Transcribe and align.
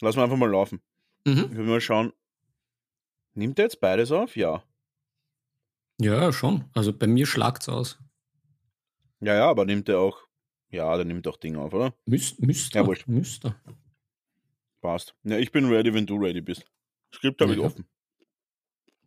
Lass 0.00 0.16
mal 0.16 0.24
einfach 0.24 0.36
mal 0.36 0.50
laufen. 0.50 0.80
Mhm. 1.24 1.48
Ich 1.50 1.56
will 1.56 1.64
mal 1.64 1.80
schauen. 1.80 2.12
Nimmt 3.34 3.58
er 3.58 3.64
jetzt 3.66 3.80
beides 3.80 4.12
auf? 4.12 4.36
Ja. 4.36 4.62
Ja, 6.00 6.32
schon. 6.32 6.64
Also 6.74 6.92
bei 6.92 7.06
mir 7.06 7.26
schlagt's 7.26 7.68
aus. 7.68 7.98
Ja, 9.20 9.34
ja, 9.34 9.48
aber 9.50 9.64
nimmt 9.64 9.88
er 9.88 9.98
auch. 10.00 10.18
Ja, 10.70 10.94
der 10.96 11.04
nimmt 11.06 11.26
auch 11.28 11.36
Ding 11.38 11.56
auf, 11.56 11.72
oder? 11.72 11.94
Müsst, 12.04 12.40
müsste. 12.40 12.78
Ja, 12.78 12.86
wurscht. 12.86 13.06
müsste. 13.08 13.54
Passt. 14.82 15.14
Ja, 15.24 15.38
ich 15.38 15.52
bin 15.52 15.66
ready, 15.66 15.92
wenn 15.94 16.06
du 16.06 16.16
ready 16.16 16.40
bist. 16.40 16.64
Skript 17.14 17.40
habe 17.40 17.52
ich 17.52 17.58
Ja. 17.58 17.64
offen. 17.64 17.86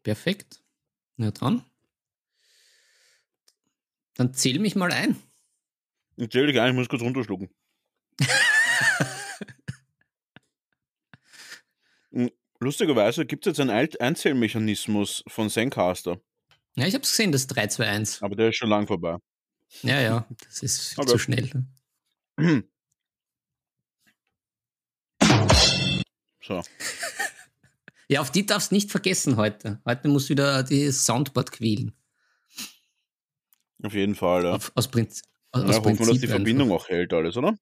Perfekt. 0.04 0.64
Na 1.18 1.32
dann. 1.32 1.64
Dann 4.16 4.34
zähl 4.34 4.60
mich 4.60 4.76
mal 4.76 4.92
ein. 4.92 5.16
Ich 6.18 6.30
zähle 6.32 6.48
dich 6.48 6.60
ein, 6.60 6.72
ich 6.72 6.76
muss 6.76 6.90
kurz 6.90 7.02
runterschlucken. 7.02 7.50
Mm, 12.12 12.28
Lustigerweise 12.62 13.26
gibt 13.26 13.46
es 13.48 13.52
jetzt 13.52 13.60
einen 13.62 13.70
Alt- 13.70 14.02
Einzählmechanismus 14.02 15.24
von 15.28 15.50
Zencaster, 15.50 16.20
Ja, 16.76 16.86
ich 16.88 16.94
hab's 16.96 17.10
gesehen, 17.12 17.32
das 17.32 17.48
3-2-1. 17.48 18.22
aber 18.22 18.36
der 18.36 18.50
ist 18.50 18.58
schon 18.58 18.70
lang 18.70 18.86
vorbei. 18.88 19.18
Ja, 19.84 20.02
ja, 20.02 20.28
das 20.46 20.62
ist 20.64 20.90
viel 20.90 21.00
Okay. 21.04 21.12
zu 21.12 21.18
schnell. 21.20 21.50
So, 26.42 26.62
Ja, 28.08 28.22
auf 28.22 28.32
die 28.32 28.46
darfst 28.46 28.72
nicht 28.72 28.90
vergessen 28.90 29.38
heute. 29.38 29.80
Heute 29.86 30.08
muss 30.08 30.30
wieder 30.30 30.64
die 30.64 30.92
Soundboard 30.92 31.52
quälen. 31.52 31.94
auf 33.84 33.94
jeden 33.94 34.16
Fall. 34.16 34.46
Ja. 34.46 34.54
Auf, 34.56 34.72
aus 34.76 34.88
Prinzip. 34.88 35.24
Aus 35.52 35.62
Ja, 35.62 35.68
hoffen 35.78 35.84
wir, 35.86 35.92
dass 35.92 36.08
die 36.08 36.12
Prinzip 36.14 36.30
Verbindung 36.32 36.72
auch 36.72 36.90
hält, 36.90 37.14
alles, 37.14 37.38
oder? 37.38 37.56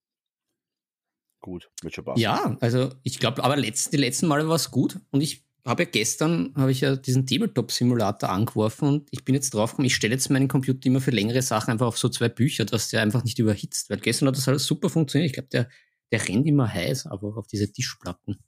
Gut, 1.40 1.70
wird 1.82 1.94
schon 1.94 2.04
passen. 2.05 2.20
Ja, 2.20 2.58
also 2.62 2.90
ich 3.04 3.20
glaube, 3.20 3.44
aber 3.44 3.55
letzt, 3.58 3.94
die 3.94 3.98
letzten 3.98 4.27
Male 4.27 4.48
war 4.48 4.55
es 4.55 4.72
gut 4.72 5.00
und 5.12 5.22
ich 5.22 5.46
habe 5.66 5.84
ja 5.84 5.90
gestern 5.90 6.54
habe 6.55 6.72
ich 6.72 6.82
ja 6.82 6.96
diesen 6.96 7.27
Tabletop-Simulator 7.27 8.30
angeworfen 8.30 8.88
und 8.88 9.07
ich 9.12 9.24
bin 9.26 9.35
jetzt 9.35 9.54
draufgekommen, 9.54 9.85
ich 9.88 9.96
stelle 9.96 10.13
jetzt 10.13 10.30
meinen 10.30 10.48
Computer 10.48 10.85
immer 10.88 11.02
für 11.02 11.12
längere 11.12 11.41
Sachen 11.41 11.71
einfach 11.71 11.88
auf 11.88 11.98
so 11.98 12.10
zwei 12.10 12.30
Bücher, 12.30 12.65
dass 12.65 12.90
der 12.90 13.02
einfach 13.02 13.24
nicht 13.24 13.38
überhitzt, 13.40 13.90
weil 13.90 13.98
gestern 13.99 14.30
hat 14.30 14.38
das 14.38 14.48
alles 14.48 14.65
super 14.65 14.90
funktioniert. 14.90 15.27
Ich 15.27 15.34
glaube, 15.34 15.49
der, 15.49 15.70
der 16.12 16.27
rennt 16.27 16.48
immer 16.48 16.74
heiß, 16.74 17.08
aber 17.08 17.38
auf 17.38 17.48
diese 17.48 17.71
Tischplatten. 17.71 18.40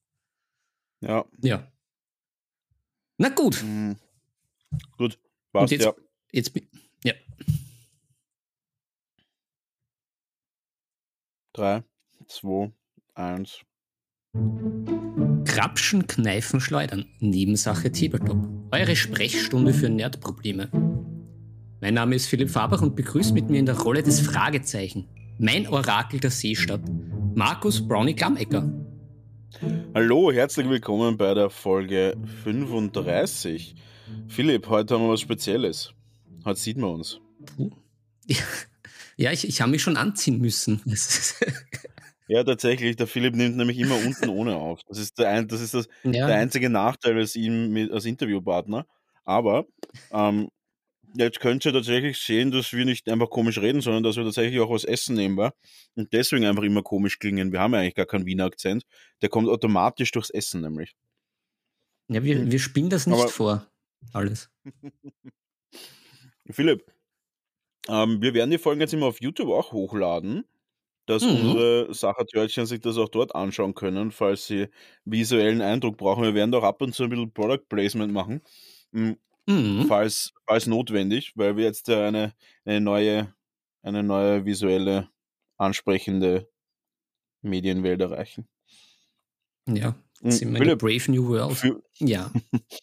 Ja, 1.02 1.26
Ja. 1.42 1.72
Na 3.18 3.28
gut, 3.30 3.62
mm, 3.64 3.92
gut, 4.98 5.20
passt, 5.52 5.72
jetzt- 5.72 5.84
ja. 5.86 5.94
jetzt 6.32 6.54
bin 6.54 6.68
ja. 7.04 7.14
Drei, 11.54 11.84
zwei, 12.28 12.72
eins. 13.20 13.62
Krapschen, 15.46 16.08
Kneifen, 16.08 16.62
Schleudern. 16.62 17.06
Nebensache 17.20 17.92
Tabletop. 17.92 18.48
Eure 18.72 18.96
Sprechstunde 18.96 19.74
für 19.74 19.90
Nerdprobleme. 19.90 20.70
Mein 21.82 21.94
Name 21.94 22.16
ist 22.16 22.28
Philipp 22.28 22.50
Fabach 22.50 22.82
und 22.82 22.96
begrüßt 22.96 23.34
mit 23.34 23.50
mir 23.50 23.60
in 23.60 23.66
der 23.66 23.80
Rolle 23.80 24.04
des 24.04 24.20
Fragezeichen. 24.22 25.08
Mein 25.38 25.68
Orakel 25.68 26.20
der 26.20 26.32
Seestadt. 26.32 26.82
Markus 27.36 27.86
Brownie 27.86 28.16
Glammecker. 28.16 28.72
Hallo, 29.94 30.32
herzlich 30.32 30.70
willkommen 30.70 31.18
bei 31.18 31.34
der 31.34 31.50
Folge 31.50 32.16
35. 32.44 33.76
Philipp, 34.28 34.68
heute 34.70 34.94
haben 34.94 35.04
wir 35.04 35.10
was 35.10 35.22
Spezielles. 35.22 35.94
Heute 36.46 36.60
sieht 36.60 36.78
man 36.78 36.92
uns. 36.92 37.20
Puh. 37.46 37.72
Ja, 39.18 39.34
ich, 39.34 39.46
ich 39.46 39.60
habe 39.60 39.72
mich 39.72 39.82
schon 39.82 39.98
anziehen 39.98 40.40
müssen. 40.40 40.82
Ja, 42.30 42.44
tatsächlich, 42.44 42.96
der 42.96 43.08
Philipp 43.08 43.36
nimmt 43.36 43.58
nämlich 43.58 43.80
immer 43.80 43.96
unten 43.96 44.30
ohne 44.30 44.56
auf. 44.56 44.84
Das 44.88 45.00
ist 45.00 45.18
der, 45.18 45.30
ein, 45.30 45.48
das, 45.48 45.62
ist 45.62 45.74
das, 45.74 45.88
der 46.04 46.14
ja, 46.14 46.28
einzige 46.28 46.70
Nachteil 46.70 47.18
als 47.18 47.36
ihm 47.36 47.72
mit, 47.72 47.92
als 47.92 48.06
Interviewpartner. 48.06 48.86
Aber 49.26 49.66
ähm, 50.12 50.50
jetzt 51.16 51.40
könnt 51.40 51.66
ihr 51.66 51.74
tatsächlich 51.74 52.20
sehen, 52.20 52.52
dass 52.52 52.72
wir 52.72 52.86
nicht 52.86 53.10
einfach 53.10 53.32
komisch 53.32 53.58
reden, 53.58 53.82
sondern 53.82 54.04
dass 54.04 54.16
wir 54.16 54.24
tatsächlich 54.26 54.60
auch 54.60 54.70
was 54.70 54.84
essen 54.84 55.16
nebenbei 55.16 55.50
und 55.96 56.14
deswegen 56.14 56.46
einfach 56.46 56.62
immer 56.62 56.84
komisch 56.84 57.18
klingen. 57.18 57.52
Wir 57.52 57.62
haben 57.62 57.74
ja 57.74 57.80
eigentlich 57.80 57.96
gar 57.96 58.06
keinen 58.06 58.28
Wiener 58.28 58.46
Akzent. 58.46 58.84
Der 59.24 59.30
kommt 59.30 59.50
automatisch 59.50 60.12
durchs 60.12 60.30
Essen 60.30 60.62
nämlich. 60.62 60.96
ja 62.10 62.24
wir, 62.24 62.52
wir 62.52 62.60
spielen 62.60 62.92
das 62.92 63.08
nicht 63.08 63.20
Aber- 63.20 63.28
vor. 63.30 63.68
Alles. 64.14 64.52
Philipp, 66.52 66.86
ähm, 67.88 68.22
wir 68.22 68.36
werden 68.36 68.52
die 68.52 68.60
Folgen 68.60 68.82
jetzt 68.82 68.94
immer 68.94 69.08
auf 69.08 69.20
YouTube 69.20 69.50
auch 69.50 69.72
hochladen, 69.72 70.46
dass 71.10 71.24
Mhm. 71.24 71.32
unsere 71.32 71.94
Sachertörtchen 71.94 72.66
sich 72.68 72.82
das 72.82 72.98
auch 72.98 73.10
dort 73.10 73.36
anschauen 73.36 73.74
können, 73.76 74.12
falls 74.12 74.48
sie 74.48 74.68
visuellen 75.06 75.62
Eindruck 75.62 75.98
brauchen. 75.98 76.24
Wir 76.24 76.36
werden 76.36 76.52
doch 76.52 76.64
ab 76.64 76.82
und 76.82 76.94
zu 76.96 77.04
ein 77.06 77.10
bisschen 77.10 77.34
Product 77.34 77.66
Placement 77.70 78.14
machen, 78.14 78.42
m, 78.94 79.18
Mhm. 79.48 79.86
falls, 79.88 80.34
falls 80.48 80.68
notwendig, 80.68 81.34
weil 81.36 81.58
wir 81.58 81.66
jetzt 81.66 81.88
ja 81.90 82.08
eine, 82.08 82.34
eine 82.66 82.82
neue, 82.82 83.34
eine 83.84 84.04
neue 84.04 84.46
visuelle, 84.46 85.10
ansprechende 85.58 86.50
Medienwelt 87.44 88.02
erreichen. 88.02 88.48
Ja, 89.68 89.96
Mhm, 90.22 90.32
sind 90.32 90.60
wir 90.60 90.76
Brave 90.76 91.12
New 91.12 91.28
World. 91.30 91.58
Für, 91.58 91.82
Ja. 92.00 92.32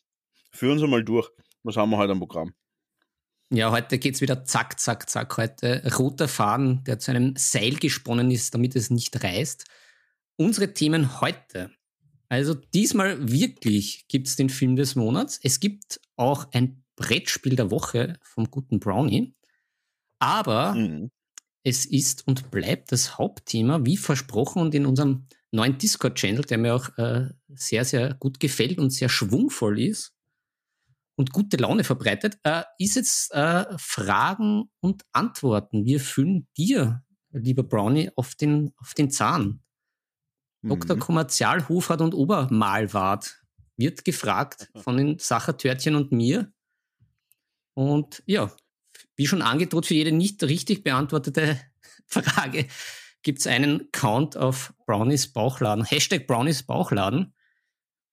führ 0.53 0.73
uns 0.73 0.83
einmal 0.83 1.05
durch. 1.05 1.31
Was 1.63 1.77
haben 1.77 1.91
wir 1.91 1.99
heute 1.99 2.13
am 2.13 2.21
Programm? 2.21 2.55
Ja, 3.53 3.71
heute 3.71 3.99
geht's 3.99 4.21
wieder 4.21 4.45
zack, 4.45 4.81
zack, 4.81 5.09
zack. 5.09 5.37
Heute 5.37 5.83
roter 5.97 6.27
Faden, 6.27 6.83
der 6.85 6.99
zu 6.99 7.13
einem 7.13 7.35
Seil 7.37 7.77
gesponnen 7.77 8.31
ist, 8.31 8.55
damit 8.55 8.75
es 8.75 8.91
nicht 8.91 9.23
reißt. 9.23 9.65
Unsere 10.37 10.75
Themen 10.75 11.21
heute. 11.21 11.71
Also 12.29 12.55
diesmal 12.55 13.31
wirklich 13.31 14.07
gibt's 14.09 14.35
den 14.35 14.51
Film 14.51 14.75
des 14.75 14.97
Monats. 14.97 15.39
Es 15.43 15.61
gibt 15.61 16.01
auch 16.17 16.49
ein 16.53 16.83
Brettspiel 16.97 17.55
der 17.55 17.71
Woche 17.71 18.19
vom 18.23 18.51
guten 18.51 18.81
Brownie. 18.81 19.35
Aber 20.19 20.75
Mhm. 20.75 21.11
es 21.63 21.87
ist 21.87 22.27
und 22.27 22.51
bleibt 22.51 22.91
das 22.91 23.17
Hauptthema, 23.17 23.85
wie 23.85 23.97
versprochen 23.97 24.61
und 24.61 24.75
in 24.75 24.87
unserem 24.87 25.29
neuen 25.53 25.79
Discord-Channel, 25.79 26.43
der 26.43 26.59
mir 26.59 26.75
auch 26.75 26.99
äh, 26.99 27.29
sehr, 27.55 27.85
sehr 27.85 28.15
gut 28.15 28.41
gefällt 28.41 28.79
und 28.79 28.91
sehr 28.91 29.09
schwungvoll 29.09 29.81
ist 29.81 30.16
und 31.17 31.33
gute 31.33 31.57
Laune 31.57 31.83
verbreitet, 31.83 32.39
äh, 32.45 32.63
ist 32.79 32.97
jetzt 32.97 33.33
äh, 33.33 33.65
Fragen 33.79 34.71
und 34.81 35.05
Antworten. 35.13 35.85
Wir 35.85 35.99
fühlen 36.01 36.47
dir, 36.57 37.03
lieber 37.33 37.63
Brownie, 37.63 38.11
auf 38.17 38.35
den, 38.35 38.73
auf 38.77 38.95
den 38.95 39.11
Zahn. 39.11 39.63
Dr. 40.63 40.97
Mhm. 40.97 41.01
Kommerzialhofrat 41.01 42.01
und 42.01 42.15
Obermalwart 42.15 43.43
wird 43.77 44.05
gefragt 44.05 44.71
von 44.77 44.97
den 44.97 45.19
Sachertörtchen 45.19 45.95
und 45.95 46.13
mir. 46.13 46.53
Und 47.75 48.23
ja, 48.27 48.51
wie 49.17 49.27
schon 49.27 49.43
angedroht, 49.43 49.87
für 49.87 49.95
jede 49.95 50.13
nicht 50.13 50.43
richtig 50.45 50.85
beantwortete 50.85 51.61
Frage 52.07 52.67
gibt 53.23 53.41
es 53.41 53.47
einen 53.47 53.91
Count 53.91 54.37
auf 54.37 54.73
Brownies 54.87 55.33
Bauchladen. 55.33 55.85
Hashtag 55.85 56.29
Brownies 56.29 56.63
Bauchladen. 56.63 57.35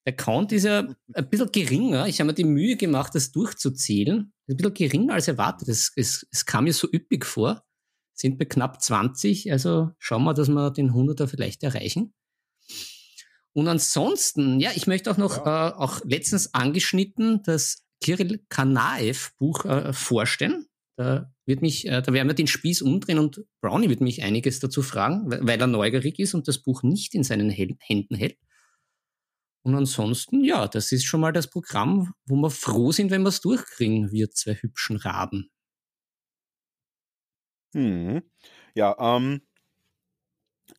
Der 0.06 0.14
Count 0.14 0.52
ist 0.52 0.64
ja 0.64 0.86
ein 1.14 1.30
bisschen 1.30 1.50
geringer. 1.50 2.06
Ich 2.06 2.20
habe 2.20 2.28
mir 2.28 2.34
die 2.34 2.44
Mühe 2.44 2.76
gemacht, 2.76 3.14
das 3.14 3.32
durchzuzählen. 3.32 4.32
Ein 4.48 4.56
bisschen 4.56 4.74
geringer 4.74 5.14
als 5.14 5.28
erwartet. 5.28 5.68
Es, 5.68 5.92
es, 5.96 6.26
es 6.30 6.44
kam 6.44 6.64
mir 6.64 6.74
so 6.74 6.88
üppig 6.92 7.24
vor. 7.24 7.64
Sind 8.12 8.38
bei 8.38 8.44
knapp 8.44 8.82
20. 8.82 9.50
Also 9.50 9.90
schauen 9.98 10.24
wir, 10.24 10.34
dass 10.34 10.48
wir 10.48 10.70
den 10.70 10.92
100er 10.92 11.26
vielleicht 11.26 11.62
erreichen. 11.62 12.12
Und 13.54 13.68
ansonsten, 13.68 14.60
ja, 14.60 14.72
ich 14.74 14.86
möchte 14.86 15.10
auch 15.10 15.16
noch, 15.16 15.46
äh, 15.46 15.48
auch 15.48 16.04
letztens 16.04 16.52
angeschnitten, 16.52 17.42
das 17.44 17.84
Kirill 18.00 18.44
Kanaev 18.48 19.30
Buch 19.38 19.64
äh, 19.64 19.92
vorstellen. 19.92 20.66
Da 20.96 21.32
wird 21.46 21.62
mich, 21.62 21.86
äh, 21.86 22.02
da 22.02 22.12
werden 22.12 22.28
wir 22.28 22.34
den 22.34 22.46
Spieß 22.46 22.82
umdrehen 22.82 23.18
und 23.18 23.44
Brownie 23.60 23.88
wird 23.88 24.00
mich 24.00 24.22
einiges 24.22 24.60
dazu 24.60 24.82
fragen, 24.82 25.30
weil 25.30 25.60
er 25.60 25.66
neugierig 25.66 26.18
ist 26.18 26.34
und 26.34 26.46
das 26.46 26.58
Buch 26.58 26.82
nicht 26.82 27.14
in 27.14 27.22
seinen 27.22 27.48
Händen 27.48 28.14
hält. 28.14 28.36
Und 29.64 29.74
ansonsten, 29.74 30.44
ja, 30.44 30.68
das 30.68 30.92
ist 30.92 31.04
schon 31.04 31.20
mal 31.20 31.32
das 31.32 31.48
Programm, 31.48 32.12
wo 32.26 32.36
wir 32.36 32.50
froh 32.50 32.92
sind, 32.92 33.10
wenn 33.10 33.22
wir 33.22 33.30
es 33.30 33.40
durchkriegen, 33.40 34.12
wir 34.12 34.30
zwei 34.30 34.54
hübschen 34.54 34.96
Raben. 34.96 35.50
Mhm. 37.74 38.22
Ja, 38.74 38.96
ähm, 38.98 39.42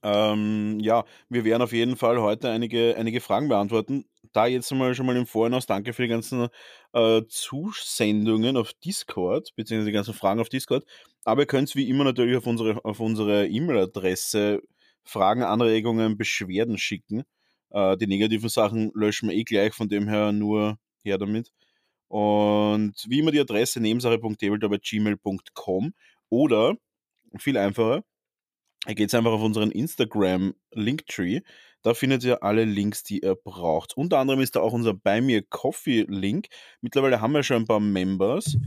ähm, 0.03 0.79
ja, 0.81 1.05
wir 1.29 1.45
werden 1.45 1.61
auf 1.61 1.71
jeden 1.73 1.95
Fall 1.97 2.21
heute 2.21 2.49
einige, 2.49 2.95
einige 2.97 3.21
Fragen 3.21 3.47
beantworten. 3.49 4.05
Da 4.33 4.45
jetzt 4.47 4.71
mal 4.71 4.93
schon 4.95 5.05
mal 5.05 5.15
im 5.15 5.25
Voraus 5.27 5.65
danke 5.65 5.93
für 5.93 6.03
die 6.03 6.07
ganzen 6.09 6.49
äh, 6.93 7.21
Zusendungen 7.27 8.57
auf 8.57 8.73
Discord, 8.73 9.51
beziehungsweise 9.55 9.87
die 9.89 9.93
ganzen 9.93 10.13
Fragen 10.13 10.39
auf 10.41 10.49
Discord. 10.49 10.85
Aber 11.23 11.43
ihr 11.43 11.47
könnt 11.47 11.75
wie 11.75 11.89
immer 11.89 12.03
natürlich 12.03 12.37
auf 12.37 12.47
unsere 12.47 12.83
auf 12.85 12.99
unsere 12.99 13.47
E-Mail-Adresse 13.47 14.61
Fragen, 15.03 15.43
Anregungen, 15.43 16.17
Beschwerden 16.17 16.77
schicken. 16.77 17.23
Äh, 17.75 17.97
die 17.97 18.07
negativen 18.07 18.49
Sachen 18.49 18.91
löschen 18.95 19.29
wir 19.29 19.35
eh 19.35 19.43
gleich, 19.43 19.73
von 19.73 19.89
dem 19.89 20.07
her 20.07 20.31
nur 20.31 20.79
her 21.03 21.17
damit. 21.17 21.51
Und 22.07 22.93
wie 23.09 23.19
immer 23.19 23.31
die 23.31 23.41
Adresse 23.41 23.81
nebensache.tabletop.gmail.com 23.81 25.93
oder 26.29 26.75
viel 27.37 27.57
einfacher, 27.57 28.05
ihr 28.87 28.95
geht 28.95 29.13
einfach 29.13 29.33
auf 29.33 29.41
unseren 29.41 29.71
Instagram 29.71 30.55
Linktree, 30.71 31.41
Da 31.81 31.93
findet 31.93 32.23
ihr 32.23 32.43
alle 32.43 32.63
Links, 32.63 33.03
die 33.03 33.19
ihr 33.19 33.35
braucht. 33.35 33.97
Unter 33.97 34.19
anderem 34.19 34.39
ist 34.39 34.55
da 34.55 34.61
auch 34.61 34.71
unser 34.73 34.93
Buy 34.93 35.19
Me 35.21 35.37
a 35.37 35.41
Coffee 35.49 36.05
Link. 36.07 36.47
Mittlerweile 36.81 37.21
haben 37.21 37.33
wir 37.33 37.43
schon 37.43 37.57
ein 37.57 37.67
paar 37.67 37.81
Members. 37.81 38.57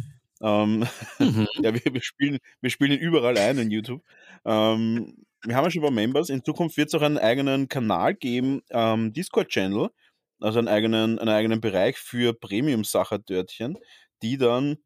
Ähm, 0.42 0.86
mhm. 1.18 1.48
ja, 1.62 1.74
wir, 1.74 1.94
wir, 1.94 2.02
spielen, 2.02 2.38
wir 2.60 2.70
spielen 2.70 2.92
ihn 2.92 3.00
überall 3.00 3.38
ein 3.38 3.58
in 3.58 3.70
YouTube. 3.70 4.02
Ähm, 4.44 5.14
wir 5.44 5.56
haben 5.56 5.64
ja 5.64 5.70
schon 5.70 5.82
paar 5.82 5.90
Members. 5.90 6.30
In 6.30 6.44
Zukunft 6.44 6.76
wird 6.76 6.88
es 6.88 6.94
auch 6.94 7.02
einen 7.02 7.18
eigenen 7.18 7.68
Kanal 7.68 8.14
geben, 8.14 8.62
ähm, 8.70 9.12
Discord-Channel, 9.12 9.90
also 10.40 10.58
einen 10.58 10.68
eigenen, 10.68 11.18
einen 11.18 11.28
eigenen 11.30 11.60
Bereich 11.60 11.98
für 11.98 12.34
Premium-Sacher-Dörtchen, 12.34 13.78
die 14.22 14.38
dann 14.38 14.78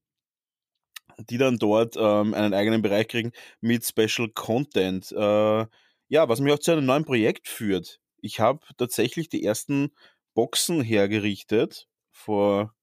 die 1.29 1.39
dann 1.39 1.59
dort 1.59 1.97
ähm, 1.97 2.35
einen 2.35 2.55
eigenen 2.55 2.83
Bereich 2.83 3.09
kriegen 3.09 3.33
mit 3.61 3.85
Special 3.85 4.29
Content. 4.35 5.13
Äh, 5.13 5.67
ja, 6.09 6.29
was 6.29 6.41
mich 6.41 6.53
auch 6.53 6.59
zu 6.59 6.73
einem 6.73 6.87
neuen 6.87 7.05
Projekt 7.05 7.49
führt. 7.49 8.01
Ich 8.21 8.41
habe 8.41 8.61
tatsächlich 8.77 9.29
die 9.29 9.45
ersten 9.45 9.93
Boxen 10.35 10.83
hergerichtet 10.83 11.89
vor 12.11 12.75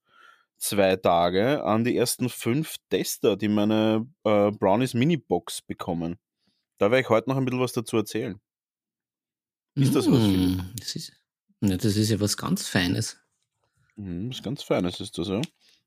zwei 0.57 0.95
Tage 0.97 1.63
an 1.63 1.83
die 1.83 1.97
ersten 1.97 2.29
fünf 2.29 2.77
Tester, 2.89 3.37
die 3.37 3.47
meine 3.47 4.07
äh, 4.23 4.51
Brownies 4.51 4.93
Mini-Box 4.93 5.61
bekommen. 5.63 6.17
Da 6.79 6.89
werde 6.89 7.01
ich 7.01 7.09
heute 7.09 7.29
noch 7.29 7.37
ein 7.37 7.45
bisschen 7.45 7.59
was 7.59 7.73
dazu 7.73 7.97
erzählen. 7.97 8.39
Ist 9.75 9.93
das 9.93 10.07
was? 10.07 10.19
Mm, 10.19 10.59
das 10.77 10.95
ist, 10.95 11.13
ja, 11.61 11.77
das 11.77 11.95
ist 11.95 12.09
ja 12.09 12.19
was 12.19 12.37
ganz 12.37 12.67
Feines. 12.67 13.17
Mhm, 13.97 14.29
was 14.29 14.41
ganz 14.41 14.63
Feines 14.63 14.99
ist 14.99 15.17
das, 15.17 15.27
ja. 15.27 15.41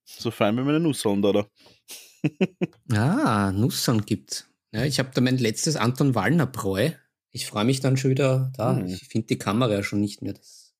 So 0.04 0.30
fein 0.30 0.56
wie 0.56 0.62
meine 0.62 0.80
Nusseln, 0.80 1.24
oder? 1.24 1.48
ah, 2.92 3.52
Nusseln 3.52 4.04
gibt's. 4.04 4.48
Ja, 4.72 4.84
ich 4.84 4.98
habe 4.98 5.10
da 5.14 5.20
mein 5.20 5.38
letztes 5.38 5.76
Anton 5.76 6.14
Wallner 6.14 6.46
Bräu. 6.46 6.90
Ich 7.30 7.46
freue 7.46 7.64
mich 7.64 7.80
dann 7.80 7.96
schon 7.96 8.10
wieder 8.10 8.52
da. 8.56 8.74
Mhm. 8.74 8.86
Ich 8.86 9.08
finde 9.08 9.28
die 9.28 9.38
Kamera 9.38 9.72
ja 9.72 9.82
schon 9.82 10.00
nicht 10.00 10.20
mehr. 10.20 10.34
Das 10.34 10.74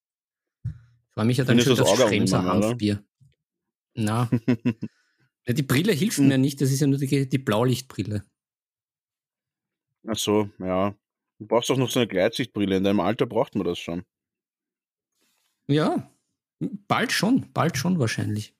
ich 0.64 1.14
freue 1.14 1.25
mich 1.25 1.38
ja 1.38 1.44
dann 1.44 1.59
Findest 1.59 1.79
schon 1.79 1.87
wieder 1.87 1.97
das 1.97 2.09
Schremser 2.09 2.44
Hanfbier. 2.44 3.05
Na. 3.94 4.31
ja, 5.47 5.55
die 5.55 5.62
Brille 5.62 5.93
hilft 5.93 6.19
hm. 6.19 6.29
mir 6.29 6.38
nicht, 6.38 6.61
das 6.61 6.70
ist 6.70 6.81
ja 6.81 6.87
nur 6.87 6.99
die, 6.99 7.29
die 7.29 7.38
Blaulichtbrille. 7.38 8.25
Ach 10.06 10.16
so, 10.16 10.50
ja. 10.58 10.94
Du 11.38 11.46
brauchst 11.46 11.70
doch 11.70 11.76
noch 11.76 11.90
so 11.90 12.00
eine 12.00 12.08
Gleitsichtbrille. 12.08 12.76
In 12.76 12.84
deinem 12.84 13.00
Alter 13.00 13.26
braucht 13.26 13.54
man 13.54 13.66
das 13.66 13.78
schon. 13.78 14.04
Ja, 15.66 16.10
bald 16.60 17.12
schon, 17.12 17.52
bald 17.52 17.76
schon 17.76 17.99
wahrscheinlich. 17.99 18.54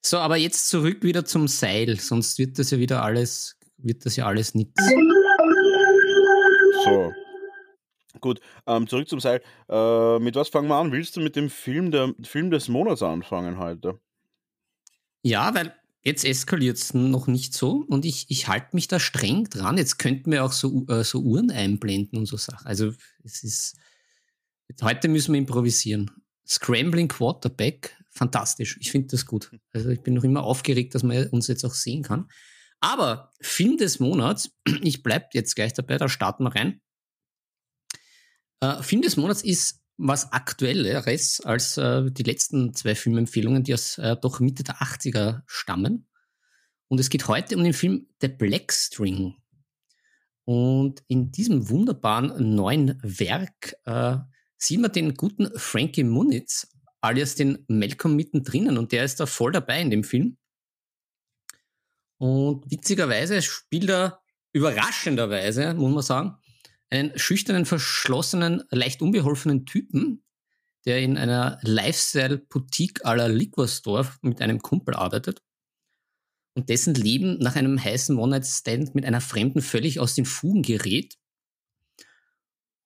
So, 0.00 0.18
aber 0.18 0.36
jetzt 0.36 0.68
zurück 0.68 1.02
wieder 1.02 1.24
zum 1.24 1.48
Seil, 1.48 1.98
sonst 1.98 2.38
wird 2.38 2.58
das 2.58 2.70
ja 2.70 2.78
wieder 2.78 3.02
alles, 3.02 3.58
wird 3.78 4.04
das 4.04 4.16
ja 4.16 4.26
alles 4.26 4.54
nichts. 4.54 4.74
So. 6.84 7.12
Gut, 8.20 8.40
ähm, 8.66 8.86
zurück 8.86 9.08
zum 9.08 9.20
Seil. 9.20 9.42
Äh, 9.68 10.18
mit 10.18 10.36
was 10.36 10.50
fangen 10.50 10.68
wir 10.68 10.76
an? 10.76 10.92
Willst 10.92 11.16
du 11.16 11.20
mit 11.20 11.36
dem 11.36 11.50
Film, 11.50 11.90
der, 11.90 12.14
Film 12.22 12.50
des 12.50 12.68
Monats 12.68 13.02
anfangen 13.02 13.58
heute? 13.58 13.98
Ja, 15.22 15.54
weil 15.54 15.74
jetzt 16.04 16.24
eskaliert 16.24 16.76
es 16.76 16.94
noch 16.94 17.26
nicht 17.26 17.54
so 17.54 17.84
und 17.88 18.04
ich, 18.04 18.26
ich 18.28 18.46
halte 18.46 18.68
mich 18.72 18.88
da 18.88 19.00
streng 19.00 19.44
dran. 19.44 19.78
Jetzt 19.78 19.98
könnten 19.98 20.30
wir 20.30 20.44
auch 20.44 20.52
so, 20.52 20.86
äh, 20.88 21.02
so 21.02 21.20
Uhren 21.20 21.50
einblenden 21.50 22.18
und 22.18 22.26
so 22.26 22.36
Sachen. 22.36 22.66
Also 22.66 22.92
es 23.24 23.42
ist. 23.42 23.76
Heute 24.82 25.08
müssen 25.08 25.32
wir 25.32 25.38
improvisieren. 25.38 26.10
Scrambling 26.46 27.08
Quarterback, 27.08 27.96
fantastisch. 28.10 28.78
Ich 28.80 28.90
finde 28.90 29.08
das 29.08 29.26
gut. 29.26 29.50
Also 29.72 29.90
ich 29.90 30.00
bin 30.00 30.14
noch 30.14 30.24
immer 30.24 30.42
aufgeregt, 30.42 30.94
dass 30.94 31.02
man 31.02 31.26
uns 31.28 31.48
jetzt 31.48 31.64
auch 31.64 31.74
sehen 31.74 32.02
kann. 32.02 32.28
Aber 32.80 33.30
Film 33.40 33.76
des 33.78 33.98
Monats, 33.98 34.50
ich 34.82 35.02
bleibe 35.02 35.26
jetzt 35.32 35.54
gleich 35.54 35.72
dabei, 35.72 35.96
da 35.96 36.08
starten 36.08 36.44
wir 36.44 36.54
rein. 36.54 36.80
Äh, 38.60 38.82
Film 38.82 39.02
des 39.02 39.16
Monats 39.16 39.42
ist 39.42 39.83
was 39.96 40.32
Aktuelleres 40.32 41.40
als 41.40 41.76
äh, 41.76 42.10
die 42.10 42.22
letzten 42.22 42.74
zwei 42.74 42.94
Filmempfehlungen, 42.94 43.62
die 43.62 43.74
aus 43.74 43.98
äh, 43.98 44.16
doch 44.20 44.40
Mitte 44.40 44.64
der 44.64 44.76
80er 44.76 45.42
stammen. 45.46 46.08
Und 46.88 47.00
es 47.00 47.10
geht 47.10 47.28
heute 47.28 47.56
um 47.56 47.64
den 47.64 47.72
Film 47.72 48.08
The 48.20 48.28
Black 48.28 48.72
String. 48.72 49.36
Und 50.44 51.02
in 51.08 51.30
diesem 51.32 51.68
wunderbaren 51.70 52.54
neuen 52.54 53.00
Werk 53.02 53.76
äh, 53.84 54.18
sieht 54.58 54.80
man 54.80 54.92
den 54.92 55.14
guten 55.14 55.50
Frankie 55.58 56.04
Muniz, 56.04 56.68
alias 57.00 57.34
den 57.34 57.64
Malcolm 57.68 58.16
mittendrin. 58.16 58.76
Und 58.76 58.92
der 58.92 59.04
ist 59.04 59.20
da 59.20 59.26
voll 59.26 59.52
dabei 59.52 59.80
in 59.80 59.90
dem 59.90 60.04
Film. 60.04 60.36
Und 62.18 62.70
witzigerweise 62.70 63.42
spielt 63.42 63.90
er 63.90 64.20
überraschenderweise, 64.52 65.74
muss 65.74 65.92
man 65.92 66.02
sagen, 66.02 66.36
einen 66.94 67.18
schüchternen, 67.18 67.66
verschlossenen, 67.66 68.62
leicht 68.70 69.02
unbeholfenen 69.02 69.66
Typen, 69.66 70.24
der 70.84 71.00
in 71.00 71.16
einer 71.16 71.58
Lifestyle-Boutique 71.62 73.04
à 73.04 73.14
la 73.14 73.26
Liquor 73.26 73.68
Store 73.68 74.08
mit 74.22 74.40
einem 74.40 74.60
Kumpel 74.60 74.94
arbeitet 74.94 75.42
und 76.54 76.68
dessen 76.68 76.94
Leben 76.94 77.38
nach 77.38 77.56
einem 77.56 77.82
heißen 77.82 78.16
One-Night-Stand 78.16 78.94
mit 78.94 79.04
einer 79.04 79.20
Fremden 79.20 79.60
völlig 79.60 79.98
aus 79.98 80.14
den 80.14 80.24
Fugen 80.24 80.62
gerät. 80.62 81.16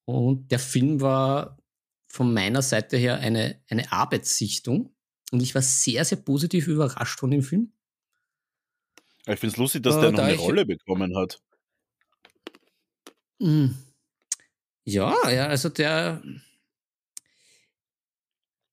Und 0.04 0.50
der 0.50 0.58
Film 0.58 1.00
war 1.00 1.58
von 2.06 2.32
meiner 2.32 2.62
Seite 2.62 2.96
her 2.96 3.18
eine, 3.18 3.60
eine 3.68 3.92
Arbeitssichtung 3.92 4.94
und 5.30 5.42
ich 5.42 5.54
war 5.54 5.60
sehr, 5.60 6.04
sehr 6.04 6.18
positiv 6.18 6.66
überrascht 6.66 7.20
von 7.20 7.30
dem 7.30 7.42
Film. 7.42 7.72
Ich 9.26 9.38
finde 9.38 9.52
es 9.52 9.56
lustig, 9.58 9.82
dass 9.82 9.96
äh, 9.96 10.00
der 10.00 10.10
noch 10.12 10.16
da 10.18 10.24
eine 10.24 10.38
Rolle 10.38 10.64
bekommen 10.64 11.14
hat. 11.14 11.42
Hm. 13.40 13.76
Ja, 14.88 15.14
ja, 15.28 15.46
also 15.48 15.68
der, 15.68 16.22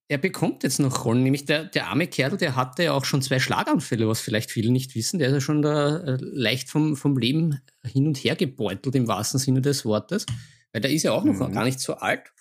er 0.08 0.16
bekommt 0.16 0.62
jetzt 0.62 0.80
noch 0.80 1.04
Rollen, 1.04 1.22
nämlich 1.22 1.44
der, 1.44 1.66
der 1.66 1.88
arme 1.88 2.06
Kerl, 2.06 2.38
der 2.38 2.56
hatte 2.56 2.84
ja 2.84 2.92
auch 2.92 3.04
schon 3.04 3.20
zwei 3.20 3.38
Schlaganfälle, 3.38 4.08
was 4.08 4.20
vielleicht 4.20 4.50
viele 4.50 4.72
nicht 4.72 4.94
wissen. 4.94 5.18
Der 5.18 5.28
ist 5.28 5.34
ja 5.34 5.40
schon 5.42 5.60
da 5.60 5.98
äh, 5.98 6.16
leicht 6.22 6.70
vom, 6.70 6.96
vom 6.96 7.18
Leben 7.18 7.60
hin 7.84 8.06
und 8.06 8.16
her 8.16 8.34
gebeutelt, 8.34 8.94
im 8.94 9.08
wahrsten 9.08 9.38
Sinne 9.38 9.60
des 9.60 9.84
Wortes. 9.84 10.24
Weil 10.72 10.80
der 10.80 10.90
ist 10.90 11.02
ja 11.02 11.12
auch 11.12 11.22
noch 11.22 11.34
mhm. 11.34 11.52
gar 11.52 11.64
nicht 11.64 11.80
so 11.80 11.96
alt. 11.96 12.32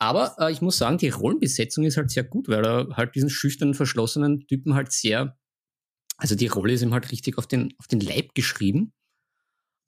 Aber 0.00 0.34
äh, 0.40 0.50
ich 0.50 0.60
muss 0.60 0.78
sagen, 0.78 0.98
die 0.98 1.10
Rollenbesetzung 1.10 1.84
ist 1.84 1.98
halt 1.98 2.10
sehr 2.10 2.24
gut, 2.24 2.48
weil 2.48 2.66
er 2.66 2.96
halt 2.96 3.14
diesen 3.14 3.30
schüchternen, 3.30 3.74
verschlossenen 3.74 4.44
Typen 4.48 4.74
halt 4.74 4.90
sehr, 4.90 5.38
also 6.16 6.34
die 6.34 6.48
Rolle 6.48 6.72
ist 6.72 6.82
ihm 6.82 6.94
halt 6.94 7.12
richtig 7.12 7.38
auf 7.38 7.46
den, 7.46 7.74
auf 7.78 7.86
den 7.86 8.00
Leib 8.00 8.34
geschrieben. 8.34 8.92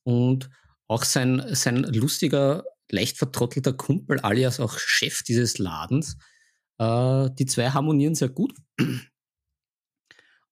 Und 0.05 0.49
auch 0.87 1.03
sein, 1.03 1.43
sein 1.55 1.79
lustiger 1.83 2.63
leicht 2.91 3.19
vertrottelter 3.19 3.73
Kumpel, 3.73 4.21
alias 4.21 4.61
auch 4.61 4.79
Chef 4.79 5.23
dieses 5.23 5.59
Ladens. 5.59 6.17
Äh, 6.79 7.31
die 7.39 7.47
zwei 7.47 7.71
harmonieren 7.71 8.15
sehr 8.15 8.29
gut. 8.29 8.55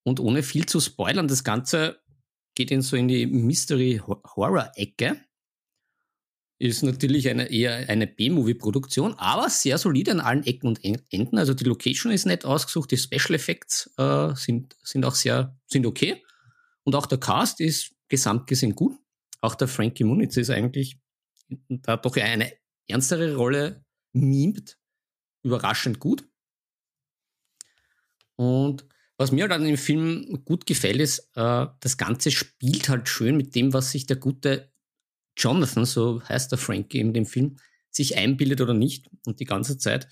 Und 0.02 0.20
ohne 0.20 0.42
viel 0.42 0.66
zu 0.66 0.80
spoilern, 0.80 1.28
das 1.28 1.44
Ganze 1.44 2.00
geht 2.54 2.70
in 2.70 2.82
so 2.82 2.96
in 2.96 3.08
die 3.08 3.26
Mystery-Horror-Ecke. 3.26 5.20
Ist 6.58 6.82
natürlich 6.82 7.28
eine, 7.28 7.50
eher 7.50 7.88
eine 7.88 8.06
B-Movie-Produktion, 8.06 9.14
aber 9.14 9.48
sehr 9.48 9.78
solide 9.78 10.10
an 10.10 10.20
allen 10.20 10.44
Ecken 10.44 10.66
und 10.66 10.84
Enden. 10.84 11.38
Also 11.38 11.54
die 11.54 11.64
Location 11.64 12.12
ist 12.12 12.26
nett 12.26 12.44
ausgesucht, 12.44 12.90
die 12.90 12.98
Special 12.98 13.34
Effects 13.34 13.90
äh, 13.96 14.34
sind, 14.34 14.76
sind 14.82 15.04
auch 15.06 15.14
sehr, 15.14 15.58
sind 15.66 15.86
okay. 15.86 16.22
Und 16.84 16.94
auch 16.94 17.06
der 17.06 17.18
Cast 17.18 17.60
ist 17.60 17.94
gesamt 18.08 18.46
gesehen 18.46 18.74
gut. 18.74 18.98
Auch 19.40 19.54
der 19.54 19.68
Frankie 19.68 20.04
Muniz 20.04 20.36
ist 20.36 20.50
eigentlich 20.50 20.98
da 21.68 21.96
doch 21.96 22.16
eine 22.16 22.52
ernstere 22.88 23.34
Rolle 23.36 23.84
mimt, 24.12 24.78
überraschend 25.42 26.00
gut. 26.00 26.28
Und 28.36 28.86
was 29.18 29.32
mir 29.32 29.50
an 29.50 29.64
dem 29.64 29.76
Film 29.76 30.42
gut 30.44 30.64
gefällt, 30.64 31.00
ist, 31.00 31.30
äh, 31.34 31.66
das 31.80 31.98
Ganze 31.98 32.30
spielt 32.30 32.88
halt 32.88 33.08
schön 33.08 33.36
mit 33.36 33.54
dem, 33.54 33.74
was 33.74 33.90
sich 33.92 34.06
der 34.06 34.16
gute 34.16 34.72
Jonathan, 35.36 35.84
so 35.84 36.22
heißt 36.22 36.50
der 36.50 36.58
Frankie 36.58 37.00
in 37.00 37.12
dem 37.12 37.26
Film, 37.26 37.56
sich 37.90 38.16
einbildet 38.16 38.60
oder 38.60 38.74
nicht. 38.74 39.10
Und 39.26 39.40
die 39.40 39.44
ganze 39.44 39.76
Zeit 39.78 40.08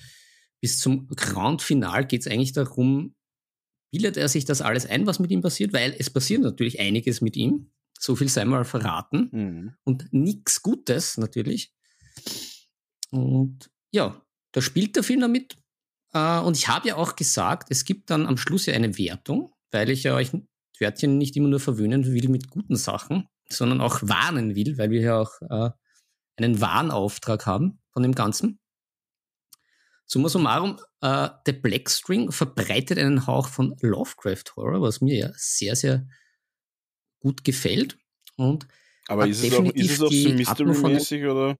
bis 0.60 0.78
zum 0.78 1.08
Grand 1.08 1.62
Final 1.62 2.06
geht 2.06 2.22
es 2.22 2.26
eigentlich 2.26 2.52
darum, 2.52 3.14
bildet 3.90 4.16
er 4.16 4.28
sich 4.28 4.44
das 4.44 4.60
alles 4.60 4.86
ein, 4.86 5.06
was 5.06 5.18
mit 5.18 5.30
ihm 5.30 5.40
passiert, 5.40 5.72
weil 5.72 5.94
es 5.98 6.10
passiert 6.10 6.42
natürlich 6.42 6.80
einiges 6.80 7.20
mit 7.20 7.36
ihm. 7.36 7.70
So 7.98 8.16
viel 8.16 8.28
sei 8.28 8.44
mal 8.44 8.64
verraten. 8.64 9.28
Mhm. 9.32 9.74
Und 9.84 10.12
nichts 10.12 10.62
Gutes 10.62 11.18
natürlich. 11.18 11.72
Und 13.10 13.70
ja, 13.90 14.22
da 14.52 14.60
spielt 14.60 14.96
der 14.96 15.02
Film 15.02 15.20
damit. 15.20 15.56
Äh, 16.12 16.40
und 16.40 16.56
ich 16.56 16.68
habe 16.68 16.88
ja 16.88 16.96
auch 16.96 17.16
gesagt, 17.16 17.68
es 17.70 17.84
gibt 17.84 18.10
dann 18.10 18.26
am 18.26 18.36
Schluss 18.36 18.66
ja 18.66 18.74
eine 18.74 18.96
Wertung, 18.98 19.52
weil 19.70 19.90
ich 19.90 20.04
ja 20.04 20.14
euch 20.14 20.32
Wörtchen 20.80 21.18
nicht 21.18 21.36
immer 21.36 21.48
nur 21.48 21.60
verwöhnen 21.60 22.06
will 22.06 22.28
mit 22.28 22.50
guten 22.50 22.76
Sachen, 22.76 23.26
sondern 23.50 23.80
auch 23.80 24.00
warnen 24.02 24.54
will, 24.54 24.78
weil 24.78 24.90
wir 24.90 25.00
ja 25.00 25.20
auch 25.20 25.32
äh, 25.42 25.70
einen 26.36 26.60
Warnauftrag 26.60 27.46
haben 27.46 27.80
von 27.92 28.02
dem 28.02 28.14
Ganzen. 28.14 28.60
Summa 30.06 30.28
summarum, 30.28 30.78
äh, 31.02 31.28
der 31.46 31.52
Black 31.52 31.90
String 31.90 32.32
verbreitet 32.32 32.98
einen 32.98 33.26
Hauch 33.26 33.48
von 33.48 33.76
Lovecraft 33.80 34.56
Horror, 34.56 34.80
was 34.80 35.00
mir 35.00 35.16
ja 35.18 35.30
sehr, 35.34 35.76
sehr 35.76 36.06
gut 37.20 37.44
gefällt. 37.44 37.98
Und 38.36 38.66
Aber 39.08 39.26
ist 39.26 39.42
es, 39.42 39.52
auch, 39.54 39.64
ist 39.64 39.90
es 39.90 40.00
auch 40.00 40.12
so 40.12 40.30
Mystery-mäßig 40.30 41.24
oder? 41.26 41.56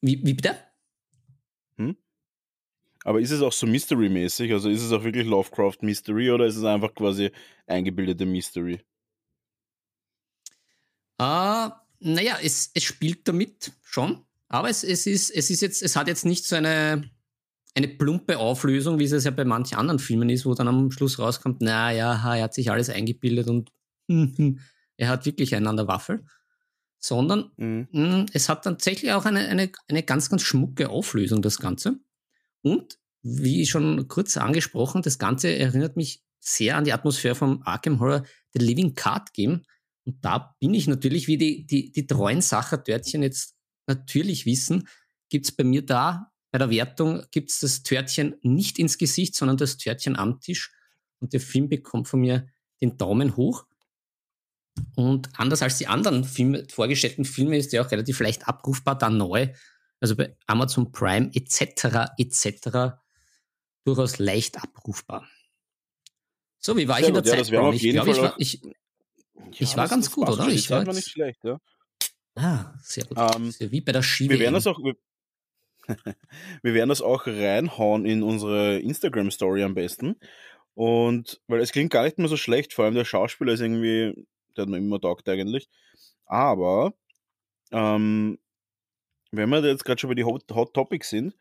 Wie, 0.00 0.24
wie 0.24 0.34
bitte? 0.34 0.56
Hm? 1.76 1.96
Aber 3.04 3.20
ist 3.20 3.30
es 3.30 3.42
auch 3.42 3.52
so 3.52 3.66
Mystery-mäßig? 3.66 4.52
Also 4.52 4.68
ist 4.68 4.82
es 4.82 4.92
auch 4.92 5.04
wirklich 5.04 5.26
Lovecraft 5.26 5.78
Mystery 5.82 6.30
oder 6.30 6.46
ist 6.46 6.56
es 6.56 6.64
einfach 6.64 6.94
quasi 6.94 7.30
eingebildete 7.66 8.26
Mystery? 8.26 8.80
Uh, 11.20 11.70
naja, 12.00 12.38
es, 12.42 12.70
es 12.74 12.82
spielt 12.82 13.26
damit 13.28 13.72
schon, 13.82 14.26
aber 14.48 14.68
es, 14.68 14.82
es, 14.84 15.06
ist, 15.06 15.30
es 15.30 15.48
ist 15.48 15.62
jetzt, 15.62 15.82
es 15.82 15.96
hat 15.96 16.08
jetzt 16.08 16.24
nicht 16.24 16.44
so 16.44 16.56
eine, 16.56 17.08
eine 17.74 17.88
plumpe 17.88 18.38
Auflösung, 18.38 18.98
wie 18.98 19.04
es 19.04 19.24
ja 19.24 19.30
bei 19.30 19.44
manchen 19.44 19.76
anderen 19.76 19.98
Filmen 19.98 20.28
ist, 20.28 20.46
wo 20.46 20.54
dann 20.54 20.68
am 20.68 20.90
Schluss 20.90 21.18
rauskommt, 21.18 21.60
naja, 21.60 22.34
er 22.34 22.42
hat 22.42 22.54
sich 22.54 22.70
alles 22.70 22.88
eingebildet 22.88 23.48
und 23.48 23.72
er 24.96 25.08
hat 25.08 25.26
wirklich 25.26 25.54
einen 25.54 25.66
an 25.66 25.76
der 25.76 25.88
Waffel. 25.88 26.24
Sondern 26.98 27.50
mhm. 27.56 27.88
mh, 27.92 28.26
es 28.32 28.48
hat 28.48 28.64
tatsächlich 28.64 29.12
auch 29.12 29.26
eine, 29.26 29.40
eine, 29.40 29.70
eine 29.88 30.02
ganz, 30.02 30.30
ganz 30.30 30.42
schmucke 30.42 30.88
Auflösung, 30.88 31.42
das 31.42 31.58
Ganze. 31.58 31.98
Und 32.62 32.98
wie 33.22 33.66
schon 33.66 34.08
kurz 34.08 34.36
angesprochen, 34.36 35.02
das 35.02 35.18
Ganze 35.18 35.48
erinnert 35.48 35.96
mich 35.96 36.22
sehr 36.40 36.76
an 36.76 36.84
die 36.84 36.92
Atmosphäre 36.92 37.34
vom 37.34 37.62
Arkham 37.64 38.00
Horror 38.00 38.24
The 38.52 38.64
Living 38.64 38.94
Card 38.94 39.32
Game. 39.32 39.64
Und 40.04 40.24
da 40.24 40.54
bin 40.60 40.74
ich 40.74 40.86
natürlich, 40.86 41.26
wie 41.26 41.38
die, 41.38 41.66
die, 41.66 41.90
die 41.90 42.06
treuen 42.06 42.40
Sacher-Törtchen 42.40 43.22
jetzt 43.22 43.56
natürlich 43.86 44.46
wissen, 44.46 44.88
gibt 45.28 45.46
es 45.46 45.52
bei 45.52 45.64
mir 45.64 45.84
da, 45.84 46.30
bei 46.54 46.58
der 46.58 46.70
Wertung, 46.70 47.26
gibt 47.32 47.50
es 47.50 47.58
das 47.58 47.82
Törtchen 47.82 48.36
nicht 48.42 48.78
ins 48.78 48.96
Gesicht, 48.96 49.34
sondern 49.34 49.56
das 49.56 49.76
Törtchen 49.76 50.14
am 50.14 50.40
Tisch. 50.40 50.70
Und 51.18 51.32
der 51.32 51.40
Film 51.40 51.68
bekommt 51.68 52.06
von 52.06 52.20
mir 52.20 52.46
den 52.80 52.96
Daumen 52.96 53.36
hoch. 53.36 53.66
Und 54.94 55.30
anders 55.36 55.62
als 55.62 55.78
die 55.78 55.88
anderen 55.88 56.22
Filme, 56.22 56.64
vorgestellten 56.70 57.24
Filme 57.24 57.56
ist 57.56 57.72
der 57.72 57.84
auch 57.84 57.90
relativ 57.90 58.20
leicht 58.20 58.46
abrufbar, 58.46 58.96
da 58.96 59.10
neu. 59.10 59.48
Also 59.98 60.14
bei 60.14 60.36
Amazon 60.46 60.92
Prime 60.92 61.32
etc. 61.34 62.12
etc. 62.18 63.00
durchaus 63.82 64.20
leicht 64.20 64.62
abrufbar. 64.62 65.28
So, 66.60 66.76
wie 66.76 66.86
war 66.86 66.98
Sehr 66.98 67.02
ich 67.02 67.08
in 67.08 67.14
der 67.14 67.22
gut, 67.24 67.30
Zeit? 67.30 67.48
Ja, 67.48 67.72
ich 67.72 67.82
glaube, 67.90 68.10
ich 68.12 68.18
war, 68.18 68.34
ich, 68.38 68.62
ich 69.58 69.70
ja, 69.72 69.76
war 69.76 69.88
ganz 69.88 70.08
gut, 70.08 70.28
oder? 70.28 70.46
Ich 70.46 70.70
war, 70.70 70.86
war 70.86 70.94
nicht 70.94 71.10
schlecht, 71.10 71.42
ja. 71.42 71.58
Ah, 72.36 72.74
sehr 72.80 73.06
gut. 73.06 73.18
Um, 73.18 73.50
sehr 73.50 73.72
wie 73.72 73.80
bei 73.80 73.90
der 73.90 74.02
Ski. 74.04 74.30
Wir 74.30 74.38
werden 74.38 74.54
das 74.54 74.68
auch, 74.68 74.78
wir, 74.78 74.94
wir 76.62 76.74
werden 76.74 76.88
das 76.88 77.02
auch 77.02 77.26
reinhauen 77.26 78.06
in 78.06 78.22
unsere 78.22 78.78
Instagram-Story 78.78 79.62
am 79.62 79.74
besten. 79.74 80.16
Und 80.74 81.40
weil 81.46 81.60
es 81.60 81.72
klingt 81.72 81.92
gar 81.92 82.04
nicht 82.04 82.18
mehr 82.18 82.28
so 82.28 82.36
schlecht, 82.36 82.72
vor 82.72 82.84
allem 82.84 82.94
der 82.94 83.04
Schauspieler 83.04 83.52
ist 83.52 83.60
irgendwie, 83.60 84.26
der 84.56 84.62
hat 84.62 84.68
mir 84.68 84.78
immer 84.78 85.00
taugt 85.00 85.28
eigentlich. 85.28 85.68
Aber 86.26 86.94
ähm, 87.70 88.38
wenn 89.30 89.48
wir 89.50 89.64
jetzt 89.64 89.84
gerade 89.84 90.00
schon 90.00 90.08
bei 90.08 90.14
die 90.14 90.24
Hot, 90.24 90.44
Hot 90.52 90.74
Topics 90.74 91.10
sind, 91.10 91.34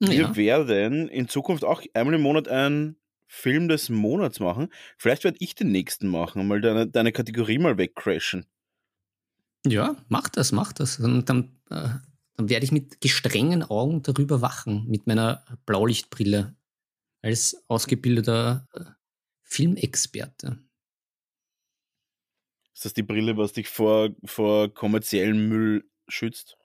ja. 0.00 0.34
wir 0.36 0.68
werden 0.68 1.08
in 1.08 1.28
Zukunft 1.28 1.64
auch 1.64 1.82
einmal 1.94 2.14
im 2.14 2.22
Monat 2.22 2.48
einen 2.48 2.96
Film 3.26 3.68
des 3.68 3.88
Monats 3.88 4.40
machen. 4.40 4.68
Vielleicht 4.98 5.24
werde 5.24 5.38
ich 5.40 5.54
den 5.54 5.72
nächsten 5.72 6.08
machen 6.08 6.46
mal 6.46 6.60
deine, 6.60 6.86
deine 6.86 7.12
Kategorie 7.12 7.58
mal 7.58 7.78
wegcrashen. 7.78 8.46
Ja, 9.66 9.96
mach 10.08 10.28
das, 10.28 10.52
mach 10.52 10.72
das. 10.72 11.00
Und 11.00 11.28
dann, 11.28 11.58
äh, 11.70 11.88
dann 12.36 12.48
werde 12.48 12.64
ich 12.64 12.72
mit 12.72 13.00
gestrengen 13.00 13.62
Augen 13.62 14.02
darüber 14.02 14.40
wachen, 14.42 14.86
mit 14.88 15.06
meiner 15.06 15.44
Blaulichtbrille, 15.64 16.54
als 17.22 17.64
ausgebildeter 17.68 18.68
äh, 18.74 18.84
Filmexperte. 19.42 20.58
Ist 22.74 22.84
das 22.84 22.92
die 22.92 23.02
Brille, 23.02 23.38
was 23.38 23.54
dich 23.54 23.68
vor, 23.68 24.10
vor 24.24 24.72
kommerziellen 24.72 25.48
Müll 25.48 25.88
schützt? 26.08 26.58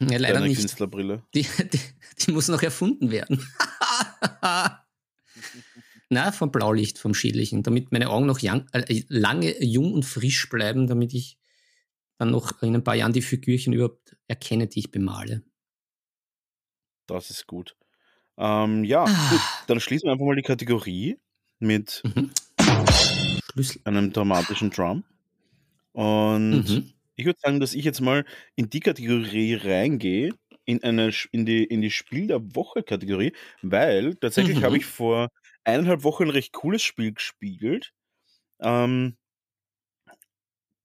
Ja, 0.00 0.18
leider 0.18 0.34
Deine 0.34 0.48
nicht. 0.48 0.60
Künstlerbrille. 0.60 1.22
Die, 1.34 1.42
die, 1.42 1.80
die 2.20 2.32
muss 2.32 2.48
noch 2.48 2.62
erfunden 2.62 3.10
werden. 3.10 3.46
Na, 6.08 6.30
vom 6.32 6.52
Blaulicht, 6.52 6.98
vom 6.98 7.14
Schädlichen, 7.14 7.62
damit 7.62 7.92
meine 7.92 8.08
Augen 8.10 8.26
noch 8.26 8.38
young, 8.42 8.66
äh, 8.72 9.02
lange 9.08 9.62
jung 9.62 9.92
und 9.92 10.04
frisch 10.04 10.48
bleiben, 10.48 10.86
damit 10.86 11.12
ich 11.14 11.38
dann 12.18 12.30
noch 12.30 12.62
in 12.62 12.74
ein 12.74 12.84
paar 12.84 12.94
Jahren 12.94 13.12
die 13.12 13.22
Figürchen 13.22 13.72
überhaupt 13.72 14.05
erkenne, 14.28 14.66
die 14.66 14.80
ich 14.80 14.90
bemale. 14.90 15.42
Das 17.06 17.30
ist 17.30 17.46
gut. 17.46 17.76
Ähm, 18.38 18.84
ja, 18.84 19.04
ah. 19.04 19.30
gut, 19.30 19.40
dann 19.66 19.80
schließen 19.80 20.06
wir 20.06 20.12
einfach 20.12 20.26
mal 20.26 20.36
die 20.36 20.42
Kategorie 20.42 21.18
mit 21.58 22.02
mhm. 22.04 22.30
einem 23.84 24.12
dramatischen 24.12 24.70
Drum. 24.70 25.04
Und 25.92 26.68
mhm. 26.68 26.92
ich 27.14 27.24
würde 27.24 27.38
sagen, 27.42 27.60
dass 27.60 27.74
ich 27.74 27.84
jetzt 27.84 28.00
mal 28.00 28.24
in 28.54 28.68
die 28.68 28.80
Kategorie 28.80 29.54
reingehe, 29.54 30.34
in, 30.66 30.82
eine, 30.82 31.12
in, 31.32 31.46
die, 31.46 31.64
in 31.64 31.80
die 31.80 31.90
Spiel 31.90 32.26
der 32.26 32.54
Woche-Kategorie, 32.54 33.32
weil 33.62 34.16
tatsächlich 34.16 34.58
mhm. 34.58 34.64
habe 34.64 34.76
ich 34.76 34.84
vor 34.84 35.30
eineinhalb 35.64 36.02
Wochen 36.02 36.24
ein 36.24 36.30
recht 36.30 36.52
cooles 36.52 36.82
Spiel 36.82 37.12
gespielt. 37.12 37.92
Ähm, 38.60 39.16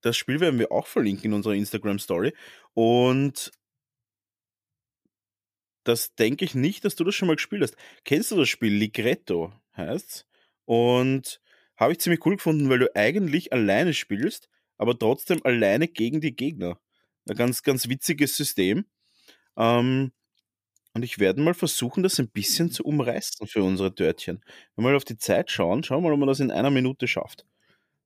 das 0.02 0.18
Spiel 0.18 0.40
werden 0.40 0.60
wir 0.60 0.72
auch 0.72 0.88
verlinken 0.88 1.26
in 1.26 1.34
unserer 1.34 1.54
Instagram-Story. 1.54 2.34
Und 2.74 3.52
das 5.84 6.14
denke 6.16 6.46
ich 6.46 6.56
nicht, 6.56 6.86
dass 6.86 6.96
du 6.96 7.04
das 7.04 7.16
schon 7.16 7.28
mal 7.28 7.36
gespielt 7.36 7.64
hast. 7.64 7.76
Kennst 8.06 8.32
du 8.32 8.36
das 8.38 8.50
Spiel? 8.50 8.74
Ligretto 8.74 9.54
heißt's. 9.76 10.26
Und 10.66 11.42
habe 11.78 11.94
ich 11.94 12.00
ziemlich 12.00 12.26
cool 12.26 12.36
gefunden, 12.36 12.70
weil 12.70 12.80
du 12.80 12.96
eigentlich 12.96 13.52
alleine 13.54 13.94
spielst, 13.94 14.50
aber 14.78 14.98
trotzdem 14.98 15.44
alleine 15.44 15.88
gegen 15.88 16.22
die 16.22 16.36
Gegner. 16.36 16.80
Ein 17.28 17.36
ganz, 17.36 17.64
ganz 17.64 17.88
witziges 17.90 18.38
System. 18.38 18.86
Ähm, 19.58 20.12
und 20.94 21.04
ich 21.04 21.20
werde 21.20 21.42
mal 21.42 21.54
versuchen, 21.54 22.04
das 22.04 22.20
ein 22.20 22.30
bisschen 22.30 22.72
zu 22.72 22.84
umreißen 22.84 23.48
für 23.48 23.64
unsere 23.64 23.96
Törtchen. 23.96 24.44
Wenn 24.76 24.86
wir 24.86 24.92
mal 24.92 24.98
auf 24.98 25.06
die 25.06 25.18
Zeit 25.18 25.50
schauen, 25.50 25.84
schauen 25.84 26.04
wir 26.04 26.10
mal, 26.10 26.14
ob 26.14 26.20
man 26.20 26.28
das 26.28 26.40
in 26.40 26.52
einer 26.52 26.70
Minute 26.72 27.08
schafft. 27.08 27.46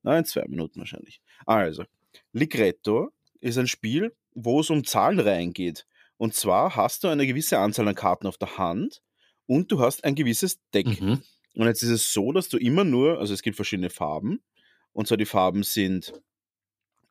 Nein, 0.06 0.18
in 0.20 0.24
zwei 0.24 0.44
Minuten 0.46 0.78
wahrscheinlich. 0.78 1.20
Also, 1.46 1.84
Ligretto 2.32 3.10
ist 3.40 3.58
ein 3.58 3.66
Spiel, 3.66 4.14
wo 4.34 4.60
es 4.60 4.70
um 4.70 4.84
Zahlenreihen 4.84 5.52
geht. 5.52 5.84
Und 6.16 6.32
zwar 6.32 6.76
hast 6.76 7.02
du 7.02 7.08
eine 7.08 7.26
gewisse 7.26 7.58
Anzahl 7.58 7.88
an 7.88 7.96
Karten 7.96 8.28
auf 8.28 8.38
der 8.38 8.56
Hand 8.56 9.02
und 9.46 9.72
du 9.72 9.80
hast 9.80 10.04
ein 10.04 10.14
gewisses 10.14 10.60
Deck. 10.72 11.00
Mhm. 11.00 11.22
Und 11.56 11.66
jetzt 11.66 11.82
ist 11.82 11.90
es 11.90 12.12
so, 12.12 12.30
dass 12.30 12.48
du 12.48 12.56
immer 12.56 12.84
nur, 12.84 13.18
also 13.18 13.34
es 13.34 13.42
gibt 13.42 13.56
verschiedene 13.56 13.90
Farben. 13.90 14.44
Und 14.92 15.08
zwar 15.08 15.16
die 15.18 15.26
Farben 15.26 15.64
sind, 15.64 16.12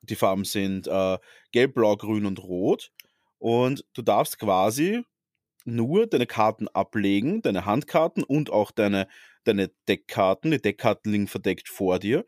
die 0.02 0.16
Farben 0.16 0.46
sind 0.46 0.88
äh, 0.88 1.18
gelb, 1.52 1.74
blau, 1.74 1.98
grün 1.98 2.25
und 2.25 2.40
rot. 2.40 2.94
Und 3.40 3.84
du 3.94 4.04
darfst 4.04 4.40
quasi 4.40 5.04
nur 5.66 6.08
deine 6.08 6.28
Karten 6.28 6.70
ablegen, 6.70 7.42
deine 7.42 7.66
Handkarten 7.66 8.24
und 8.24 8.52
auch 8.52 8.72
deine, 8.72 9.10
deine 9.44 9.70
Deckkarten. 9.90 10.52
Die 10.52 10.62
Deckkarten 10.62 11.12
liegen 11.12 11.28
verdeckt 11.28 11.68
vor 11.68 12.00
dir 12.00 12.24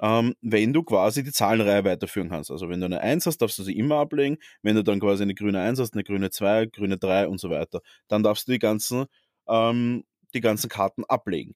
ähm, 0.00 0.34
wenn 0.42 0.72
du 0.72 0.82
quasi 0.82 1.22
die 1.22 1.32
Zahlenreihe 1.32 1.84
weiterführen 1.84 2.28
kannst. 2.28 2.50
Also 2.50 2.68
wenn 2.68 2.80
du 2.80 2.86
eine 2.86 3.00
1 3.00 3.26
hast, 3.26 3.38
darfst 3.38 3.58
du 3.58 3.62
sie 3.62 3.76
immer 3.76 3.96
ablegen. 3.96 4.38
Wenn 4.62 4.76
du 4.76 4.84
dann 4.84 5.00
quasi 5.00 5.22
eine 5.22 5.34
grüne 5.34 5.60
1 5.60 5.80
hast, 5.80 5.94
eine 5.94 6.04
grüne 6.04 6.30
2, 6.30 6.66
grüne 6.66 6.98
3 6.98 7.28
und 7.28 7.38
so 7.38 7.50
weiter, 7.50 7.80
dann 8.08 8.22
darfst 8.22 8.48
du 8.48 8.52
die 8.52 8.58
ganzen, 8.58 9.06
ähm, 9.48 10.04
die 10.34 10.40
ganzen 10.40 10.68
Karten 10.68 11.04
ablegen. 11.04 11.54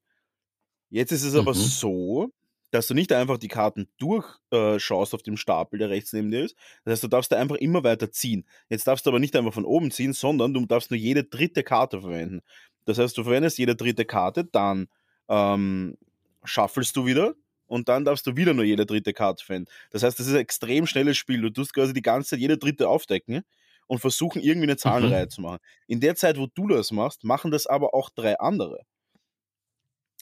Jetzt 0.89 1.13
ist 1.13 1.25
es 1.25 1.35
mhm. 1.35 1.41
aber 1.41 1.55
so, 1.55 2.33
dass 2.71 2.87
du 2.87 2.95
nicht 2.95 3.13
einfach 3.13 3.39
die 3.39 3.49
Karten 3.49 3.89
durchschaust 3.99 5.13
äh, 5.13 5.17
auf 5.17 5.23
dem 5.23 5.37
Stapel, 5.37 5.79
der 5.79 5.91
rechts 5.91 6.13
neben 6.13 6.31
dir 6.31 6.45
ist. 6.45 6.57
Das 6.85 6.93
heißt, 6.93 7.03
du 7.03 7.09
darfst 7.09 7.33
da 7.33 7.37
einfach 7.37 7.57
immer 7.57 7.83
weiter 7.85 8.11
ziehen. 8.13 8.47
Jetzt 8.69 8.87
darfst 8.87 9.07
du 9.07 9.11
aber 9.11 9.19
nicht 9.19 9.35
einfach 9.37 9.53
von 9.53 9.65
oben 9.65 9.91
ziehen, 9.91 10.13
sondern 10.13 10.55
du 10.55 10.65
darfst 10.67 10.91
nur 10.91 10.99
jede 10.99 11.25
dritte 11.25 11.63
Karte 11.65 12.01
verwenden. 12.01 12.43
Das 12.85 12.99
heißt, 12.99 13.17
du 13.19 13.25
verwendest 13.25 13.59
jede 13.59 13.77
dritte 13.77 14.05
Karte, 14.05 14.45
dann 14.45 14.89
ähm, 15.29 15.97
schaffelst 16.45 16.97
du 16.97 17.07
wieder, 17.07 17.35
und 17.71 17.89
dann 17.89 18.05
darfst 18.05 18.27
du 18.27 18.37
wieder 18.37 18.53
nur 18.53 18.65
jede 18.65 18.85
dritte 18.85 19.13
Karte 19.13 19.45
finden. 19.45 19.71
Das 19.91 20.03
heißt, 20.03 20.19
das 20.19 20.27
ist 20.27 20.35
ein 20.35 20.41
extrem 20.41 20.87
schnelles 20.87 21.17
Spiel. 21.17 21.41
Du 21.41 21.51
tust 21.51 21.73
quasi 21.73 21.93
die 21.93 22.03
ganze 22.03 22.31
Zeit 22.31 22.41
jede 22.41 22.59
dritte 22.59 22.89
aufdecken 22.89 23.43
und 23.87 24.01
versuchen 24.01 24.43
irgendwie 24.43 24.67
eine 24.67 24.77
Zahlenreihe 24.77 25.27
mhm. 25.27 25.31
zu 25.31 25.41
machen. 25.41 25.59
In 25.87 26.01
der 26.01 26.17
Zeit, 26.17 26.37
wo 26.37 26.49
du 26.53 26.67
das 26.67 26.91
machst, 26.91 27.23
machen 27.23 27.53
das 27.53 27.69
aber 27.69 27.95
auch 27.95 28.11
drei 28.11 28.39
andere. 28.41 28.81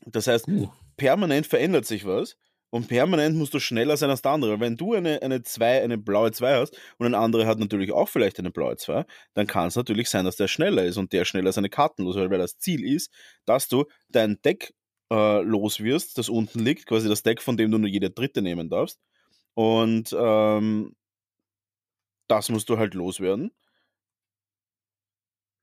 Das 0.04 0.26
heißt, 0.26 0.46
uh. 0.46 0.68
permanent 0.98 1.46
verändert 1.46 1.86
sich 1.86 2.04
was 2.06 2.36
und 2.70 2.86
permanent 2.86 3.34
musst 3.36 3.54
du 3.54 3.60
schneller 3.60 3.96
sein 3.96 4.10
als 4.10 4.20
der 4.20 4.32
andere. 4.32 4.60
Wenn 4.60 4.76
du 4.76 4.92
eine, 4.92 5.22
eine, 5.22 5.42
zwei, 5.42 5.82
eine 5.82 5.96
blaue 5.96 6.32
2 6.32 6.54
hast 6.56 6.78
und 6.98 7.06
ein 7.06 7.14
anderer 7.14 7.46
hat 7.46 7.58
natürlich 7.58 7.92
auch 7.92 8.10
vielleicht 8.10 8.38
eine 8.38 8.50
blaue 8.50 8.76
2, 8.76 9.06
dann 9.32 9.46
kann 9.46 9.68
es 9.68 9.76
natürlich 9.76 10.10
sein, 10.10 10.26
dass 10.26 10.36
der 10.36 10.48
schneller 10.48 10.84
ist 10.84 10.98
und 10.98 11.12
der 11.14 11.24
schneller 11.24 11.52
seine 11.52 11.70
Karten 11.70 12.04
los, 12.04 12.16
weil 12.16 12.28
das 12.28 12.58
Ziel 12.58 12.84
ist, 12.84 13.10
dass 13.46 13.68
du 13.68 13.86
dein 14.10 14.40
Deck 14.42 14.74
äh, 15.10 15.42
los 15.42 15.80
wirst, 15.82 16.18
das 16.18 16.28
unten 16.28 16.60
liegt, 16.60 16.86
quasi 16.86 17.08
das 17.08 17.22
Deck, 17.22 17.42
von 17.42 17.56
dem 17.56 17.70
du 17.70 17.78
nur 17.78 17.88
jede 17.88 18.10
dritte 18.10 18.42
nehmen 18.42 18.68
darfst. 18.70 19.00
Und 19.54 20.14
ähm, 20.18 20.94
das 22.28 22.48
musst 22.48 22.68
du 22.68 22.78
halt 22.78 22.94
loswerden. 22.94 23.50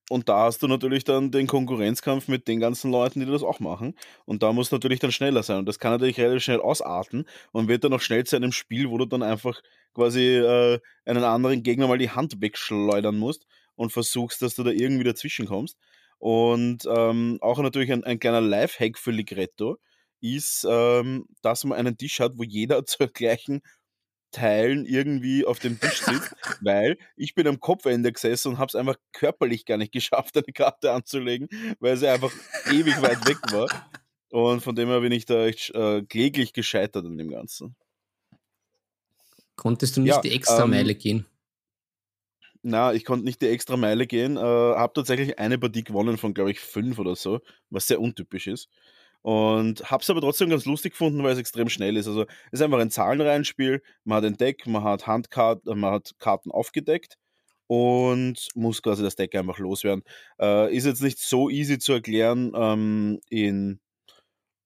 Und 0.09 0.29
da 0.29 0.43
hast 0.45 0.61
du 0.61 0.67
natürlich 0.67 1.03
dann 1.03 1.31
den 1.31 1.47
Konkurrenzkampf 1.47 2.27
mit 2.27 2.47
den 2.47 2.59
ganzen 2.59 2.91
Leuten, 2.91 3.19
die 3.21 3.25
das 3.25 3.41
auch 3.41 3.59
machen. 3.59 3.95
Und 4.25 4.43
da 4.43 4.53
musst 4.53 4.71
du 4.71 4.75
natürlich 4.75 4.99
dann 4.99 5.11
schneller 5.11 5.41
sein. 5.41 5.57
Und 5.57 5.65
das 5.65 5.79
kann 5.79 5.91
natürlich 5.93 6.19
relativ 6.19 6.43
schnell 6.43 6.61
ausarten 6.61 7.25
und 7.51 7.67
wird 7.67 7.83
dann 7.83 7.93
auch 7.93 8.01
schnell 8.01 8.23
zu 8.23 8.35
einem 8.35 8.51
Spiel, 8.51 8.89
wo 8.91 8.99
du 8.99 9.05
dann 9.05 9.23
einfach 9.23 9.61
quasi 9.95 10.21
äh, 10.37 10.79
einen 11.05 11.23
anderen 11.23 11.63
Gegner 11.63 11.87
mal 11.87 11.97
die 11.97 12.11
Hand 12.11 12.39
wegschleudern 12.41 13.17
musst. 13.17 13.47
und 13.75 13.91
versuchst, 13.91 14.41
dass 14.41 14.55
du 14.55 14.63
da 14.63 14.71
irgendwie 14.71 15.03
dazwischen 15.03 15.47
kommst. 15.47 15.77
Und 16.25 16.87
ähm, 16.87 17.37
auch 17.41 17.59
natürlich 17.59 17.91
ein, 17.91 18.03
ein 18.03 18.17
kleiner 18.17 18.41
Lifehack 18.41 18.97
für 18.97 19.11
Ligretto 19.11 19.77
ist, 20.21 20.65
ähm, 20.67 21.27
dass 21.43 21.65
man 21.65 21.77
einen 21.77 21.97
Tisch 21.97 22.19
hat, 22.19 22.31
wo 22.39 22.41
jeder 22.41 22.83
zur 22.87 23.09
gleichen 23.09 23.61
Teilen 24.31 24.87
irgendwie 24.87 25.45
auf 25.45 25.59
dem 25.59 25.79
Tisch 25.79 26.01
sitzt, 26.01 26.33
weil 26.61 26.97
ich 27.15 27.35
bin 27.35 27.45
am 27.45 27.59
Kopfende 27.59 28.11
gesessen 28.11 28.53
und 28.53 28.57
habe 28.57 28.69
es 28.69 28.75
einfach 28.75 28.95
körperlich 29.13 29.65
gar 29.65 29.77
nicht 29.77 29.91
geschafft, 29.91 30.35
eine 30.35 30.51
Karte 30.51 30.93
anzulegen, 30.93 31.47
weil 31.79 31.95
sie 31.95 32.07
einfach 32.07 32.33
ewig 32.71 32.99
weit 33.03 33.27
weg 33.27 33.37
war. 33.51 33.67
Und 34.31 34.61
von 34.61 34.75
dem 34.75 34.89
her 34.89 35.01
bin 35.01 35.11
ich 35.11 35.25
da 35.25 35.45
echt 35.45 35.75
äh, 35.75 36.01
kläglich 36.01 36.53
gescheitert 36.53 37.05
an 37.05 37.19
dem 37.19 37.29
Ganzen. 37.29 37.75
Konntest 39.55 39.95
du 39.95 40.01
nicht 40.01 40.09
Ja, 40.09 40.21
die 40.21 40.33
extra 40.33 40.65
Meile 40.65 40.93
ähm, 40.93 40.97
gehen? 40.97 41.25
Na, 42.67 42.93
ich 42.93 43.05
konnte 43.05 43.25
nicht 43.25 43.43
die 43.43 43.47
extra 43.49 43.77
Meile 43.77 44.07
gehen. 44.07 44.37
Äh, 44.37 44.39
habe 44.39 44.93
tatsächlich 44.93 45.37
eine 45.37 45.59
Partie 45.59 45.83
gewonnen 45.83 46.17
von, 46.17 46.33
glaube 46.33 46.49
ich, 46.49 46.59
fünf 46.59 46.97
oder 46.97 47.15
so, 47.15 47.41
was 47.69 47.85
sehr 47.85 48.01
untypisch 48.01 48.47
ist. 48.47 48.69
Und 49.21 49.91
habe 49.91 50.01
es 50.01 50.09
aber 50.09 50.19
trotzdem 50.19 50.49
ganz 50.49 50.65
lustig 50.65 50.93
gefunden, 50.93 51.21
weil 51.23 51.33
es 51.33 51.37
extrem 51.37 51.69
schnell 51.69 51.95
ist. 51.95 52.07
Also 52.07 52.23
es 52.23 52.53
ist 52.53 52.61
einfach 52.63 52.79
ein 52.79 52.89
Zahlenreihenspiel. 52.89 53.83
Man 54.03 54.17
hat 54.17 54.25
ein 54.25 54.37
Deck, 54.37 54.65
man 54.65 54.83
hat 54.83 55.05
Handkarten, 55.05 55.79
man 55.79 55.91
hat 55.93 56.13
Karten 56.17 56.49
aufgedeckt 56.49 57.17
und 57.67 58.47
muss 58.55 58.81
quasi 58.81 59.03
das 59.03 59.15
Deck 59.15 59.35
einfach 59.35 59.59
loswerden. 59.59 60.03
Äh, 60.39 60.75
ist 60.75 60.85
jetzt 60.85 61.03
nicht 61.03 61.19
so 61.19 61.51
easy 61.51 61.77
zu 61.77 61.93
erklären 61.93 62.51
ähm, 62.55 63.19
in 63.29 63.79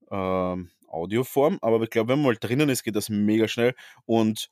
ähm, 0.10 0.70
Audioform, 0.88 1.60
aber 1.62 1.82
ich 1.84 1.90
glaube, 1.90 2.14
wenn 2.14 2.20
man 2.20 2.34
mal 2.34 2.38
drinnen 2.40 2.70
ist, 2.70 2.84
geht 2.84 2.96
das 2.96 3.10
mega 3.10 3.48
schnell 3.50 3.76
und 4.06 4.50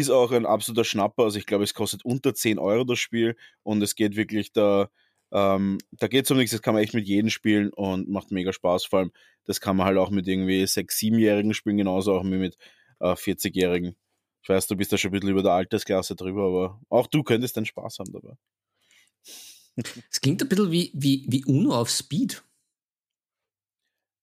ist 0.00 0.10
auch 0.10 0.32
ein 0.32 0.46
absoluter 0.46 0.84
Schnapper. 0.84 1.24
Also 1.24 1.38
ich 1.38 1.46
glaube, 1.46 1.64
es 1.64 1.74
kostet 1.74 2.04
unter 2.04 2.34
10 2.34 2.58
Euro 2.58 2.84
das 2.84 2.98
Spiel 2.98 3.36
und 3.62 3.82
es 3.82 3.94
geht 3.94 4.16
wirklich 4.16 4.52
da, 4.52 4.90
ähm, 5.32 5.78
da 5.92 6.08
geht 6.08 6.24
es 6.24 6.30
um 6.30 6.36
nichts, 6.36 6.52
das 6.52 6.62
kann 6.62 6.74
man 6.74 6.82
echt 6.82 6.94
mit 6.94 7.06
jedem 7.06 7.30
spielen 7.30 7.70
und 7.70 8.08
macht 8.08 8.30
mega 8.30 8.52
Spaß. 8.52 8.86
Vor 8.86 9.00
allem, 9.00 9.12
das 9.44 9.60
kann 9.60 9.76
man 9.76 9.86
halt 9.86 9.98
auch 9.98 10.10
mit 10.10 10.26
irgendwie 10.26 10.62
6-, 10.64 10.90
7-Jährigen 10.90 11.54
spielen, 11.54 11.76
genauso 11.76 12.14
auch 12.14 12.24
wie 12.24 12.36
mit 12.36 12.56
äh, 13.00 13.12
40-Jährigen. 13.12 13.96
Ich 14.42 14.48
weiß, 14.48 14.66
du 14.68 14.76
bist 14.76 14.92
da 14.92 14.98
schon 14.98 15.10
ein 15.10 15.12
bisschen 15.12 15.30
über 15.30 15.42
der 15.42 15.52
Altersklasse 15.52 16.14
drüber, 16.14 16.44
aber 16.44 16.80
auch 16.88 17.06
du 17.06 17.22
könntest 17.22 17.56
den 17.56 17.66
Spaß 17.66 17.98
haben 17.98 18.12
dabei. 18.12 18.36
Es 20.10 20.20
klingt 20.20 20.42
ein 20.42 20.48
bisschen 20.48 20.70
wie, 20.70 20.90
wie, 20.94 21.26
wie 21.28 21.44
Uno 21.44 21.74
auf 21.74 21.90
Speed. 21.90 22.42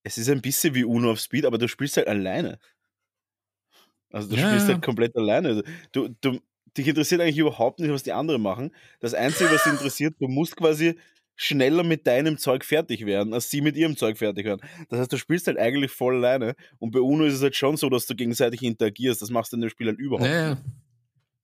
Es 0.04 0.18
ist 0.18 0.30
ein 0.30 0.42
bisschen 0.42 0.76
wie 0.76 0.84
Uno 0.84 1.12
auf 1.12 1.20
Speed, 1.20 1.46
aber 1.46 1.58
du 1.58 1.68
spielst 1.68 1.98
halt 1.98 2.08
alleine. 2.08 2.60
Also 4.14 4.30
du 4.30 4.38
Ja, 4.38 4.48
spielst 4.48 4.70
halt 4.70 4.82
komplett 4.82 5.18
alleine. 5.18 5.64
Du, 5.92 6.10
du, 6.22 6.40
dich 6.78 6.88
interessiert 6.88 7.22
eigentlich 7.22 7.38
überhaupt 7.40 7.80
nicht, 7.80 7.92
was 7.92 8.04
die 8.04 8.14
anderen 8.14 8.42
machen. 8.42 8.72
Das 9.02 9.14
Einzige, 9.14 9.52
was 9.52 9.64
dich 9.64 9.74
interessiert, 9.74 10.16
du 10.20 10.28
musst 10.30 10.56
quasi 10.56 10.98
schneller 11.36 11.84
mit 11.84 12.08
deinem 12.08 12.38
Zeug 12.38 12.64
fertig 12.64 13.06
werden, 13.06 13.34
als 13.34 13.50
sie 13.50 13.62
mit 13.62 13.76
ihrem 13.76 13.98
Zeug 13.98 14.18
fertig 14.20 14.46
werden. 14.46 14.62
Das 14.90 15.00
heißt, 15.00 15.14
du 15.14 15.18
spielst 15.18 15.48
halt 15.48 15.58
eigentlich 15.58 15.92
voll 15.92 16.18
alleine. 16.18 16.56
Und 16.80 16.92
bei 16.92 17.00
Uno 17.02 17.26
ist 17.26 17.36
es 17.36 17.42
halt 17.44 17.56
schon 17.56 17.76
so, 17.78 17.90
dass 17.90 18.06
du 18.06 18.16
gegenseitig 18.16 18.62
interagierst. 18.64 19.22
Das 19.22 19.32
machst 19.32 19.52
du 19.52 19.58
in 19.58 19.62
dem 19.62 19.70
Spiel 19.72 19.88
halt 19.88 20.00
überhaupt 20.00 20.30
Ja, 20.30 20.50
nicht. 20.50 20.62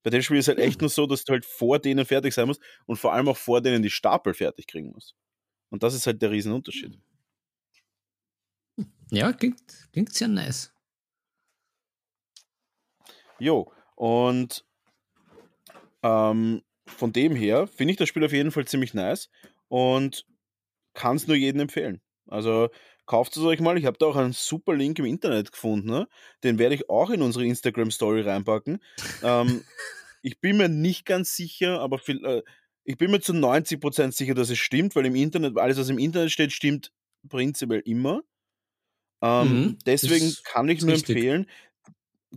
Bei 0.03 0.09
dem 0.11 0.21
Spiel 0.21 0.37
ist 0.37 0.47
halt 0.47 0.59
echt 0.59 0.81
nur 0.81 0.89
so, 0.89 1.07
dass 1.07 1.23
du 1.25 1.33
halt 1.33 1.45
vor 1.45 1.79
denen 1.79 2.05
fertig 2.05 2.33
sein 2.33 2.47
musst 2.47 2.61
und 2.85 2.97
vor 2.97 3.13
allem 3.13 3.27
auch 3.29 3.37
vor 3.37 3.61
denen 3.61 3.83
die 3.83 3.89
Stapel 3.89 4.33
fertig 4.33 4.67
kriegen 4.67 4.91
musst. 4.91 5.15
Und 5.69 5.83
das 5.83 5.93
ist 5.93 6.07
halt 6.07 6.21
der 6.21 6.31
Riesenunterschied. 6.31 6.99
ja 9.11 9.33
klingt, 9.33 9.61
klingt 9.91 10.13
sehr 10.13 10.27
nice. 10.27 10.71
Jo, 13.39 13.71
und 13.95 14.65
ähm, 16.03 16.61
von 16.87 17.13
dem 17.13 17.35
her 17.35 17.67
finde 17.67 17.91
ich 17.91 17.97
das 17.97 18.09
Spiel 18.09 18.25
auf 18.25 18.31
jeden 18.33 18.51
Fall 18.51 18.65
ziemlich 18.65 18.93
nice 18.93 19.29
und 19.67 20.25
kann 20.93 21.17
es 21.17 21.27
nur 21.27 21.37
jedem 21.37 21.61
empfehlen. 21.61 22.01
Also 22.27 22.69
kauft 23.05 23.37
es 23.37 23.43
euch 23.43 23.59
mal. 23.59 23.77
Ich 23.77 23.85
habe 23.85 23.97
da 23.97 24.07
auch 24.07 24.15
einen 24.15 24.33
super 24.33 24.75
Link 24.75 24.99
im 24.99 25.05
Internet 25.05 25.51
gefunden. 25.51 25.89
Ne? 25.89 26.07
Den 26.43 26.59
werde 26.59 26.75
ich 26.75 26.89
auch 26.89 27.09
in 27.09 27.21
unsere 27.21 27.45
Instagram-Story 27.45 28.21
reinpacken. 28.21 28.79
ähm, 29.21 29.65
ich 30.21 30.39
bin 30.41 30.57
mir 30.57 30.69
nicht 30.69 31.05
ganz 31.05 31.35
sicher, 31.35 31.79
aber 31.81 31.99
viel, 31.99 32.23
äh, 32.25 32.43
ich 32.83 32.97
bin 32.97 33.11
mir 33.11 33.21
zu 33.21 33.33
90% 33.33 34.15
sicher, 34.17 34.33
dass 34.35 34.49
es 34.49 34.59
stimmt, 34.59 34.95
weil 34.95 35.05
im 35.05 35.15
Internet, 35.15 35.57
alles, 35.57 35.77
was 35.79 35.89
im 35.89 35.99
Internet 35.99 36.31
steht, 36.31 36.53
stimmt 36.53 36.91
prinzipiell 37.29 37.81
immer. 37.85 38.23
Ähm, 39.21 39.73
Mhm, 39.73 39.77
deswegen 39.85 40.35
kann 40.43 40.69
ich 40.69 40.81
nur 40.81 40.93
richtig. 40.93 41.17
empfehlen, 41.17 41.45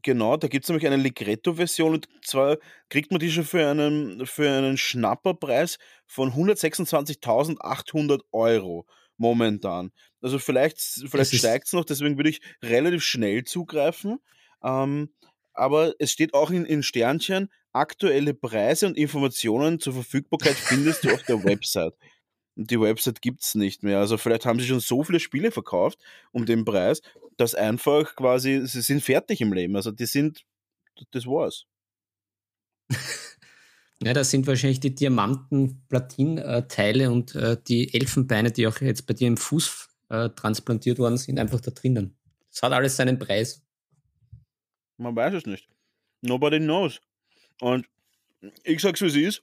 Genau, 0.02 0.38
da 0.38 0.48
gibt 0.48 0.64
es 0.64 0.70
nämlich 0.70 0.87
eine 0.87 0.96
Ligretto-Version 0.96 1.92
und 1.94 2.09
zwar 2.24 2.57
kriegt 2.88 3.11
man 3.11 3.20
die 3.20 3.31
schon 3.31 3.44
für 3.44 3.68
einen, 3.68 4.24
für 4.24 4.50
einen 4.50 4.78
Schnapperpreis 4.78 5.78
von 6.07 6.33
126.800 6.33 8.20
Euro 8.33 8.87
momentan. 9.18 9.92
Also 10.22 10.38
vielleicht, 10.38 10.81
vielleicht 10.81 11.35
steigt 11.35 11.66
es 11.66 11.74
noch, 11.74 11.85
deswegen 11.85 12.16
würde 12.16 12.31
ich 12.31 12.40
relativ 12.62 13.05
schnell 13.05 13.44
zugreifen. 13.44 14.18
Ähm, 14.64 15.11
aber 15.52 15.92
es 15.98 16.11
steht 16.11 16.33
auch 16.33 16.50
in, 16.50 16.64
in 16.64 16.83
Sternchen, 16.83 17.50
aktuelle 17.72 18.33
Preise 18.33 18.87
und 18.87 18.96
Informationen 18.96 19.78
zur 19.78 19.92
Verfügbarkeit 19.92 20.57
findest 20.57 21.05
du 21.05 21.12
auf 21.12 21.22
der 21.24 21.44
Website. 21.44 21.94
Die 22.55 22.81
Website 22.81 23.23
gibt 23.23 23.43
es 23.43 23.55
nicht 23.55 23.83
mehr. 23.83 23.99
Also 23.99 24.19
vielleicht 24.19 24.45
haben 24.45 24.61
sie 24.61 24.67
schon 24.67 24.81
so 24.81 25.03
viele 25.03 25.21
Spiele 25.21 25.51
verkauft 25.51 25.99
um 26.33 26.45
den 26.45 26.65
Preis, 26.65 27.01
dass 27.37 27.55
einfach 27.55 28.15
quasi, 28.15 28.67
sie 28.67 28.83
sind 28.83 29.03
fertig 29.03 29.41
im 29.41 29.53
Leben. 29.53 29.77
Also 29.77 29.91
die 29.91 30.07
sind, 30.07 30.45
das 31.12 31.27
war's. 31.27 31.67
ja, 34.03 34.12
das 34.12 34.31
sind 34.31 34.47
wahrscheinlich 34.47 34.81
die 34.81 34.95
Diamanten-Platin-Teile 34.95 37.11
und 37.11 37.35
äh, 37.35 37.57
die 37.67 37.95
Elfenbeine, 37.95 38.53
die 38.53 38.67
auch 38.67 38.79
jetzt 38.83 39.07
bei 39.07 39.15
dir 39.15 39.29
im 39.29 39.38
Fuß 39.38 39.88
äh, 40.11 40.29
transplantiert 40.31 40.99
worden 40.99 41.17
sind, 41.17 41.38
einfach 41.38 41.61
da 41.61 41.71
drinnen. 41.71 42.15
Das 42.51 42.62
hat 42.62 42.73
alles 42.73 42.97
seinen 42.97 43.19
Preis. 43.19 43.62
Man 44.99 45.17
weiß 45.17 45.33
es 45.35 45.47
nicht. 45.47 45.69
Nobody 46.21 46.59
knows. 46.59 47.01
Und 47.61 47.87
ich 48.62 48.83
sag's 48.83 49.01
wie 49.01 49.07
es 49.07 49.17
ist. 49.17 49.43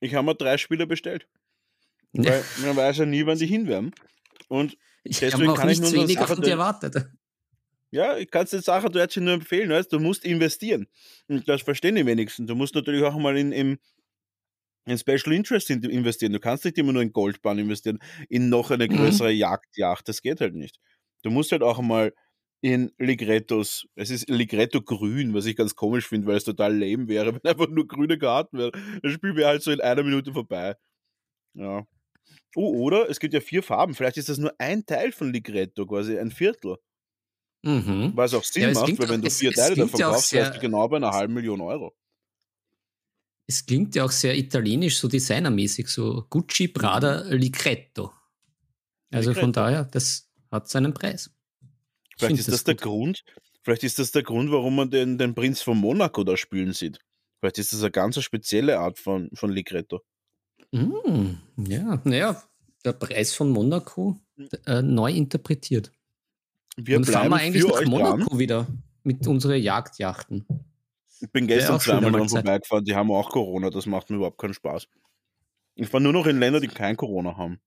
Ich 0.00 0.14
habe 0.14 0.26
mir 0.26 0.34
drei 0.34 0.58
Spiele 0.58 0.86
bestellt. 0.86 1.26
Weil 2.14 2.42
man 2.64 2.76
weiß 2.76 2.98
ja 2.98 3.06
nie, 3.06 3.26
wann 3.26 3.38
die 3.38 3.46
hinwerden. 3.46 3.92
Und 4.48 4.76
Ich 5.02 5.18
deswegen 5.18 5.54
kann 5.54 5.68
ich 5.68 5.80
nur 5.80 5.92
weniger 5.92 6.26
von 6.26 6.40
dir 6.40 6.52
erwartet. 6.52 7.06
Ja, 7.90 8.16
ich 8.16 8.28
kann 8.30 8.46
dir 8.46 8.60
Sache 8.60 8.88
du 8.90 9.20
nur 9.20 9.34
empfehlen, 9.34 9.70
weißt 9.70 9.92
du, 9.92 10.00
musst 10.00 10.24
investieren. 10.24 10.88
Und 11.28 11.48
das 11.48 11.62
verstehen 11.62 11.94
die 11.94 12.06
wenigsten. 12.06 12.46
Du 12.46 12.54
musst 12.56 12.74
natürlich 12.74 13.02
auch 13.04 13.16
mal 13.16 13.36
in, 13.36 13.52
in, 13.52 13.78
in 14.86 14.98
Special 14.98 15.32
Interest 15.32 15.70
in- 15.70 15.82
investieren. 15.84 16.32
Du 16.32 16.40
kannst 16.40 16.64
nicht 16.64 16.76
immer 16.78 16.92
nur 16.92 17.02
in 17.02 17.12
Goldbahn 17.12 17.58
investieren, 17.58 17.98
in 18.28 18.48
noch 18.48 18.70
eine 18.72 18.86
Mhm. 18.88 18.96
größere 18.96 19.30
Jagdjacht. 19.30 20.08
Das 20.08 20.22
geht 20.22 20.40
halt 20.40 20.54
nicht. 20.54 20.78
Du 21.22 21.30
musst 21.30 21.52
halt 21.52 21.62
auch 21.62 21.80
mal 21.80 22.12
in 22.60 22.90
Ligrettos, 22.98 23.86
es 23.94 24.10
ist 24.10 24.28
Ligretto 24.28 24.80
grün, 24.82 25.32
was 25.34 25.46
ich 25.46 25.54
ganz 25.54 25.74
komisch 25.76 26.08
finde, 26.08 26.26
weil 26.26 26.36
es 26.38 26.44
total 26.44 26.76
lame 26.76 27.06
wäre, 27.08 27.34
wenn 27.34 27.44
einfach 27.44 27.68
nur 27.68 27.86
grüne 27.86 28.18
Karten 28.18 28.58
wären. 28.58 28.72
Das 29.02 29.12
Spiel 29.12 29.36
wäre 29.36 29.48
halt 29.50 29.62
so 29.62 29.70
in 29.70 29.80
einer 29.80 30.02
Minute 30.02 30.32
vorbei. 30.32 30.74
Ja. 31.54 31.86
Oh, 32.56 32.82
oder 32.84 33.08
es 33.10 33.18
gibt 33.20 33.34
ja 33.34 33.40
vier 33.40 33.62
Farben. 33.62 33.94
Vielleicht 33.94 34.16
ist 34.16 34.28
das 34.28 34.38
nur 34.38 34.54
ein 34.58 34.86
Teil 34.86 35.12
von 35.12 35.32
Ligretto, 35.32 35.86
quasi 35.86 36.18
ein 36.18 36.30
Viertel. 36.30 36.76
Mhm. 37.62 38.12
Was 38.14 38.34
auch 38.34 38.44
Sinn 38.44 38.62
Ja, 38.62 38.72
macht, 38.72 38.98
weil 38.98 39.08
wenn 39.08 39.22
du 39.22 39.26
es- 39.28 39.38
vier 39.38 39.50
es 39.50 39.56
Teile 39.56 39.74
davon 39.74 39.98
kaufst, 40.00 40.32
wärst 40.32 40.50
du 40.50 40.52
sehr- 40.54 40.60
genau 40.60 40.86
bei 40.88 40.96
einer 40.98 41.10
halben 41.10 41.34
Million 41.34 41.60
Euro. 41.60 41.96
Es 43.46 43.66
klingt 43.66 43.94
ja 43.94 44.04
auch 44.04 44.10
sehr 44.10 44.36
italienisch, 44.36 44.98
so 44.98 45.08
designermäßig, 45.08 45.88
so 45.88 46.24
Gucci, 46.30 46.68
Prada, 46.68 47.22
Ligretto. 47.28 48.12
Also 49.10 49.32
von 49.34 49.40
Ligretto. 49.48 49.52
daher, 49.52 49.84
das 49.84 50.30
hat 50.50 50.68
seinen 50.68 50.94
Preis. 50.94 51.30
Ich 52.08 52.14
Vielleicht 52.18 52.38
ist 52.38 52.48
das, 52.52 52.64
der 52.64 52.74
gut. 52.74 52.82
Grund, 52.82 53.24
vielleicht 53.62 53.82
ist 53.84 53.98
das 53.98 54.12
der 54.12 54.22
Grund, 54.22 54.50
warum 54.50 54.76
man 54.76 54.90
den, 54.90 55.18
den 55.18 55.34
Prinz 55.34 55.60
von 55.60 55.76
Monaco 55.76 56.24
da 56.24 56.36
spielen 56.36 56.72
sieht. 56.72 57.00
Vielleicht 57.40 57.58
ist 57.58 57.72
das 57.72 57.80
eine 57.80 57.90
ganz 57.90 58.22
spezielle 58.22 58.78
Art 58.78 58.98
von, 58.98 59.28
von 59.34 59.50
Ligretto. 59.50 60.00
Mm, 60.74 61.36
ja, 61.68 62.00
naja, 62.02 62.42
der 62.84 62.92
Preis 62.94 63.32
von 63.32 63.48
Monaco 63.50 64.18
äh, 64.66 64.82
neu 64.82 65.12
interpretiert. 65.12 65.92
Wir 66.76 66.96
Und 66.96 67.04
fahren 67.04 67.30
wir 67.30 67.36
eigentlich 67.36 67.64
nach 67.64 67.84
Monaco 67.84 68.24
dran. 68.24 68.38
wieder 68.38 68.66
mit 69.04 69.24
unseren 69.28 69.62
Jagdjachten. 69.62 70.44
Ich 71.20 71.30
bin 71.30 71.46
gestern 71.46 71.78
zweimal 71.78 72.10
dran 72.10 72.28
vorbeigefahren, 72.28 72.84
die 72.84 72.94
haben 72.94 73.12
auch 73.12 73.30
Corona, 73.30 73.70
das 73.70 73.86
macht 73.86 74.10
mir 74.10 74.16
überhaupt 74.16 74.38
keinen 74.38 74.54
Spaß. 74.54 74.88
Ich 75.76 75.88
fahre 75.88 76.02
nur 76.02 76.12
noch 76.12 76.26
in 76.26 76.40
Länder, 76.40 76.58
die 76.58 76.68
kein 76.68 76.96
Corona 76.96 77.36
haben. 77.36 77.60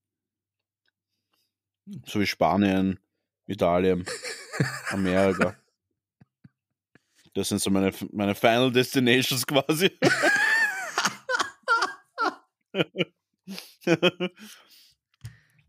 So 2.05 2.19
wie 2.19 2.27
Spanien, 2.27 2.99
Italien, 3.45 4.05
Amerika. 4.89 5.55
Das 7.33 7.47
sind 7.49 7.61
so 7.61 7.69
meine, 7.69 7.93
meine 8.11 8.35
Final 8.35 8.71
Destinations 8.73 9.47
quasi. 9.47 9.91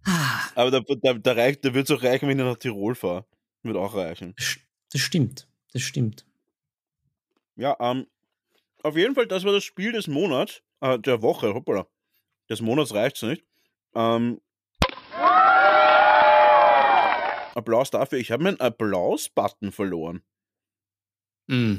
Ah, 0.05 0.49
Aber 0.55 0.71
da, 0.71 0.81
da, 0.81 1.15
da, 1.15 1.33
reicht, 1.33 1.65
da 1.65 1.75
wird 1.75 1.91
es 1.91 1.97
auch 1.97 2.03
reichen, 2.03 2.29
wenn 2.29 2.39
ich 2.39 2.45
nach 2.45 2.57
Tirol 2.57 2.95
fahre. 2.95 3.27
Wird 3.63 3.77
auch 3.77 3.95
reichen. 3.95 4.35
das 4.37 5.01
stimmt, 5.01 5.47
das 5.73 5.83
stimmt. 5.83 6.25
Ja, 7.57 7.77
ähm, 7.81 8.07
auf 8.83 8.97
jeden 8.97 9.15
Fall, 9.15 9.27
das 9.27 9.45
war 9.45 9.53
das 9.53 9.65
Spiel 9.65 9.93
des 9.93 10.07
Monats, 10.07 10.63
äh, 10.81 10.99
der 10.99 11.21
Woche, 11.21 11.53
hoppala. 11.53 11.87
des 12.49 12.63
Monats 12.63 12.95
reicht's 12.95 13.23
nicht. 13.23 13.45
Ähm, 13.95 14.41
Applaus 17.55 17.91
dafür. 17.91 18.19
Ich 18.19 18.31
habe 18.31 18.45
meinen 18.45 18.61
Applaus-Button 18.61 19.73
verloren. 19.73 20.23
Mm. 21.49 21.79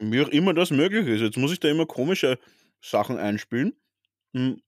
Wie 0.00 0.20
auch 0.20 0.28
immer 0.28 0.52
das 0.52 0.70
möglich 0.70 1.06
ist. 1.06 1.20
Jetzt 1.20 1.36
muss 1.38 1.52
ich 1.52 1.60
da 1.60 1.68
immer 1.68 1.86
komische 1.86 2.38
Sachen 2.80 3.16
einspielen. 3.16 3.74
Hm. 4.34 4.60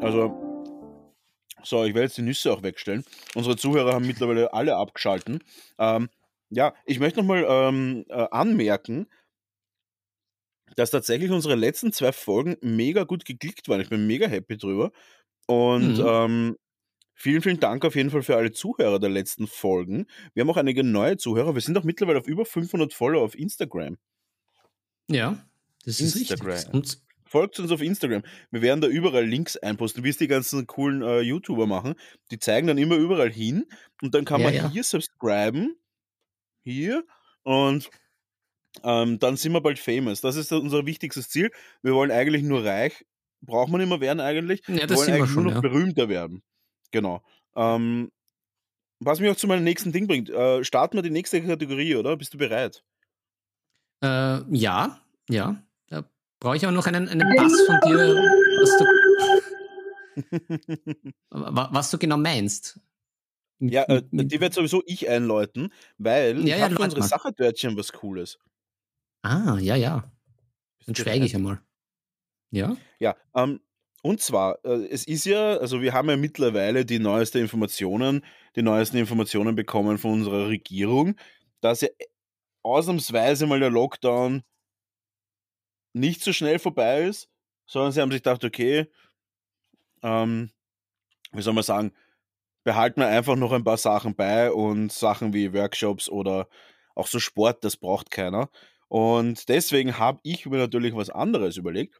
Also, 0.00 0.34
so, 1.64 1.84
ich 1.84 1.94
werde 1.94 2.02
jetzt 2.06 2.16
die 2.16 2.22
Nüsse 2.22 2.52
auch 2.52 2.62
wegstellen. 2.62 3.04
Unsere 3.34 3.56
Zuhörer 3.56 3.94
haben 3.94 4.06
mittlerweile 4.06 4.52
alle 4.52 4.76
abgeschalten. 4.76 5.42
Ähm, 5.78 6.08
ja, 6.50 6.74
ich 6.84 7.00
möchte 7.00 7.18
nochmal 7.20 7.44
ähm, 7.48 8.04
äh, 8.08 8.26
anmerken, 8.30 9.08
dass 10.76 10.90
tatsächlich 10.90 11.30
unsere 11.30 11.54
letzten 11.54 11.92
zwei 11.92 12.12
Folgen 12.12 12.56
mega 12.60 13.04
gut 13.04 13.24
geklickt 13.24 13.68
waren. 13.68 13.80
Ich 13.80 13.88
bin 13.88 14.06
mega 14.06 14.26
happy 14.28 14.56
drüber. 14.58 14.92
Und 15.46 15.98
Mhm. 15.98 16.04
ähm, 16.06 16.56
vielen, 17.14 17.42
vielen 17.42 17.60
Dank 17.60 17.84
auf 17.84 17.96
jeden 17.96 18.10
Fall 18.10 18.22
für 18.22 18.36
alle 18.36 18.52
Zuhörer 18.52 18.98
der 19.00 19.10
letzten 19.10 19.46
Folgen. 19.46 20.06
Wir 20.34 20.42
haben 20.42 20.50
auch 20.50 20.56
einige 20.56 20.84
neue 20.84 21.16
Zuhörer. 21.16 21.54
Wir 21.54 21.62
sind 21.62 21.76
auch 21.78 21.84
mittlerweile 21.84 22.18
auf 22.18 22.28
über 22.28 22.44
500 22.44 22.92
Follower 22.92 23.22
auf 23.24 23.34
Instagram. 23.36 23.96
Ja, 25.08 25.44
das 25.84 26.00
ist 26.00 26.14
Instagram. 26.16 26.48
richtig. 26.50 26.74
Und 26.74 27.05
Folgt 27.26 27.58
uns 27.58 27.70
auf 27.72 27.82
Instagram. 27.82 28.22
Wir 28.50 28.62
werden 28.62 28.80
da 28.80 28.86
überall 28.88 29.26
Links 29.26 29.56
einposten, 29.56 30.04
wie 30.04 30.08
es 30.10 30.16
die 30.16 30.28
ganzen 30.28 30.66
coolen 30.66 31.02
äh, 31.02 31.20
YouTuber 31.20 31.66
machen. 31.66 31.94
Die 32.30 32.38
zeigen 32.38 32.66
dann 32.68 32.78
immer 32.78 32.96
überall 32.96 33.30
hin 33.30 33.66
und 34.00 34.14
dann 34.14 34.24
kann 34.24 34.40
Ja, 34.40 34.46
man 34.46 34.54
ja. 34.54 34.70
hier 34.70 34.84
subscriben. 34.84 35.76
Hier. 36.64 37.04
Und 37.42 37.90
ähm, 38.84 39.18
dann 39.18 39.36
sind 39.36 39.52
wir 39.52 39.60
bald 39.60 39.78
famous. 39.78 40.20
Das 40.20 40.36
ist 40.36 40.52
unser 40.52 40.86
wichtigstes 40.86 41.28
Ziel. 41.28 41.50
Wir 41.82 41.94
wollen 41.94 42.10
eigentlich 42.10 42.42
nur 42.42 42.64
reich. 42.64 43.04
Braucht 43.40 43.70
man 43.70 43.80
immer 43.80 44.00
werden 44.00 44.20
eigentlich. 44.20 44.62
ja, 44.66 44.74
Wir 44.74 44.80
wollen 44.90 44.98
sind 44.98 45.06
wir 45.08 45.14
eigentlich 45.14 45.34
nur 45.34 45.44
schon, 45.44 45.54
noch 45.54 45.62
berühmter 45.62 46.08
werden. 46.08 46.42
Genau. 46.92 47.22
Ähm, 47.56 48.10
was 49.00 49.20
mich 49.20 49.30
auch 49.30 49.36
zu 49.36 49.46
meinem 49.46 49.64
nächsten 49.64 49.92
Ding 49.92 50.06
bringt. 50.06 50.30
Äh, 50.30 50.64
starten 50.64 50.96
wir 50.96 51.02
die 51.02 51.10
nächste 51.10 51.42
Kategorie, 51.42 51.96
oder? 51.96 52.16
Bist 52.16 52.34
du 52.34 52.38
bereit? 52.38 52.82
Äh, 54.02 54.42
ja, 54.50 55.00
ja. 55.28 55.62
Brauche 56.40 56.56
ich 56.56 56.64
aber 56.64 56.72
noch 56.72 56.86
einen, 56.86 57.08
einen 57.08 57.36
Pass 57.36 57.60
von 57.62 57.78
dir, 57.86 57.98
was 58.60 58.78
du, 58.78 58.84
wa- 61.30 61.68
was 61.72 61.90
du 61.90 61.98
genau 61.98 62.16
meinst. 62.16 62.80
Ja, 63.58 63.84
äh, 63.84 64.02
die 64.12 64.40
wird 64.40 64.52
sowieso 64.52 64.82
ich 64.86 65.08
einläuten, 65.08 65.72
weil 65.96 66.46
Ja, 66.46 66.56
ich 66.56 66.60
ja, 66.62 66.68
für 66.68 66.82
unsere 66.82 67.00
mal. 67.00 67.08
Sachertörtchen 67.08 67.76
was 67.76 67.90
Cooles. 67.92 68.38
Ah, 69.22 69.56
ja, 69.58 69.76
ja. 69.76 70.10
Dann 70.84 70.94
schweige 70.94 71.24
ich 71.24 71.34
einmal. 71.34 71.60
Ja? 72.50 72.76
Ja, 73.00 73.16
ähm, 73.34 73.60
und 74.02 74.20
zwar, 74.20 74.62
äh, 74.64 74.86
es 74.88 75.06
ist 75.06 75.24
ja, 75.24 75.56
also 75.56 75.80
wir 75.80 75.94
haben 75.94 76.08
ja 76.10 76.16
mittlerweile 76.16 76.84
die 76.84 76.98
neuesten 76.98 77.38
Informationen, 77.38 78.24
die 78.54 78.62
neuesten 78.62 78.98
Informationen 78.98 79.56
bekommen 79.56 79.96
von 79.98 80.12
unserer 80.12 80.48
Regierung, 80.48 81.16
dass 81.60 81.80
ja 81.80 81.88
ausnahmsweise 82.62 83.46
mal 83.46 83.58
der 83.58 83.70
Lockdown 83.70 84.42
nicht 85.96 86.22
so 86.22 86.32
schnell 86.32 86.58
vorbei 86.58 87.04
ist, 87.04 87.28
sondern 87.66 87.92
sie 87.92 88.00
haben 88.00 88.10
sich 88.10 88.22
gedacht, 88.22 88.44
okay, 88.44 88.86
ähm, 90.02 90.50
wie 91.32 91.42
soll 91.42 91.54
man 91.54 91.64
sagen, 91.64 91.92
behalten 92.64 93.00
wir 93.00 93.08
einfach 93.08 93.36
noch 93.36 93.52
ein 93.52 93.64
paar 93.64 93.78
Sachen 93.78 94.14
bei 94.14 94.52
und 94.52 94.92
Sachen 94.92 95.32
wie 95.32 95.52
Workshops 95.52 96.08
oder 96.08 96.48
auch 96.94 97.06
so 97.06 97.18
Sport, 97.18 97.64
das 97.64 97.76
braucht 97.76 98.10
keiner. 98.10 98.50
Und 98.88 99.48
deswegen 99.48 99.98
habe 99.98 100.20
ich 100.22 100.46
mir 100.46 100.58
natürlich 100.58 100.94
was 100.94 101.10
anderes 101.10 101.56
überlegt. 101.56 101.98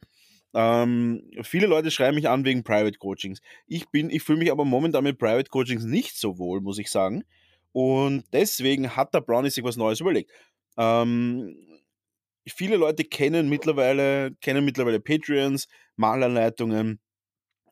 Ähm, 0.55 1.31
viele 1.43 1.67
Leute 1.67 1.91
schreiben 1.91 2.17
mich 2.17 2.29
an 2.29 2.45
wegen 2.45 2.65
Private 2.65 2.99
Coachings. 2.99 3.41
Ich 3.67 3.89
bin, 3.91 4.11
ich 4.11 4.23
fühle 4.23 4.39
mich 4.39 4.51
aber 4.51 4.65
momentan 4.65 5.05
mit 5.05 5.19
Private 5.19 5.51
Coachings 5.51 5.85
nicht 5.85 6.17
so 6.17 6.39
wohl, 6.39 6.61
muss 6.61 6.79
ich 6.79 6.91
sagen. 6.91 7.25
Und 7.73 8.25
deswegen 8.33 8.97
hat 8.97 9.13
der 9.13 9.21
Brownie 9.21 9.51
sich 9.51 9.65
was 9.65 9.77
Neues 9.77 10.01
überlegt. 10.01 10.31
Ähm, 10.79 11.57
viele 12.49 12.77
Leute 12.77 13.05
kennen 13.05 13.49
mittlerweile, 13.49 14.35
kennen 14.41 14.65
mittlerweile 14.65 15.01
Patreons, 15.01 15.69
Malanleitungen, 15.97 17.01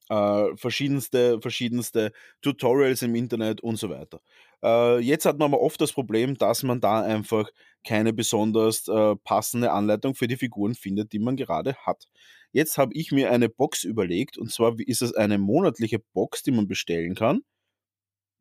äh, 0.08 0.56
verschiedenste, 0.56 1.40
verschiedenste 1.40 2.12
Tutorials 2.42 3.02
im 3.02 3.14
Internet 3.14 3.60
und 3.62 3.76
so 3.76 3.90
weiter. 3.90 4.20
Äh, 4.62 5.00
jetzt 5.00 5.26
hat 5.26 5.38
man 5.38 5.52
aber 5.52 5.60
oft 5.62 5.80
das 5.80 5.92
Problem, 5.92 6.36
dass 6.36 6.62
man 6.62 6.80
da 6.80 7.02
einfach 7.02 7.50
keine 7.86 8.12
besonders 8.12 8.88
äh, 8.88 9.16
passende 9.24 9.72
Anleitung 9.72 10.14
für 10.14 10.26
die 10.28 10.36
Figuren 10.36 10.74
findet, 10.74 11.12
die 11.12 11.18
man 11.18 11.36
gerade 11.36 11.74
hat. 11.76 12.08
Jetzt 12.52 12.78
habe 12.78 12.92
ich 12.94 13.12
mir 13.12 13.30
eine 13.30 13.48
Box 13.48 13.84
überlegt 13.84 14.38
und 14.38 14.50
zwar 14.52 14.74
ist 14.78 15.02
es 15.02 15.14
eine 15.14 15.38
monatliche 15.38 15.98
Box, 15.98 16.42
die 16.42 16.52
man 16.52 16.68
bestellen 16.68 17.14
kann. 17.14 17.42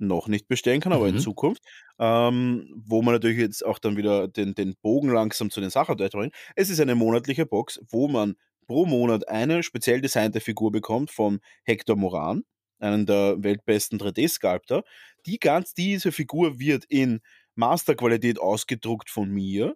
Noch 0.07 0.27
nicht 0.27 0.47
bestellen 0.47 0.81
kann, 0.81 0.93
aber 0.93 1.07
in 1.09 1.15
Mhm. 1.15 1.19
Zukunft. 1.19 1.63
Ähm, 1.99 2.71
wo 2.75 3.01
man 3.01 3.13
natürlich 3.15 3.37
jetzt 3.39 3.65
auch 3.65 3.79
dann 3.79 3.97
wieder 3.97 4.27
den, 4.27 4.55
den 4.55 4.75
Bogen 4.81 5.09
langsam 5.09 5.49
zu 5.51 5.61
den 5.61 5.69
Sachen 5.69 5.95
bringt. 5.97 6.33
Es 6.55 6.69
ist 6.69 6.79
eine 6.79 6.95
monatliche 6.95 7.45
Box, 7.45 7.79
wo 7.89 8.07
man 8.07 8.35
pro 8.67 8.85
Monat 8.85 9.27
eine 9.27 9.63
speziell 9.63 10.01
designte 10.01 10.39
Figur 10.39 10.71
bekommt 10.71 11.11
von 11.11 11.39
Hector 11.63 11.95
Moran, 11.95 12.43
einem 12.79 13.05
der 13.05 13.35
weltbesten 13.43 13.99
3D-Sculptor. 13.99 14.83
Die 15.25 15.39
ganz, 15.39 15.73
diese 15.73 16.11
Figur 16.11 16.59
wird 16.59 16.85
in 16.85 17.21
Masterqualität 17.55 18.39
ausgedruckt 18.39 19.09
von 19.09 19.29
mir, 19.29 19.75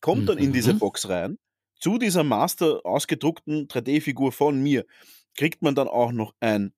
kommt 0.00 0.28
dann 0.28 0.38
in 0.38 0.52
diese 0.52 0.74
Mhm. 0.74 0.78
Box 0.78 1.08
rein. 1.08 1.38
Zu 1.80 1.98
dieser 1.98 2.24
Master 2.24 2.84
ausgedruckten 2.84 3.68
3D-Figur 3.68 4.32
von 4.32 4.60
mir 4.62 4.84
kriegt 5.36 5.62
man 5.62 5.74
dann 5.74 5.88
auch 5.88 6.12
noch 6.12 6.34
ein, 6.40 6.72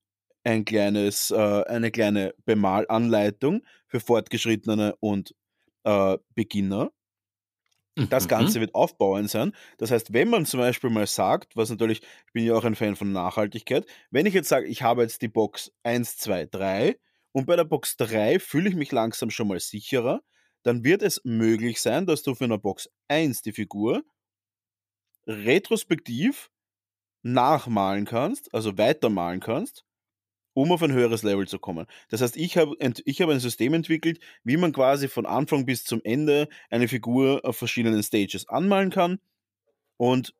ein 0.44 0.64
kleines, 0.64 1.30
äh, 1.30 1.36
eine 1.64 1.90
kleine 1.90 2.34
Bemalanleitung 2.44 3.62
für 3.88 4.00
Fortgeschrittene 4.00 4.96
und 5.00 5.34
äh, 5.84 6.18
Beginner. 6.34 6.90
Das 8.10 8.28
Mhm. 8.28 8.28
Ganze 8.28 8.60
wird 8.60 8.74
aufbauend 8.74 9.30
sein. 9.30 9.52
Das 9.78 9.90
heißt, 9.90 10.12
wenn 10.12 10.28
man 10.28 10.46
zum 10.46 10.60
Beispiel 10.60 10.90
mal 10.90 11.06
sagt, 11.06 11.56
was 11.56 11.70
natürlich, 11.70 12.02
ich 12.26 12.32
bin 12.32 12.44
ja 12.44 12.54
auch 12.54 12.64
ein 12.64 12.74
Fan 12.74 12.96
von 12.96 13.12
Nachhaltigkeit, 13.12 13.86
wenn 14.10 14.26
ich 14.26 14.34
jetzt 14.34 14.48
sage, 14.48 14.66
ich 14.66 14.82
habe 14.82 15.02
jetzt 15.02 15.22
die 15.22 15.28
Box 15.28 15.72
1, 15.82 16.16
2, 16.18 16.44
3 16.46 16.96
und 17.32 17.46
bei 17.46 17.56
der 17.56 17.64
Box 17.64 17.96
3 17.96 18.38
fühle 18.38 18.68
ich 18.68 18.74
mich 18.76 18.92
langsam 18.92 19.30
schon 19.30 19.48
mal 19.48 19.58
sicherer, 19.60 20.20
dann 20.62 20.84
wird 20.84 21.02
es 21.02 21.20
möglich 21.24 21.80
sein, 21.80 22.06
dass 22.06 22.22
du 22.22 22.34
für 22.34 22.44
eine 22.44 22.58
Box 22.58 22.90
1 23.08 23.42
die 23.42 23.52
Figur 23.52 24.02
retrospektiv 25.26 26.50
nachmalen 27.22 28.06
kannst, 28.06 28.54
also 28.54 28.78
weitermalen 28.78 29.40
kannst, 29.40 29.84
um 30.54 30.72
auf 30.72 30.82
ein 30.82 30.92
höheres 30.92 31.22
Level 31.22 31.46
zu 31.46 31.58
kommen. 31.58 31.86
Das 32.08 32.22
heißt, 32.22 32.36
ich 32.36 32.56
habe 32.56 32.76
ich 33.04 33.20
habe 33.20 33.32
ein 33.32 33.40
System 33.40 33.74
entwickelt, 33.74 34.20
wie 34.44 34.56
man 34.56 34.72
quasi 34.72 35.08
von 35.08 35.26
Anfang 35.26 35.66
bis 35.66 35.84
zum 35.84 36.00
Ende 36.04 36.48
eine 36.70 36.88
Figur 36.88 37.40
auf 37.44 37.58
verschiedenen 37.58 38.02
Stages 38.02 38.48
anmalen 38.48 38.90
kann 38.90 39.18
und 39.96 40.34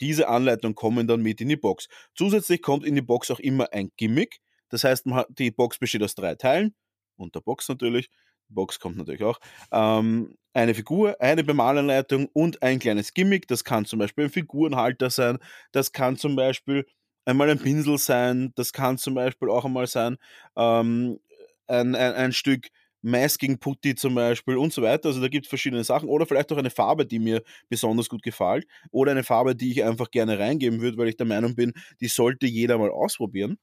diese 0.00 0.28
Anleitungen 0.28 0.74
kommen 0.74 1.06
dann 1.06 1.22
mit 1.22 1.40
in 1.40 1.48
die 1.48 1.56
Box. 1.56 1.88
Zusätzlich 2.14 2.60
kommt 2.60 2.84
in 2.84 2.96
die 2.96 3.02
Box 3.02 3.30
auch 3.30 3.38
immer 3.38 3.72
ein 3.72 3.92
Gimmick. 3.96 4.40
Das 4.68 4.84
heißt, 4.84 5.06
hat 5.06 5.28
die 5.38 5.52
Box 5.52 5.78
besteht 5.78 6.02
aus 6.02 6.16
3 6.16 6.34
Teilen 6.34 6.74
und 7.16 7.34
der 7.34 7.40
Box 7.40 7.68
natürlich. 7.68 8.10
Die 8.48 8.54
Box 8.54 8.80
kommt 8.80 8.96
natürlich 8.96 9.22
auch. 9.22 9.38
Ähm, 9.70 10.36
eine 10.54 10.74
Figur, 10.74 11.20
eine 11.20 11.44
Bemalanleitung 11.44 12.28
und 12.32 12.62
ein 12.62 12.78
kleines 12.78 13.14
Gimmick. 13.14 13.46
Das 13.48 13.64
kann 13.64 13.84
zum 13.84 13.98
Beispiel 14.00 14.24
ein 14.24 14.30
Figurenhalter 14.30 15.08
sein. 15.08 15.38
Das 15.70 15.92
kann 15.92 16.16
zum 16.16 16.36
Beispiel 16.36 16.84
einmal 17.24 17.50
ein 17.50 17.58
Pinsel 17.60 17.98
sein. 17.98 18.52
Das 18.56 18.72
kann 18.72 18.98
zum 18.98 19.14
Beispiel 19.14 19.50
auch 19.50 19.64
einmal 19.64 19.86
sein, 19.86 20.16
ähm, 20.56 21.18
ein, 21.66 21.94
ein, 21.94 22.14
ein 22.14 22.32
Stück 22.32 22.68
Masking 23.02 23.58
Putty 23.58 23.94
zum 23.96 24.14
Beispiel 24.14 24.56
und 24.56 24.72
so 24.72 24.82
weiter. 24.82 25.08
Also 25.08 25.20
da 25.20 25.28
gibt 25.28 25.46
es 25.46 25.48
verschiedene 25.48 25.82
Sachen. 25.84 26.08
Oder 26.08 26.26
vielleicht 26.26 26.52
auch 26.52 26.56
eine 26.58 26.70
Farbe, 26.70 27.04
die 27.06 27.18
mir 27.18 27.42
besonders 27.68 28.08
gut 28.08 28.22
gefällt. 28.22 28.66
Oder 28.92 29.10
eine 29.12 29.24
Farbe, 29.24 29.56
die 29.56 29.72
ich 29.72 29.82
einfach 29.84 30.10
gerne 30.10 30.38
reingeben 30.38 30.80
würde, 30.80 30.98
weil 30.98 31.08
ich 31.08 31.16
der 31.16 31.26
Meinung 31.26 31.54
bin, 31.56 31.72
die 32.00 32.08
sollte 32.08 32.46
jeder 32.46 32.78
mal 32.78 32.90
ausprobieren. 32.90 33.58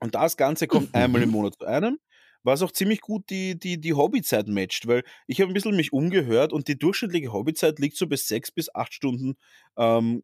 Und 0.00 0.14
das 0.14 0.36
Ganze 0.36 0.66
kommt 0.66 0.94
einmal 0.94 1.22
im 1.22 1.28
Mhm. 1.28 1.30
Monat 1.30 1.56
zu 1.58 1.66
einem, 1.66 1.98
was 2.42 2.62
auch 2.62 2.72
ziemlich 2.72 3.00
gut 3.00 3.28
die, 3.30 3.58
die, 3.58 3.78
die 3.80 3.92
Hobbyzeit 3.94 4.48
matcht, 4.48 4.86
weil 4.86 5.02
ich 5.26 5.40
habe 5.40 5.50
ein 5.50 5.54
bisschen 5.54 5.76
mich 5.76 5.92
umgehört 5.92 6.52
und 6.52 6.68
die 6.68 6.78
durchschnittliche 6.78 7.32
Hobbyzeit 7.32 7.78
liegt 7.78 7.96
so 7.96 8.06
bei 8.06 8.16
sechs 8.16 8.50
bis 8.50 8.74
acht 8.74 8.94
Stunden 8.94 9.34
ähm, 9.76 10.22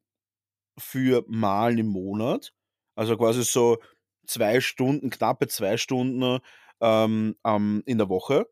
für 0.78 1.24
Malen 1.28 1.78
im 1.78 1.88
Monat. 1.88 2.52
Also 2.96 3.16
quasi 3.16 3.42
so 3.44 3.78
zwei 4.26 4.60
Stunden, 4.60 5.10
knappe 5.10 5.48
zwei 5.48 5.76
Stunden 5.76 6.38
ähm, 6.80 7.36
ähm, 7.44 7.82
in 7.86 7.98
der 7.98 8.08
Woche. 8.08 8.46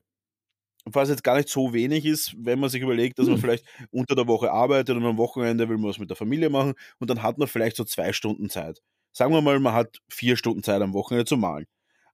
Was 0.87 1.09
jetzt 1.09 1.25
gar 1.25 1.37
nicht 1.37 1.49
so 1.49 1.73
wenig 1.73 2.05
ist, 2.05 2.35
wenn 2.39 2.59
man 2.61 2.69
sich 2.69 2.83
überlegt, 2.83 3.19
dass 3.19 3.27
man 3.29 3.37
Hm. 3.37 3.41
vielleicht 3.41 3.65
unter 3.91 4.15
der 4.15 4.27
Woche 4.29 4.51
arbeitet 4.53 4.97
und 4.97 5.05
am 5.07 5.17
Wochenende 5.17 5.69
will 5.69 5.79
man 5.79 5.89
was 5.91 5.99
mit 5.99 6.11
der 6.11 6.17
Familie 6.17 6.51
machen 6.51 6.75
und 6.99 7.09
dann 7.09 7.23
hat 7.23 7.39
man 7.39 7.49
vielleicht 7.49 7.77
so 7.77 7.85
zwei 7.85 8.13
Stunden 8.13 8.51
Zeit. 8.51 8.83
Sagen 9.13 9.33
wir 9.33 9.41
mal, 9.41 9.59
man 9.61 9.73
hat 9.75 9.99
vier 10.11 10.37
Stunden 10.37 10.63
Zeit 10.63 10.83
am 10.83 10.93
Wochenende 10.93 11.25
zu 11.25 11.37
malen. 11.39 11.67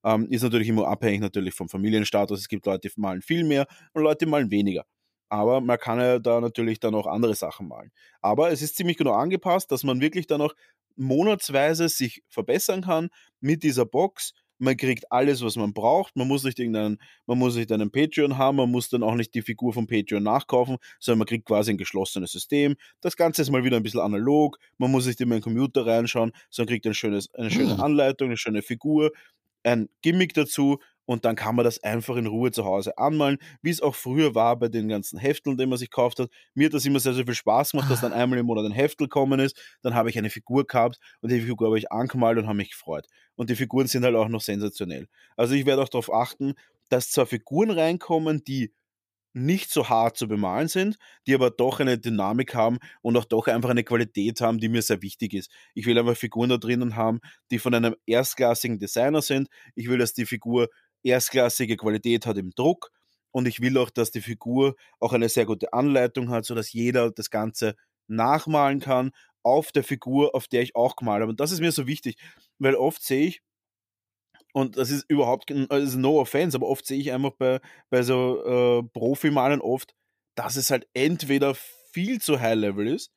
Ähm, 0.05 0.29
ist 0.31 0.43
natürlich 0.43 0.69
immer 0.69 0.87
abhängig 0.87 1.21
natürlich 1.21 1.55
vom 1.55 1.69
Familienstatus. 1.69 2.39
Es 2.41 2.49
gibt 2.49 2.65
Leute, 2.67 2.89
die 2.89 3.01
malen 3.01 3.23
viel 3.23 3.45
mehr 3.45 3.67
und 3.93 4.03
Leute, 4.05 4.25
die 4.25 4.31
malen 4.31 4.51
weniger. 4.53 4.85
Aber 5.31 5.61
man 5.61 5.79
kann 5.79 6.01
ja 6.01 6.19
da 6.19 6.41
natürlich 6.41 6.81
dann 6.81 6.95
auch 6.95 7.07
andere 7.07 7.35
Sachen 7.35 7.69
malen. 7.69 7.93
Aber 8.21 8.51
es 8.51 8.63
ist 8.63 8.77
ziemlich 8.77 8.97
genau 8.97 9.13
angepasst, 9.13 9.71
dass 9.71 9.85
man 9.85 10.01
wirklich 10.01 10.27
dann 10.27 10.43
auch 10.43 10.55
monatsweise 10.97 11.89
sich 11.89 12.23
verbessern 12.29 12.83
kann 12.83 13.09
mit 13.41 13.63
dieser 13.63 13.87
Box. 13.87 14.35
Man 14.59 14.77
kriegt 14.77 15.11
alles, 15.11 15.41
was 15.43 15.57
man 15.57 15.73
braucht. 15.73 16.17
Man 16.17 16.29
muss 16.29 16.43
nicht 16.43 16.59
irgendeinen, 16.59 16.99
man 17.27 17.39
muss 17.39 17.55
nicht 17.55 17.73
einen 17.73 17.93
Patreon 17.93 18.37
haben, 18.37 18.57
man 18.57 18.71
muss 18.71 18.91
dann 18.91 19.05
auch 19.05 19.15
nicht 19.15 19.33
die 19.35 19.41
Figur 19.41 19.73
vom 19.73 19.87
Patreon 19.87 20.23
nachkaufen, 20.23 20.77
sondern 20.99 21.21
man 21.21 21.29
kriegt 21.29 21.47
quasi 21.47 21.71
ein 21.71 21.79
geschlossenes 21.79 22.33
System. 22.33 22.75
Das 23.01 23.17
Ganze 23.17 23.41
ist 23.41 23.51
mal 23.51 23.65
wieder 23.65 23.77
ein 23.77 23.83
bisschen 23.85 24.01
analog. 24.01 24.59
Man 24.79 24.91
muss 24.91 25.07
nicht 25.07 25.21
immer 25.21 25.37
in 25.37 25.41
den 25.41 25.45
Computer 25.45 25.87
reinschauen, 25.87 26.33
sondern 26.51 26.75
kriegt 26.75 26.87
ein 26.87 26.95
schönes, 26.95 27.33
eine 27.35 27.51
schöne 27.51 27.75
hm. 27.75 27.81
Anleitung, 27.81 28.29
eine 28.29 28.37
schöne 28.37 28.63
Figur, 28.63 29.13
ein 29.63 29.89
Gimmick 30.03 30.35
dazu 30.35 30.79
und 31.11 31.25
dann 31.25 31.35
kann 31.35 31.57
man 31.57 31.65
das 31.65 31.83
einfach 31.83 32.15
in 32.15 32.29
Ruhe 32.29 32.53
zu 32.53 32.65
Hause 32.65 32.97
anmalen, 32.97 33.39
wie 33.63 33.71
es 33.71 33.83
auch 33.83 33.97
früher 33.97 34.37
war 34.37 34.57
bei 34.57 34.69
den 34.69 34.87
ganzen 34.87 35.19
Hefteln, 35.19 35.57
die 35.57 35.67
man 35.67 35.77
sich 35.77 35.91
gekauft 35.91 36.21
hat. 36.21 36.31
Mir 36.55 36.67
hat 36.67 36.75
das 36.75 36.87
immer 36.87 37.01
sehr, 37.01 37.15
sehr 37.15 37.25
viel 37.25 37.35
Spaß 37.35 37.73
gemacht, 37.73 37.91
dass 37.91 38.01
dann 38.01 38.13
ah. 38.13 38.23
einmal 38.23 38.39
im 38.39 38.47
Monat 38.47 38.65
ein 38.65 38.71
Heftel 38.71 39.09
gekommen 39.09 39.41
ist, 39.41 39.61
dann 39.83 39.97
habe 39.97 40.09
ich 40.09 40.17
eine 40.17 40.31
Figur 40.31 40.65
gehabt 40.65 41.01
und 41.21 41.33
die 41.33 41.41
Figur 41.41 41.67
habe 41.67 41.79
ich 41.79 41.91
angemalt 41.91 42.39
und 42.39 42.47
habe 42.47 42.59
mich 42.59 42.71
gefreut. 42.71 43.09
Und 43.35 43.51
die 43.51 43.57
Figuren 43.57 43.89
sind 43.89 44.05
halt 44.05 44.15
auch 44.15 44.29
noch 44.29 44.41
sensationell. 44.41 45.09
Also 45.37 45.55
ich 45.55 45.67
werde 45.67 45.83
auch 45.83 45.89
darauf 45.89 46.15
achten, 46.15 46.55
dass 46.91 47.11
zwar 47.11 47.27
Figuren 47.27 47.71
reinkommen, 47.71 48.45
die 48.45 48.73
nicht 49.33 49.71
so 49.71 49.89
hart 49.89 50.17
zu 50.17 50.29
bemalen 50.29 50.69
sind, 50.69 50.97
die 51.27 51.35
aber 51.35 51.51
doch 51.51 51.81
eine 51.81 51.99
Dynamik 51.99 52.55
haben 52.55 52.79
und 53.03 53.17
auch 53.17 53.25
doch 53.25 53.47
einfach 53.47 53.71
eine 53.71 53.85
Qualität 53.85 54.41
haben, 54.41 54.59
die 54.59 54.69
mir 54.69 54.83
sehr 54.83 55.03
wichtig 55.03 55.35
ist. 55.35 55.51
Ich 55.75 55.87
will 55.87 55.99
einfach 55.99 56.17
Figuren 56.17 56.51
da 56.51 56.57
drinnen 56.57 56.97
haben, 56.97 57.21
die 57.51 57.59
von 57.59 57.75
einem 57.75 57.95
erstklassigen 58.07 58.79
Designer 58.79 59.23
sind. 59.23 59.49
Ich 59.75 59.89
will, 59.89 59.99
dass 59.99 60.15
die 60.15 60.27
Figur 60.27 60.69
erstklassige 61.03 61.77
Qualität 61.77 62.27
hat 62.27 62.39
im 62.39 62.51
Druck 62.55 62.91
und 63.33 63.47
ich 63.47 63.61
will 63.61 63.79
auch, 63.79 63.91
dass 63.91 64.11
die 64.11 64.21
Figur 64.21 64.77
auch 64.99 65.13
eine 65.13 65.29
sehr 65.29 65.47
gute 65.47 65.73
Anleitung 65.73 66.31
hat, 66.31 66.45
sodass 66.45 66.73
jeder 66.73 67.11
das 67.11 67.31
Ganze 67.31 67.77
nachmalen 68.09 68.81
kann 68.81 69.13
auf 69.43 69.73
der 69.73 69.85
Figur, 69.85 70.35
auf 70.35 70.49
der 70.49 70.63
ich 70.63 70.77
auch 70.77 70.97
gemalt 70.97 71.23
habe. 71.23 71.31
Und 71.31 71.41
das 71.41 71.53
ist 71.53 71.61
mir 71.61 71.73
so 71.73 71.87
wichtig, 71.87 72.17
weil 72.59 72.75
oft 72.75 73.03
sehe 73.03 73.27
ich, 73.27 73.43
und 74.53 74.77
das 74.77 74.91
ist 74.91 75.05
überhaupt 75.09 75.53
also 75.71 75.99
no 75.99 76.21
offense, 76.21 76.57
aber 76.57 76.67
oft 76.67 76.85
sehe 76.85 76.99
ich 76.99 77.13
einfach 77.13 77.33
bei, 77.39 77.61
bei 77.89 78.03
so 78.03 78.81
äh, 78.81 78.83
Profimalen 78.93 79.61
oft, 79.61 79.95
dass 80.35 80.57
es 80.57 80.71
halt 80.71 80.89
entweder 80.93 81.55
viel 81.93 82.21
zu 82.21 82.41
High 82.41 82.57
Level 82.57 82.89
ist, 82.89 83.13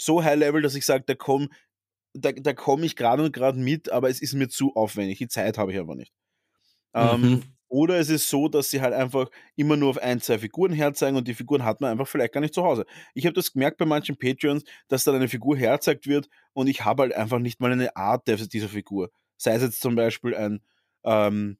so 0.00 0.24
High 0.24 0.38
Level, 0.38 0.62
dass 0.62 0.74
ich 0.74 0.86
sage, 0.86 1.04
da 1.06 1.14
komme 1.14 1.48
da, 2.14 2.32
da 2.32 2.52
komm 2.52 2.82
ich 2.84 2.96
gerade 2.96 3.24
und 3.24 3.32
gerade 3.32 3.58
mit, 3.58 3.90
aber 3.90 4.08
es 4.08 4.20
ist 4.22 4.34
mir 4.34 4.48
zu 4.48 4.74
aufwendig. 4.74 5.18
Die 5.18 5.28
Zeit 5.28 5.58
habe 5.58 5.72
ich 5.72 5.78
aber 5.78 5.94
nicht. 5.94 6.12
Ähm, 6.98 7.20
mhm. 7.20 7.42
Oder 7.68 7.98
es 7.98 8.08
ist 8.08 8.30
so, 8.30 8.48
dass 8.48 8.70
sie 8.70 8.80
halt 8.80 8.94
einfach 8.94 9.28
immer 9.54 9.76
nur 9.76 9.90
auf 9.90 9.98
ein, 9.98 10.20
zwei 10.22 10.38
Figuren 10.38 10.72
herzeigen 10.72 11.16
und 11.18 11.28
die 11.28 11.34
Figuren 11.34 11.64
hat 11.64 11.82
man 11.82 11.90
einfach 11.90 12.08
vielleicht 12.08 12.32
gar 12.32 12.40
nicht 12.40 12.54
zu 12.54 12.64
Hause. 12.64 12.86
Ich 13.12 13.26
habe 13.26 13.34
das 13.34 13.52
gemerkt 13.52 13.76
bei 13.76 13.84
manchen 13.84 14.16
Patreons, 14.16 14.64
dass 14.88 15.04
dann 15.04 15.14
eine 15.14 15.28
Figur 15.28 15.56
herzeigt 15.56 16.06
wird 16.06 16.30
und 16.54 16.66
ich 16.66 16.86
habe 16.86 17.02
halt 17.02 17.12
einfach 17.12 17.38
nicht 17.38 17.60
mal 17.60 17.70
eine 17.70 17.94
Art 17.94 18.26
dieser 18.26 18.68
Figur. 18.68 19.10
Sei 19.36 19.54
es 19.54 19.62
jetzt 19.62 19.82
zum 19.82 19.96
Beispiel 19.96 20.34
ein 20.34 20.62
ähm, 21.04 21.58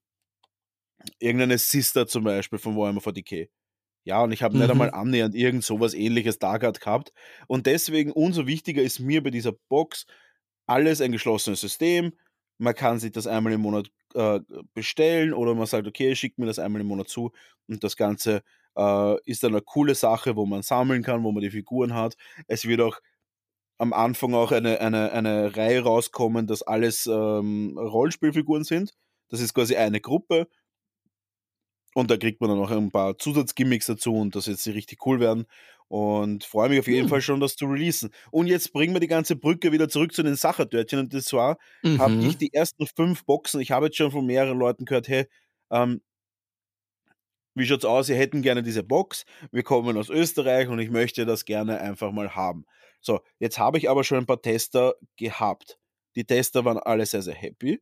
irgendeine 1.18 1.58
Sister 1.58 2.06
zum 2.06 2.24
Beispiel 2.24 2.58
von 2.58 2.76
Warhammer 2.76 3.00
40k. 3.00 3.48
Ja, 4.04 4.22
und 4.22 4.32
ich 4.32 4.42
habe 4.42 4.54
mhm. 4.54 4.62
nicht 4.62 4.70
einmal 4.70 4.90
annähernd 4.90 5.34
irgend 5.34 5.64
sowas 5.64 5.92
ähnliches 5.92 6.38
da 6.38 6.56
gehabt. 6.56 7.12
Und 7.46 7.66
deswegen 7.66 8.12
umso 8.12 8.46
wichtiger 8.46 8.82
ist 8.82 8.98
mir 8.98 9.22
bei 9.22 9.30
dieser 9.30 9.52
Box 9.52 10.06
alles 10.66 11.02
ein 11.02 11.12
geschlossenes 11.12 11.60
System. 11.60 12.12
Man 12.58 12.74
kann 12.74 12.98
sich 12.98 13.12
das 13.12 13.26
einmal 13.26 13.52
im 13.52 13.60
Monat 13.62 13.90
äh, 14.14 14.40
bestellen 14.74 15.32
oder 15.32 15.54
man 15.54 15.66
sagt, 15.66 15.86
okay, 15.86 16.14
schickt 16.16 16.38
mir 16.38 16.46
das 16.46 16.58
einmal 16.58 16.80
im 16.80 16.88
Monat 16.88 17.08
zu 17.08 17.32
und 17.68 17.84
das 17.84 17.96
Ganze 17.96 18.42
äh, 18.76 19.16
ist 19.24 19.42
dann 19.42 19.52
eine 19.52 19.62
coole 19.62 19.94
Sache, 19.94 20.36
wo 20.36 20.46
man 20.46 20.62
sammeln 20.62 21.02
kann, 21.02 21.22
wo 21.24 21.32
man 21.32 21.42
die 21.42 21.50
Figuren 21.50 21.94
hat. 21.94 22.16
Es 22.46 22.66
wird 22.66 22.80
auch 22.80 23.00
am 23.78 23.92
Anfang 23.92 24.34
auch 24.34 24.52
eine, 24.52 24.80
eine, 24.80 25.12
eine 25.12 25.56
Reihe 25.56 25.82
rauskommen, 25.82 26.46
dass 26.46 26.62
alles 26.62 27.06
ähm, 27.06 27.78
Rollenspielfiguren 27.78 28.64
sind. 28.64 28.94
Das 29.28 29.40
ist 29.40 29.54
quasi 29.54 29.76
eine 29.76 30.00
Gruppe. 30.00 30.48
Und 31.94 32.10
da 32.10 32.16
kriegt 32.16 32.40
man 32.40 32.50
dann 32.50 32.58
noch 32.58 32.70
ein 32.70 32.90
paar 32.90 33.18
Zusatzgimmicks 33.18 33.86
dazu 33.86 34.14
und 34.14 34.36
das 34.36 34.46
wird 34.46 34.58
sie 34.58 34.70
richtig 34.70 35.04
cool 35.06 35.20
werden. 35.20 35.46
Und 35.88 36.44
freue 36.44 36.68
mich 36.68 36.78
auf 36.78 36.86
jeden 36.86 37.04
hm. 37.04 37.08
Fall 37.08 37.22
schon, 37.22 37.40
das 37.40 37.56
zu 37.56 37.64
releasen. 37.66 38.10
Und 38.30 38.46
jetzt 38.46 38.72
bringen 38.72 38.94
wir 38.94 39.00
die 39.00 39.06
ganze 39.06 39.36
Brücke 39.36 39.72
wieder 39.72 39.88
zurück 39.88 40.12
zu 40.12 40.22
den 40.22 40.36
Sachertörtchen. 40.36 40.98
Und 40.98 41.14
das 41.14 41.32
war, 41.32 41.56
mhm. 41.82 41.98
habe 41.98 42.14
ich 42.16 42.36
die 42.36 42.52
ersten 42.52 42.86
fünf 42.86 43.24
Boxen, 43.24 43.60
ich 43.60 43.70
habe 43.70 43.86
jetzt 43.86 43.96
schon 43.96 44.10
von 44.10 44.26
mehreren 44.26 44.58
Leuten 44.58 44.84
gehört, 44.84 45.08
hey, 45.08 45.26
ähm, 45.70 46.02
wie 47.54 47.66
schaut's 47.66 47.84
aus? 47.84 48.06
Sie 48.06 48.14
hätten 48.14 48.42
gerne 48.42 48.62
diese 48.62 48.84
Box. 48.84 49.24
Wir 49.50 49.62
kommen 49.62 49.96
aus 49.96 50.10
Österreich 50.10 50.68
und 50.68 50.78
ich 50.78 50.90
möchte 50.90 51.26
das 51.26 51.44
gerne 51.44 51.80
einfach 51.80 52.12
mal 52.12 52.36
haben. 52.36 52.66
So, 53.00 53.20
jetzt 53.38 53.58
habe 53.58 53.78
ich 53.78 53.90
aber 53.90 54.04
schon 54.04 54.18
ein 54.18 54.26
paar 54.26 54.42
Tester 54.42 54.94
gehabt. 55.16 55.78
Die 56.14 56.24
Tester 56.24 56.64
waren 56.64 56.78
alle 56.78 57.06
sehr, 57.06 57.22
sehr 57.22 57.34
happy. 57.34 57.80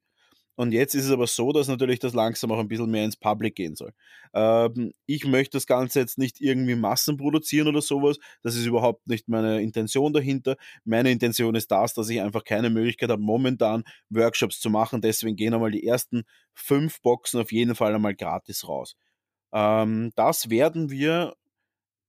Und 0.56 0.72
jetzt 0.72 0.94
ist 0.94 1.04
es 1.04 1.10
aber 1.10 1.26
so, 1.26 1.52
dass 1.52 1.68
natürlich 1.68 1.98
das 1.98 2.14
langsam 2.14 2.50
auch 2.50 2.58
ein 2.58 2.68
bisschen 2.68 2.90
mehr 2.90 3.04
ins 3.04 3.16
Public 3.16 3.54
gehen 3.54 3.76
soll. 3.76 3.92
Ähm, 4.34 4.92
ich 5.06 5.26
möchte 5.26 5.58
das 5.58 5.66
Ganze 5.66 6.00
jetzt 6.00 6.18
nicht 6.18 6.40
irgendwie 6.40 6.74
Massen 6.74 7.16
produzieren 7.18 7.68
oder 7.68 7.82
sowas. 7.82 8.18
Das 8.42 8.56
ist 8.56 8.66
überhaupt 8.66 9.06
nicht 9.06 9.28
meine 9.28 9.60
Intention 9.62 10.12
dahinter. 10.12 10.56
Meine 10.84 11.10
Intention 11.10 11.54
ist 11.54 11.70
das, 11.70 11.94
dass 11.94 12.08
ich 12.08 12.20
einfach 12.20 12.44
keine 12.44 12.70
Möglichkeit 12.70 13.10
habe, 13.10 13.22
momentan 13.22 13.84
Workshops 14.10 14.58
zu 14.60 14.70
machen. 14.70 15.00
Deswegen 15.02 15.36
gehen 15.36 15.54
einmal 15.54 15.70
die 15.70 15.86
ersten 15.86 16.24
fünf 16.54 17.00
Boxen 17.02 17.40
auf 17.40 17.52
jeden 17.52 17.74
Fall 17.74 17.94
einmal 17.94 18.14
gratis 18.14 18.66
raus. 18.66 18.96
Ähm, 19.52 20.12
das 20.16 20.50
werden 20.50 20.90
wir 20.90 21.36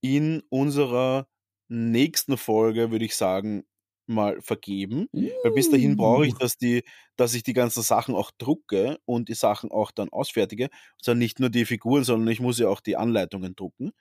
in 0.02 0.44
unserer 0.50 1.28
nächsten 1.70 2.38
Folge, 2.38 2.92
würde 2.92 3.06
ich 3.06 3.16
sagen, 3.16 3.66
mal 4.08 4.42
vergeben. 4.42 5.08
Weil 5.44 5.52
bis 5.52 5.70
dahin 5.70 5.98
brauche 5.98 6.26
ich, 6.28 6.34
dass 6.36 6.58
die 6.58 6.84
dass 7.16 7.34
ich 7.34 7.44
die 7.44 7.54
ganzen 7.54 7.84
Sachen 7.84 8.16
auch 8.16 8.32
drucke 8.38 9.00
und 9.06 9.30
die 9.30 9.34
Sachen 9.34 9.72
auch 9.72 9.92
dann 9.92 10.10
ausfertige. 10.10 10.70
Also 11.00 11.14
nicht 11.14 11.40
nur 11.40 11.50
die 11.50 11.66
Figuren, 11.66 12.04
sondern 12.04 12.30
ich 12.30 12.40
muss 12.40 12.60
ja 12.60 12.70
auch 12.70 12.80
die 12.82 12.98
Anleitungen 12.98 13.56
drucken. 13.56 13.92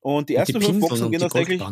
Und 0.00 0.28
die 0.28 0.34
ersten 0.34 0.60
fünf 0.60 0.80
Boxen 0.80 1.10
gehen 1.10 1.20
tatsächlich. 1.20 1.62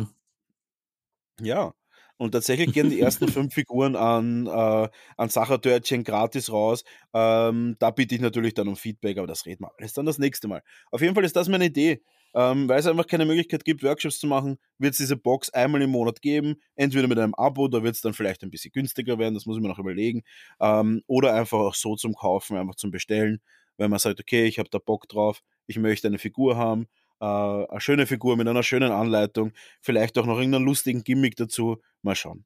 Ja. 1.41 1.73
Und 2.21 2.33
tatsächlich 2.33 2.71
gehen 2.71 2.91
die 2.91 2.99
ersten 2.99 3.27
fünf 3.29 3.51
Figuren 3.51 3.95
an, 3.95 4.45
äh, 4.45 4.89
an 5.17 5.29
Sachertörtchen 5.29 6.03
gratis 6.03 6.51
raus. 6.51 6.83
Ähm, 7.15 7.77
da 7.79 7.89
bitte 7.89 8.13
ich 8.13 8.21
natürlich 8.21 8.53
dann 8.53 8.67
um 8.67 8.75
Feedback, 8.75 9.17
aber 9.17 9.25
das 9.25 9.47
reden 9.47 9.63
wir 9.63 9.71
alles 9.75 9.93
dann 9.93 10.05
das 10.05 10.19
nächste 10.19 10.47
Mal. 10.47 10.61
Auf 10.91 11.01
jeden 11.01 11.15
Fall 11.15 11.23
ist 11.23 11.35
das 11.35 11.49
meine 11.49 11.65
Idee. 11.65 12.03
Ähm, 12.35 12.69
weil 12.69 12.79
es 12.79 12.85
einfach 12.85 13.07
keine 13.07 13.25
Möglichkeit 13.25 13.65
gibt, 13.65 13.81
Workshops 13.81 14.19
zu 14.19 14.27
machen, 14.27 14.59
wird 14.77 14.91
es 14.91 14.99
diese 14.99 15.17
Box 15.17 15.49
einmal 15.49 15.81
im 15.81 15.89
Monat 15.89 16.21
geben. 16.21 16.57
Entweder 16.75 17.07
mit 17.07 17.17
einem 17.17 17.33
Abo, 17.33 17.67
da 17.67 17.81
wird 17.81 17.95
es 17.95 18.01
dann 18.01 18.13
vielleicht 18.13 18.43
ein 18.43 18.51
bisschen 18.51 18.71
günstiger 18.71 19.17
werden, 19.17 19.33
das 19.33 19.47
muss 19.47 19.57
ich 19.57 19.63
mir 19.63 19.69
noch 19.69 19.79
überlegen. 19.79 20.21
Ähm, 20.59 21.01
oder 21.07 21.33
einfach 21.33 21.57
auch 21.57 21.75
so 21.75 21.95
zum 21.95 22.13
Kaufen, 22.13 22.55
einfach 22.55 22.75
zum 22.75 22.91
Bestellen, 22.91 23.41
weil 23.77 23.89
man 23.89 23.97
sagt, 23.97 24.19
okay, 24.19 24.45
ich 24.45 24.59
habe 24.59 24.69
da 24.69 24.77
Bock 24.77 25.09
drauf, 25.09 25.41
ich 25.65 25.79
möchte 25.79 26.07
eine 26.07 26.19
Figur 26.19 26.55
haben, 26.55 26.85
äh, 27.21 27.25
eine 27.25 27.79
schöne 27.79 28.07
Figur 28.07 28.35
mit 28.35 28.47
einer 28.47 28.63
schönen 28.63 28.91
Anleitung, 28.91 29.53
vielleicht 29.79 30.17
auch 30.17 30.25
noch 30.25 30.37
irgendeinen 30.37 30.65
lustigen 30.65 31.03
Gimmick 31.03 31.37
dazu. 31.37 31.81
Mal 32.01 32.15
schauen. 32.15 32.45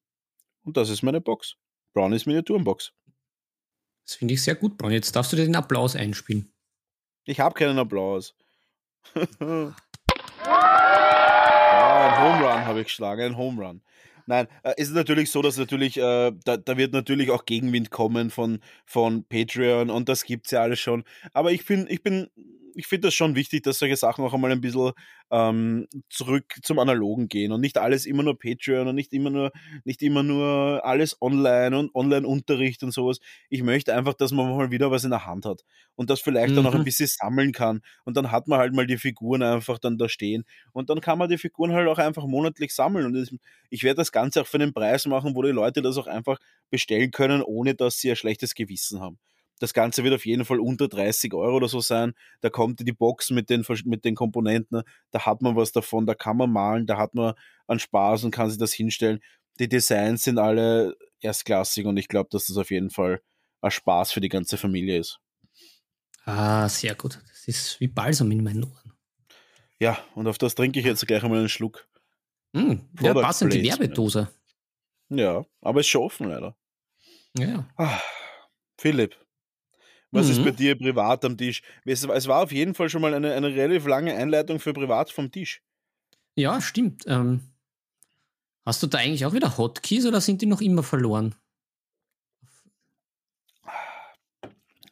Und 0.64 0.78
das 0.78 0.90
ist 0.90 1.02
meine 1.02 1.22
Box. 1.22 1.56
Brownies 1.94 2.26
Miniaturenbox. 2.26 2.92
Das 4.06 4.16
finde 4.16 4.34
ich 4.36 4.44
sehr 4.44 4.56
gut, 4.56 4.78
Braun. 4.78 4.92
Jetzt 4.92 5.16
darfst 5.16 5.32
du 5.32 5.38
dir 5.38 5.46
den 5.46 5.56
Applaus 5.56 5.96
einspielen. 5.96 6.54
Ich 7.24 7.40
habe 7.40 7.56
keinen 7.56 7.80
Applaus 7.80 8.36
ja, 9.40 9.74
ein 12.06 12.22
Home 12.22 12.44
Run 12.44 12.66
habe 12.66 12.82
ich 12.82 12.88
geschlagen, 12.88 13.22
ein 13.22 13.38
Home 13.38 13.64
Run. 13.64 13.82
Nein, 14.28 14.48
äh, 14.64 14.74
es 14.78 14.88
ist 14.90 14.96
natürlich 14.96 15.30
so, 15.30 15.42
dass 15.42 15.58
natürlich, 15.58 15.98
äh, 15.98 16.32
da, 16.44 16.58
da 16.58 16.78
wird 16.78 16.94
natürlich 16.94 17.30
auch 17.30 17.46
Gegenwind 17.46 17.92
kommen 17.92 18.32
von, 18.32 18.60
von 18.86 19.24
Patreon 19.26 19.90
und 19.90 20.10
das 20.10 20.24
gibt 20.24 20.48
es 20.48 20.52
ja 20.52 20.62
alles 20.62 20.80
schon. 20.80 21.04
Aber 21.34 21.52
ich 21.52 21.66
bin, 21.66 21.86
ich 21.90 22.02
bin 22.02 22.30
ich 22.76 22.88
finde 22.88 23.08
das 23.08 23.14
schon 23.14 23.36
wichtig, 23.36 23.64
dass 23.64 23.80
solche 23.80 23.96
Sachen 23.96 24.24
auch 24.26 24.34
einmal 24.34 24.52
ein 24.52 24.62
bisschen 24.62 24.92
ähm, 25.32 25.88
zurück 26.10 26.56
zum 26.62 26.78
Analogen 26.80 27.28
gehen 27.28 27.52
und 27.52 27.62
nicht 27.62 27.78
alles 27.78 28.06
immer 28.06 28.22
nur 28.22 28.38
Patreon 28.38 28.88
und 28.88 28.96
nicht 28.96 29.14
immer 29.14 29.30
nur, 29.30 29.52
nicht 29.86 30.02
immer 30.02 30.24
nur 30.24 30.82
alles 30.84 31.20
online 31.22 31.78
und 31.78 31.96
Online-Unterricht 31.96 32.84
und 32.84 32.92
sowas. 32.92 33.20
Ich 33.50 33.64
möchte 33.64 33.96
einfach, 33.96 34.14
dass 34.14 34.32
man 34.32 34.56
mal 34.56 34.72
wieder 34.72 34.92
was 34.92 35.04
in 35.06 35.10
der 35.10 35.26
Hand 35.26 35.46
hat 35.46 35.64
und 35.96 36.10
das 36.10 36.20
vielleicht 36.20 36.52
mhm. 36.52 36.58
dann 36.58 36.68
auch 36.68 36.74
ein 36.74 36.82
mhm. 36.82 36.86
bisschen 36.86 37.08
sammeln 37.08 37.54
kann. 37.54 37.82
Und 38.04 38.18
dann 38.18 38.32
hat 38.32 38.48
man 38.48 38.60
halt 38.60 38.74
mal 38.74 38.86
die 38.86 38.98
Figuren 38.98 39.42
einfach 39.42 39.80
dann 39.80 39.98
da 39.98 40.10
stehen. 40.10 40.44
Und 40.74 40.90
dann 40.90 41.02
kann 41.02 41.18
man 41.18 41.30
die 41.30 41.38
Figuren 41.38 41.72
halt 41.72 41.88
auch 41.88 41.98
einfach 41.98 42.26
monatlich 42.26 42.74
sammeln. 42.74 43.06
Und 43.06 43.40
ich 43.70 43.84
werde 43.84 43.98
das 43.98 44.12
Ganze 44.12 44.42
auch 44.42 44.48
für 44.48 44.58
einen 44.58 44.74
Preis 44.74 45.06
machen, 45.06 45.36
wo 45.36 45.42
die 45.42 45.52
Leute 45.52 45.82
das 45.82 45.98
auch 45.98 46.08
einfach 46.08 46.40
bestellen 46.70 47.12
können, 47.12 47.42
ohne 47.42 47.74
dass 47.74 48.00
sie 48.00 48.10
ein 48.10 48.16
schlechtes 48.16 48.54
Gewissen 48.54 49.00
haben. 49.00 49.18
Das 49.60 49.74
Ganze 49.74 50.04
wird 50.04 50.13
auf 50.13 50.26
jeden 50.26 50.44
Fall 50.44 50.60
unter 50.60 50.88
30 50.88 51.34
Euro 51.34 51.56
oder 51.56 51.70
so 51.70 51.80
sein. 51.80 52.13
Da 52.41 52.50
kommt 52.50 52.86
die 52.86 52.91
Box 52.91 53.30
mit 53.30 53.50
den, 53.50 53.65
mit 53.86 54.04
den 54.04 54.15
Komponenten, 54.15 54.84
da 55.12 55.26
hat 55.26 55.41
man 55.41 55.56
was 55.56 55.72
davon, 55.72 56.06
da 56.06 56.13
kann 56.13 56.38
man 56.38 56.52
malen, 56.52 56.86
da 56.88 56.98
hat 56.98 57.13
man 57.15 57.34
einen 57.68 57.80
Spaß 57.80 58.26
und 58.26 58.32
kann 58.32 58.50
sich 58.50 58.60
das 58.60 58.74
hinstellen. 58.74 59.22
Die 59.60 59.70
Designs 59.70 60.24
sind 60.24 60.38
alle 60.38 60.98
erstklassig 61.22 61.86
und 61.86 61.98
ich 61.98 62.10
glaube, 62.10 62.30
dass 62.32 62.48
das 62.48 62.58
auf 62.58 62.70
jeden 62.70 62.89
Fall 62.89 63.22
ein 63.62 63.72
Spaß 63.72 64.12
für 64.12 64.22
die 64.22 64.30
ganze 64.30 64.58
Familie 64.58 65.00
ist. 65.00 65.20
Ah, 66.26 66.68
sehr 66.68 66.96
gut. 66.96 67.20
Das 67.30 67.48
ist 67.48 67.80
wie 67.80 67.88
Balsam 67.88 68.32
in 68.32 68.44
meinen 68.44 68.63
Ohren. 68.63 68.94
Ja, 69.80 69.98
und 70.15 70.28
auf 70.28 70.38
das 70.38 70.56
trinke 70.56 70.80
ich 70.80 70.86
jetzt 70.86 71.06
gleich 71.06 71.24
einmal 71.24 71.39
einen 71.39 71.50
Schluck. 71.50 71.88
Mm, 72.54 72.76
ja, 73.02 73.13
passend 73.13 73.54
die 73.54 73.63
Werbedose. 73.63 74.30
Ja, 75.10 75.46
aber 75.62 75.80
es 75.80 75.86
ist 75.86 75.91
schon 75.91 76.02
offen 76.02 76.30
leider. 76.30 76.56
Ja. 77.38 77.68
Ah, 77.78 78.00
Philipp, 78.78 79.15
was 80.12 80.30
ist 80.30 80.44
bei 80.44 80.52
Mhm. 80.52 80.56
dir 80.56 80.78
privat 80.78 81.26
am 81.26 81.38
Tisch? 81.38 81.62
Es, 81.86 82.08
war 82.08 82.44
auf 82.44 82.52
jeden 82.52 82.74
Fall 82.74 82.89
schon 82.89 83.02
mal 83.02 83.13
eine, 83.13 83.34
eine 83.34 83.54
relativ 83.54 83.86
lange 83.88 84.15
Einleitung 84.15 84.60
für 84.60 84.74
privat 84.74 85.12
vom 85.12 85.32
Tisch. 85.32 85.62
Ja, 86.36 86.62
stimmt. 86.62 87.04
Ähm, 87.08 87.41
hast 88.65 88.82
du 88.84 88.88
da 88.88 89.00
eigentlich 89.00 89.26
auch 89.26 89.34
wieder 89.34 89.58
Hotkeys 89.58 90.06
oder 90.06 90.22
sind 90.22 90.41
die 90.41 90.46
noch 90.46 90.62
immer 90.62 90.84
verloren? 90.84 91.36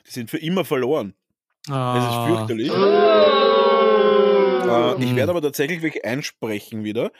Die 0.07 0.11
sind 0.11 0.29
für 0.29 0.37
immer 0.37 0.65
verloren. 0.65 1.13
Es 1.65 1.71
ist 1.71 1.73
Ah, 1.73 2.27
fürchterlich. 2.27 2.69
Äh, 2.69 2.73
ich 5.03 5.15
werde 5.15 5.27
mm. 5.27 5.35
aber 5.35 5.41
tatsächlich 5.41 5.81
welche 5.81 6.03
einsprechen 6.03 6.83
wieder. 6.83 7.11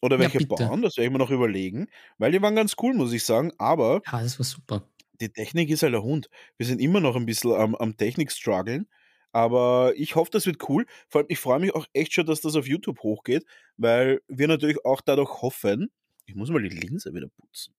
Oder 0.00 0.16
Ja, 0.16 0.22
welche 0.22 0.38
bitte. 0.38 0.48
bauen, 0.48 0.82
das 0.82 0.96
werde 0.96 1.06
ich 1.06 1.12
mir 1.12 1.18
noch 1.18 1.30
überlegen. 1.30 1.86
Weil 2.18 2.32
die 2.32 2.42
waren 2.42 2.56
ganz 2.56 2.74
cool, 2.82 2.94
muss 2.94 3.12
ich 3.12 3.24
sagen. 3.24 3.52
Aber 3.58 4.02
Ja, 4.10 4.20
das 4.20 4.38
war 4.38 4.44
super. 4.44 4.82
Die 5.22 5.32
Technik 5.32 5.70
ist 5.70 5.82
halt 5.82 5.94
der 5.94 6.02
Hund. 6.02 6.28
Wir 6.58 6.66
sind 6.66 6.80
immer 6.80 7.00
noch 7.00 7.16
ein 7.16 7.26
bisschen 7.26 7.52
am, 7.52 7.74
am 7.74 7.96
Technik-Struggeln. 7.96 8.88
Aber 9.32 9.94
ich 9.96 10.14
hoffe, 10.14 10.30
das 10.30 10.46
wird 10.46 10.68
cool. 10.68 10.86
Vor 11.08 11.20
allem, 11.20 11.28
ich 11.30 11.38
freue 11.38 11.60
mich 11.60 11.74
auch 11.74 11.86
echt 11.94 12.12
schon, 12.12 12.26
dass 12.26 12.42
das 12.42 12.54
auf 12.56 12.66
YouTube 12.66 13.02
hochgeht, 13.02 13.44
weil 13.78 14.20
wir 14.28 14.46
natürlich 14.48 14.84
auch 14.84 15.00
dadurch 15.00 15.42
hoffen, 15.42 15.90
ich 16.26 16.34
muss 16.34 16.50
mal 16.50 16.62
die 16.62 16.68
Linse 16.68 17.14
wieder 17.14 17.28
putzen. 17.28 17.74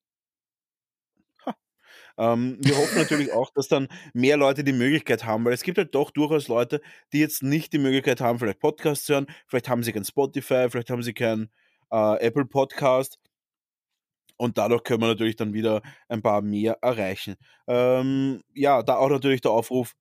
Ähm, 2.18 2.58
wir 2.60 2.78
hoffen 2.78 2.98
natürlich 2.98 3.32
auch, 3.34 3.52
dass 3.54 3.68
dann 3.68 3.88
mehr 4.14 4.38
Leute 4.38 4.64
die 4.64 4.74
Möglichkeit 4.74 5.26
haben, 5.26 5.46
weil 5.46 5.54
es 5.54 5.64
gibt 5.64 5.78
halt 5.78 5.96
doch 5.96 6.12
durchaus 6.12 6.48
Leute, 6.48 6.82
die 7.12 7.20
jetzt 7.20 7.44
nicht 7.44 7.74
die 7.74 7.80
Möglichkeit 7.80 8.22
haben, 8.22 8.40
vielleicht 8.40 8.60
Podcasts 8.60 9.06
zu 9.06 9.14
hören, 9.14 9.28
vielleicht 9.48 9.70
haben 9.70 9.84
sie 9.84 9.94
kein 9.94 10.06
Spotify, 10.06 10.68
vielleicht 10.70 10.90
haben 10.90 11.04
sie 11.04 11.14
kein 11.14 11.50
äh, 11.92 12.20
Apple 12.20 12.46
Podcast 12.46 13.20
und 14.38 14.58
dadurch 14.58 14.84
können 14.84 15.02
wir 15.02 15.08
natürlich 15.08 15.36
dann 15.36 15.54
wieder 15.54 15.82
ein 16.08 16.22
paar 16.22 16.42
mehr 16.42 16.78
erreichen. 16.82 17.36
Ähm, 17.68 18.42
ja, 18.54 18.84
da 18.84 18.98
auch 18.98 19.10
natürlich 19.10 19.42
der 19.42 19.52
Aufruf, 19.52 19.94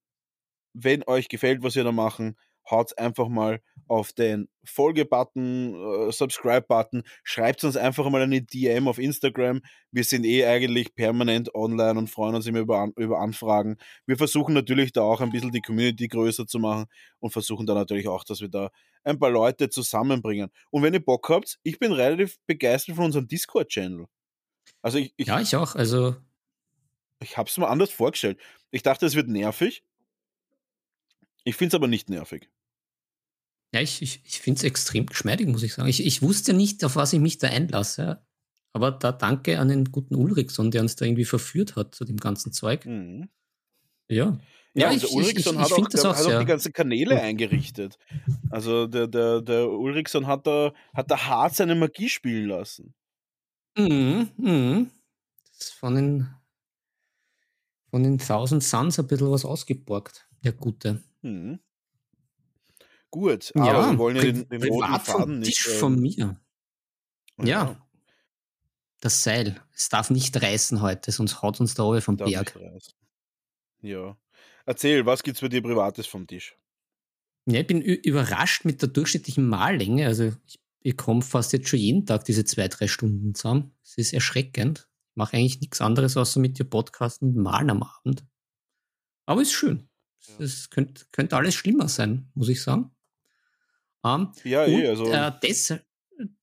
wenn 0.74 1.02
euch 1.06 1.28
gefällt, 1.28 1.62
was 1.62 1.76
wir 1.76 1.84
da 1.84 1.92
machen, 1.92 2.36
haut 2.70 2.96
einfach 2.98 3.28
mal 3.28 3.60
auf 3.88 4.12
den 4.12 4.48
Folge-Button, 4.64 5.74
äh, 5.74 6.12
Subscribe-Button, 6.12 7.02
schreibt 7.24 7.64
uns 7.64 7.76
einfach 7.76 8.08
mal 8.08 8.22
eine 8.22 8.42
DM 8.42 8.88
auf 8.88 8.98
Instagram. 8.98 9.60
Wir 9.90 10.04
sind 10.04 10.24
eh 10.24 10.46
eigentlich 10.46 10.94
permanent 10.94 11.54
online 11.54 11.98
und 11.98 12.08
freuen 12.08 12.34
uns 12.34 12.46
immer 12.46 12.60
über, 12.60 12.90
über 12.96 13.18
Anfragen. 13.18 13.76
Wir 14.06 14.16
versuchen 14.16 14.54
natürlich 14.54 14.92
da 14.92 15.02
auch 15.02 15.20
ein 15.20 15.30
bisschen 15.30 15.50
die 15.50 15.60
Community 15.60 16.08
größer 16.08 16.46
zu 16.46 16.58
machen 16.58 16.86
und 17.18 17.32
versuchen 17.32 17.66
da 17.66 17.74
natürlich 17.74 18.08
auch, 18.08 18.24
dass 18.24 18.40
wir 18.40 18.48
da 18.48 18.70
ein 19.04 19.18
paar 19.18 19.30
Leute 19.30 19.68
zusammenbringen. 19.68 20.50
Und 20.70 20.82
wenn 20.82 20.94
ihr 20.94 21.04
Bock 21.04 21.28
habt, 21.28 21.58
ich 21.64 21.78
bin 21.78 21.92
relativ 21.92 22.38
begeistert 22.46 22.96
von 22.96 23.06
unserem 23.06 23.26
Discord-Channel. 23.26 24.06
Also 24.82 24.98
ich, 24.98 25.14
ich, 25.16 25.28
Ja, 25.28 25.40
ich 25.40 25.56
auch. 25.56 25.74
Also, 25.74 26.16
ich 27.20 27.36
habe 27.36 27.48
es 27.48 27.56
mir 27.56 27.68
anders 27.68 27.90
vorgestellt. 27.90 28.38
Ich 28.70 28.82
dachte, 28.82 29.06
es 29.06 29.14
wird 29.14 29.28
nervig. 29.28 29.84
Ich 31.44 31.56
finde 31.56 31.68
es 31.68 31.74
aber 31.74 31.88
nicht 31.88 32.10
nervig. 32.10 32.50
ja, 33.74 33.80
ich, 33.80 34.02
ich, 34.02 34.22
ich 34.24 34.40
finde 34.40 34.58
es 34.58 34.64
extrem 34.64 35.06
geschmeidig, 35.06 35.46
muss 35.48 35.62
ich 35.62 35.74
sagen. 35.74 35.88
Ich, 35.88 36.04
ich 36.04 36.22
wusste 36.22 36.52
nicht, 36.52 36.84
auf 36.84 36.96
was 36.96 37.12
ich 37.12 37.20
mich 37.20 37.38
da 37.38 37.48
einlasse. 37.48 38.02
ja. 38.02 38.26
Aber 38.74 38.90
da 38.90 39.12
danke 39.12 39.58
an 39.58 39.68
den 39.68 39.84
guten 39.92 40.14
Ulrichson, 40.14 40.70
der 40.70 40.82
uns 40.82 40.96
da 40.96 41.04
irgendwie 41.04 41.24
verführt 41.26 41.76
hat 41.76 41.94
zu 41.94 42.04
dem 42.04 42.16
ganzen 42.16 42.52
Zeug. 42.52 42.86
Mhm. 42.86 43.28
Ja. 44.08 44.38
Ja, 44.74 44.90
Ja, 44.90 44.92
ich, 44.92 45.10
Ulrichson 45.10 45.56
ich 45.56 45.60
hat, 45.60 45.72
auch, 45.72 45.88
der, 45.88 46.04
auch 46.10 46.16
hat 46.16 46.26
auch 46.26 46.40
die 46.40 46.46
ganzen 46.46 46.72
Kanäle 46.72 47.14
cool. 47.16 47.20
eingerichtet. 47.20 47.98
Also 48.50 48.86
der, 48.86 49.06
der, 49.06 49.42
der 49.42 49.68
Ulrichson 49.68 50.26
hat 50.26 50.46
da, 50.46 50.72
hat 50.94 51.10
da 51.10 51.26
hart 51.26 51.54
seine 51.54 51.74
Magie 51.74 52.08
spielen 52.08 52.48
lassen. 52.48 52.94
Mhm, 53.76 54.30
mhm. 54.36 54.90
Das 55.58 55.68
ist 55.68 55.72
von 55.74 55.94
den, 55.94 56.34
von 57.90 58.02
den 58.02 58.18
Thousand 58.18 58.62
Suns 58.62 58.98
ein 58.98 59.06
bisschen 59.06 59.30
was 59.30 59.44
ausgeborgt, 59.44 60.28
der 60.44 60.52
Gute. 60.52 61.02
Mhm. 61.22 61.60
Gut, 63.10 63.52
aber 63.54 63.66
Ja, 63.66 63.90
wir 63.90 63.98
wollen 63.98 64.16
ja 64.16 64.22
den, 64.22 64.48
den 64.48 64.62
roten 64.64 64.80
privat 64.86 65.02
vom 65.02 65.20
Faden 65.20 65.38
nicht. 65.40 65.56
Tisch 65.62 65.68
von 65.68 65.94
Ähm, 65.94 66.00
mir. 66.00 66.40
ja, 67.38 67.44
Ja, 67.44 67.86
das 69.00 69.22
Seil. 69.22 69.60
Es 69.74 69.88
darf 69.88 70.10
nicht 70.10 70.40
reißen 70.40 70.80
heute, 70.80 71.12
sonst 71.12 71.42
haut 71.42 71.60
uns 71.60 71.74
der 71.74 71.84
Owe 71.84 72.00
vom 72.00 72.16
darf 72.16 72.30
Berg. 72.30 72.58
Ja. 73.82 74.16
Erzähl, 74.64 75.04
was 75.06 75.22
gibt's 75.22 75.40
bei 75.40 75.48
dir 75.48 75.60
Privates 75.60 76.06
vom 76.06 76.26
Tisch? 76.26 76.56
Ja, 77.46 77.60
ich 77.60 77.66
bin 77.66 77.82
überrascht 77.82 78.64
mit 78.64 78.80
der 78.80 78.88
durchschnittlichen 78.88 79.46
Mahllänge. 79.48 80.06
Also 80.06 80.32
ich 80.46 80.60
bekomme 80.82 81.22
fast 81.22 81.52
jetzt 81.52 81.68
schon 81.68 81.78
jeden 81.78 82.06
Tag 82.06 82.24
diese 82.24 82.44
zwei, 82.44 82.68
drei 82.68 82.88
Stunden 82.88 83.34
zusammen. 83.34 83.74
Es 83.82 83.98
ist 83.98 84.12
erschreckend. 84.12 84.88
Ich 85.10 85.16
mache 85.16 85.36
eigentlich 85.36 85.60
nichts 85.60 85.80
anderes, 85.80 86.16
außer 86.16 86.40
mit 86.40 86.58
dir 86.58 86.64
podcasten 86.64 87.28
und 87.28 87.42
malen 87.42 87.70
am 87.70 87.82
Abend. 87.82 88.24
Aber 89.26 89.42
ist 89.42 89.52
schön. 89.52 89.88
Ja, 90.20 90.44
Es 90.44 90.70
könnte, 90.70 91.04
könnte 91.12 91.36
alles 91.36 91.54
schlimmer 91.54 91.88
sein, 91.88 92.30
muss 92.34 92.48
ich 92.48 92.62
sagen. 92.62 92.90
Ähm, 94.04 94.32
ja 94.44 94.66
eh, 94.66 94.74
und 94.74 94.86
also 94.86 95.12
äh, 95.12 95.32
des, 95.42 95.74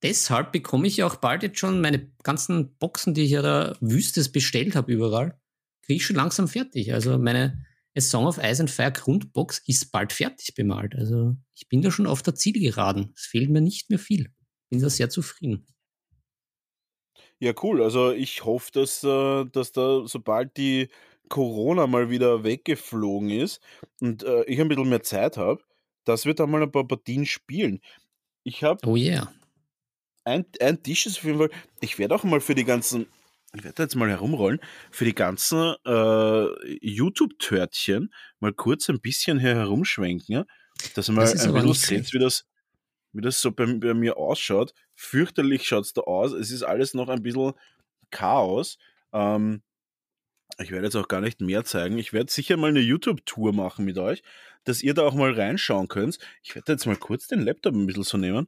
deshalb 0.02 0.52
bekomme 0.52 0.88
ich 0.88 0.98
ja 0.98 1.08
auch 1.08 1.18
bald 1.18 1.44
jetzt 1.44 1.60
schon 1.60 1.82
meine 1.82 2.12
ganzen 2.24 2.76
Boxen, 2.78 3.14
die 3.14 3.24
ich 3.24 3.32
ja 3.32 3.42
da 3.42 3.78
wüstes 3.82 4.32
bestellt 4.32 4.76
habe 4.76 4.92
überall, 4.92 5.40
kriege 5.82 5.98
ich 5.98 6.06
schon 6.06 6.16
langsam 6.16 6.48
fertig. 6.48 6.94
Also 6.94 7.18
meine 7.18 7.66
A 8.00 8.02
Song 8.02 8.26
of 8.26 8.38
Ice 8.38 8.62
and 8.62 8.72
Fire 8.72 8.94
Grundbox 8.94 9.62
ist 9.68 9.92
bald 9.92 10.14
fertig 10.14 10.56
bemalt. 10.56 10.96
Also 10.96 11.36
ich 11.54 11.68
bin 11.68 11.82
da 11.82 11.92
schon 11.92 12.08
auf 12.08 12.22
der 12.22 12.34
Zielgeraden. 12.34 13.12
Es 13.14 13.26
fehlt 13.26 13.50
mir 13.50 13.60
nicht 13.60 13.90
mehr 13.90 14.00
viel. 14.00 14.32
Bin 14.70 14.80
da 14.82 14.90
sehr 14.90 15.10
zufrieden. 15.10 15.66
Ja, 17.40 17.52
cool. 17.62 17.84
Also 17.84 18.12
ich 18.14 18.46
hoffe, 18.46 18.72
dass, 18.72 19.04
äh, 19.04 19.46
dass 19.52 19.74
da, 19.74 20.08
sobald 20.08 20.56
die 20.56 20.88
Corona 21.28 21.88
mal 21.88 22.10
wieder 22.10 22.46
weggeflogen 22.46 23.30
ist 23.32 23.60
und 24.00 24.24
äh, 24.24 24.44
ich 24.46 24.62
ein 24.62 24.70
bisschen 24.70 24.88
mehr 24.88 25.04
Zeit 25.04 25.36
habe, 25.36 25.62
dass 26.06 26.26
wir 26.26 26.34
da 26.34 26.48
mal 26.48 26.64
ein 26.64 26.72
paar 26.72 26.88
Partien 26.88 27.26
spielen. 27.26 27.82
Ich 28.44 28.64
habe 28.64 28.88
Oh 28.88 28.96
yeah. 28.96 29.30
ein, 30.24 30.46
ein 30.62 30.82
Tisch 30.82 31.06
ist 31.06 31.18
auf 31.18 31.26
jeden 31.26 31.38
Fall. 31.38 31.52
Ich 31.82 32.00
werde 32.00 32.16
auch 32.16 32.24
mal 32.24 32.40
für 32.40 32.56
die 32.56 32.64
ganzen, 32.64 33.08
ich 33.56 33.64
werde 33.64 33.84
jetzt 33.84 33.96
mal 33.96 34.10
herumrollen, 34.10 34.60
für 34.92 35.06
die 35.06 35.16
ganzen 35.16 35.76
äh, 35.86 36.78
YouTube-Törtchen 36.86 38.14
mal 38.40 38.54
kurz 38.54 38.90
ein 38.90 39.02
bisschen 39.02 39.40
hier 39.40 39.56
herumschwenken, 39.56 40.36
ja? 40.36 40.46
dass 40.96 41.10
ihr 41.10 41.14
mal 41.14 41.22
Das 41.22 41.46
ein 41.46 41.54
bisschen 41.54 42.04
seht, 42.04 42.14
wie 42.14 42.20
das, 42.20 42.46
wie 43.12 43.22
das 43.22 43.42
so 43.42 43.52
bei, 43.52 43.66
bei 43.66 43.94
mir 43.94 44.18
ausschaut. 44.18 44.74
Fürchterlich 44.96 45.68
schaut 45.68 45.86
es 45.86 45.94
da 45.94 46.02
aus. 46.02 46.32
Es 46.32 46.52
ist 46.52 46.64
alles 46.64 46.94
noch 46.94 47.10
ein 47.10 47.24
bisschen 47.24 47.54
Chaos. 48.12 48.78
Ähm, 49.14 49.64
ich 50.58 50.72
werde 50.72 50.86
jetzt 50.86 50.96
auch 50.96 51.08
gar 51.08 51.22
nicht 51.22 51.42
mehr 51.42 51.64
zeigen. 51.64 51.98
Ich 51.98 52.14
werde 52.14 52.32
sicher 52.32 52.58
mal 52.58 52.70
eine 52.70 52.82
YouTube-Tour 52.82 53.54
machen 53.54 53.86
mit 53.86 53.98
euch, 53.98 54.24
dass 54.64 54.84
ihr 54.84 54.94
da 54.94 55.04
auch 55.04 55.14
mal 55.14 55.32
reinschauen 55.32 55.88
könnt. 55.88 56.20
Ich 56.44 56.54
werde 56.56 56.74
jetzt 56.74 56.86
mal 56.86 56.98
kurz 56.98 57.28
den 57.28 57.42
Laptop 57.42 57.74
ein 57.74 57.88
bisschen 57.88 58.04
so 58.04 58.18
nehmen. 58.18 58.48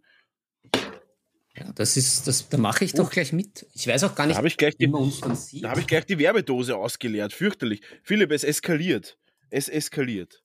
Ja, 1.55 1.71
das 1.73 1.97
ist, 1.97 2.27
das, 2.27 2.47
da 2.49 2.57
mache 2.57 2.85
ich 2.85 2.93
Oh, 2.93 2.97
doch 2.97 3.09
gleich 3.09 3.33
mit. 3.33 3.65
Ich 3.73 3.85
weiß 3.87 4.03
auch 4.05 4.15
gar 4.15 4.25
nicht, 4.25 4.37
habe 4.37 4.47
ich 4.47 4.57
gleich 4.57 4.75
wie 4.77 4.87
man 4.87 5.01
uns 5.03 5.19
dann 5.19 5.31
da 5.61 5.69
habe 5.69 5.79
ich 5.79 5.83
sieht. 5.83 5.87
gleich 5.87 6.05
die 6.05 6.17
Werbedose 6.17 6.77
ausgeleert. 6.77 7.33
Fürchterlich. 7.33 7.81
Philipp, 8.03 8.31
es 8.31 8.43
eskaliert. 8.43 9.17
Es 9.49 9.67
eskaliert. 9.67 10.43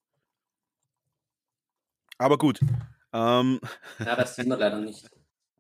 Aber 2.19 2.39
gut. 2.39 2.61
Ähm, 3.13 3.61
Ja, 3.99 4.17
das 4.17 4.37
sehen 4.37 4.49
wir 4.49 4.57
leider 4.57 4.81
nicht. 4.81 5.09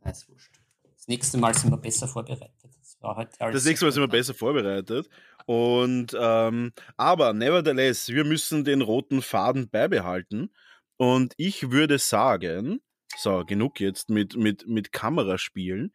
Ist 0.04 0.28
wurscht. 0.28 0.52
Das 0.94 1.06
nächste 1.08 1.38
Mal 1.38 1.54
sind 1.54 1.70
wir 1.70 1.76
besser 1.76 2.08
vorbereitet. 2.08 2.50
Das 2.80 2.96
war 3.00 3.16
heute 3.16 3.36
das 3.38 3.64
nächste 3.64 3.84
Mal 3.86 3.92
sind 3.92 4.02
wir 4.02 4.08
besser 4.08 4.34
vorbereitet. 4.34 5.08
Und 5.46 6.16
ähm, 6.18 6.72
aber 6.96 7.32
nevertheless, 7.32 8.08
wir 8.08 8.24
müssen 8.24 8.64
den 8.64 8.82
roten 8.82 9.22
Faden 9.22 9.68
beibehalten. 9.68 10.52
Und 10.96 11.34
ich 11.36 11.70
würde 11.70 11.98
sagen, 11.98 12.80
so, 13.16 13.44
genug 13.44 13.80
jetzt 13.80 14.10
mit, 14.10 14.36
mit, 14.36 14.66
mit 14.66 14.92
Kameraspielen. 14.92 15.92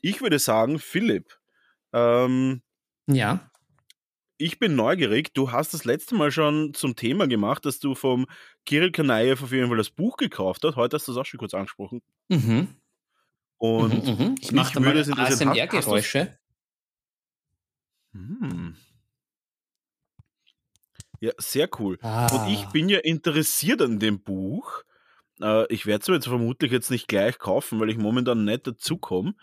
Ich 0.00 0.20
würde 0.20 0.38
sagen, 0.38 0.78
Philipp, 0.78 1.38
ähm, 1.92 2.62
Ja. 3.06 3.50
ich 4.36 4.58
bin 4.58 4.74
neugierig. 4.76 5.32
Du 5.34 5.52
hast 5.52 5.72
das 5.74 5.84
letzte 5.84 6.14
Mal 6.14 6.30
schon 6.32 6.74
zum 6.74 6.96
Thema 6.96 7.26
gemacht, 7.28 7.64
dass 7.64 7.78
du 7.78 7.94
vom 7.94 8.26
Kirill 8.66 8.92
Kanaev 8.92 9.42
auf 9.44 9.52
jeden 9.52 9.68
Fall 9.68 9.76
das 9.78 9.90
Buch 9.90 10.16
gekauft 10.16 10.62
hast. 10.64 10.76
Heute 10.76 10.96
hast 10.96 11.08
du 11.08 11.12
es 11.12 11.18
auch 11.18 11.26
schon 11.26 11.38
kurz 11.38 11.54
angesprochen. 11.54 12.02
Mhm. 12.28 12.38
Mhm, 12.38 12.68
Und 13.58 14.04
mhm. 14.18 14.34
Ich 14.40 14.52
mache 14.52 14.80
mal 14.80 14.96
ASMR-Geräusche. 14.96 16.36
Hm. 18.12 18.76
Ja, 21.20 21.32
sehr 21.38 21.68
cool. 21.78 21.94
Und 22.02 22.48
ich 22.50 22.64
Ah. 22.66 22.70
bin 22.72 22.88
ja 22.88 22.98
interessiert 22.98 23.80
an 23.82 23.98
dem 23.98 24.20
Buch. 24.22 24.82
Äh, 25.40 25.72
ich 25.72 25.86
werde 25.86 26.02
es 26.02 26.08
mir 26.08 26.14
jetzt 26.14 26.28
vermutlich 26.28 26.72
jetzt 26.72 26.90
nicht 26.90 27.08
gleich 27.08 27.38
kaufen, 27.38 27.80
weil 27.80 27.90
ich 27.90 27.98
momentan 27.98 28.44
nicht 28.44 28.66
dazu 28.66 28.96
komme. 28.96 29.34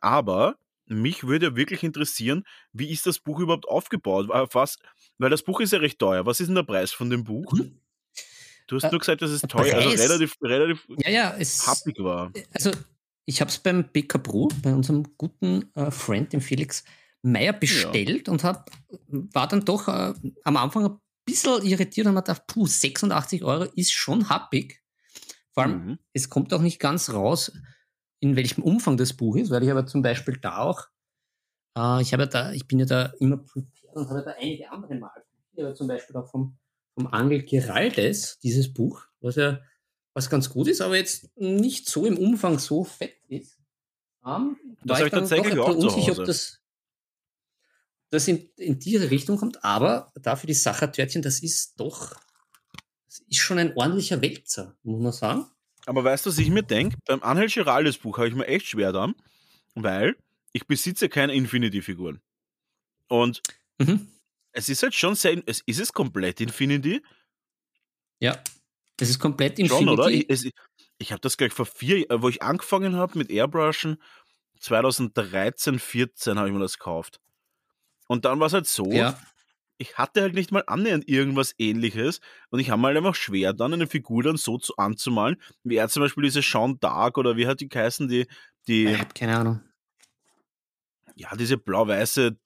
Aber 0.00 0.56
mich 0.86 1.24
würde 1.26 1.46
ja 1.46 1.56
wirklich 1.56 1.82
interessieren, 1.82 2.44
wie 2.72 2.90
ist 2.90 3.06
das 3.06 3.18
Buch 3.18 3.40
überhaupt 3.40 3.66
aufgebaut? 3.68 4.30
Auf 4.30 4.54
Was, 4.54 4.78
weil 5.18 5.30
das 5.30 5.42
Buch 5.42 5.60
ist 5.60 5.72
ja 5.72 5.78
recht 5.78 5.98
teuer. 5.98 6.26
Was 6.26 6.40
ist 6.40 6.48
denn 6.48 6.54
der 6.56 6.62
Preis 6.62 6.92
von 6.92 7.10
dem 7.10 7.24
Buch? 7.24 7.52
Mhm. 7.52 7.80
Du 8.66 8.76
hast 8.76 8.84
Äh, 8.84 8.90
nur 8.90 9.00
gesagt, 9.00 9.20
dass 9.22 9.30
es 9.30 9.42
teuer, 9.42 9.74
also 9.74 9.88
Preis. 9.90 10.00
relativ, 10.00 10.36
relativ 10.42 10.86
Ja, 10.98 11.10
ja, 11.10 11.34
es. 11.38 11.66
happig 11.66 11.96
war. 11.98 12.32
Also, 12.52 12.70
ich 13.26 13.40
habe 13.40 13.50
es 13.50 13.58
beim 13.58 13.84
BK 13.92 14.18
Pro, 14.18 14.48
bei 14.62 14.72
unserem 14.74 15.04
guten 15.18 15.70
äh, 15.74 15.90
Friend, 15.90 16.32
dem 16.32 16.40
Felix, 16.40 16.84
Meier 17.22 17.52
bestellt 17.54 18.26
ja. 18.26 18.32
und 18.32 18.44
hab, 18.44 18.70
war 19.08 19.48
dann 19.48 19.64
doch 19.64 19.88
äh, 19.88 20.12
am 20.44 20.56
Anfang 20.56 20.84
ein 20.86 20.98
bisschen 21.24 21.62
irritiert 21.62 22.06
und 22.06 22.16
hat 22.16 22.26
gedacht, 22.26 22.46
puh, 22.46 22.66
86 22.66 23.44
Euro 23.44 23.64
ist 23.74 23.92
schon 23.92 24.28
happig. 24.28 24.82
Vor 25.54 25.64
allem, 25.64 25.86
mhm. 25.86 25.98
es 26.12 26.28
kommt 26.28 26.52
auch 26.52 26.60
nicht 26.60 26.80
ganz 26.80 27.10
raus, 27.10 27.52
in 28.20 28.36
welchem 28.36 28.62
Umfang 28.62 28.96
das 28.96 29.12
Buch 29.12 29.36
ist, 29.36 29.50
weil 29.50 29.62
ich 29.62 29.70
aber 29.70 29.86
zum 29.86 30.02
Beispiel 30.02 30.36
da 30.36 30.58
auch, 30.58 30.88
äh, 31.78 32.02
ich 32.02 32.12
habe 32.12 32.24
ja 32.24 32.26
da, 32.28 32.52
ich 32.52 32.66
bin 32.66 32.80
ja 32.80 32.86
da 32.86 33.14
immer 33.20 33.38
prepared 33.38 33.94
und 33.94 34.10
habe 34.10 34.22
da 34.22 34.34
einige 34.38 34.70
andere 34.70 34.96
Mal. 34.96 35.24
Ich 35.52 35.62
habe 35.62 35.74
zum 35.74 35.86
Beispiel 35.86 36.16
auch 36.16 36.28
vom, 36.28 36.58
vom 36.94 37.06
Angel 37.06 37.44
Geraldes, 37.44 38.40
dieses 38.40 38.72
Buch, 38.72 39.06
was 39.20 39.36
ja 39.36 39.60
was 40.14 40.30
ganz 40.30 40.48
gut 40.48 40.68
ist, 40.68 40.80
aber 40.80 40.96
jetzt 40.96 41.36
nicht 41.36 41.88
so 41.88 42.06
im 42.06 42.18
Umfang 42.18 42.58
so 42.58 42.84
fett 42.84 43.16
ist. 43.28 43.58
Um, 44.22 44.56
das 44.84 44.98
habe 44.98 45.08
ich 45.08 45.12
tatsächlich 45.12 45.58
auch 45.58 45.76
unsicher, 45.76 46.18
ob 46.18 46.24
das, 46.24 46.60
das 48.10 48.26
in, 48.26 48.48
in 48.56 48.78
diese 48.78 49.10
Richtung 49.10 49.36
kommt, 49.36 49.62
aber 49.62 50.12
dafür 50.14 50.46
die 50.46 50.54
Sachertörtchen, 50.54 51.20
das 51.20 51.40
ist 51.40 51.78
doch, 51.78 52.14
ist 53.20 53.38
schon 53.38 53.58
ein 53.58 53.76
ordentlicher 53.76 54.20
Wälzer, 54.22 54.76
muss 54.82 55.02
man 55.02 55.12
sagen. 55.12 55.46
Aber 55.86 56.04
weißt 56.04 56.26
du, 56.26 56.30
was 56.30 56.38
ich 56.38 56.50
mir 56.50 56.62
denke? 56.62 56.96
Beim 57.06 57.22
Angel 57.22 57.48
Giraldes 57.48 57.98
Buch 57.98 58.18
habe 58.18 58.28
ich 58.28 58.34
mir 58.34 58.46
echt 58.46 58.66
schwer 58.66 58.92
da, 58.92 59.12
weil 59.74 60.16
ich 60.52 60.66
besitze 60.66 61.08
keine 61.08 61.34
Infinity-Figuren. 61.34 62.20
Und 63.08 63.42
mhm. 63.78 64.08
es 64.52 64.68
ist 64.68 64.82
halt 64.82 64.94
schon 64.94 65.14
sehr, 65.14 65.42
es 65.46 65.62
ist 65.66 65.80
es 65.80 65.92
komplett 65.92 66.40
Infinity. 66.40 67.02
Ja. 68.20 68.42
Es 68.98 69.10
ist 69.10 69.18
komplett 69.18 69.58
Infinity. 69.58 69.84
Schon, 69.84 69.88
oder? 69.88 70.08
Ich, 70.08 70.52
ich 70.98 71.12
habe 71.12 71.20
das 71.20 71.36
gleich 71.36 71.52
vor 71.52 71.66
vier, 71.66 72.06
wo 72.10 72.28
ich 72.28 72.42
angefangen 72.42 72.96
habe 72.96 73.18
mit 73.18 73.30
Airbrushen, 73.30 73.98
2013, 74.60 75.78
14 75.78 76.38
habe 76.38 76.48
ich 76.48 76.54
mir 76.54 76.60
das 76.60 76.78
gekauft. 76.78 77.20
Und 78.06 78.24
dann 78.24 78.40
war 78.40 78.46
es 78.46 78.52
halt 78.52 78.66
so, 78.66 78.90
ja. 78.90 79.18
Ich 79.78 79.98
hatte 79.98 80.22
halt 80.22 80.34
nicht 80.34 80.52
mal 80.52 80.64
annähernd 80.66 81.08
irgendwas 81.08 81.54
ähnliches 81.58 82.20
und 82.50 82.60
ich 82.60 82.70
habe 82.70 82.80
mal 82.80 82.88
halt 82.88 82.98
einfach 82.98 83.14
schwer, 83.14 83.52
dann 83.52 83.72
eine 83.72 83.86
Figur 83.86 84.22
dann 84.22 84.36
so 84.36 84.58
zu, 84.58 84.76
anzumalen, 84.76 85.36
wie 85.62 85.76
er 85.76 85.88
zum 85.88 86.02
Beispiel 86.02 86.24
diese 86.24 86.42
Sean 86.42 86.78
Dark 86.80 87.18
oder 87.18 87.36
wie 87.36 87.46
hat 87.46 87.60
die 87.60 87.68
geheißen, 87.68 88.08
die, 88.08 88.26
die. 88.66 88.86
Ich 88.86 88.98
habe 88.98 89.14
keine 89.14 89.38
Ahnung. 89.38 89.60
Ja, 91.16 91.34
diese 91.36 91.56
blau-weiße 91.56 92.36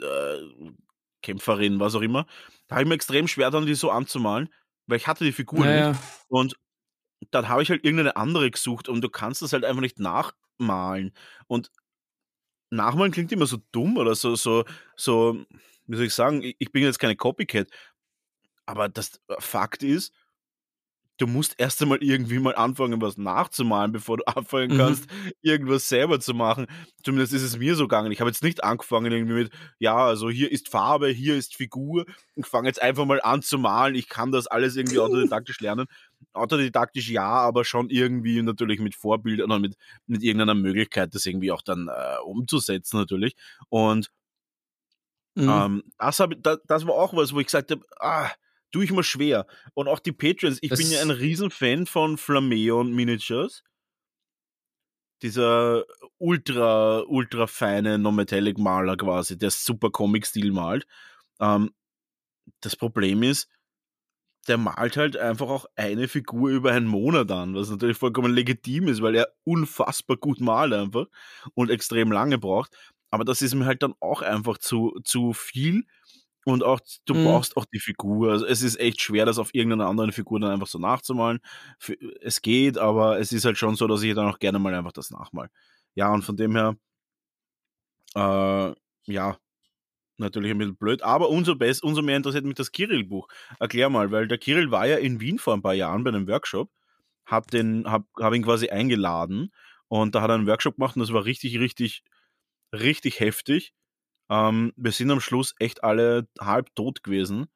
äh, 0.00 0.36
Kämpferin, 1.22 1.80
was 1.80 1.94
auch 1.94 2.02
immer. 2.02 2.26
Da 2.68 2.76
habe 2.76 2.84
ich 2.84 2.88
mir 2.88 2.94
extrem 2.94 3.26
schwer, 3.26 3.50
dann 3.50 3.66
die 3.66 3.74
so 3.74 3.90
anzumalen 3.90 4.48
weil 4.86 4.98
ich 4.98 5.06
hatte 5.06 5.24
die 5.24 5.32
Figur 5.32 5.64
naja. 5.64 5.90
nicht. 5.90 6.00
Und 6.28 6.58
dann 7.30 7.48
habe 7.48 7.62
ich 7.62 7.70
halt 7.70 7.84
irgendeine 7.84 8.16
andere 8.16 8.50
gesucht 8.50 8.88
und 8.88 9.00
du 9.00 9.08
kannst 9.08 9.42
das 9.42 9.52
halt 9.52 9.64
einfach 9.64 9.80
nicht 9.80 9.98
nachmalen. 9.98 11.12
Und 11.46 11.70
nachmalen 12.70 13.12
klingt 13.12 13.32
immer 13.32 13.46
so 13.46 13.58
dumm 13.72 13.96
oder 13.96 14.14
so, 14.14 14.36
so, 14.36 14.64
so, 14.96 15.44
wie 15.86 15.96
soll 15.96 16.06
ich 16.06 16.14
sagen, 16.14 16.42
ich 16.42 16.72
bin 16.72 16.82
jetzt 16.82 16.98
keine 16.98 17.16
Copycat. 17.16 17.68
Aber 18.66 18.88
das 18.88 19.20
Fakt 19.38 19.82
ist, 19.82 20.12
du 21.18 21.26
musst 21.26 21.54
erst 21.58 21.80
einmal 21.82 22.02
irgendwie 22.02 22.38
mal 22.38 22.54
anfangen, 22.54 23.00
was 23.00 23.16
nachzumalen, 23.16 23.92
bevor 23.92 24.16
du 24.16 24.24
anfangen 24.26 24.74
mhm. 24.74 24.78
kannst, 24.78 25.06
irgendwas 25.42 25.88
selber 25.88 26.20
zu 26.20 26.34
machen. 26.34 26.66
Zumindest 27.04 27.32
ist 27.32 27.42
es 27.42 27.58
mir 27.58 27.76
so 27.76 27.84
gegangen. 27.84 28.12
Ich 28.12 28.20
habe 28.20 28.30
jetzt 28.30 28.42
nicht 28.42 28.64
angefangen 28.64 29.12
irgendwie 29.12 29.34
mit, 29.34 29.52
ja, 29.78 29.96
also 29.96 30.30
hier 30.30 30.50
ist 30.50 30.68
Farbe, 30.68 31.08
hier 31.08 31.36
ist 31.36 31.54
Figur. 31.54 32.04
Ich 32.34 32.46
fange 32.46 32.68
jetzt 32.68 32.82
einfach 32.82 33.04
mal 33.04 33.20
an 33.22 33.42
zu 33.42 33.58
malen. 33.58 33.94
Ich 33.94 34.08
kann 34.08 34.32
das 34.32 34.46
alles 34.46 34.76
irgendwie 34.76 34.98
autodidaktisch 34.98 35.60
lernen. 35.60 35.86
Autodidaktisch 36.32 37.10
ja, 37.10 37.28
aber 37.28 37.64
schon 37.64 37.90
irgendwie 37.90 38.42
natürlich 38.42 38.80
mit 38.80 38.94
Vorbildern 38.94 39.50
und 39.52 39.60
mit, 39.60 39.76
mit 40.06 40.22
irgendeiner 40.22 40.54
Möglichkeit, 40.54 41.14
das 41.14 41.26
irgendwie 41.26 41.52
auch 41.52 41.62
dann 41.62 41.88
äh, 41.88 42.18
umzusetzen 42.24 42.98
natürlich. 42.98 43.36
Und 43.68 44.10
mhm. 45.34 45.48
ähm, 45.48 45.84
das, 45.98 46.20
hab, 46.20 46.32
das, 46.42 46.58
das 46.66 46.86
war 46.86 46.94
auch 46.94 47.14
was, 47.14 47.32
wo 47.32 47.40
ich 47.40 47.46
gesagt 47.46 47.70
habe, 47.70 47.84
ah, 47.98 48.30
tue 48.72 48.84
ich 48.84 48.92
mir 48.92 49.04
schwer. 49.04 49.46
Und 49.74 49.88
auch 49.88 50.00
die 50.00 50.12
Patrons, 50.12 50.58
ich 50.60 50.70
das 50.70 50.78
bin 50.80 50.90
ja 50.90 51.00
ein 51.00 51.10
Riesenfan 51.10 51.86
von 51.86 52.18
Flameon 52.18 52.92
Miniatures. 52.92 53.62
Dieser 55.22 55.84
ultra, 56.18 57.00
ultra 57.06 57.46
feine 57.46 57.98
Non-Metallic 57.98 58.58
Maler 58.58 58.96
quasi, 58.96 59.38
der 59.38 59.50
super 59.50 59.90
Comic-Stil 59.90 60.52
malt. 60.52 60.86
Ähm, 61.40 61.70
das 62.60 62.76
Problem 62.76 63.22
ist, 63.22 63.48
der 64.48 64.58
malt 64.58 64.96
halt 64.96 65.16
einfach 65.16 65.48
auch 65.48 65.66
eine 65.76 66.08
Figur 66.08 66.50
über 66.50 66.72
einen 66.72 66.86
Monat 66.86 67.30
an, 67.30 67.54
was 67.54 67.70
natürlich 67.70 67.96
vollkommen 67.96 68.34
legitim 68.34 68.88
ist, 68.88 69.02
weil 69.02 69.14
er 69.14 69.28
unfassbar 69.44 70.16
gut 70.16 70.40
malt 70.40 70.72
einfach 70.72 71.06
und 71.54 71.70
extrem 71.70 72.12
lange 72.12 72.38
braucht. 72.38 72.76
Aber 73.14 73.24
das 73.24 73.42
ist 73.42 73.54
mir 73.54 73.64
halt 73.64 73.80
dann 73.84 73.94
auch 74.00 74.22
einfach 74.22 74.58
zu, 74.58 74.98
zu 75.04 75.34
viel 75.34 75.84
und 76.44 76.64
auch, 76.64 76.80
du 77.06 77.14
mhm. 77.14 77.26
brauchst 77.26 77.56
auch 77.56 77.64
die 77.64 77.78
Figur. 77.78 78.32
Also 78.32 78.44
es 78.44 78.60
ist 78.60 78.74
echt 78.80 79.00
schwer, 79.00 79.24
das 79.24 79.38
auf 79.38 79.54
irgendeiner 79.54 79.86
anderen 79.86 80.10
Figur 80.10 80.40
dann 80.40 80.50
einfach 80.50 80.66
so 80.66 80.80
nachzumalen. 80.80 81.38
Es 82.20 82.42
geht, 82.42 82.76
aber 82.76 83.20
es 83.20 83.30
ist 83.30 83.44
halt 83.44 83.56
schon 83.56 83.76
so, 83.76 83.86
dass 83.86 84.02
ich 84.02 84.16
dann 84.16 84.26
auch 84.26 84.40
gerne 84.40 84.58
mal 84.58 84.74
einfach 84.74 84.90
das 84.90 85.12
nachmal. 85.12 85.48
Ja, 85.94 86.12
und 86.12 86.22
von 86.22 86.36
dem 86.36 86.56
her, 86.56 86.76
äh, 88.16 88.74
ja, 89.06 89.38
natürlich 90.16 90.50
ein 90.50 90.58
bisschen 90.58 90.76
blöd, 90.76 91.02
aber 91.02 91.28
umso, 91.30 91.54
best, 91.54 91.84
umso 91.84 92.02
mehr 92.02 92.16
interessiert 92.16 92.44
mich 92.44 92.56
das 92.56 92.72
Kirill-Buch. 92.72 93.28
Erklär 93.60 93.90
mal, 93.90 94.10
weil 94.10 94.26
der 94.26 94.38
Kirill 94.38 94.72
war 94.72 94.88
ja 94.88 94.96
in 94.96 95.20
Wien 95.20 95.38
vor 95.38 95.54
ein 95.54 95.62
paar 95.62 95.74
Jahren 95.74 96.02
bei 96.02 96.10
einem 96.10 96.26
Workshop, 96.26 96.68
hab, 97.26 97.48
den, 97.52 97.88
hab, 97.88 98.06
hab 98.18 98.34
ihn 98.34 98.42
quasi 98.42 98.70
eingeladen 98.70 99.52
und 99.86 100.16
da 100.16 100.20
hat 100.20 100.30
er 100.30 100.34
einen 100.34 100.48
Workshop 100.48 100.76
gemacht 100.76 100.96
und 100.96 101.00
das 101.00 101.12
war 101.12 101.24
richtig, 101.24 101.60
richtig, 101.60 102.02
richtig 102.80 103.20
heftig. 103.20 103.74
Ähm, 104.30 104.72
wir 104.76 104.92
sind 104.92 105.10
am 105.10 105.20
Schluss 105.20 105.54
echt 105.58 105.84
alle 105.84 106.28
halb 106.40 106.74
tot 106.74 107.02
gewesen. 107.02 107.46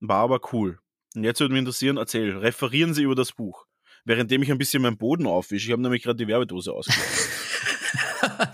War 0.00 0.18
aber 0.18 0.40
cool. 0.52 0.78
Und 1.14 1.24
jetzt 1.24 1.40
würde 1.40 1.52
mich 1.52 1.60
interessieren, 1.60 1.96
erzähl, 1.96 2.36
referieren 2.36 2.94
Sie 2.94 3.02
über 3.02 3.14
das 3.14 3.32
Buch. 3.32 3.66
Währenddem 4.04 4.42
ich 4.42 4.50
ein 4.50 4.58
bisschen 4.58 4.82
meinen 4.82 4.98
Boden 4.98 5.26
aufwische. 5.26 5.66
Ich 5.66 5.72
habe 5.72 5.82
nämlich 5.82 6.02
gerade 6.02 6.16
die 6.16 6.26
Werbedose 6.26 6.72
ausgelassen. 6.72 7.30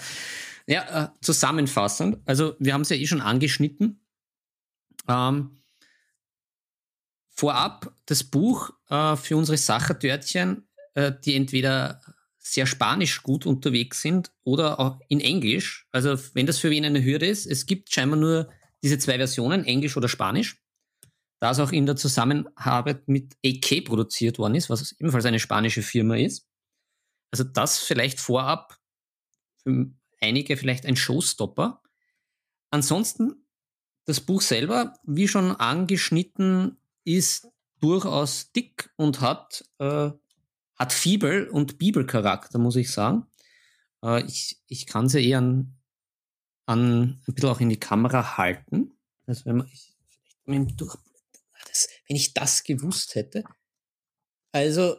ja, 0.67 1.05
äh, 1.05 1.09
zusammenfassend. 1.21 2.19
Also, 2.25 2.55
wir 2.59 2.75
haben 2.75 2.83
es 2.83 2.91
ja 2.91 2.97
eh 2.97 3.07
schon 3.07 3.21
angeschnitten. 3.21 4.05
Ähm, 5.09 5.63
vorab 7.31 7.95
das 8.07 8.23
Buch 8.23 8.71
äh, 8.89 9.17
für 9.17 9.37
unsere 9.37 9.57
Sachertörtchen, 9.57 10.69
äh, 10.95 11.13
die 11.25 11.35
entweder 11.35 12.01
sehr 12.53 12.67
spanisch 12.67 13.23
gut 13.23 13.47
unterwegs 13.47 14.03
sind 14.03 14.33
oder 14.45 14.81
auch 14.81 14.99
in 15.09 15.21
Englisch. 15.21 15.87
Also 15.93 16.19
wenn 16.35 16.47
das 16.47 16.59
für 16.59 16.71
wen 16.71 16.85
eine 16.85 17.05
Hürde 17.05 17.27
ist, 17.27 17.47
es 17.47 17.67
gibt 17.67 17.93
scheinbar 17.93 18.19
nur 18.19 18.51
diese 18.83 18.99
zwei 18.99 19.17
Versionen, 19.17 19.65
Englisch 19.65 19.97
oder 19.97 20.09
Spanisch. 20.09 20.63
Da 21.39 21.53
es 21.53 21.59
auch 21.59 21.73
in 21.73 21.87
der 21.87 21.97
Zusammenarbeit 21.97 23.09
mit 23.09 23.37
AK 23.45 23.85
produziert 23.85 24.39
worden 24.39 24.55
ist, 24.55 24.69
was 24.69 24.93
ebenfalls 24.93 25.25
eine 25.25 25.41
spanische 25.41 25.83
Firma 25.83 26.17
ist. 26.17 26.47
Also 27.31 27.45
das 27.45 27.79
vielleicht 27.79 28.21
vorab 28.21 28.79
für 29.63 29.91
einige 30.21 30.57
vielleicht 30.57 30.85
ein 30.87 30.97
Showstopper. 30.97 31.83
Ansonsten 32.71 33.47
das 34.05 34.21
Buch 34.21 34.43
selber, 34.43 34.95
wie 35.05 35.29
schon 35.29 35.53
angeschnitten, 35.53 36.79
ist 37.05 37.49
durchaus 37.81 38.53
dick 38.53 38.93
und 38.97 39.21
hat 39.21 39.65
äh, 39.79 40.11
hat 40.81 40.95
Fibel- 40.95 41.47
und 41.47 41.77
Bibelcharakter, 41.77 42.59
muss 42.59 42.75
ich 42.75 42.91
sagen. 42.91 43.27
Äh, 44.03 44.25
ich, 44.25 44.63
ich 44.67 44.87
kann 44.87 45.11
sie 45.11 45.23
eher 45.23 45.37
an, 45.37 45.79
an, 46.65 47.23
ein 47.29 47.35
bisschen 47.35 47.51
auch 47.51 47.61
in 47.61 47.69
die 47.69 47.79
Kamera 47.79 48.39
halten. 48.39 48.99
Also 49.27 49.45
wenn 49.45 49.59
man, 49.59 49.67
ich, 49.71 49.95
vielleicht 50.47 50.81
durch, 50.81 50.97
das, 51.69 51.87
wenn 52.09 52.17
ich 52.17 52.33
das 52.33 52.65
gewusst 52.65 53.15
hätte. 53.15 53.45
Also, 54.53 54.97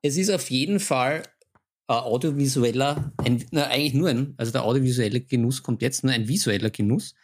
es 0.00 0.16
ist 0.16 0.30
auf 0.30 0.48
jeden 0.48 0.78
Fall 0.78 1.24
ein 1.88 1.96
audiovisueller, 1.96 3.12
ein, 3.18 3.44
na, 3.50 3.66
eigentlich 3.66 3.94
nur 3.94 4.10
ein, 4.10 4.34
also 4.36 4.52
der 4.52 4.62
audiovisuelle 4.62 5.22
Genuss 5.22 5.60
kommt 5.64 5.82
jetzt, 5.82 6.04
nur 6.04 6.12
ein 6.12 6.28
visueller 6.28 6.70
Genuss. 6.70 7.16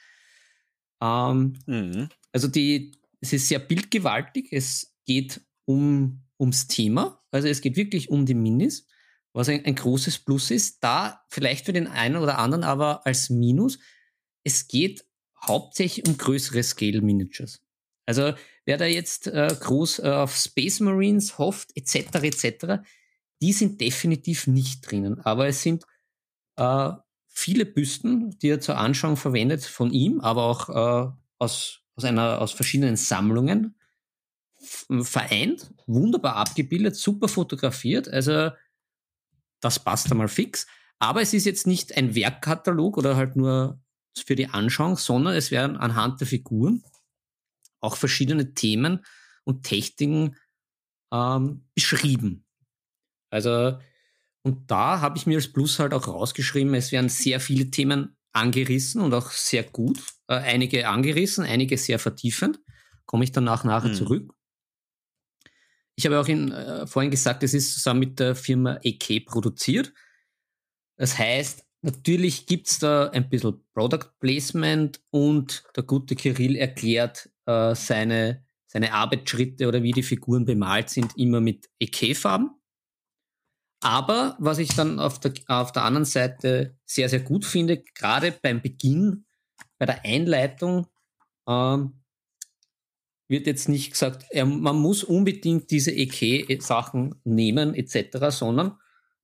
Ähm, 1.00 1.56
mhm. 1.66 2.08
Also 2.32 2.48
die, 2.48 2.98
es 3.20 3.32
ist 3.32 3.46
sehr 3.46 3.60
bildgewaltig, 3.60 4.52
es 4.52 4.92
geht 5.04 5.40
um 5.66 6.24
ums 6.40 6.66
Thema. 6.66 7.22
Also 7.30 7.48
es 7.48 7.60
geht 7.60 7.76
wirklich 7.76 8.10
um 8.10 8.26
die 8.26 8.34
Minis, 8.34 8.86
was 9.32 9.48
ein, 9.48 9.64
ein 9.64 9.74
großes 9.74 10.20
Plus 10.20 10.50
ist. 10.50 10.82
Da 10.82 11.22
vielleicht 11.28 11.66
für 11.66 11.72
den 11.72 11.86
einen 11.86 12.16
oder 12.16 12.38
anderen 12.38 12.64
aber 12.64 13.06
als 13.06 13.30
Minus. 13.30 13.78
Es 14.42 14.66
geht 14.66 15.04
hauptsächlich 15.46 16.06
um 16.08 16.16
größere 16.16 16.62
Scale 16.62 17.00
Miniatures. 17.00 17.62
Also 18.06 18.32
wer 18.64 18.76
da 18.76 18.86
jetzt 18.86 19.26
äh, 19.28 19.54
groß 19.58 20.00
äh, 20.00 20.08
auf 20.08 20.34
Space 20.34 20.80
Marines 20.80 21.38
hofft, 21.38 21.70
etc., 21.76 22.22
etc., 22.22 22.82
die 23.42 23.52
sind 23.52 23.80
definitiv 23.80 24.46
nicht 24.46 24.90
drinnen. 24.90 25.20
Aber 25.20 25.46
es 25.46 25.62
sind 25.62 25.84
äh, 26.56 26.90
viele 27.26 27.64
Büsten, 27.64 28.36
die 28.38 28.48
er 28.48 28.60
zur 28.60 28.76
Anschauung 28.76 29.16
verwendet 29.16 29.64
von 29.64 29.92
ihm, 29.92 30.20
aber 30.20 30.44
auch 30.44 30.68
äh, 30.68 31.12
aus, 31.38 31.80
aus, 31.94 32.04
einer, 32.04 32.40
aus 32.40 32.52
verschiedenen 32.52 32.96
Sammlungen 32.96 33.76
vereint, 34.60 35.72
wunderbar 35.86 36.36
abgebildet, 36.36 36.96
super 36.96 37.28
fotografiert. 37.28 38.08
Also 38.08 38.50
das 39.60 39.78
passt 39.78 40.10
einmal 40.10 40.28
fix. 40.28 40.66
Aber 40.98 41.22
es 41.22 41.32
ist 41.32 41.46
jetzt 41.46 41.66
nicht 41.66 41.96
ein 41.96 42.14
Werkkatalog 42.14 42.98
oder 42.98 43.16
halt 43.16 43.36
nur 43.36 43.80
für 44.16 44.36
die 44.36 44.48
Anschauung, 44.48 44.96
sondern 44.96 45.34
es 45.34 45.50
werden 45.50 45.76
anhand 45.76 46.20
der 46.20 46.26
Figuren 46.26 46.82
auch 47.80 47.96
verschiedene 47.96 48.52
Themen 48.52 49.04
und 49.44 49.62
Techniken 49.62 50.36
ähm, 51.12 51.66
beschrieben. 51.74 52.44
Also, 53.30 53.78
und 54.42 54.70
da 54.70 55.00
habe 55.00 55.16
ich 55.16 55.26
mir 55.26 55.36
als 55.36 55.52
Plus 55.52 55.78
halt 55.78 55.94
auch 55.94 56.06
rausgeschrieben, 56.06 56.74
es 56.74 56.92
werden 56.92 57.08
sehr 57.08 57.40
viele 57.40 57.70
Themen 57.70 58.16
angerissen 58.32 59.00
und 59.00 59.14
auch 59.14 59.30
sehr 59.30 59.64
gut. 59.64 60.02
Äh, 60.28 60.34
einige 60.34 60.88
angerissen, 60.88 61.44
einige 61.44 61.78
sehr 61.78 61.98
vertiefend. 61.98 62.60
Komme 63.06 63.24
ich 63.24 63.32
danach 63.32 63.64
nachher 63.64 63.90
mhm. 63.90 63.94
zurück. 63.94 64.34
Ich 66.00 66.06
habe 66.06 66.18
auch 66.18 66.28
in, 66.28 66.50
äh, 66.50 66.86
vorhin 66.86 67.10
gesagt, 67.10 67.42
es 67.42 67.52
ist 67.52 67.74
zusammen 67.74 68.00
mit 68.00 68.18
der 68.18 68.34
Firma 68.34 68.78
EK 68.82 69.26
produziert. 69.26 69.92
Das 70.96 71.18
heißt, 71.18 71.62
natürlich 71.82 72.46
gibt 72.46 72.68
es 72.68 72.78
da 72.78 73.10
ein 73.10 73.28
bisschen 73.28 73.62
Product 73.74 74.06
Placement 74.18 74.98
und 75.10 75.62
der 75.76 75.82
gute 75.82 76.16
Kirill 76.16 76.56
erklärt 76.56 77.28
äh, 77.44 77.74
seine, 77.74 78.42
seine 78.66 78.94
Arbeitsschritte 78.94 79.68
oder 79.68 79.82
wie 79.82 79.92
die 79.92 80.02
Figuren 80.02 80.46
bemalt 80.46 80.88
sind, 80.88 81.18
immer 81.18 81.42
mit 81.42 81.68
EK-Farben. 81.78 82.48
Aber 83.82 84.38
was 84.38 84.56
ich 84.56 84.74
dann 84.74 84.98
auf 85.00 85.20
der, 85.20 85.34
auf 85.48 85.72
der 85.72 85.84
anderen 85.84 86.06
Seite 86.06 86.78
sehr, 86.86 87.10
sehr 87.10 87.20
gut 87.20 87.44
finde, 87.44 87.82
gerade 87.94 88.32
beim 88.32 88.62
Beginn, 88.62 89.26
bei 89.76 89.84
der 89.84 90.02
Einleitung, 90.06 90.86
ähm, 91.46 91.99
wird 93.30 93.46
jetzt 93.46 93.68
nicht 93.68 93.92
gesagt, 93.92 94.26
er, 94.30 94.44
man 94.44 94.76
muss 94.76 95.04
unbedingt 95.04 95.70
diese 95.70 95.92
EK-Sachen 95.92 97.14
nehmen 97.24 97.74
etc., 97.74 98.18
sondern 98.28 98.76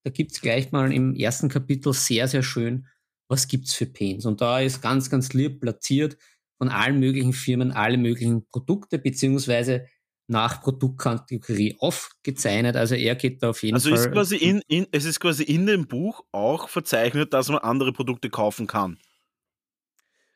da 0.04 0.10
gibt 0.10 0.32
es 0.32 0.40
gleich 0.40 0.70
mal 0.70 0.92
im 0.92 1.14
ersten 1.16 1.48
Kapitel 1.48 1.92
sehr, 1.92 2.28
sehr 2.28 2.44
schön, 2.44 2.86
was 3.28 3.48
gibt 3.48 3.66
es 3.66 3.74
für 3.74 3.86
Pains. 3.86 4.24
Und 4.24 4.40
da 4.40 4.60
ist 4.60 4.80
ganz, 4.80 5.10
ganz 5.10 5.32
lieb 5.32 5.60
platziert 5.60 6.16
von 6.58 6.68
allen 6.68 7.00
möglichen 7.00 7.32
Firmen 7.32 7.72
alle 7.72 7.98
möglichen 7.98 8.46
Produkte, 8.46 8.98
beziehungsweise 8.98 9.86
nach 10.28 10.60
Produktkategorie 10.60 11.76
aufgezeichnet. 11.80 12.76
Also 12.76 12.94
er 12.94 13.16
geht 13.16 13.42
da 13.42 13.50
auf 13.50 13.62
jeden 13.62 13.74
also 13.74 13.90
Fall. 13.90 13.98
Also 13.98 14.08
ist 14.08 14.14
quasi 14.14 14.36
in, 14.36 14.62
in, 14.68 14.86
es 14.92 15.04
ist 15.04 15.20
quasi 15.20 15.42
in 15.42 15.66
dem 15.66 15.86
Buch 15.86 16.24
auch 16.30 16.68
verzeichnet, 16.68 17.32
dass 17.32 17.48
man 17.48 17.58
andere 17.58 17.92
Produkte 17.92 18.30
kaufen 18.30 18.66
kann. 18.66 18.98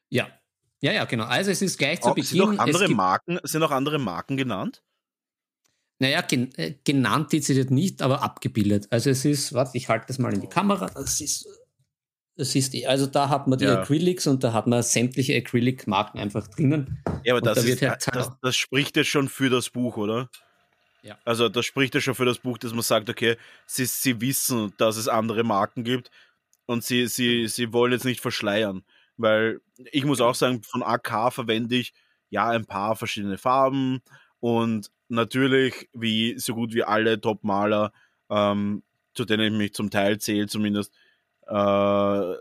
Ja. 0.09 0.29
Ja, 0.81 0.93
ja, 0.93 1.05
genau. 1.05 1.25
Also 1.25 1.51
es 1.51 1.63
ist 1.63 1.79
gleich 1.79 2.01
zu 2.01 2.09
auch, 2.09 2.15
Beginn. 2.15 2.29
Sind 2.29 2.43
auch 2.43 2.59
andere 2.59 2.89
Marken, 2.89 3.39
sind 3.43 3.63
auch 3.63 3.71
andere 3.71 3.99
Marken 3.99 4.37
genannt? 4.37 4.83
Naja, 5.99 6.23
gen, 6.23 6.55
äh, 6.57 6.75
genannt 6.83 7.33
dezidiert 7.33 7.71
nicht, 7.71 8.01
aber 8.01 8.23
abgebildet. 8.23 8.87
Also 8.91 9.11
es 9.11 9.25
ist, 9.27 9.53
warte, 9.53 9.77
ich 9.77 9.91
halte 9.91 10.07
das 10.09 10.19
mal 10.19 10.33
in 10.33 10.41
die 10.41 10.49
Kamera. 10.49 10.87
Das 10.87 11.21
ist 11.21 11.47
das 12.41 12.55
ist, 12.55 12.75
also 12.87 13.07
da 13.07 13.29
hat 13.29 13.49
man 13.49 13.59
die 13.59 13.67
ja. 13.67 13.83
Acrylics 13.83 14.27
und 14.27 14.43
da 14.43 14.55
hat 14.55 14.67
man 14.67 14.83
sämtliche 14.83 15.37
Acrylic-Marken 15.37 16.19
einfach 16.19 16.49
drinnen. 16.49 17.03
Ja, 17.23 17.35
aber 17.35 17.43
das, 17.43 17.63
da 17.63 17.71
ist, 17.71 17.83
halt 17.83 18.07
das, 18.15 18.31
das, 18.41 18.57
spricht 18.57 18.97
ja 18.97 19.05
schon 19.05 19.29
für 19.29 19.51
das 19.51 19.69
Buch, 19.69 19.99
oder? 19.99 20.31
Ja. 21.03 21.19
Also 21.27 21.51
das 21.51 21.67
spricht 21.67 21.95
ja 21.95 22.01
schon 22.01 22.15
für 22.15 22.25
das 22.25 22.39
Buch, 22.39 22.57
dass 22.57 22.73
man 22.73 22.81
sagt, 22.81 23.11
okay, 23.11 23.37
sie, 23.67 23.85
sie 23.85 24.23
wissen, 24.23 24.73
dass 24.79 24.97
es 24.97 25.07
andere 25.07 25.45
Marken 25.45 25.85
gibt 25.85 26.11
und 26.65 26.83
sie, 26.83 27.09
sie, 27.09 27.47
sie 27.47 27.75
wollen 27.75 27.93
jetzt 27.93 28.07
nicht 28.07 28.23
verschleiern. 28.23 28.85
Weil 29.19 29.61
ich 29.93 30.05
muss 30.05 30.21
auch 30.21 30.35
sagen, 30.35 30.63
von 30.63 30.83
AK 30.83 31.33
verwende 31.33 31.77
ich 31.77 31.93
ja 32.31 32.49
ein 32.49 32.67
paar 32.67 32.97
verschiedene 32.97 33.39
Farben 33.39 34.01
und 34.41 34.91
natürlich, 35.09 35.89
wie 35.93 36.39
so 36.39 36.55
gut 36.55 36.75
wie 36.75 36.85
alle 36.85 37.21
Top-Maler, 37.21 37.93
ähm, 38.31 38.83
zu 39.15 39.25
denen 39.25 39.53
ich 39.53 39.59
mich 39.59 39.75
zum 39.75 39.91
Teil 39.91 40.19
zähle 40.19 40.47
zumindest, 40.47 40.93
äh, 41.47 42.35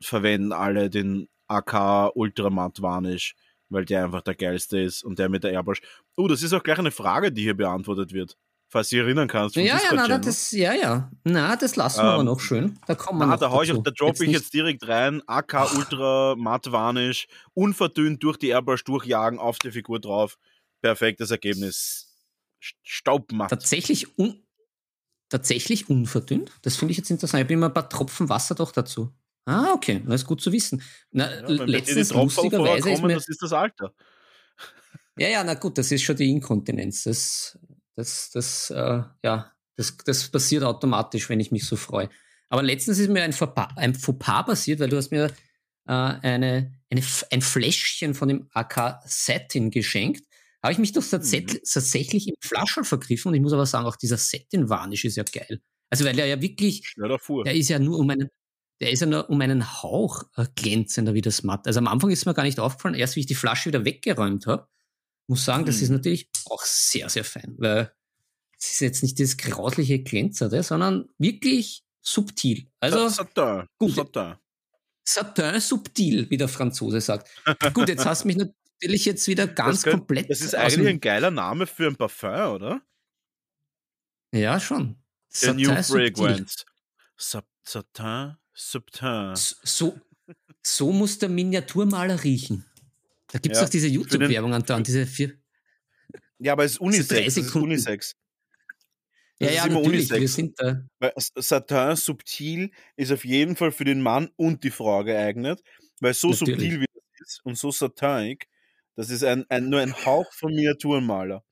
verwenden 0.00 0.52
alle 0.52 0.90
den 0.90 1.28
AK 1.48 2.12
Ultramatt 2.14 2.80
Varnish, 2.82 3.34
weil 3.68 3.84
der 3.84 4.04
einfach 4.04 4.22
der 4.22 4.34
geilste 4.34 4.80
ist 4.80 5.02
und 5.02 5.18
der 5.18 5.28
mit 5.28 5.44
der 5.44 5.52
Airbrush. 5.52 5.82
Oh, 6.16 6.28
das 6.28 6.42
ist 6.42 6.52
auch 6.52 6.62
gleich 6.62 6.78
eine 6.78 6.90
Frage, 6.90 7.32
die 7.32 7.42
hier 7.42 7.56
beantwortet 7.56 8.12
wird. 8.12 8.36
Falls 8.70 8.90
du 8.90 8.96
dich 8.96 9.04
erinnern 9.04 9.28
kannst. 9.28 9.56
Ja, 9.56 9.62
ja, 9.62 9.94
na, 9.94 10.18
das, 10.18 10.52
ja, 10.52 10.74
ja. 10.74 11.10
Na, 11.24 11.56
das 11.56 11.76
lassen 11.76 12.00
wir 12.00 12.04
ähm, 12.04 12.10
aber 12.10 12.22
noch 12.24 12.40
schön. 12.40 12.78
Da 12.86 12.94
kommen 12.94 13.18
wir 13.18 13.26
na, 13.26 13.36
noch 13.36 13.40
da, 13.40 13.62
ich, 13.62 13.72
da 13.72 13.90
droppe 13.90 14.26
ich 14.26 14.32
jetzt 14.32 14.52
direkt 14.52 14.86
rein. 14.86 15.22
AK 15.26 15.74
Ultra 15.74 16.34
Matt 16.36 16.70
Varnish, 16.70 17.28
unverdünnt 17.54 18.22
durch 18.22 18.36
die 18.36 18.48
Airbrush 18.48 18.84
durchjagen, 18.84 19.38
auf 19.38 19.58
die 19.58 19.70
Figur 19.70 20.00
drauf. 20.00 20.36
Perfektes 20.82 21.30
Ergebnis. 21.30 22.14
Staubmatt. 22.60 23.48
Tatsächlich, 23.48 24.18
un 24.18 24.42
tatsächlich 25.30 25.88
unverdünnt? 25.88 26.52
Das 26.62 26.76
finde 26.76 26.92
ich 26.92 26.98
jetzt 26.98 27.10
interessant. 27.10 27.40
Ich 27.40 27.44
habe 27.44 27.54
immer 27.54 27.66
ein 27.66 27.74
paar 27.74 27.88
Tropfen 27.88 28.28
Wasser 28.28 28.54
doch 28.54 28.72
dazu. 28.72 29.12
Ah, 29.46 29.72
okay, 29.72 30.02
das 30.04 30.22
ist 30.22 30.26
gut 30.26 30.42
zu 30.42 30.52
wissen. 30.52 30.82
Na, 31.10 31.30
ja, 31.30 31.48
letztens 31.64 32.12
lustigerweise 32.12 32.90
ist 32.90 33.02
mir, 33.02 33.14
das 33.14 33.28
ist 33.28 33.40
das 33.40 33.54
Alter. 33.54 33.94
Ja, 35.16 35.28
ja, 35.28 35.42
na 35.42 35.54
gut, 35.54 35.78
das 35.78 35.90
ist 35.90 36.02
schon 36.02 36.16
die 36.16 36.30
Inkontinenz. 36.30 37.04
Das, 37.04 37.58
das, 37.98 38.30
das, 38.30 38.70
äh, 38.70 39.02
ja, 39.24 39.52
das, 39.76 39.96
das 39.98 40.28
passiert 40.28 40.64
automatisch, 40.64 41.28
wenn 41.28 41.40
ich 41.40 41.50
mich 41.50 41.66
so 41.66 41.76
freue. 41.76 42.08
Aber 42.48 42.62
letztens 42.62 42.98
ist 42.98 43.10
mir 43.10 43.22
ein 43.22 43.32
Fauxpas, 43.32 43.76
ein 43.76 43.94
Fauxpas 43.94 44.46
passiert, 44.46 44.80
weil 44.80 44.88
du 44.88 44.96
hast 44.96 45.10
mir 45.10 45.26
äh, 45.86 45.92
eine, 45.92 46.72
eine, 46.90 47.02
ein 47.30 47.42
Fläschchen 47.42 48.14
von 48.14 48.28
dem 48.28 48.48
AK 48.54 49.02
Satin 49.04 49.70
geschenkt 49.70 50.28
habe 50.62 50.72
ich 50.72 50.78
mich 50.78 50.92
doch 50.92 51.04
tatsächlich, 51.04 51.60
mhm. 51.60 51.70
tatsächlich 51.72 52.28
im 52.28 52.34
Flaschel 52.40 52.84
vergriffen 52.84 53.28
und 53.28 53.34
ich 53.34 53.40
muss 53.40 53.52
aber 53.52 53.66
sagen, 53.66 53.86
auch 53.86 53.96
dieser 53.96 54.16
Setting-Varnish 54.16 55.04
ist 55.04 55.16
ja 55.16 55.22
geil. 55.22 55.60
Also 55.90 56.04
weil 56.04 56.18
er 56.18 56.26
ja 56.26 56.40
wirklich, 56.40 56.94
der 56.96 57.54
ist 57.54 57.68
ja 57.68 57.78
nur 57.78 57.98
um 57.98 58.10
einen, 58.10 58.28
der 58.80 58.90
ist 58.90 59.00
ja 59.00 59.06
nur 59.06 59.30
um 59.30 59.40
einen 59.40 59.82
Hauch 59.82 60.24
äh, 60.36 60.46
glänzender 60.54 61.14
wie 61.14 61.20
das 61.20 61.42
Matt. 61.42 61.66
Also 61.66 61.78
am 61.78 61.88
Anfang 61.88 62.10
ist 62.10 62.26
mir 62.26 62.34
gar 62.34 62.42
nicht 62.42 62.60
aufgefallen, 62.60 62.94
erst 62.94 63.16
wie 63.16 63.20
ich 63.20 63.26
die 63.26 63.34
Flasche 63.34 63.68
wieder 63.68 63.84
weggeräumt 63.84 64.46
habe, 64.46 64.68
muss 65.28 65.44
sagen, 65.44 65.66
das 65.66 65.80
ist 65.80 65.90
mhm. 65.90 65.96
natürlich 65.96 66.30
auch 66.46 66.62
sehr, 66.62 67.08
sehr 67.08 67.24
fein, 67.24 67.54
weil 67.58 67.92
es 68.58 68.72
ist 68.72 68.80
jetzt 68.80 69.02
nicht 69.02 69.20
das 69.20 69.36
grausliche 69.36 70.02
Glänzerte, 70.02 70.62
sondern 70.62 71.08
wirklich 71.18 71.84
subtil. 72.00 72.66
Also 72.80 73.08
Satin. 73.08 73.66
Gut. 73.78 73.94
Satin. 73.94 74.34
Satin 75.04 75.60
subtil, 75.60 76.28
wie 76.30 76.36
der 76.36 76.48
Franzose 76.48 77.00
sagt. 77.00 77.30
gut, 77.72 77.88
jetzt 77.88 78.04
hast 78.04 78.24
du 78.24 78.28
mich 78.28 78.36
natürlich 78.36 79.04
jetzt 79.04 79.26
wieder 79.28 79.46
ganz 79.46 79.82
das 79.82 79.92
komplett. 79.92 80.30
Das 80.30 80.40
ist 80.40 80.54
eigentlich 80.54 80.88
ein 80.88 81.00
geiler 81.00 81.30
Name 81.30 81.66
für 81.66 81.86
ein 81.86 81.96
Parfum, 81.96 82.54
oder? 82.54 82.82
Ja, 84.32 84.60
schon. 84.60 84.96
The 85.28 85.52
New 85.52 85.82
Fragrance. 85.82 86.64
Satin 87.16 88.36
Subtin. 88.58 89.34
So, 89.36 89.98
so 90.62 90.92
muss 90.92 91.18
der 91.18 91.28
Miniaturmaler 91.28 92.24
riechen. 92.24 92.64
Da 93.28 93.38
gibt 93.38 93.54
es 93.54 93.60
ja, 93.60 93.66
auch 93.66 93.70
diese 93.70 93.88
YouTube-Werbung 93.88 94.54
an 94.54 94.84
diese 94.84 95.06
vier. 95.06 95.38
Ja, 96.38 96.52
aber 96.52 96.64
es 96.64 96.72
ist 96.72 96.80
Unisex. 96.80 97.36
Ist 97.36 97.54
Unisex. 97.54 98.16
Das 99.38 99.50
ja, 99.50 99.54
ja, 99.54 99.66
natürlich, 99.66 100.10
Unisex. 100.10 100.20
wir 100.20 100.28
sind 100.28 100.60
da. 100.60 100.82
Weil 100.98 101.12
Satin 101.16 101.96
subtil 101.96 102.70
ist 102.96 103.12
auf 103.12 103.24
jeden 103.24 103.56
Fall 103.56 103.70
für 103.70 103.84
den 103.84 104.00
Mann 104.00 104.30
und 104.36 104.64
die 104.64 104.70
Frau 104.70 105.04
geeignet, 105.04 105.62
weil 106.00 106.14
so 106.14 106.30
natürlich. 106.30 106.50
subtil 106.58 106.80
wie 106.80 106.86
das 106.86 107.28
ist 107.28 107.44
und 107.44 107.56
so 107.58 107.70
satinig 107.70 108.48
das 108.98 109.10
ist 109.10 109.22
ein, 109.22 109.46
ein, 109.48 109.68
nur 109.68 109.78
ein 109.78 109.94
Hauch 110.04 110.26
von 110.32 110.52
Miniaturmaler. 110.52 111.44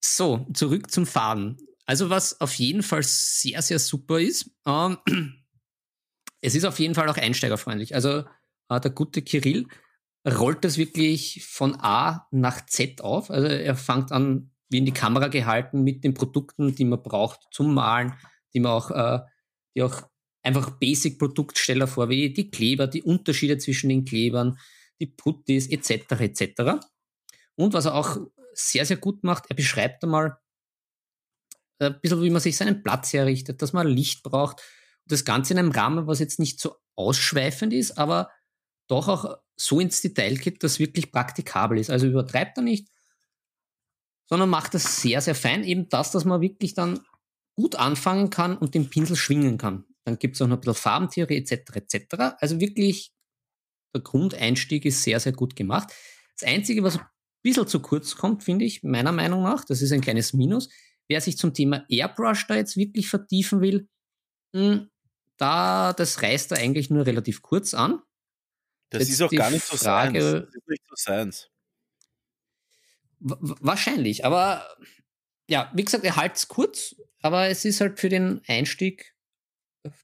So, 0.00 0.46
zurück 0.54 0.92
zum 0.92 1.06
Faden. 1.06 1.58
Also 1.84 2.08
was 2.08 2.40
auf 2.40 2.54
jeden 2.54 2.84
Fall 2.84 3.02
sehr, 3.02 3.62
sehr 3.62 3.80
super 3.80 4.20
ist, 4.20 4.48
ähm, 4.64 4.98
es 6.44 6.54
ist 6.54 6.64
auf 6.64 6.78
jeden 6.78 6.94
Fall 6.94 7.08
auch 7.08 7.16
einsteigerfreundlich. 7.16 7.94
Also 7.94 8.24
äh, 8.68 8.80
der 8.80 8.90
gute 8.90 9.22
Kirill 9.22 9.66
rollt 10.26 10.64
das 10.64 10.78
wirklich 10.78 11.44
von 11.46 11.76
A 11.80 12.26
nach 12.30 12.66
Z 12.66 13.00
auf. 13.00 13.30
Also 13.30 13.46
er 13.46 13.76
fängt 13.76 14.12
an, 14.12 14.50
wie 14.68 14.78
in 14.78 14.86
die 14.86 14.92
Kamera 14.92 15.28
gehalten, 15.28 15.82
mit 15.82 16.04
den 16.04 16.14
Produkten, 16.14 16.74
die 16.74 16.84
man 16.84 17.02
braucht 17.02 17.40
zum 17.50 17.74
Malen, 17.74 18.14
die 18.52 18.60
man 18.60 18.72
auch, 18.72 18.90
äh, 18.90 19.20
die 19.74 19.82
auch 19.82 20.02
einfach 20.42 20.70
Basic-Produktsteller 20.70 21.86
vor, 21.86 22.08
wie 22.10 22.32
die 22.32 22.50
Kleber, 22.50 22.86
die 22.86 23.02
Unterschiede 23.02 23.58
zwischen 23.58 23.88
den 23.88 24.04
Klebern, 24.04 24.58
die 25.00 25.06
Puttis 25.06 25.68
etc. 25.68 26.12
etc. 26.20 26.84
Und 27.56 27.72
was 27.72 27.86
er 27.86 27.94
auch 27.94 28.18
sehr, 28.52 28.84
sehr 28.84 28.98
gut 28.98 29.24
macht, 29.24 29.44
er 29.48 29.56
beschreibt 29.56 30.04
einmal 30.04 30.36
ein 31.78 31.98
bisschen, 32.00 32.22
wie 32.22 32.30
man 32.30 32.40
sich 32.40 32.56
seinen 32.56 32.82
Platz 32.82 33.12
herrichtet, 33.12 33.62
dass 33.62 33.72
man 33.72 33.86
Licht 33.86 34.22
braucht. 34.22 34.62
Das 35.06 35.24
Ganze 35.24 35.52
in 35.52 35.58
einem 35.58 35.72
Rahmen, 35.72 36.06
was 36.06 36.18
jetzt 36.18 36.38
nicht 36.38 36.60
so 36.60 36.76
ausschweifend 36.96 37.72
ist, 37.72 37.98
aber 37.98 38.30
doch 38.88 39.08
auch 39.08 39.38
so 39.56 39.80
ins 39.80 40.00
Detail 40.00 40.36
geht, 40.36 40.62
dass 40.62 40.78
wirklich 40.78 41.12
praktikabel 41.12 41.78
ist. 41.78 41.90
Also 41.90 42.06
übertreibt 42.06 42.58
er 42.58 42.62
nicht, 42.62 42.88
sondern 44.26 44.50
macht 44.50 44.74
das 44.74 45.00
sehr, 45.00 45.20
sehr 45.20 45.34
fein. 45.34 45.64
Eben 45.64 45.88
das, 45.88 46.10
dass 46.10 46.24
man 46.24 46.40
wirklich 46.40 46.74
dann 46.74 47.00
gut 47.56 47.76
anfangen 47.76 48.30
kann 48.30 48.56
und 48.56 48.74
den 48.74 48.90
Pinsel 48.90 49.16
schwingen 49.16 49.58
kann. 49.58 49.84
Dann 50.04 50.18
gibt 50.18 50.34
es 50.34 50.42
auch 50.42 50.46
noch 50.46 50.56
ein 50.56 50.60
bisschen 50.60 50.74
Farbentheorie 50.74 51.36
etc. 51.36 51.76
etc. 51.76 52.36
Also 52.38 52.60
wirklich, 52.60 53.12
der 53.94 54.02
Grundeinstieg 54.02 54.84
ist 54.84 55.02
sehr, 55.02 55.20
sehr 55.20 55.32
gut 55.32 55.56
gemacht. 55.56 55.92
Das 56.38 56.48
Einzige, 56.48 56.82
was 56.82 56.98
ein 56.98 57.06
bisschen 57.42 57.66
zu 57.66 57.80
kurz 57.80 58.16
kommt, 58.16 58.42
finde 58.42 58.64
ich, 58.64 58.82
meiner 58.82 59.12
Meinung 59.12 59.42
nach, 59.42 59.64
das 59.64 59.82
ist 59.82 59.92
ein 59.92 60.00
kleines 60.00 60.32
Minus, 60.32 60.68
wer 61.08 61.20
sich 61.20 61.38
zum 61.38 61.54
Thema 61.54 61.84
Airbrush 61.88 62.46
da 62.46 62.56
jetzt 62.56 62.76
wirklich 62.76 63.08
vertiefen 63.08 63.60
will, 63.60 63.88
mh, 64.52 64.72
hm, 64.72 64.90
da, 65.36 65.92
das 65.92 66.22
reißt 66.22 66.52
er 66.52 66.58
eigentlich 66.58 66.90
nur 66.90 67.06
relativ 67.06 67.42
kurz 67.42 67.74
an. 67.74 68.00
Das 68.90 69.00
jetzt 69.00 69.10
ist 69.10 69.22
auch 69.22 69.30
gar 69.30 69.50
nicht 69.50 69.64
so 69.64 69.76
Frage, 69.76 70.20
Science. 70.20 70.46
Das 70.46 70.54
ist 70.54 70.68
nicht 70.68 70.82
so 70.88 70.94
Science. 70.96 71.50
Wahrscheinlich, 73.20 74.24
aber 74.24 74.66
ja, 75.48 75.70
wie 75.74 75.84
gesagt, 75.84 76.04
er 76.04 76.16
halt's 76.16 76.48
kurz, 76.48 76.96
aber 77.22 77.48
es 77.48 77.64
ist 77.64 77.80
halt 77.80 77.98
für 77.98 78.08
den 78.08 78.42
Einstieg, 78.46 79.14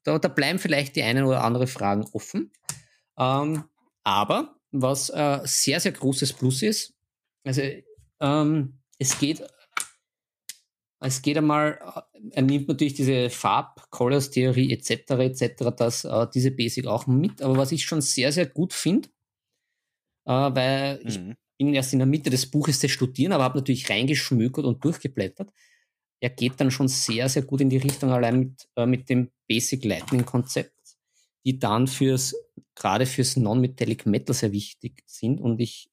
da, 0.04 0.18
da 0.18 0.28
bleiben 0.28 0.58
vielleicht 0.58 0.96
die 0.96 1.02
einen 1.02 1.24
oder 1.24 1.44
andere 1.44 1.66
Fragen 1.66 2.06
offen. 2.12 2.52
Ähm, 3.18 3.64
aber 4.02 4.56
was 4.70 5.10
äh, 5.10 5.40
sehr, 5.44 5.80
sehr 5.80 5.92
großes 5.92 6.32
Plus 6.32 6.62
ist, 6.62 6.94
also 7.44 7.62
ähm, 8.20 8.80
es 8.98 9.18
geht 9.18 9.42
es 11.00 11.22
geht 11.22 11.38
einmal, 11.38 11.78
äh, 12.14 12.30
er 12.32 12.42
nimmt 12.42 12.68
natürlich 12.68 12.94
diese 12.94 13.30
Farb-Colors-Theorie 13.30 14.72
etc. 14.72 14.90
etc. 15.10 15.74
Das, 15.76 16.04
äh, 16.04 16.26
diese 16.32 16.50
Basic 16.50 16.86
auch 16.86 17.06
mit. 17.06 17.42
Aber 17.42 17.56
was 17.56 17.72
ich 17.72 17.84
schon 17.84 18.02
sehr, 18.02 18.32
sehr 18.32 18.46
gut 18.46 18.72
finde, 18.72 19.08
äh, 20.26 20.32
weil 20.32 21.00
mhm. 21.02 21.08
ich 21.08 21.36
bin 21.58 21.74
erst 21.74 21.92
in 21.92 22.00
der 22.00 22.06
Mitte 22.06 22.30
des 22.30 22.50
Buches 22.50 22.80
des 22.80 22.90
Studieren, 22.90 23.32
aber 23.32 23.44
habe 23.44 23.58
natürlich 23.58 23.88
reingeschmökert 23.88 24.64
und 24.64 24.84
durchgeblättert. 24.84 25.50
Er 26.22 26.30
geht 26.30 26.60
dann 26.60 26.70
schon 26.70 26.88
sehr, 26.88 27.30
sehr 27.30 27.42
gut 27.42 27.62
in 27.62 27.70
die 27.70 27.78
Richtung 27.78 28.10
allein 28.10 28.38
mit, 28.38 28.68
äh, 28.76 28.84
mit 28.84 29.08
dem 29.08 29.30
Basic 29.48 29.84
Lightning 29.84 30.26
Konzept, 30.26 30.98
die 31.46 31.58
dann 31.58 31.86
fürs, 31.86 32.34
gerade 32.74 33.06
fürs 33.06 33.36
Non-Metallic 33.36 34.04
Metal 34.04 34.34
sehr 34.34 34.52
wichtig 34.52 35.02
sind. 35.06 35.40
Und 35.40 35.60
ich, 35.60 35.90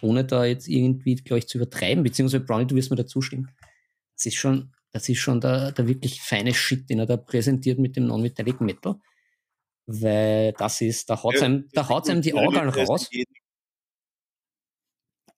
ohne 0.00 0.24
da 0.24 0.44
jetzt 0.44 0.66
irgendwie, 0.66 1.14
glaube 1.14 1.38
ich, 1.38 1.46
zu 1.46 1.58
übertreiben, 1.58 2.02
beziehungsweise 2.02 2.44
Brownie, 2.44 2.66
du 2.66 2.74
wirst 2.74 2.90
mir 2.90 2.96
dazu 2.96 3.22
stimmen, 3.22 3.48
das 4.18 4.26
ist 4.26 4.34
schon, 4.34 4.74
das 4.90 5.08
ist 5.08 5.18
schon 5.18 5.40
der, 5.40 5.70
der 5.70 5.86
wirklich 5.86 6.20
feine 6.20 6.52
Shit, 6.52 6.90
den 6.90 6.98
er 6.98 7.06
da 7.06 7.16
präsentiert 7.16 7.78
mit 7.78 7.94
dem 7.94 8.06
Non-Metallic 8.06 8.60
Metal. 8.60 8.96
Weil 9.86 10.52
das 10.54 10.80
ist, 10.80 11.08
da 11.08 11.22
haut 11.22 11.36
ja, 11.36 11.42
einem, 11.42 11.68
da 11.72 11.88
haut's 11.88 12.10
einem 12.10 12.20
die 12.20 12.34
Augen 12.34 12.56
raus. 12.56 13.08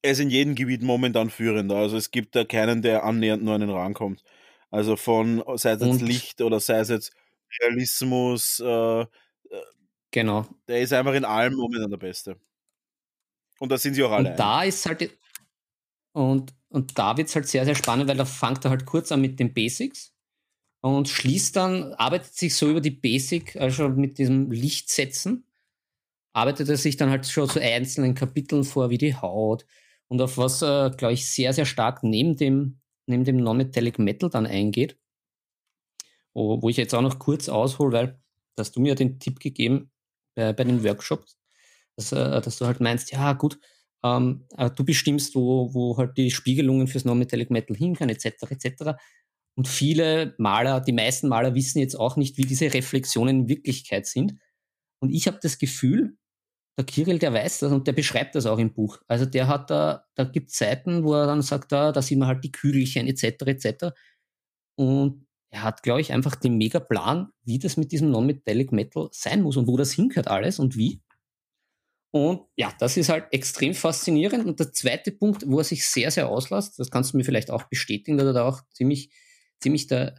Er 0.03 0.12
ist 0.12 0.18
in 0.20 0.31
jedem 0.31 0.55
Gebiet 0.55 0.83
momentan 0.83 1.28
führender. 1.28 1.76
Also 1.76 1.99
es 1.99 2.11
gibt 2.11 2.35
da 2.35 2.45
keinen, 2.45 2.81
der 2.81 3.05
annähernd 3.05 3.43
nur 3.43 3.55
an 3.55 3.61
den 3.61 3.70
rankommt. 3.70 4.24
Also 4.70 4.97
von, 4.97 5.45
sei 5.57 5.72
es 5.72 5.83
jetzt 5.83 6.01
Licht 6.01 6.41
oder 6.41 6.59
sei 6.59 6.78
es 6.78 6.89
jetzt 6.89 7.12
Realismus, 7.61 8.61
äh, 8.61 9.03
äh, 9.03 9.07
genau. 10.11 10.47
Der 10.68 10.81
ist 10.81 10.95
einfach 10.95 11.12
in 11.12 11.26
allem 11.26 11.55
momentan 11.55 11.91
der 11.91 11.99
Beste. 11.99 12.41
Und 13.59 13.70
da 13.70 13.76
sind 13.76 13.93
sie 13.93 14.03
auch 14.03 14.12
alle. 14.12 14.31
Und 14.31 14.39
da 14.39 14.62
ist 14.62 14.87
halt, 14.87 15.18
und 16.12 16.55
und 16.71 16.99
da 16.99 17.16
wird 17.16 17.29
es 17.29 17.35
halt 17.35 17.49
sehr, 17.49 17.64
sehr 17.64 17.75
spannend, 17.75 18.09
weil 18.09 18.16
da 18.16 18.25
fängt 18.25 18.64
er 18.64 18.71
halt 18.71 18.87
kurz 18.87 19.12
an 19.12 19.21
mit 19.21 19.39
den 19.41 19.53
Basics 19.53 20.14
und 20.81 21.09
schließt 21.09 21.57
dann, 21.57 21.93
arbeitet 21.95 22.35
sich 22.35 22.55
so 22.55 22.71
über 22.71 22.81
die 22.81 22.91
Basic, 22.91 23.57
also 23.57 23.89
mit 23.89 24.18
diesem 24.18 24.51
Lichtsetzen, 24.51 25.45
arbeitet 26.33 26.68
er 26.68 26.77
sich 26.77 26.97
dann 26.97 27.11
halt 27.11 27.27
schon 27.27 27.49
zu 27.49 27.61
einzelnen 27.61 28.14
Kapiteln 28.14 28.64
vor, 28.64 28.89
wie 28.91 28.99
die 28.99 29.16
Haut 29.16 29.66
und 30.09 30.23
auf 30.23 30.39
was, 30.39 30.62
äh, 30.62 30.91
glaube 30.97 31.14
ich, 31.14 31.29
sehr, 31.29 31.53
sehr 31.53 31.66
stark 31.66 32.03
neben 32.05 32.37
dem, 32.37 32.81
neben 33.07 33.25
dem 33.25 33.39
Non-Metallic 33.39 33.99
Metal 33.99 34.31
dann 34.31 34.47
eingeht. 34.47 34.97
Wo, 36.33 36.62
wo 36.62 36.68
ich 36.68 36.77
jetzt 36.77 36.95
auch 36.95 37.03
noch 37.03 37.18
kurz 37.18 37.49
aushole, 37.49 37.93
weil 37.93 38.21
hast 38.57 38.77
du 38.77 38.81
mir 38.81 38.95
den 38.95 39.18
Tipp 39.18 39.41
gegeben 39.41 39.91
bei, 40.37 40.53
bei 40.53 40.62
den 40.62 40.85
Workshops, 40.85 41.37
dass, 41.97 42.12
äh, 42.12 42.41
dass 42.41 42.59
du 42.59 42.66
halt 42.66 42.81
meinst, 42.81 43.11
ja 43.11 43.33
gut, 43.33 43.59
ähm, 44.05 44.46
äh, 44.57 44.70
du 44.70 44.84
bestimmst, 44.84 45.34
wo, 45.34 45.72
wo 45.74 45.96
halt 45.96 46.16
die 46.16 46.30
Spiegelungen 46.30 46.86
fürs 46.86 47.05
Non-Metallic 47.05 47.51
Metal 47.51 47.76
hinkommen, 47.76 48.14
etc. 48.14 48.51
etc. 48.51 48.92
Und 49.57 49.68
viele 49.68 50.34
Maler, 50.38 50.80
die 50.80 50.92
meisten 50.92 51.28
Maler 51.28 51.55
wissen 51.55 51.80
jetzt 51.80 51.94
auch 51.94 52.16
nicht, 52.16 52.38
wie 52.38 52.44
diese 52.44 52.72
Reflexionen 52.72 53.42
in 53.42 53.48
Wirklichkeit 53.48 54.07
sind. 54.07 54.34
Und 55.01 55.11
ich 55.11 55.26
habe 55.26 55.38
das 55.42 55.59
Gefühl, 55.59 56.16
der 56.78 56.86
Kirill, 56.86 57.18
der 57.18 57.32
weiß 57.32 57.59
das 57.59 57.72
und 57.72 57.86
der 57.86 57.92
beschreibt 57.92 58.34
das 58.34 58.46
auch 58.46 58.59
im 58.59 58.72
Buch. 58.72 58.98
Also 59.07 59.26
der 59.26 59.48
hat 59.48 59.70
da, 59.70 60.07
da 60.14 60.24
gibt 60.24 60.51
Zeiten, 60.51 61.05
wo 61.05 61.14
er 61.14 61.26
dann 61.26 61.42
sagt, 61.42 61.72
da, 61.72 61.92
da 61.92 62.01
sieht 62.01 62.18
man 62.18 62.28
halt 62.28 62.42
die 62.44 62.53
Kügelchen 62.53 63.07
etc. 63.07 63.24
etc. 63.46 63.86
Und 64.76 65.26
er 65.51 65.64
hat, 65.64 65.82
glaube 65.82 66.01
ich, 66.01 66.12
einfach 66.12 66.36
den 66.36 66.57
mega 66.57 66.80
Plan, 66.80 67.32
wie 67.44 67.59
das 67.59 67.76
mit 67.76 67.92
diesem 67.92 68.11
Non-Metallic 68.11 68.72
Metal 68.72 69.09
sein 69.12 69.42
muss 69.42 69.57
und 69.57 69.66
wo 69.66 69.76
das 69.76 69.92
hingehört 69.92 70.28
alles 70.28 70.59
und 70.59 70.76
wie. 70.76 71.03
Und 72.13 72.43
ja, 72.57 72.73
das 72.79 72.97
ist 72.97 73.09
halt 73.09 73.27
extrem 73.31 73.75
faszinierend. 73.75 74.47
Und 74.47 74.59
der 74.59 74.73
zweite 74.73 75.13
Punkt, 75.13 75.45
wo 75.47 75.59
er 75.59 75.65
sich 75.65 75.87
sehr, 75.87 76.11
sehr 76.11 76.29
auslässt, 76.29 76.79
das 76.79 76.91
kannst 76.91 77.13
du 77.13 77.17
mir 77.17 77.25
vielleicht 77.25 77.51
auch 77.51 77.65
bestätigen, 77.65 78.19
dass 78.19 78.27
er 78.27 78.33
da 78.33 78.49
auch 78.49 78.63
ziemlich, 78.73 79.11
ziemlich 79.61 79.87
der, 79.87 80.17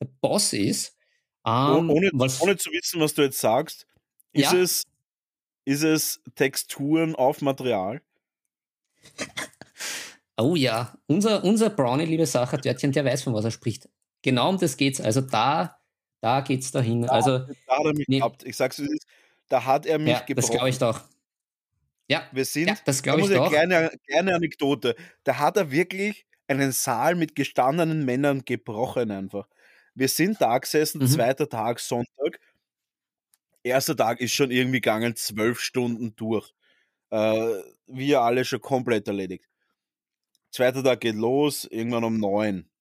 der 0.00 0.08
Boss 0.20 0.52
ist. 0.52 0.96
Ähm, 1.44 1.90
ohne, 1.90 2.10
was, 2.12 2.40
ohne 2.40 2.56
zu 2.56 2.70
wissen, 2.70 3.00
was 3.00 3.14
du 3.14 3.22
jetzt 3.22 3.40
sagst, 3.40 3.86
ist, 4.32 4.52
ja, 4.52 4.58
es, 4.58 4.84
ist 5.64 5.82
es 5.82 6.20
Texturen 6.36 7.16
auf 7.16 7.40
Material? 7.40 8.00
Oh 10.36 10.54
ja, 10.54 10.96
unser, 11.06 11.44
unser 11.44 11.70
Brownie, 11.70 12.06
liebe 12.06 12.26
Sacher, 12.26 12.58
Dörtchen, 12.58 12.92
der 12.92 13.04
weiß, 13.04 13.24
von 13.24 13.34
was 13.34 13.44
er 13.44 13.50
spricht. 13.50 13.88
Genau 14.22 14.48
um 14.48 14.58
das 14.58 14.76
geht's. 14.76 15.00
Also 15.00 15.20
da, 15.20 15.78
da 16.20 16.40
geht's 16.40 16.70
dahin. 16.70 17.02
Da, 17.02 17.08
also, 17.08 17.38
da 17.38 17.78
hat 17.78 17.84
er 17.84 17.94
mich 17.94 18.08
ne, 18.08 18.18
gehabt. 18.18 18.44
Ich 18.44 18.56
sag's, 18.56 18.80
da 19.48 19.64
hat 19.64 19.84
er 19.84 19.98
mich 19.98 20.12
ja, 20.12 20.20
gebrochen. 20.20 20.36
Das 20.36 20.50
glaube 20.50 20.68
ich 20.70 20.78
doch. 20.78 21.00
Ja, 22.12 22.28
wir 22.30 22.44
sind, 22.44 22.68
ja, 22.68 22.76
das 22.84 23.02
glaube 23.02 23.22
ich 23.22 23.28
doch. 23.28 23.48
Kleine, 23.50 23.90
kleine 24.06 24.34
Anekdote. 24.34 24.94
Da 25.24 25.38
hat 25.38 25.56
er 25.56 25.70
wirklich 25.70 26.26
einen 26.46 26.72
Saal 26.72 27.14
mit 27.14 27.34
gestandenen 27.34 28.04
Männern 28.04 28.44
gebrochen 28.44 29.10
einfach. 29.10 29.48
Wir 29.94 30.08
sind 30.08 30.40
da 30.40 30.58
gesessen, 30.58 31.00
mhm. 31.00 31.06
zweiter 31.06 31.48
Tag, 31.48 31.80
Sonntag. 31.80 32.38
Erster 33.62 33.96
Tag 33.96 34.20
ist 34.20 34.32
schon 34.32 34.50
irgendwie 34.50 34.80
gegangen, 34.80 35.16
zwölf 35.16 35.60
Stunden 35.60 36.14
durch. 36.16 36.52
Äh, 37.10 37.62
wir 37.86 38.20
alle 38.20 38.44
schon 38.44 38.60
komplett 38.60 39.08
erledigt. 39.08 39.48
Zweiter 40.50 40.84
Tag 40.84 41.00
geht 41.00 41.14
los, 41.14 41.64
irgendwann 41.64 42.04
um 42.04 42.18
neun 42.18 42.71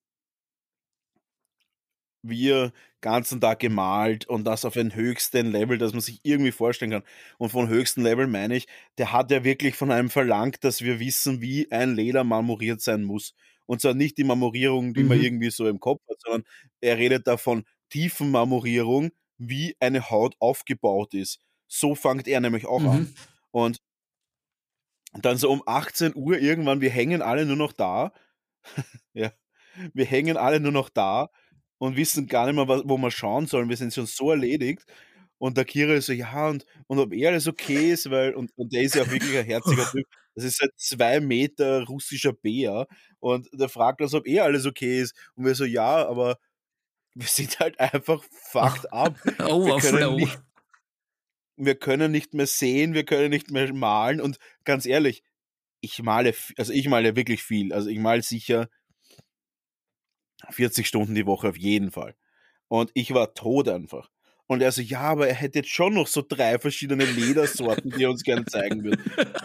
wir 2.24 2.72
ganzen 3.02 3.42
Tag 3.42 3.60
gemalt 3.60 4.26
und 4.26 4.44
das 4.44 4.64
auf 4.64 4.78
einem 4.78 4.94
höchsten 4.94 5.52
Level, 5.52 5.78
das 5.78 5.92
man 5.94 6.02
sich 6.02 6.20
irgendwie 6.24 6.52
vorstellen 6.52 6.92
kann. 6.92 7.04
Und 7.38 7.50
von 7.50 7.68
höchsten 7.68 8.02
Level 8.02 8.28
meine 8.28 8.56
ich, 8.56 8.68
der 8.98 9.12
hat 9.12 9.32
ja 9.32 9.44
wirklich 9.44 9.76
von 9.76 9.92
einem 9.92 10.10
verlangt, 10.10 10.64
dass 10.64 10.82
wir 10.82 11.00
wissen, 11.00 11.42
wie 11.42 11.72
ein 11.72 11.96
Leder 11.96 12.24
marmoriert 12.24 12.82
sein 12.82 13.04
muss. 13.04 13.34
Und 13.66 13.82
zwar 13.82 13.94
nicht 13.94 14.18
die 14.18 14.24
Marmorierung, 14.24 14.94
die 14.94 15.04
mhm. 15.04 15.10
man 15.10 15.22
irgendwie 15.22 15.50
so 15.50 15.68
im 15.68 15.80
Kopf 15.80 16.02
hat, 16.10 16.22
sondern 16.22 16.44
er 16.80 16.98
redet 16.98 17.28
da 17.28 17.38
von 17.38 17.64
tiefen 17.90 18.32
Marmorierung, 18.32 19.12
wie 19.38 19.76
eine 19.80 20.10
Haut 20.10 20.36
aufgebaut 20.40 21.14
ist. 21.14 21.40
So 21.68 21.96
fängt 21.96 22.28
er 22.28 22.40
nämlich 22.42 22.66
auch 22.66 22.82
mhm. 22.82 22.90
an. 22.90 23.16
Und 23.52 23.82
dann 25.14 25.38
so 25.38 25.52
um 25.52 25.64
18 25.66 26.16
Uhr 26.16 26.38
irgendwann, 26.38 26.82
wir 26.82 26.90
hängen 26.90 27.22
alle 27.22 27.46
nur 27.46 27.58
noch 27.58 27.74
da. 27.74 28.14
ja, 29.14 29.32
wir 29.94 30.06
hängen 30.06 30.38
alle 30.38 30.60
nur 30.60 30.72
noch 30.72 30.90
da 30.90 31.30
und 31.82 31.96
wissen 31.98 32.28
gar 32.28 32.46
nicht 32.46 32.56
mehr, 32.56 32.68
wo 32.68 32.98
wir 33.00 33.10
schauen 33.10 33.48
sollen. 33.48 33.68
Wir 33.68 33.76
sind 33.76 33.92
schon 33.92 34.06
so 34.06 34.30
erledigt. 34.30 34.86
Und 35.40 35.58
der 35.58 35.66
Kira 35.66 35.96
ist 35.96 36.06
so, 36.06 36.14
ja, 36.14 36.48
und, 36.48 36.64
und 36.86 37.00
ob 37.00 37.12
er 37.12 37.32
alles 37.32 37.48
okay 37.48 37.92
ist, 37.92 38.12
weil, 38.12 38.36
und, 38.36 38.52
und 38.56 38.72
der 38.72 38.84
ist 38.84 38.94
ja 38.94 39.02
auch 39.02 39.10
wirklich 39.10 39.36
ein 39.36 39.46
herziger 39.46 39.90
Typ. 39.90 40.06
Das 40.36 40.46
ist 40.46 40.62
ein 40.62 40.70
zwei 40.78 41.20
Meter 41.20 41.84
russischer 41.88 42.32
Bär. 42.32 42.88
Und 43.20 43.50
der 43.52 43.68
fragt 43.68 44.00
uns, 44.00 44.14
ob 44.14 44.26
er 44.28 44.46
alles 44.46 44.66
okay 44.66 45.02
ist. 45.02 45.14
Und 45.36 45.44
wir 45.46 45.56
so, 45.56 45.66
ja, 45.66 46.08
aber 46.08 46.38
wir 47.16 47.28
sind 47.28 47.60
halt 47.60 47.80
einfach 47.80 48.24
fucked 48.52 48.94
up. 48.94 49.18
Wir 49.26 49.80
können, 49.80 50.16
nicht, 50.18 50.40
wir 51.58 51.76
können 51.76 52.12
nicht 52.12 52.34
mehr 52.34 52.48
sehen, 52.48 52.94
wir 52.94 53.04
können 53.06 53.32
nicht 53.32 53.52
mehr 53.52 53.74
malen. 53.74 54.22
Und 54.22 54.38
ganz 54.64 54.86
ehrlich, 54.86 55.24
ich 55.82 56.02
male, 56.02 56.34
also 56.58 56.72
ich 56.72 56.88
male 56.88 57.16
wirklich 57.16 57.44
viel. 57.44 57.74
Also 57.74 57.90
ich 57.90 58.00
male 58.00 58.22
sicher 58.22 58.70
40 60.50 60.88
Stunden 60.88 61.16
die 61.16 61.26
Woche 61.26 61.50
auf 61.50 61.58
jeden 61.58 61.92
Fall. 61.92 62.16
Und 62.68 62.92
ich 62.94 63.14
war 63.14 63.34
tot 63.34 63.68
einfach. 63.68 64.10
Und 64.48 64.62
er 64.62 64.72
so, 64.72 64.82
ja, 64.82 65.02
aber 65.02 65.28
er 65.28 65.36
hätte 65.36 65.60
jetzt 65.60 65.70
schon 65.72 65.94
noch 65.94 66.08
so 66.08 66.22
drei 66.28 66.60
verschiedene 66.60 67.06
Ledersorten, 67.06 67.92
die 67.92 68.04
er 68.04 68.10
uns 68.10 68.24
gerne 68.24 68.46
zeigen 68.46 68.84
würde. 68.84 69.02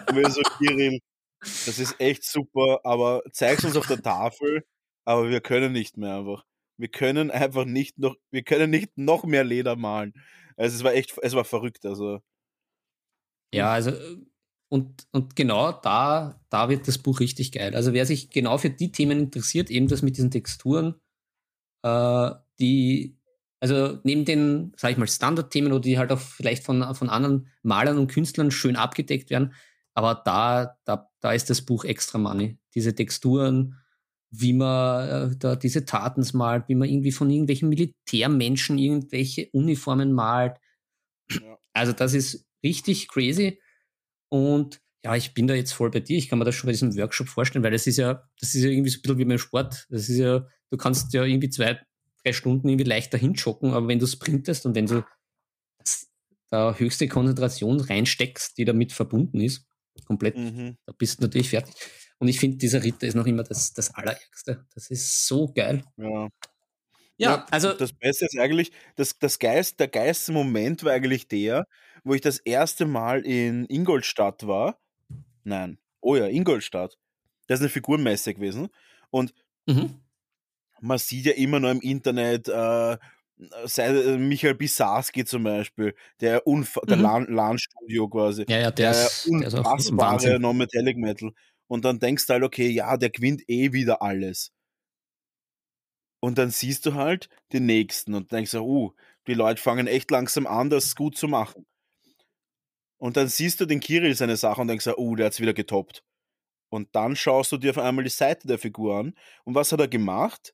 Und 0.09 0.16
wir 0.16 0.30
so, 0.30 0.42
Kirill, 0.59 1.01
das 1.40 1.78
ist 1.78 2.01
echt 2.01 2.24
super, 2.24 2.80
aber 2.82 3.22
zeig's 3.30 3.64
uns 3.64 3.76
auf 3.76 3.86
der 3.86 4.03
Tafel, 4.03 4.64
aber 5.05 5.30
wir 5.30 5.40
können 5.40 5.72
nicht 5.72 5.97
mehr 5.97 6.16
einfach. 6.16 6.44
Wir 6.76 6.88
können 6.88 7.30
einfach 7.30 7.64
nicht 7.64 7.99
noch, 7.99 8.16
wir 8.30 8.42
können 8.42 8.70
nicht 8.70 8.99
noch 8.99 9.24
mehr 9.24 9.44
Leder 9.44 9.76
malen. 9.76 10.12
Also 10.57 10.76
es 10.76 10.84
war 10.84 10.94
echt, 10.94 11.16
es 11.22 11.34
war 11.34 11.44
verrückt, 11.44 11.86
also. 11.86 12.20
Ja, 13.53 13.72
also 13.72 13.92
und, 14.69 15.07
und 15.12 15.37
genau 15.37 15.73
da, 15.73 16.41
da 16.51 16.69
wird 16.69 16.89
das 16.89 16.99
Buch 16.99 17.21
richtig 17.21 17.53
geil. 17.53 17.75
Also 17.75 17.93
wer 17.93 18.07
sich 18.07 18.31
genau 18.31 18.59
für 18.59 18.71
die 18.71 18.91
Themen 18.91 19.19
interessiert, 19.19 19.71
eben 19.71 19.89
das 19.89 20.03
mit 20.03 20.17
diesen 20.17 20.31
Texturen, 20.31 20.95
äh, 21.83 22.31
die, 22.59 23.17
also 23.61 23.99
neben 24.03 24.25
den, 24.25 24.73
sag 24.77 24.91
ich 24.91 24.97
mal, 24.97 25.07
Standardthemen 25.07 25.73
oder 25.73 25.81
die 25.81 25.99
halt 25.99 26.11
auch 26.11 26.21
vielleicht 26.21 26.64
von, 26.64 26.95
von 26.95 27.11
anderen 27.11 27.49
Malern 27.62 27.99
und 27.99 28.11
Künstlern 28.11 28.51
schön 28.51 28.77
abgedeckt 28.77 29.31
werden, 29.31 29.55
aber 29.95 30.21
da, 30.25 30.77
da, 30.85 31.11
da 31.21 31.33
ist 31.33 31.49
das 31.49 31.62
Buch 31.62 31.85
extra 31.85 32.19
money. 32.19 32.59
Diese 32.75 32.95
Texturen, 32.95 33.77
wie 34.31 34.53
man 34.53 35.09
äh, 35.09 35.37
da 35.39 35.57
diese 35.57 35.85
Taten 35.85 36.27
malt, 36.35 36.64
wie 36.69 36.75
man 36.75 36.89
irgendwie 36.89 37.12
von 37.12 37.31
irgendwelchen 37.31 37.69
Militärmenschen 37.69 38.79
irgendwelche 38.79 39.49
Uniformen 39.53 40.12
malt. 40.12 40.59
Ja. 41.31 41.59
Also 41.73 41.93
das 41.93 42.12
ist 42.12 42.47
richtig 42.62 43.09
crazy. 43.09 43.59
Und 44.29 44.81
ja, 45.05 45.14
ich 45.14 45.35
bin 45.35 45.47
da 45.47 45.55
jetzt 45.55 45.72
voll 45.72 45.91
bei 45.91 46.01
dir. 46.01 46.18
Ich 46.18 46.29
kann 46.29 46.39
mir 46.39 46.45
das 46.45 46.55
schon 46.55 46.66
bei 46.66 46.72
diesem 46.72 46.97
Workshop 46.97 47.29
vorstellen, 47.29 47.62
weil 47.62 47.70
das 47.70 47.87
ist 47.87 47.97
ja, 47.97 48.29
das 48.41 48.55
ist 48.55 48.62
ja 48.62 48.70
irgendwie 48.70 48.91
so 48.91 48.99
ein 48.99 49.03
bisschen 49.03 49.18
wie 49.18 49.24
beim 49.24 49.39
Sport. 49.39 49.87
Das 49.89 50.09
ist 50.09 50.18
ja, 50.18 50.47
du 50.70 50.77
kannst 50.77 51.12
ja 51.12 51.24
irgendwie 51.24 51.51
zwei, 51.51 51.81
drei 52.24 52.33
Stunden 52.33 52.68
irgendwie 52.68 52.89
leichter 52.89 53.18
hinschocken, 53.18 53.72
aber 53.72 53.87
wenn 53.89 53.99
du 53.99 54.07
sprintest 54.07 54.66
und 54.66 54.74
wenn 54.74 54.87
du 54.87 55.05
da 56.51 56.74
höchste 56.74 57.09
Konzentration 57.09 57.81
reinsteckst, 57.81 58.57
die 58.59 58.64
damit 58.64 58.93
verbunden 58.93 59.41
ist, 59.41 59.66
komplett, 60.05 60.37
mhm. 60.37 60.77
da 60.87 60.93
bist 60.93 61.18
du 61.18 61.24
natürlich 61.24 61.51
fertig. 61.51 61.74
Und 62.18 62.29
ich 62.29 62.41
finde, 62.41 62.57
dieser 62.57 62.83
Ritter 62.83 63.07
ist 63.07 63.14
noch 63.14 63.27
immer 63.27 63.43
das, 63.43 63.72
das 63.72 63.95
Allerärgste. 63.95 64.64
Das 64.74 64.91
ist 64.91 65.27
so 65.27 65.53
geil. 65.53 65.85
Ja. 65.97 66.29
Ja, 67.19 67.31
ja, 67.31 67.47
also. 67.51 67.73
Das 67.73 67.93
Beste 67.93 68.27
ist 68.27 68.39
eigentlich, 68.39 68.73
das, 68.97 69.19
das 69.19 69.39
Geist, 69.39 69.81
der 69.81 69.89
geilste 69.89 70.33
Moment 70.33 70.85
war 70.85 70.93
eigentlich 70.93 71.29
der, 71.29 71.67
wo 72.05 72.14
ich 72.14 72.21
das 72.21 72.39
erste 72.39 72.87
Mal 72.87 73.25
in 73.25 73.67
Ingolstadt 73.67 74.47
war. 74.47 74.79
Nein. 75.45 75.79
Oh 76.01 76.17
ja, 76.17 76.27
Ingolstadt. 76.27 76.99
Das 77.47 77.61
ist 77.61 77.62
eine 77.62 77.71
Figurenmesse 77.71 78.35
gewesen. 78.35 78.69
Und 79.11 79.33
mhm. 79.67 80.01
man 80.81 80.99
sieht 80.99 81.27
ja 81.27 81.33
immer 81.33 81.61
nur 81.61 81.71
im 81.71 81.81
Internet, 81.81 82.49
äh, 82.49 82.97
sei 83.64 83.87
äh, 83.87 84.19
Michael 84.19 84.55
Bisarski 84.55 85.25
zum 85.25 85.45
Beispiel, 85.45 85.95
der, 86.21 86.47
Unf 86.47 86.77
mhm. 86.77 86.87
der 86.89 86.97
LAN-Studio 87.29 88.09
quasi. 88.09 88.45
Ja, 88.49 88.59
ja, 88.59 88.71
der, 88.71 88.93
der 88.93 89.07
ist, 89.07 89.27
unfassbare 89.27 90.39
Non-Metallic 90.39 90.97
Metal. 90.97 91.33
Und 91.69 91.85
dann 91.85 91.99
denkst 91.99 92.27
du 92.27 92.35
halt, 92.35 92.45
okay, 92.45 92.69
ja, 92.69 92.97
der 92.97 93.11
gewinnt 93.11 93.43
eh 93.49 93.73
wieder 93.73 94.03
alles. 94.03 94.53
Und 96.27 96.39
dann 96.39 96.51
siehst 96.51 96.85
du 96.85 96.95
halt 96.95 97.29
den 97.53 97.66
nächsten 97.66 98.12
und 98.12 98.33
denkst, 98.33 98.55
uh, 98.55 98.93
die 99.29 99.35
Leute 99.35 99.62
fangen 99.62 99.87
echt 99.87 100.11
langsam 100.11 100.49
an, 100.49 100.70
das 100.70 100.97
gut 100.97 101.16
zu 101.16 101.29
machen. 101.29 101.64
Und 102.97 103.16
dann 103.16 103.29
siehst 103.29 103.61
du 103.61 103.64
den 103.64 103.79
Kirill 103.79 104.16
seine 104.16 104.37
Sache 104.37 104.61
und 104.61 104.66
denkst, 104.66 104.89
uh, 104.89 105.14
der 105.14 105.27
hat's 105.27 105.39
wieder 105.39 105.55
getoppt. 105.55 106.03
Und 106.68 106.89
dann 106.97 107.14
schaust 107.14 107.53
du 107.53 107.59
dir 107.59 107.70
auf 107.70 107.79
einmal 107.79 108.03
die 108.03 108.11
Seite 108.11 108.49
der 108.49 108.59
Figur 108.59 108.99
an. 108.99 109.14
Und 109.45 109.55
was 109.55 109.70
hat 109.70 109.79
er 109.79 109.87
gemacht? 109.87 110.53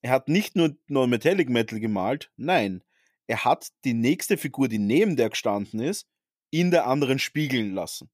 Er 0.00 0.12
hat 0.12 0.28
nicht 0.28 0.56
nur 0.56 0.78
Non-Metallic 0.86 1.50
Metal 1.50 1.78
gemalt, 1.78 2.32
nein, 2.36 2.82
er 3.26 3.44
hat 3.44 3.68
die 3.84 3.92
nächste 3.92 4.38
Figur, 4.38 4.68
die 4.68 4.78
neben 4.78 5.16
der 5.16 5.28
gestanden 5.28 5.80
ist, 5.80 6.08
in 6.50 6.70
der 6.70 6.86
anderen 6.86 7.18
spiegeln 7.18 7.74
lassen. 7.74 8.08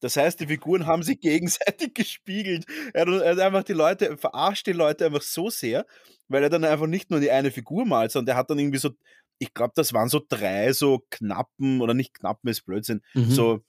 Das 0.00 0.16
heißt, 0.16 0.40
die 0.40 0.46
Figuren 0.46 0.86
haben 0.86 1.02
sich 1.02 1.20
gegenseitig 1.20 1.94
gespiegelt. 1.94 2.66
Er 2.92 3.06
hat 3.06 3.38
einfach 3.38 3.62
die 3.62 3.74
Leute, 3.74 4.16
verarscht 4.16 4.66
die 4.66 4.72
Leute 4.72 5.06
einfach 5.06 5.22
so 5.22 5.50
sehr, 5.50 5.86
weil 6.28 6.42
er 6.42 6.50
dann 6.50 6.64
einfach 6.64 6.86
nicht 6.86 7.10
nur 7.10 7.20
die 7.20 7.30
eine 7.30 7.50
Figur 7.50 7.84
malt, 7.84 8.10
sondern 8.10 8.34
er 8.34 8.38
hat 8.38 8.50
dann 8.50 8.58
irgendwie 8.58 8.78
so, 8.78 8.90
ich 9.38 9.54
glaube, 9.54 9.72
das 9.76 9.92
waren 9.92 10.08
so 10.08 10.20
drei 10.26 10.72
so 10.72 11.04
knappen, 11.10 11.80
oder 11.80 11.94
nicht 11.94 12.14
knappen 12.14 12.48
ist 12.50 12.62
Blödsinn, 12.62 13.02
mhm. 13.14 13.30
so, 13.30 13.60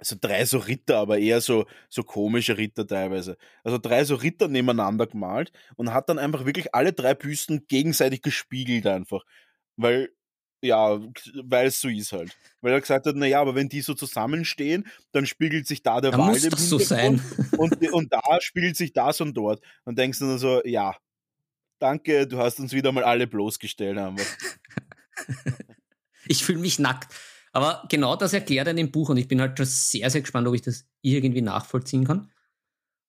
so 0.00 0.16
drei 0.18 0.44
so 0.44 0.58
Ritter, 0.58 0.98
aber 0.98 1.18
eher 1.18 1.40
so, 1.40 1.66
so 1.88 2.02
komische 2.02 2.56
Ritter 2.56 2.86
teilweise. 2.86 3.36
Also 3.64 3.78
drei 3.78 4.04
so 4.04 4.14
Ritter 4.14 4.48
nebeneinander 4.48 5.06
gemalt 5.06 5.52
und 5.76 5.92
hat 5.92 6.08
dann 6.08 6.18
einfach 6.18 6.46
wirklich 6.46 6.74
alle 6.74 6.92
drei 6.92 7.14
Büsten 7.14 7.66
gegenseitig 7.66 8.22
gespiegelt 8.22 8.86
einfach. 8.86 9.24
Weil 9.76 10.10
ja, 10.62 11.00
weil 11.42 11.68
es 11.68 11.80
so 11.80 11.88
ist 11.88 12.12
halt. 12.12 12.36
Weil 12.60 12.72
er 12.72 12.80
gesagt 12.80 13.06
hat, 13.06 13.16
naja, 13.16 13.40
aber 13.40 13.54
wenn 13.54 13.68
die 13.68 13.80
so 13.80 13.94
zusammenstehen, 13.94 14.86
dann 15.12 15.26
spiegelt 15.26 15.66
sich 15.66 15.82
da 15.82 16.00
der 16.00 16.10
da 16.10 16.18
Wald 16.18 16.34
muss 16.34 16.44
im 16.44 16.50
das 16.50 16.68
so 16.68 16.78
sein. 16.78 17.20
Und, 17.56 17.92
und 17.92 18.12
da 18.12 18.20
spiegelt 18.40 18.76
sich 18.76 18.92
das 18.92 19.20
und 19.20 19.34
dort. 19.34 19.62
Und 19.84 19.98
denkst 19.98 20.18
du 20.18 20.26
dann 20.26 20.38
so, 20.38 20.62
ja, 20.64 20.96
danke, 21.78 22.26
du 22.26 22.38
hast 22.38 22.60
uns 22.60 22.72
wieder 22.72 22.92
mal 22.92 23.04
alle 23.04 23.26
bloßgestellt. 23.26 23.98
Haben 23.98 24.16
ich 26.26 26.44
fühle 26.44 26.58
mich 26.58 26.78
nackt. 26.78 27.14
Aber 27.52 27.84
genau 27.88 28.14
das 28.14 28.32
erklärt 28.32 28.68
er 28.68 28.72
in 28.72 28.76
dem 28.76 28.92
Buch 28.92 29.08
und 29.08 29.16
ich 29.16 29.28
bin 29.28 29.40
halt 29.40 29.56
schon 29.56 29.66
sehr, 29.66 30.08
sehr 30.10 30.20
gespannt, 30.20 30.46
ob 30.46 30.54
ich 30.54 30.62
das 30.62 30.86
irgendwie 31.00 31.42
nachvollziehen 31.42 32.06
kann. 32.06 32.30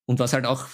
Und 0.06 0.20
was 0.20 0.34
halt 0.34 0.45
auch, 0.45 0.68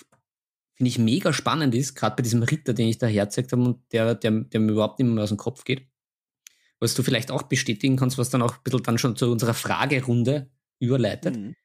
finde 0.75 0.89
ich, 0.89 0.99
mega 0.99 1.33
spannend 1.33 1.75
ist, 1.75 1.95
gerade 1.95 2.15
bei 2.15 2.23
diesem 2.23 2.43
Ritter, 2.43 2.73
den 2.73 2.87
ich 2.87 2.97
da 2.97 3.07
herzeigt 3.07 3.51
habe 3.51 3.63
und 3.63 3.81
der, 3.91 4.15
der, 4.15 4.31
der 4.31 4.59
mir 4.59 4.71
überhaupt 4.71 4.99
nicht 4.99 5.09
mehr 5.09 5.23
aus 5.23 5.29
dem 5.29 5.37
Kopf 5.37 5.65
geht 5.65 5.87
was 6.79 6.93
du 6.93 7.03
vielleicht 7.03 7.31
auch 7.31 7.43
bestätigen 7.43 7.97
kannst, 7.97 8.17
was 8.17 8.29
dann 8.29 8.41
auch 8.41 8.57
ein 8.57 8.63
bisschen 8.63 8.83
dann 8.83 8.97
schon 8.97 9.15
zu 9.15 9.31
unserer 9.31 9.53
Fragerunde 9.53 10.51
überleitet. 10.79 11.37
Mhm. 11.37 11.55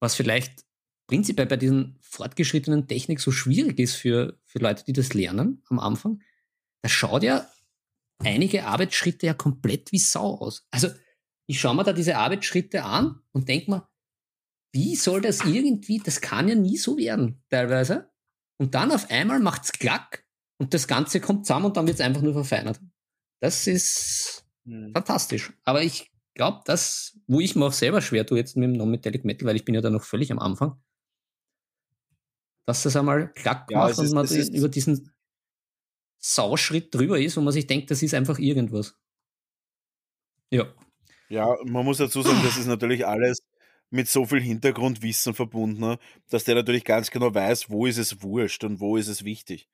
Was 0.00 0.14
vielleicht 0.14 0.64
prinzipiell 1.06 1.46
bei 1.46 1.56
diesen 1.56 1.98
fortgeschrittenen 2.00 2.88
Technik 2.88 3.20
so 3.20 3.30
schwierig 3.30 3.78
ist 3.78 3.94
für, 3.94 4.40
für 4.44 4.58
Leute, 4.58 4.84
die 4.84 4.92
das 4.92 5.14
lernen 5.14 5.62
am 5.68 5.78
Anfang. 5.78 6.22
Da 6.82 6.88
schaut 6.88 7.22
ja 7.22 7.48
einige 8.18 8.66
Arbeitsschritte 8.66 9.26
ja 9.26 9.34
komplett 9.34 9.92
wie 9.92 9.98
Sau 9.98 10.38
aus. 10.38 10.66
Also 10.70 10.88
ich 11.46 11.60
schaue 11.60 11.76
mir 11.76 11.84
da 11.84 11.92
diese 11.92 12.16
Arbeitsschritte 12.16 12.84
an 12.84 13.20
und 13.32 13.48
denke 13.48 13.70
mir, 13.70 13.88
wie 14.72 14.96
soll 14.96 15.20
das 15.20 15.44
irgendwie, 15.44 15.98
das 15.98 16.20
kann 16.20 16.48
ja 16.48 16.54
nie 16.54 16.78
so 16.78 16.96
werden, 16.96 17.42
teilweise. 17.50 18.10
Und 18.58 18.74
dann 18.74 18.90
auf 18.90 19.10
einmal 19.10 19.38
macht 19.40 19.64
es 19.64 19.72
klack 19.72 20.24
und 20.58 20.72
das 20.72 20.88
Ganze 20.88 21.20
kommt 21.20 21.46
zusammen 21.46 21.66
und 21.66 21.76
dann 21.76 21.86
wird 21.86 21.96
es 21.96 22.00
einfach 22.00 22.22
nur 22.22 22.32
verfeinert. 22.32 22.80
Das 23.42 23.66
ist 23.66 24.46
hm. 24.66 24.92
fantastisch. 24.94 25.52
Aber 25.64 25.82
ich 25.82 26.12
glaube, 26.34 26.60
das, 26.64 27.18
wo 27.26 27.40
ich 27.40 27.56
mir 27.56 27.66
auch 27.66 27.72
selber 27.72 28.00
schwer 28.00 28.24
tue 28.24 28.38
jetzt 28.38 28.56
mit 28.56 28.70
dem 28.70 28.76
Non-Metallic 28.76 29.24
Metal, 29.24 29.48
weil 29.48 29.56
ich 29.56 29.64
bin 29.64 29.74
ja 29.74 29.80
da 29.80 29.90
noch 29.90 30.04
völlig 30.04 30.30
am 30.30 30.38
Anfang, 30.38 30.80
dass 32.64 32.84
das 32.84 32.94
einmal 32.94 33.32
klack 33.32 33.68
ja, 33.68 33.78
macht 33.78 33.98
und 33.98 34.12
man 34.12 34.28
über 34.28 34.68
diesen 34.68 35.10
Sauschritt 36.18 36.94
drüber 36.94 37.18
ist, 37.18 37.36
wo 37.36 37.40
man 37.40 37.52
sich 37.52 37.66
denkt, 37.66 37.90
das 37.90 38.00
ist 38.04 38.14
einfach 38.14 38.38
irgendwas. 38.38 38.96
Ja. 40.50 40.72
Ja, 41.28 41.56
man 41.64 41.84
muss 41.84 41.96
dazu 41.96 42.22
sagen, 42.22 42.42
das 42.44 42.58
ist 42.58 42.66
natürlich 42.66 43.04
alles 43.04 43.40
mit 43.90 44.08
so 44.08 44.24
viel 44.24 44.40
Hintergrundwissen 44.40 45.34
verbunden, 45.34 45.96
dass 46.30 46.44
der 46.44 46.54
natürlich 46.54 46.84
ganz 46.84 47.10
genau 47.10 47.34
weiß, 47.34 47.70
wo 47.70 47.86
ist 47.86 47.98
es 47.98 48.22
wurscht 48.22 48.62
und 48.62 48.78
wo 48.78 48.96
ist 48.96 49.08
es 49.08 49.24
wichtig. 49.24 49.68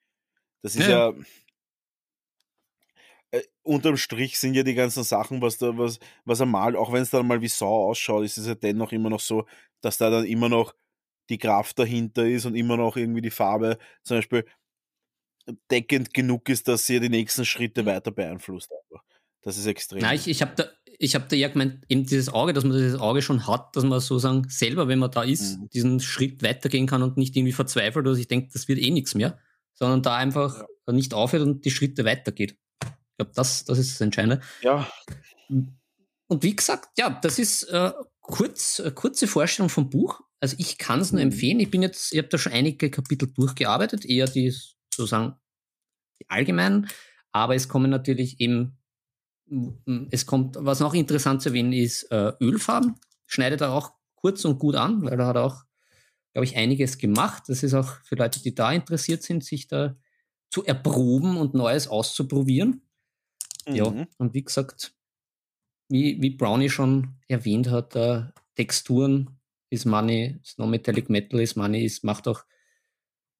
Das 0.63 0.75
ist 0.75 0.87
ja, 0.87 1.11
ja 1.11 1.15
äh, 3.31 3.41
unterm 3.63 3.97
Strich 3.97 4.39
sind 4.39 4.53
ja 4.55 4.63
die 4.63 4.73
ganzen 4.73 5.03
Sachen, 5.03 5.41
was 5.41 5.57
da, 5.57 5.77
was, 5.77 5.99
was 6.25 6.39
er 6.39 6.45
malt, 6.45 6.75
auch 6.75 6.91
wenn 6.91 7.03
es 7.03 7.09
dann 7.09 7.27
mal 7.27 7.41
wie 7.41 7.47
Sau 7.47 7.89
ausschaut, 7.89 8.25
ist 8.25 8.37
es 8.37 8.47
ja 8.47 8.55
dennoch 8.55 8.91
immer 8.91 9.09
noch 9.09 9.19
so, 9.19 9.45
dass 9.81 9.97
da 9.97 10.09
dann 10.09 10.25
immer 10.25 10.49
noch 10.49 10.73
die 11.29 11.37
Kraft 11.37 11.77
dahinter 11.77 12.27
ist 12.27 12.45
und 12.45 12.55
immer 12.55 12.75
noch 12.75 12.97
irgendwie 12.97 13.21
die 13.21 13.29
Farbe 13.29 13.77
zum 14.03 14.17
Beispiel 14.17 14.45
deckend 15.71 16.13
genug 16.13 16.49
ist, 16.49 16.67
dass 16.67 16.85
sie 16.85 16.99
die 16.99 17.09
nächsten 17.09 17.45
Schritte 17.45 17.85
weiter 17.85 18.11
beeinflusst. 18.11 18.71
Einfach. 18.71 19.03
Das 19.41 19.57
ist 19.57 19.65
extrem. 19.67 20.01
Nein, 20.01 20.15
ich, 20.15 20.27
ich 20.27 20.41
habe 20.41 20.53
da, 20.55 20.65
ich 20.97 21.15
hab 21.15 21.29
da 21.29 21.35
ja 21.35 21.47
gemeint, 21.47 21.83
eben 21.87 22.05
dieses 22.05 22.29
Auge, 22.29 22.53
dass 22.53 22.63
man 22.63 22.73
dieses 22.73 22.99
Auge 22.99 23.21
schon 23.21 23.47
hat, 23.47 23.75
dass 23.75 23.83
man 23.83 23.99
sozusagen 23.99 24.49
selber, 24.49 24.87
wenn 24.87 24.99
man 24.99 25.11
da 25.11 25.23
ist, 25.23 25.59
mhm. 25.59 25.69
diesen 25.69 25.99
Schritt 25.99 26.43
weitergehen 26.43 26.87
kann 26.87 27.03
und 27.03 27.17
nicht 27.17 27.35
irgendwie 27.35 27.53
verzweifelt 27.53 28.05
oder 28.05 28.15
sich 28.15 28.27
denkt, 28.27 28.53
das 28.55 28.67
wird 28.67 28.79
eh 28.79 28.91
nichts 28.91 29.15
mehr, 29.15 29.39
sondern 29.73 30.01
da 30.01 30.15
einfach 30.15 30.63
ja. 30.87 30.93
nicht 30.93 31.13
aufhört 31.13 31.43
und 31.43 31.63
die 31.63 31.71
Schritte 31.71 32.05
weitergeht 32.05 32.57
glaube, 33.19 33.31
das, 33.35 33.65
das 33.65 33.77
ist 33.77 33.91
das 33.91 34.01
Entscheidende. 34.01 34.41
Ja. 34.61 34.89
Und 35.49 36.43
wie 36.43 36.55
gesagt, 36.55 36.89
ja, 36.97 37.09
das 37.09 37.37
ist 37.37 37.63
äh, 37.63 37.91
kurz, 38.21 38.79
äh, 38.79 38.91
kurze 38.91 39.27
Vorstellung 39.27 39.69
vom 39.69 39.89
Buch. 39.89 40.21
Also 40.39 40.55
ich 40.57 40.77
kann 40.77 41.01
es 41.01 41.11
nur 41.11 41.21
mhm. 41.21 41.31
empfehlen. 41.31 41.59
Ich 41.59 41.69
bin 41.69 41.81
jetzt, 41.81 42.13
ich 42.13 42.17
habe 42.17 42.29
da 42.29 42.37
schon 42.37 42.53
einige 42.53 42.89
Kapitel 42.89 43.31
durchgearbeitet, 43.31 44.05
eher 44.05 44.27
die 44.27 44.53
sozusagen 44.93 45.35
die 46.21 46.29
allgemeinen, 46.29 46.87
aber 47.31 47.55
es 47.55 47.67
kommen 47.67 47.89
natürlich 47.89 48.39
eben, 48.39 48.77
es 50.11 50.25
kommt, 50.25 50.57
was 50.59 50.79
noch 50.79 50.93
interessant 50.93 51.41
zu 51.41 51.49
erwähnen 51.49 51.73
ist, 51.73 52.03
äh, 52.11 52.33
Ölfarben. 52.41 52.95
Schneidet 53.25 53.61
er 53.61 53.71
auch 53.71 53.93
kurz 54.15 54.45
und 54.45 54.59
gut 54.59 54.75
an, 54.75 55.03
weil 55.03 55.19
er 55.19 55.27
hat 55.27 55.37
auch, 55.37 55.63
glaube 56.33 56.45
ich, 56.45 56.55
einiges 56.55 56.97
gemacht. 56.97 57.43
Das 57.47 57.63
ist 57.63 57.73
auch 57.73 57.89
für 58.03 58.15
Leute, 58.15 58.41
die 58.41 58.53
da 58.53 58.71
interessiert 58.71 59.23
sind, 59.23 59.43
sich 59.43 59.67
da 59.67 59.95
zu 60.49 60.65
erproben 60.65 61.37
und 61.37 61.53
Neues 61.53 61.87
auszuprobieren. 61.87 62.88
Mhm. 63.67 63.75
Ja, 63.75 64.07
und 64.17 64.33
wie 64.33 64.43
gesagt, 64.43 64.93
wie, 65.89 66.21
wie 66.21 66.31
Brownie 66.31 66.69
schon 66.69 67.15
erwähnt 67.27 67.69
hat, 67.69 67.95
äh, 67.95 68.23
Texturen 68.55 69.39
ist 69.69 69.85
Money, 69.85 70.39
Snow 70.43 70.67
Metallic 70.67 71.09
Metal 71.09 71.39
ist 71.39 71.55
Money, 71.55 71.83
ist, 71.83 72.03
macht 72.03 72.27
auch 72.27 72.43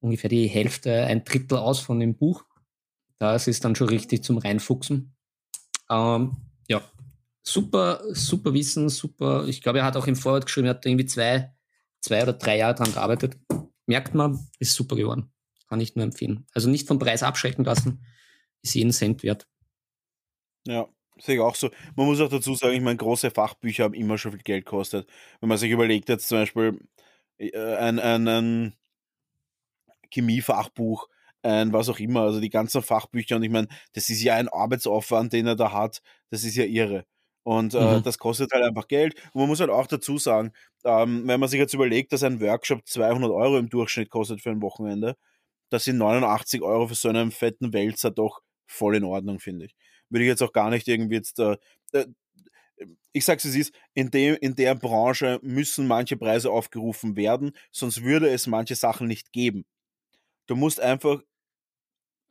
ungefähr 0.00 0.30
die 0.30 0.46
Hälfte, 0.46 1.04
ein 1.04 1.24
Drittel 1.24 1.58
aus 1.58 1.80
von 1.80 2.00
dem 2.00 2.16
Buch. 2.16 2.44
Das 3.18 3.46
ist 3.46 3.64
dann 3.64 3.76
schon 3.76 3.88
richtig 3.88 4.24
zum 4.24 4.38
Reinfuchsen. 4.38 5.14
Ähm, 5.90 6.36
ja, 6.68 6.82
super, 7.42 8.02
super 8.12 8.54
Wissen, 8.54 8.88
super. 8.88 9.46
Ich 9.46 9.60
glaube, 9.60 9.80
er 9.80 9.84
hat 9.84 9.96
auch 9.96 10.06
im 10.06 10.16
Vorwort 10.16 10.46
geschrieben, 10.46 10.66
er 10.66 10.74
hat 10.74 10.86
irgendwie 10.86 11.06
zwei, 11.06 11.52
zwei 12.00 12.22
oder 12.22 12.32
drei 12.32 12.58
Jahre 12.58 12.74
dran 12.74 12.92
gearbeitet. 12.92 13.36
Merkt 13.86 14.14
man, 14.14 14.48
ist 14.58 14.74
super 14.74 14.96
geworden. 14.96 15.32
Kann 15.68 15.80
ich 15.80 15.94
nur 15.96 16.04
empfehlen. 16.04 16.46
Also 16.54 16.68
nicht 16.68 16.88
vom 16.88 16.98
Preis 16.98 17.22
abschrecken 17.22 17.64
lassen, 17.64 18.04
ist 18.62 18.74
jeden 18.74 18.92
Cent 18.92 19.22
wert. 19.22 19.46
Ja, 20.66 20.86
sehe 21.18 21.36
ich 21.36 21.40
auch 21.40 21.54
so. 21.54 21.70
Man 21.96 22.06
muss 22.06 22.20
auch 22.20 22.28
dazu 22.28 22.54
sagen, 22.54 22.74
ich 22.74 22.80
meine, 22.82 22.96
große 22.96 23.30
Fachbücher 23.30 23.84
haben 23.84 23.94
immer 23.94 24.18
schon 24.18 24.32
viel 24.32 24.42
Geld 24.42 24.64
gekostet. 24.66 25.08
Wenn 25.40 25.48
man 25.48 25.58
sich 25.58 25.70
überlegt, 25.70 26.08
jetzt 26.08 26.28
zum 26.28 26.38
Beispiel 26.38 26.80
äh, 27.38 27.76
ein, 27.76 27.98
ein, 27.98 28.28
ein 28.28 28.74
Chemiefachbuch, 30.12 31.08
ein 31.42 31.72
was 31.72 31.88
auch 31.88 31.98
immer, 31.98 32.22
also 32.22 32.40
die 32.40 32.50
ganzen 32.50 32.82
Fachbücher. 32.82 33.36
Und 33.36 33.42
ich 33.42 33.50
meine, 33.50 33.68
das 33.92 34.10
ist 34.10 34.22
ja 34.22 34.34
ein 34.36 34.48
Arbeitsaufwand, 34.48 35.32
den 35.32 35.46
er 35.46 35.56
da 35.56 35.72
hat. 35.72 36.02
Das 36.30 36.44
ist 36.44 36.56
ja 36.56 36.64
irre. 36.64 37.04
Und 37.42 37.74
äh, 37.74 37.98
mhm. 37.98 38.02
das 38.02 38.18
kostet 38.18 38.52
halt 38.52 38.64
einfach 38.64 38.86
Geld. 38.88 39.14
Und 39.32 39.40
man 39.40 39.48
muss 39.48 39.60
halt 39.60 39.70
auch 39.70 39.86
dazu 39.86 40.18
sagen, 40.18 40.52
ähm, 40.84 41.26
wenn 41.26 41.40
man 41.40 41.48
sich 41.48 41.58
jetzt 41.58 41.74
überlegt, 41.74 42.12
dass 42.12 42.22
ein 42.22 42.40
Workshop 42.40 42.86
200 42.86 43.30
Euro 43.30 43.56
im 43.58 43.70
Durchschnitt 43.70 44.10
kostet 44.10 44.42
für 44.42 44.50
ein 44.50 44.62
Wochenende, 44.62 45.16
das 45.70 45.84
sind 45.84 45.98
89 45.98 46.62
Euro 46.62 46.88
für 46.88 46.94
so 46.94 47.08
einen 47.08 47.30
fetten 47.30 47.72
Wälzer 47.72 48.10
doch 48.10 48.40
voll 48.66 48.96
in 48.96 49.04
Ordnung, 49.04 49.40
finde 49.40 49.66
ich. 49.66 49.74
Würde 50.10 50.24
ich 50.24 50.28
jetzt 50.28 50.42
auch 50.42 50.52
gar 50.52 50.70
nicht 50.70 50.88
irgendwie 50.88 51.16
jetzt. 51.16 51.38
Äh, 51.38 51.56
äh, 51.92 52.06
ich 53.12 53.24
sag's 53.24 53.44
es 53.44 53.54
ist, 53.54 53.74
in, 53.94 54.10
dem, 54.10 54.36
in 54.40 54.54
der 54.54 54.74
Branche 54.74 55.40
müssen 55.42 55.86
manche 55.86 56.16
Preise 56.16 56.50
aufgerufen 56.50 57.16
werden, 57.16 57.52
sonst 57.72 58.02
würde 58.02 58.30
es 58.30 58.46
manche 58.46 58.74
Sachen 58.74 59.08
nicht 59.08 59.32
geben. 59.32 59.64
Du 60.46 60.56
musst 60.56 60.80
einfach 60.80 61.22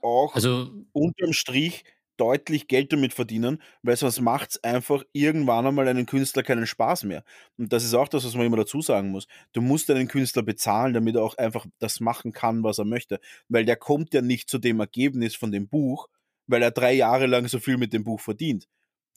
auch 0.01 0.35
also, 0.35 0.71
unterm 0.93 1.33
Strich 1.33 1.83
deutlich 2.19 2.67
Geld 2.67 2.91
damit 2.91 3.13
verdienen, 3.13 3.61
weil 3.81 3.95
sonst 3.95 4.19
macht 4.19 4.51
es 4.51 4.63
einfach 4.63 5.03
irgendwann 5.13 5.65
einmal 5.65 5.87
einen 5.87 6.05
Künstler 6.05 6.43
keinen 6.43 6.67
Spaß 6.67 7.05
mehr. 7.05 7.23
Und 7.57 7.71
das 7.71 7.83
ist 7.83 7.93
auch 7.93 8.09
das, 8.09 8.25
was 8.25 8.35
man 8.35 8.45
immer 8.45 8.57
dazu 8.57 8.81
sagen 8.81 9.09
muss. 9.09 9.27
Du 9.53 9.61
musst 9.61 9.89
einen 9.89 10.07
Künstler 10.07 10.43
bezahlen, 10.43 10.93
damit 10.93 11.15
er 11.15 11.23
auch 11.23 11.37
einfach 11.37 11.65
das 11.79 12.01
machen 12.01 12.33
kann, 12.33 12.63
was 12.63 12.77
er 12.77 12.85
möchte. 12.85 13.19
Weil 13.47 13.65
der 13.65 13.77
kommt 13.77 14.13
ja 14.13 14.21
nicht 14.21 14.49
zu 14.49 14.57
dem 14.57 14.79
Ergebnis 14.79 15.35
von 15.35 15.51
dem 15.51 15.69
Buch, 15.69 16.09
weil 16.49 16.61
er 16.61 16.71
drei 16.71 16.93
Jahre 16.93 17.27
lang 17.27 17.47
so 17.47 17.59
viel 17.59 17.77
mit 17.77 17.93
dem 17.93 18.03
Buch 18.03 18.19
verdient. 18.19 18.67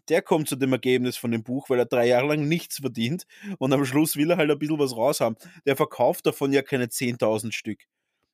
Der 0.08 0.20
kommt 0.20 0.48
zu 0.48 0.56
dem 0.56 0.72
Ergebnis 0.72 1.16
von 1.16 1.30
dem 1.30 1.44
Buch, 1.44 1.70
weil 1.70 1.78
er 1.78 1.86
drei 1.86 2.08
Jahre 2.08 2.28
lang 2.28 2.48
nichts 2.48 2.78
verdient 2.78 3.24
und 3.58 3.72
am 3.72 3.84
Schluss 3.84 4.16
will 4.16 4.30
er 4.30 4.36
halt 4.36 4.50
ein 4.50 4.58
bisschen 4.58 4.78
was 4.78 4.96
raushaben. 4.96 5.36
Der 5.64 5.76
verkauft 5.76 6.26
davon 6.26 6.52
ja 6.52 6.62
keine 6.62 6.86
10.000 6.86 7.52
Stück. 7.52 7.78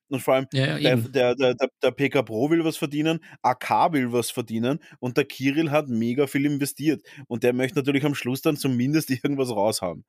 Und 0.09 0.21
vor 0.21 0.33
allem, 0.33 0.47
ja, 0.51 0.77
der, 0.79 0.97
der, 0.97 1.35
der, 1.35 1.69
der, 1.83 1.91
PK 1.91 2.23
Pro 2.23 2.49
will 2.49 2.65
was 2.65 2.77
verdienen, 2.77 3.19
AK 3.43 3.93
will 3.93 4.11
was 4.11 4.31
verdienen 4.31 4.79
und 4.99 5.17
der 5.17 5.25
Kirill 5.25 5.69
hat 5.69 5.87
mega 5.87 6.25
viel 6.25 6.47
investiert. 6.47 7.03
Und 7.27 7.43
der 7.43 7.53
möchte 7.53 7.77
natürlich 7.77 8.03
am 8.03 8.15
Schluss 8.15 8.41
dann 8.41 8.57
zumindest 8.57 9.09
irgendwas 9.23 9.51
raushaben. 9.51 10.03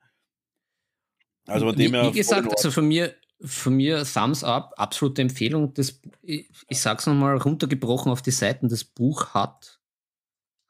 Also 1.46 1.66
von 1.66 1.76
dem 1.76 1.92
wie. 1.92 2.14
Wie 2.14 2.18
gesagt, 2.18 2.50
also 2.50 2.70
von 2.70 2.88
mir, 2.88 3.14
von 3.42 3.74
mir 3.74 4.04
Thumbs 4.04 4.44
up, 4.44 4.74
absolute 4.76 5.22
Empfehlung. 5.22 5.72
Das, 5.74 6.00
ich, 6.22 6.50
ich 6.68 6.80
sag's 6.80 7.06
nochmal 7.06 7.36
runtergebrochen 7.36 8.12
auf 8.12 8.22
die 8.22 8.30
Seiten. 8.30 8.68
Das 8.68 8.84
Buch 8.84 9.34
hat, 9.34 9.80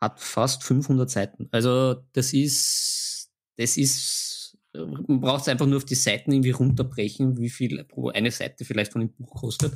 hat 0.00 0.20
fast 0.20 0.62
500 0.64 1.10
Seiten. 1.10 1.48
Also 1.50 1.96
das 2.12 2.32
ist, 2.32 3.30
das 3.56 3.76
ist 3.76 4.30
man 4.72 5.20
braucht 5.20 5.48
einfach 5.48 5.66
nur 5.66 5.78
auf 5.78 5.84
die 5.84 5.94
Seiten 5.94 6.32
irgendwie 6.32 6.50
runterbrechen, 6.50 7.38
wie 7.38 7.50
viel 7.50 7.82
pro 7.84 8.10
eine 8.10 8.30
Seite 8.30 8.64
vielleicht 8.64 8.92
von 8.92 9.00
dem 9.00 9.12
Buch 9.12 9.34
kostet. 9.34 9.72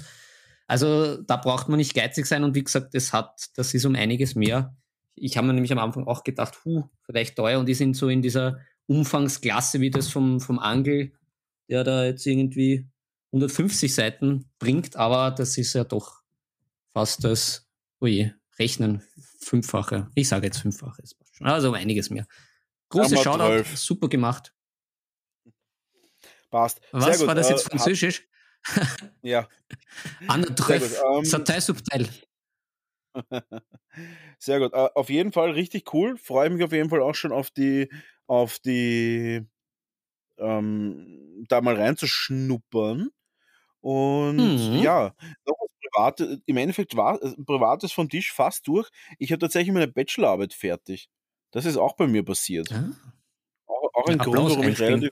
Also 0.66 1.16
da 1.18 1.36
braucht 1.36 1.68
man 1.68 1.78
nicht 1.78 1.94
geizig 1.94 2.26
sein 2.26 2.44
und 2.44 2.54
wie 2.54 2.64
gesagt, 2.64 2.94
das 2.94 3.12
hat, 3.12 3.50
das 3.56 3.74
ist 3.74 3.84
um 3.84 3.94
einiges 3.94 4.34
mehr. 4.34 4.76
Ich 5.14 5.36
habe 5.36 5.46
mir 5.46 5.52
nämlich 5.52 5.72
am 5.72 5.78
Anfang 5.78 6.06
auch 6.06 6.24
gedacht, 6.24 6.64
hu, 6.64 6.84
vielleicht 7.02 7.36
teuer 7.36 7.58
und 7.58 7.66
die 7.66 7.74
sind 7.74 7.96
so 7.96 8.08
in 8.08 8.22
dieser 8.22 8.58
Umfangsklasse 8.86 9.80
wie 9.80 9.90
das 9.90 10.08
vom, 10.08 10.40
vom 10.40 10.58
Angel, 10.58 11.12
der 11.68 11.84
da 11.84 12.04
jetzt 12.04 12.26
irgendwie 12.26 12.86
150 13.32 13.94
Seiten 13.94 14.50
bringt, 14.58 14.96
aber 14.96 15.30
das 15.30 15.58
ist 15.58 15.74
ja 15.74 15.84
doch 15.84 16.22
fast 16.92 17.24
das, 17.24 17.68
oje, 18.00 18.34
Rechnen 18.58 19.02
fünffache. 19.40 20.10
Ich 20.14 20.28
sage 20.28 20.46
jetzt 20.46 20.58
fünffache, 20.58 21.02
also 21.40 21.72
einiges 21.72 22.10
mehr. 22.10 22.26
Große 22.88 23.16
Shoutout, 23.16 23.64
super 23.74 24.08
gemacht. 24.08 24.54
Passt. 26.50 26.80
Was 26.92 27.26
war 27.26 27.34
das 27.34 27.50
jetzt 27.50 27.66
äh, 27.66 27.70
französisch? 27.70 28.28
ja. 29.22 29.48
Anne 30.28 30.54
Treff, 30.54 31.02
ähm, 31.02 31.24
Satei 31.24 31.60
subtil. 31.60 32.08
Sehr 34.38 34.60
gut. 34.60 34.72
Uh, 34.72 34.88
auf 34.94 35.10
jeden 35.10 35.32
Fall 35.32 35.50
richtig 35.50 35.92
cool. 35.92 36.16
Freue 36.16 36.50
mich 36.50 36.62
auf 36.62 36.72
jeden 36.72 36.90
Fall 36.90 37.02
auch 37.02 37.14
schon 37.14 37.32
auf 37.32 37.50
die, 37.50 37.90
auf 38.26 38.58
die, 38.60 39.44
ähm, 40.38 41.44
da 41.48 41.60
mal 41.60 41.76
reinzuschnuppern. 41.76 43.10
Und 43.80 44.36
mhm. 44.36 44.82
ja, 44.82 45.14
noch 45.46 45.56
was 45.60 45.68
Privates. 45.80 46.38
Im 46.46 46.56
Endeffekt 46.56 46.96
war 46.96 47.22
äh, 47.22 47.34
Privates 47.44 47.92
vom 47.92 48.08
Tisch 48.08 48.32
fast 48.32 48.66
durch. 48.66 48.88
Ich 49.18 49.30
habe 49.32 49.40
tatsächlich 49.40 49.72
meine 49.72 49.88
Bachelorarbeit 49.88 50.54
fertig. 50.54 51.08
Das 51.50 51.66
ist 51.66 51.76
auch 51.76 51.94
bei 51.94 52.06
mir 52.06 52.24
passiert. 52.24 52.72
Ah. 52.72 52.90
Auch, 53.66 53.90
auch 53.94 54.06
ein 54.08 54.18
Grund, 54.18 54.50
warum 54.50 54.68
ich 54.68 54.80
relativ 54.80 55.10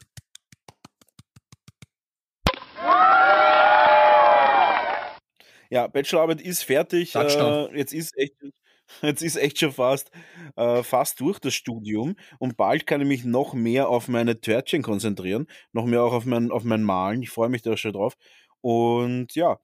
Ja, 5.72 5.86
Bachelorarbeit 5.86 6.42
ist 6.42 6.64
fertig. 6.64 7.14
Äh, 7.14 7.78
jetzt 7.78 7.94
ist 7.94 8.14
echt, 8.18 8.34
jetzt 9.02 9.22
ist 9.22 9.36
echt 9.36 9.58
schon 9.58 9.72
fast, 9.72 10.10
äh, 10.56 10.82
fast 10.82 11.20
durch 11.20 11.38
das 11.38 11.54
Studium 11.54 12.16
und 12.38 12.56
bald 12.56 12.86
kann 12.86 13.00
ich 13.00 13.08
mich 13.08 13.24
noch 13.24 13.54
mehr 13.54 13.88
auf 13.88 14.08
meine 14.08 14.40
Törtchen 14.40 14.82
konzentrieren, 14.82 15.46
noch 15.72 15.86
mehr 15.86 16.02
auch 16.02 16.12
auf 16.12 16.24
mein, 16.26 16.50
auf 16.50 16.64
mein 16.64 16.82
Malen. 16.82 17.22
Ich 17.22 17.30
freue 17.30 17.48
mich 17.48 17.62
da 17.62 17.76
schon 17.76 17.92
drauf. 17.92 18.14
Und 18.60 19.34
ja, 19.34 19.58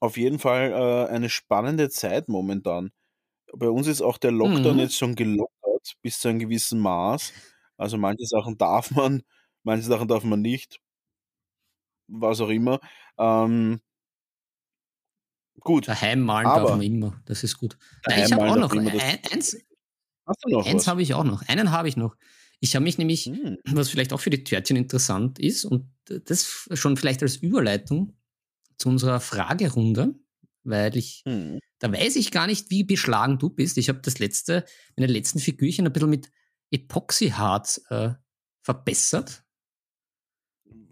auf 0.00 0.16
jeden 0.16 0.38
Fall 0.38 0.72
äh, 0.72 1.12
eine 1.12 1.28
spannende 1.28 1.90
Zeit 1.90 2.28
momentan. 2.28 2.92
Bei 3.54 3.68
uns 3.68 3.86
ist 3.86 4.02
auch 4.02 4.18
der 4.18 4.32
Lockdown 4.32 4.74
mhm. 4.74 4.80
jetzt 4.80 4.96
schon 4.96 5.14
gelockert 5.14 5.96
bis 6.02 6.20
zu 6.20 6.28
einem 6.28 6.38
gewissen 6.40 6.80
Maß. 6.80 7.32
Also 7.78 7.98
manche 7.98 8.26
Sachen 8.26 8.58
darf 8.58 8.90
man, 8.92 9.22
manche 9.64 9.86
Sachen 9.86 10.08
darf 10.08 10.24
man 10.24 10.42
nicht. 10.42 10.80
Was 12.08 12.40
auch 12.40 12.48
immer. 12.48 12.80
Ähm, 13.18 13.80
Gut. 15.60 15.88
Daheim 15.88 16.20
malen 16.20 16.46
darf 16.46 16.70
man 16.70 16.82
immer. 16.82 17.20
Das 17.26 17.44
ist 17.44 17.58
gut. 17.58 17.76
Nein, 18.06 18.24
ich 18.24 18.32
habe 18.32 18.50
auch 18.50 18.56
noch 18.56 18.72
ein, 18.72 18.88
eins. 18.88 19.56
Hast 20.26 20.44
du 20.44 20.50
noch 20.50 20.66
eins 20.66 20.86
habe 20.86 21.02
ich 21.02 21.14
auch 21.14 21.24
noch. 21.24 21.42
Einen 21.48 21.70
habe 21.70 21.88
ich 21.88 21.96
noch. 21.96 22.16
Ich 22.60 22.74
habe 22.74 22.82
mich 22.82 22.98
nämlich, 22.98 23.26
hm. 23.26 23.58
was 23.64 23.88
vielleicht 23.88 24.12
auch 24.12 24.20
für 24.20 24.30
die 24.30 24.44
Törtchen 24.44 24.76
interessant 24.76 25.38
ist, 25.38 25.64
und 25.64 25.90
das 26.06 26.68
schon 26.72 26.96
vielleicht 26.96 27.22
als 27.22 27.36
Überleitung 27.36 28.16
zu 28.78 28.88
unserer 28.88 29.20
Fragerunde, 29.20 30.14
weil 30.64 30.96
ich, 30.96 31.22
hm. 31.24 31.58
da 31.78 31.92
weiß 31.92 32.16
ich 32.16 32.30
gar 32.30 32.46
nicht, 32.46 32.70
wie 32.70 32.84
beschlagen 32.84 33.38
du 33.38 33.50
bist. 33.50 33.78
Ich 33.78 33.88
habe 33.88 34.00
das 34.02 34.18
letzte, 34.18 34.64
meine 34.96 35.10
letzten 35.10 35.38
Figürchen 35.38 35.86
ein 35.86 35.92
bisschen 35.92 36.10
mit 36.10 36.30
Epoxyharz 36.70 37.82
äh, 37.90 38.10
verbessert. 38.62 39.44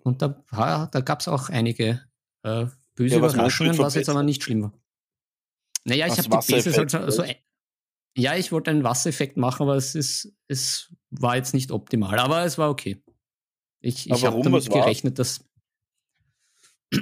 Und 0.03 0.23
da, 0.23 0.45
da 0.51 1.01
gab 1.01 1.21
es 1.21 1.29
auch 1.29 1.49
einige 1.49 2.01
äh, 2.45 2.67
Böse 2.97 3.15
ja, 3.15 3.19
Überraschungen, 3.19 3.79
was 3.79 3.95
jetzt 3.95 4.09
aber 4.09 4.23
nicht 4.23 4.43
schlimm 4.43 4.63
war. 4.63 4.73
Naja, 5.85 6.07
ich 6.07 6.19
habe 6.19 6.23
die 6.23 6.53
Basis 6.53 6.77
halt 6.77 6.91
so, 6.91 7.11
so, 7.11 7.25
ja, 8.17 8.35
ich 8.35 8.51
wollte 8.51 8.71
einen 8.71 8.83
Wassereffekt 8.83 9.37
machen, 9.37 9.63
aber 9.63 9.77
es 9.77 9.95
ist, 9.95 10.33
es 10.49 10.93
war 11.11 11.37
jetzt 11.37 11.55
nicht 11.55 11.71
optimal, 11.71 12.19
aber 12.19 12.45
es 12.45 12.59
war 12.59 12.71
okay. 12.71 13.03
Ich, 13.81 14.11
ich 14.11 14.25
habe 14.25 14.43
damit 14.43 14.69
gerechnet, 14.71 15.19
dass. 15.19 15.45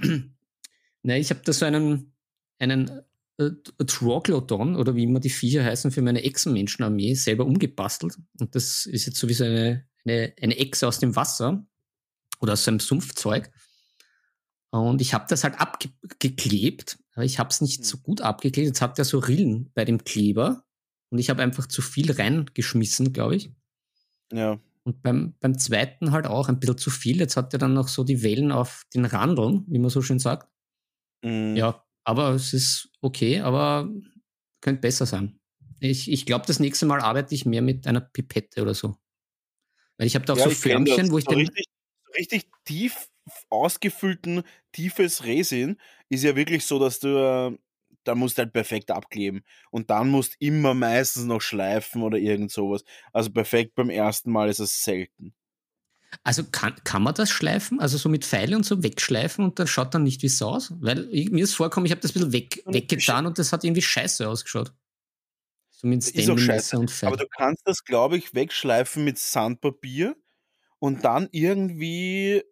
naja, 1.03 1.21
ich 1.21 1.31
habe 1.31 1.41
da 1.45 1.53
so 1.53 1.65
einen, 1.65 2.13
einen 2.59 2.91
äh, 3.39 3.51
Troglodon 3.87 4.77
oder 4.77 4.97
wie 4.97 5.05
immer 5.05 5.21
die 5.21 5.31
Viecher 5.31 5.65
heißen 5.65 5.93
für 5.93 6.03
meine 6.03 6.23
Echsenmenschenarmee 6.23 7.15
selber 7.15 7.47
umgebastelt. 7.47 8.19
Und 8.39 8.55
das 8.55 8.85
ist 8.87 9.07
jetzt 9.07 9.19
sowieso 9.19 9.45
eine, 9.45 9.87
eine, 10.05 10.35
eine 10.41 10.57
Echse 10.59 10.89
aus 10.89 10.99
dem 10.99 11.17
Wasser 11.17 11.65
oder 12.41 12.55
aus 12.55 12.69
einem 12.69 12.81
Sumpfzeug. 12.81 13.51
Und 14.81 15.01
ich 15.01 15.14
habe 15.14 15.27
das 15.29 15.45
halt 15.45 15.61
abgeklebt, 15.61 16.99
aber 17.14 17.25
ich 17.25 17.39
habe 17.39 17.49
es 17.51 17.61
nicht 17.61 17.79
hm. 17.79 17.85
so 17.85 17.99
gut 17.99 18.20
abgeklebt. 18.20 18.66
Jetzt 18.66 18.83
hat 18.83 18.99
er 18.99 19.05
so 19.05 19.20
Rillen 19.20 19.70
bei 19.75 19.85
dem 19.85 20.03
Kleber 20.03 20.64
und 21.11 21.18
ich 21.18 21.31
habe 21.31 21.43
einfach 21.43 21.66
zu 21.66 21.81
viel 21.81 22.11
reingeschmissen, 22.11 23.12
glaube 23.12 23.37
ich. 23.37 23.53
Ja. 24.33 24.59
Und 24.83 25.01
beim, 25.03 25.35
beim 25.39 25.59
zweiten 25.59 26.11
halt 26.11 26.27
auch 26.27 26.49
ein 26.49 26.59
bisschen 26.59 26.77
zu 26.77 26.91
viel. 26.91 27.18
Jetzt 27.18 27.37
hat 27.37 27.53
er 27.53 27.61
dann 27.61 27.72
noch 27.72 27.87
so 27.87 28.03
die 28.03 28.25
Wellen 28.25 28.51
auf 28.51 28.85
den 28.93 29.05
Randeln, 29.05 29.64
wie 29.68 29.79
man 29.79 29.91
so 29.91 30.03
schön 30.03 30.18
sagt. 30.18 30.49
Mhm. 31.22 31.55
Ja, 31.55 31.85
aber 32.03 32.31
es 32.31 32.53
ist 32.53 32.91
okay, 33.01 33.41
aber 33.41 33.89
könnte 34.61 34.81
besser 34.81 35.07
sein. 35.07 35.39
Ich, 35.79 36.11
ich 36.11 36.27
glaube, 36.27 36.47
das 36.47 36.59
nächste 36.59 36.87
Mal 36.87 37.01
arbeite 37.01 37.35
ich 37.35 37.47
mehr 37.47 37.62
mit 37.62 37.87
einer 37.87 38.01
Pipette 38.01 38.61
oder 38.61 38.75
so. 38.75 38.97
Weil 39.99 40.09
ich 40.09 40.16
habe 40.16 40.25
da 40.25 40.33
auch 40.33 40.39
ja, 40.39 40.45
so 40.45 40.51
Förmchen, 40.51 41.12
wo 41.12 41.18
ich 41.18 41.27
den. 41.27 41.39
Richtig, 41.39 41.66
richtig 42.18 42.51
tief 42.64 43.09
ausgefüllten, 43.51 44.43
tiefes 44.72 45.25
Resin 45.25 45.81
ist 46.09 46.25
ja 46.25 46.37
wirklich 46.37 46.66
so, 46.66 46.79
dass 46.79 46.99
du 46.99 47.09
äh, 47.09 47.59
da 48.05 48.14
musst 48.14 48.39
halt 48.39 48.53
perfekt 48.53 48.91
abkleben. 48.91 49.45
Und 49.70 49.91
dann 49.91 50.11
musst 50.11 50.37
immer 50.39 50.75
meistens 50.75 51.25
noch 51.25 51.41
schleifen 51.41 52.03
oder 52.03 52.18
irgend 52.18 52.53
sowas. 52.53 52.85
Also 53.12 53.31
perfekt 53.31 53.75
beim 53.75 53.91
ersten 53.91 54.31
Mal 54.31 54.49
ist 54.49 54.61
es 54.61 54.85
selten. 54.85 55.35
Also 56.22 56.45
kann, 56.45 56.77
kann 56.85 57.03
man 57.03 57.14
das 57.14 57.31
schleifen? 57.31 57.81
Also 57.81 57.99
so 57.99 58.09
mit 58.09 58.25
Pfeile 58.25 58.55
und 58.55 58.64
so 58.64 58.83
wegschleifen 58.85 59.45
und 59.45 59.59
dann 59.59 59.66
schaut 59.66 59.95
dann 59.95 60.05
nicht 60.05 60.22
wie 60.22 60.27
es 60.27 60.41
aus? 60.43 60.72
Weil 60.79 61.09
ich, 61.11 61.31
mir 61.31 61.43
ist 61.43 61.55
vorgekommen, 61.55 61.87
ich 61.87 61.91
habe 61.91 62.01
das 62.01 62.12
ein 62.12 62.14
bisschen 62.14 62.33
weg, 62.33 62.62
weggetan 62.66 63.27
und 63.27 63.39
das 63.39 63.53
hat 63.53 63.64
irgendwie 63.64 63.83
scheiße 63.83 64.29
ausgeschaut. 64.29 64.72
So 65.70 65.89
mit 65.89 66.05
Stanley-Messer 66.05 66.79
und 66.79 66.91
Pfeil. 66.91 67.09
Aber 67.09 67.16
du 67.16 67.27
kannst 67.27 67.66
das, 67.66 67.85
glaube 67.85 68.16
ich, 68.16 68.33
wegschleifen 68.33 69.05
mit 69.05 69.18
Sandpapier 69.18 70.14
und 70.79 71.05
dann 71.05 71.29
irgendwie 71.33 72.45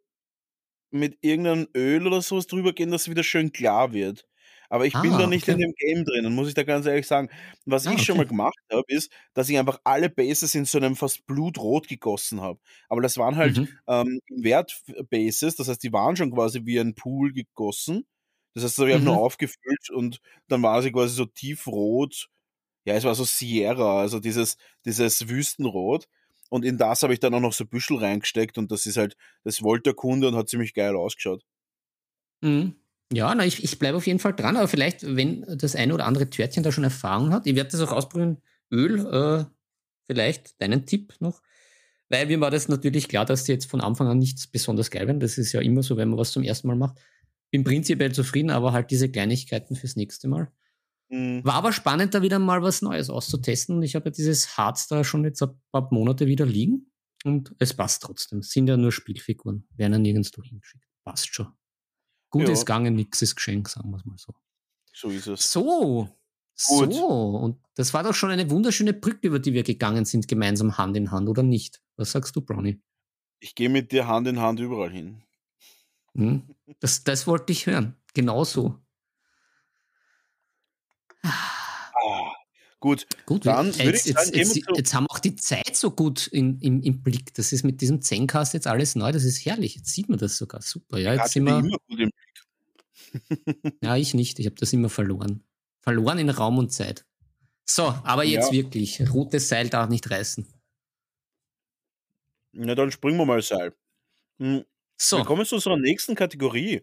mit 0.92 1.18
irgendeinem 1.22 1.68
Öl 1.76 2.06
oder 2.06 2.22
sowas 2.22 2.46
drüber 2.46 2.72
gehen, 2.72 2.90
dass 2.90 3.02
es 3.02 3.10
wieder 3.10 3.22
schön 3.24 3.52
klar 3.52 3.92
wird. 3.92 4.26
Aber 4.70 4.86
ich 4.86 5.00
bin 5.00 5.16
Ah, 5.16 5.18
da 5.18 5.26
nicht 5.26 5.48
in 5.48 5.58
okay. 5.58 5.58
dem 5.58 5.72
Game 5.76 6.04
drinnen, 6.04 6.34
muss 6.34 6.48
ich 6.48 6.54
da 6.54 6.62
ganz 6.62 6.86
ehrlich 6.86 7.06
sagen. 7.06 7.28
Was 7.66 7.84
Ah, 7.84 7.94
ich 7.94 8.04
schon 8.04 8.16
mal 8.16 8.24
okay. 8.24 8.26
gemacht 8.26 8.56
habe, 8.72 8.84
ist, 8.88 9.12
dass 9.34 9.48
ich 9.50 9.58
einfach 9.58 9.80
alle 9.84 10.08
Bases 10.10 10.54
in 10.54 10.64
so 10.64 10.78
einem 10.78 10.96
fast 10.96 11.26
blutrot 11.26 11.88
gegossen 11.88 12.40
habe. 12.40 12.58
Aber 12.88 13.02
das 13.02 13.18
waren 13.18 13.36
halt 13.36 13.60
Mhm. 13.60 13.82
ähm, 13.86 14.20
Wert-Bases, 14.30 15.56
das 15.56 15.68
heißt, 15.68 15.82
die 15.82 15.92
waren 15.92 16.16
schon 16.16 16.32
quasi 16.32 16.62
wie 16.64 16.78
ein 16.80 16.94
Pool 16.94 17.32
gegossen. 17.32 18.06
Das 18.54 18.64
heißt, 18.64 18.74
das 18.74 18.78
habe 18.82 18.90
ich 18.90 18.94
einfach 18.94 19.06
nur 19.06 19.16
Mhm. 19.16 19.18
aufgefüllt 19.18 19.90
und 19.90 20.20
dann 20.48 20.62
war 20.62 20.80
sie 20.82 20.92
quasi 20.92 21.14
so 21.14 21.26
tiefrot. 21.26 22.28
Ja, 22.84 22.94
es 22.94 23.04
war 23.04 23.14
so 23.14 23.24
Sierra, 23.24 24.00
also 24.00 24.18
dieses, 24.20 24.56
dieses 24.84 25.28
Wüstenrot. 25.28 26.08
Und 26.52 26.66
in 26.66 26.76
das 26.76 27.02
habe 27.02 27.14
ich 27.14 27.18
dann 27.18 27.32
auch 27.32 27.40
noch 27.40 27.54
so 27.54 27.64
Büschel 27.64 27.96
reingesteckt 27.96 28.58
und 28.58 28.70
das 28.70 28.84
ist 28.84 28.98
halt, 28.98 29.16
das 29.42 29.62
wollte 29.62 29.84
der 29.84 29.94
Kunde 29.94 30.28
und 30.28 30.34
hat 30.34 30.50
ziemlich 30.50 30.74
geil 30.74 30.94
ausgeschaut. 30.94 31.42
Mhm. 32.42 32.74
Ja, 33.10 33.34
na, 33.34 33.46
ich, 33.46 33.64
ich 33.64 33.78
bleibe 33.78 33.96
auf 33.96 34.06
jeden 34.06 34.18
Fall 34.18 34.34
dran, 34.34 34.58
aber 34.58 34.68
vielleicht, 34.68 35.16
wenn 35.16 35.46
das 35.48 35.74
eine 35.74 35.94
oder 35.94 36.04
andere 36.04 36.28
Törtchen 36.28 36.62
da 36.62 36.70
schon 36.70 36.84
Erfahrung 36.84 37.32
hat, 37.32 37.46
ich 37.46 37.54
werde 37.54 37.70
das 37.70 37.80
auch 37.80 37.92
ausprobieren, 37.92 38.42
Öl, 38.70 39.00
äh, 39.00 39.44
vielleicht 40.06 40.60
deinen 40.60 40.84
Tipp 40.84 41.14
noch. 41.20 41.40
Weil 42.10 42.26
mir 42.26 42.38
war 42.42 42.50
das 42.50 42.68
natürlich 42.68 43.08
klar, 43.08 43.24
dass 43.24 43.44
die 43.44 43.52
jetzt 43.52 43.70
von 43.70 43.80
Anfang 43.80 44.08
an 44.08 44.18
nichts 44.18 44.46
besonders 44.46 44.90
geil 44.90 45.06
werden. 45.06 45.20
Das 45.20 45.38
ist 45.38 45.52
ja 45.52 45.60
immer 45.62 45.82
so, 45.82 45.96
wenn 45.96 46.10
man 46.10 46.18
was 46.18 46.32
zum 46.32 46.42
ersten 46.42 46.68
Mal 46.68 46.76
macht. 46.76 46.98
Bin 47.50 47.64
prinzipiell 47.64 48.12
zufrieden, 48.12 48.50
aber 48.50 48.74
halt 48.74 48.90
diese 48.90 49.10
Kleinigkeiten 49.10 49.74
fürs 49.74 49.96
nächste 49.96 50.28
Mal. 50.28 50.52
Mhm. 51.12 51.44
War 51.44 51.54
aber 51.54 51.72
spannend, 51.72 52.14
da 52.14 52.22
wieder 52.22 52.38
mal 52.38 52.62
was 52.62 52.80
Neues 52.80 53.10
auszutesten. 53.10 53.76
Und 53.76 53.82
ich 53.82 53.94
habe 53.94 54.06
ja 54.06 54.10
dieses 54.12 54.56
Harz 54.56 54.88
da 54.88 55.04
schon 55.04 55.24
jetzt 55.24 55.42
ein 55.42 55.50
paar 55.70 55.88
Monate 55.92 56.26
wieder 56.26 56.46
liegen. 56.46 56.90
Und 57.24 57.54
es 57.58 57.74
passt 57.74 58.02
trotzdem. 58.02 58.38
Es 58.38 58.50
sind 58.50 58.66
ja 58.66 58.76
nur 58.78 58.90
Spielfiguren. 58.92 59.68
Werden 59.76 59.92
ja 59.92 59.98
nirgendwo 59.98 60.42
hingeschickt. 60.42 60.84
Passt 61.04 61.32
schon. 61.34 61.48
Gut 62.30 62.44
Ja. 62.48 62.52
ist 62.52 62.60
gegangen, 62.64 62.94
nix 62.94 63.20
ist 63.20 63.36
Geschenk, 63.36 63.68
sagen 63.68 63.90
wir 63.90 63.98
es 63.98 64.06
mal 64.06 64.16
so. 64.16 64.32
So 64.94 65.10
ist 65.10 65.26
es. 65.26 65.52
So. 65.52 66.08
Gut. 66.68 66.94
So. 66.94 67.06
Und 67.06 67.58
das 67.74 67.92
war 67.92 68.02
doch 68.02 68.14
schon 68.14 68.30
eine 68.30 68.48
wunderschöne 68.50 68.94
Brücke, 68.94 69.26
über 69.28 69.38
die 69.38 69.52
wir 69.52 69.62
gegangen 69.64 70.06
sind, 70.06 70.28
gemeinsam 70.28 70.78
Hand 70.78 70.96
in 70.96 71.10
Hand, 71.10 71.28
oder 71.28 71.42
nicht? 71.42 71.82
Was 71.96 72.12
sagst 72.12 72.34
du, 72.36 72.40
Brownie? 72.40 72.80
Ich 73.40 73.54
gehe 73.54 73.68
mit 73.68 73.92
dir 73.92 74.06
Hand 74.06 74.26
in 74.28 74.40
Hand 74.40 74.60
überall 74.60 74.90
hin. 74.90 75.22
Hm? 76.14 76.42
Das, 76.80 77.04
das 77.04 77.26
wollte 77.26 77.52
ich 77.52 77.66
hören. 77.66 77.96
Genauso. 78.14 78.81
Ah, 81.24 82.32
gut, 82.80 83.06
Gut, 83.26 83.46
Dann 83.46 83.66
würde 83.66 83.90
jetzt, 83.90 84.06
jetzt, 84.06 84.34
jetzt, 84.34 84.60
jetzt 84.76 84.94
haben 84.94 85.04
wir 85.04 85.10
auch 85.12 85.18
die 85.20 85.36
Zeit 85.36 85.76
so 85.76 85.90
gut 85.92 86.26
in, 86.26 86.58
im, 86.60 86.82
im 86.82 87.02
Blick. 87.02 87.32
Das 87.34 87.52
ist 87.52 87.62
mit 87.62 87.80
diesem 87.80 88.02
Zencast 88.02 88.54
jetzt 88.54 88.66
alles 88.66 88.94
neu. 88.96 89.12
Das 89.12 89.24
ist 89.24 89.44
herrlich. 89.46 89.76
Jetzt 89.76 89.90
sieht 89.90 90.08
man 90.08 90.18
das 90.18 90.36
sogar. 90.36 90.62
Super. 90.62 90.98
Ja, 90.98 91.14
jetzt 91.14 91.32
sind 91.32 91.44
wir. 91.44 91.58
immer 91.58 91.78
gut 91.88 92.00
im 92.00 92.10
Blick. 92.10 92.14
Ja, 93.82 93.96
ich 93.96 94.14
nicht. 94.14 94.38
Ich 94.38 94.46
habe 94.46 94.56
das 94.56 94.72
immer 94.72 94.88
verloren. 94.88 95.44
Verloren 95.80 96.18
in 96.18 96.30
Raum 96.30 96.58
und 96.58 96.72
Zeit. 96.72 97.04
So, 97.64 97.84
aber 98.04 98.24
jetzt 98.24 98.46
Ja. 98.46 98.52
wirklich. 98.52 99.00
Rotes 99.12 99.48
Seil 99.48 99.68
darf 99.68 99.88
nicht 99.90 100.10
reißen. 100.10 100.46
Na, 102.52 102.74
dann 102.74 102.90
springen 102.90 103.16
wir 103.18 103.26
mal 103.26 103.42
Seil. 103.42 103.74
Hm, 104.38 104.64
So. 104.98 105.18
Wir 105.18 105.24
kommen 105.24 105.44
zu 105.46 105.56
unserer 105.56 105.76
nächsten 105.78 106.14
Kategorie. 106.14 106.82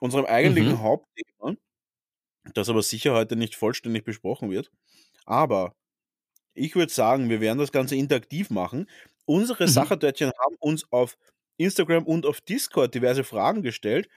Unserem 0.00 0.26
eigentlichen 0.26 0.72
Mhm. 0.72 0.80
Hauptthema, 0.82 1.56
das 2.54 2.68
aber 2.68 2.82
sicher 2.82 3.14
heute 3.14 3.36
nicht 3.36 3.54
vollständig 3.56 4.04
besprochen 4.04 4.50
wird. 4.50 4.70
Aber 5.26 5.74
ich 6.54 6.74
würde 6.76 6.92
sagen, 6.92 7.30
wir 7.30 7.40
werden 7.40 7.58
das 7.58 7.72
Ganze 7.72 7.96
interaktiv 7.96 8.50
machen. 8.50 8.88
Unsere 9.26 9.68
Mhm. 9.68 9.68
Sachertörtchen 9.68 10.32
haben 10.38 10.56
uns 10.60 10.86
auf 10.92 11.16
Instagram 11.58 12.04
und 12.06 12.26
auf 12.26 12.40
Discord 12.42 12.94
diverse 12.94 13.24
Fragen 13.24 13.62
gestellt. 13.62 14.08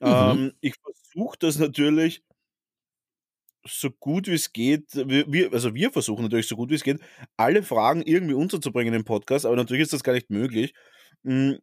Mhm. 0.00 0.08
Ähm, 0.08 0.52
ich 0.60 0.74
versuche 0.82 1.38
das 1.40 1.58
natürlich 1.58 2.22
so 3.66 3.90
gut 3.90 4.26
wie 4.26 4.34
es 4.34 4.52
geht, 4.52 4.86
wir, 4.94 5.52
also 5.52 5.74
wir 5.74 5.90
versuchen 5.92 6.22
natürlich 6.22 6.48
so 6.48 6.56
gut 6.56 6.70
wie 6.70 6.74
es 6.76 6.82
geht, 6.82 7.00
alle 7.36 7.62
Fragen 7.62 8.02
irgendwie 8.02 8.34
unterzubringen 8.34 8.94
im 8.94 9.04
Podcast, 9.04 9.44
aber 9.46 9.56
natürlich 9.56 9.82
ist 9.82 9.92
das 9.92 10.02
gar 10.02 10.14
nicht 10.14 10.30
möglich. 10.30 10.72
Mm. 11.22 11.54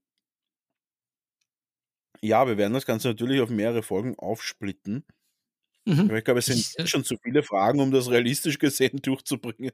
Ja, 2.21 2.47
wir 2.47 2.57
werden 2.57 2.73
das 2.73 2.85
Ganze 2.85 3.07
natürlich 3.09 3.41
auf 3.41 3.49
mehrere 3.49 3.81
Folgen 3.83 4.15
aufsplitten. 4.17 5.03
Mhm. 5.87 6.13
Ich 6.15 6.23
glaube, 6.23 6.39
es 6.39 6.47
sind 6.47 6.59
Ich, 6.59 6.77
äh, 6.77 6.85
schon 6.85 7.03
zu 7.03 7.15
viele 7.17 7.43
Fragen, 7.43 7.79
um 7.79 7.91
das 7.91 8.09
realistisch 8.09 8.59
gesehen 8.59 8.99
durchzubringen. 9.01 9.71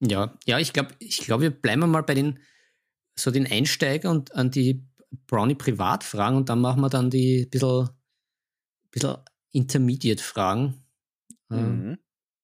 Ja, 0.00 0.36
ja, 0.44 0.58
ich 0.58 0.72
glaube, 0.72 0.90
ich 0.98 1.20
glaub, 1.20 1.40
wir 1.40 1.50
bleiben 1.50 1.88
mal 1.90 2.02
bei 2.02 2.14
den 2.14 2.38
so 3.18 3.30
den 3.30 3.46
Einsteiger 3.46 4.10
und 4.10 4.34
an 4.34 4.50
die 4.50 4.84
Brownie 5.26 5.54
Privatfragen 5.54 6.36
und 6.36 6.48
dann 6.50 6.60
machen 6.60 6.82
wir 6.82 6.90
dann 6.90 7.08
die 7.08 7.46
bisschen, 7.46 7.88
bisschen 8.90 9.16
Intermediate-Fragen. 9.52 10.84
Äh, 11.50 11.56
Mhm. 11.56 11.98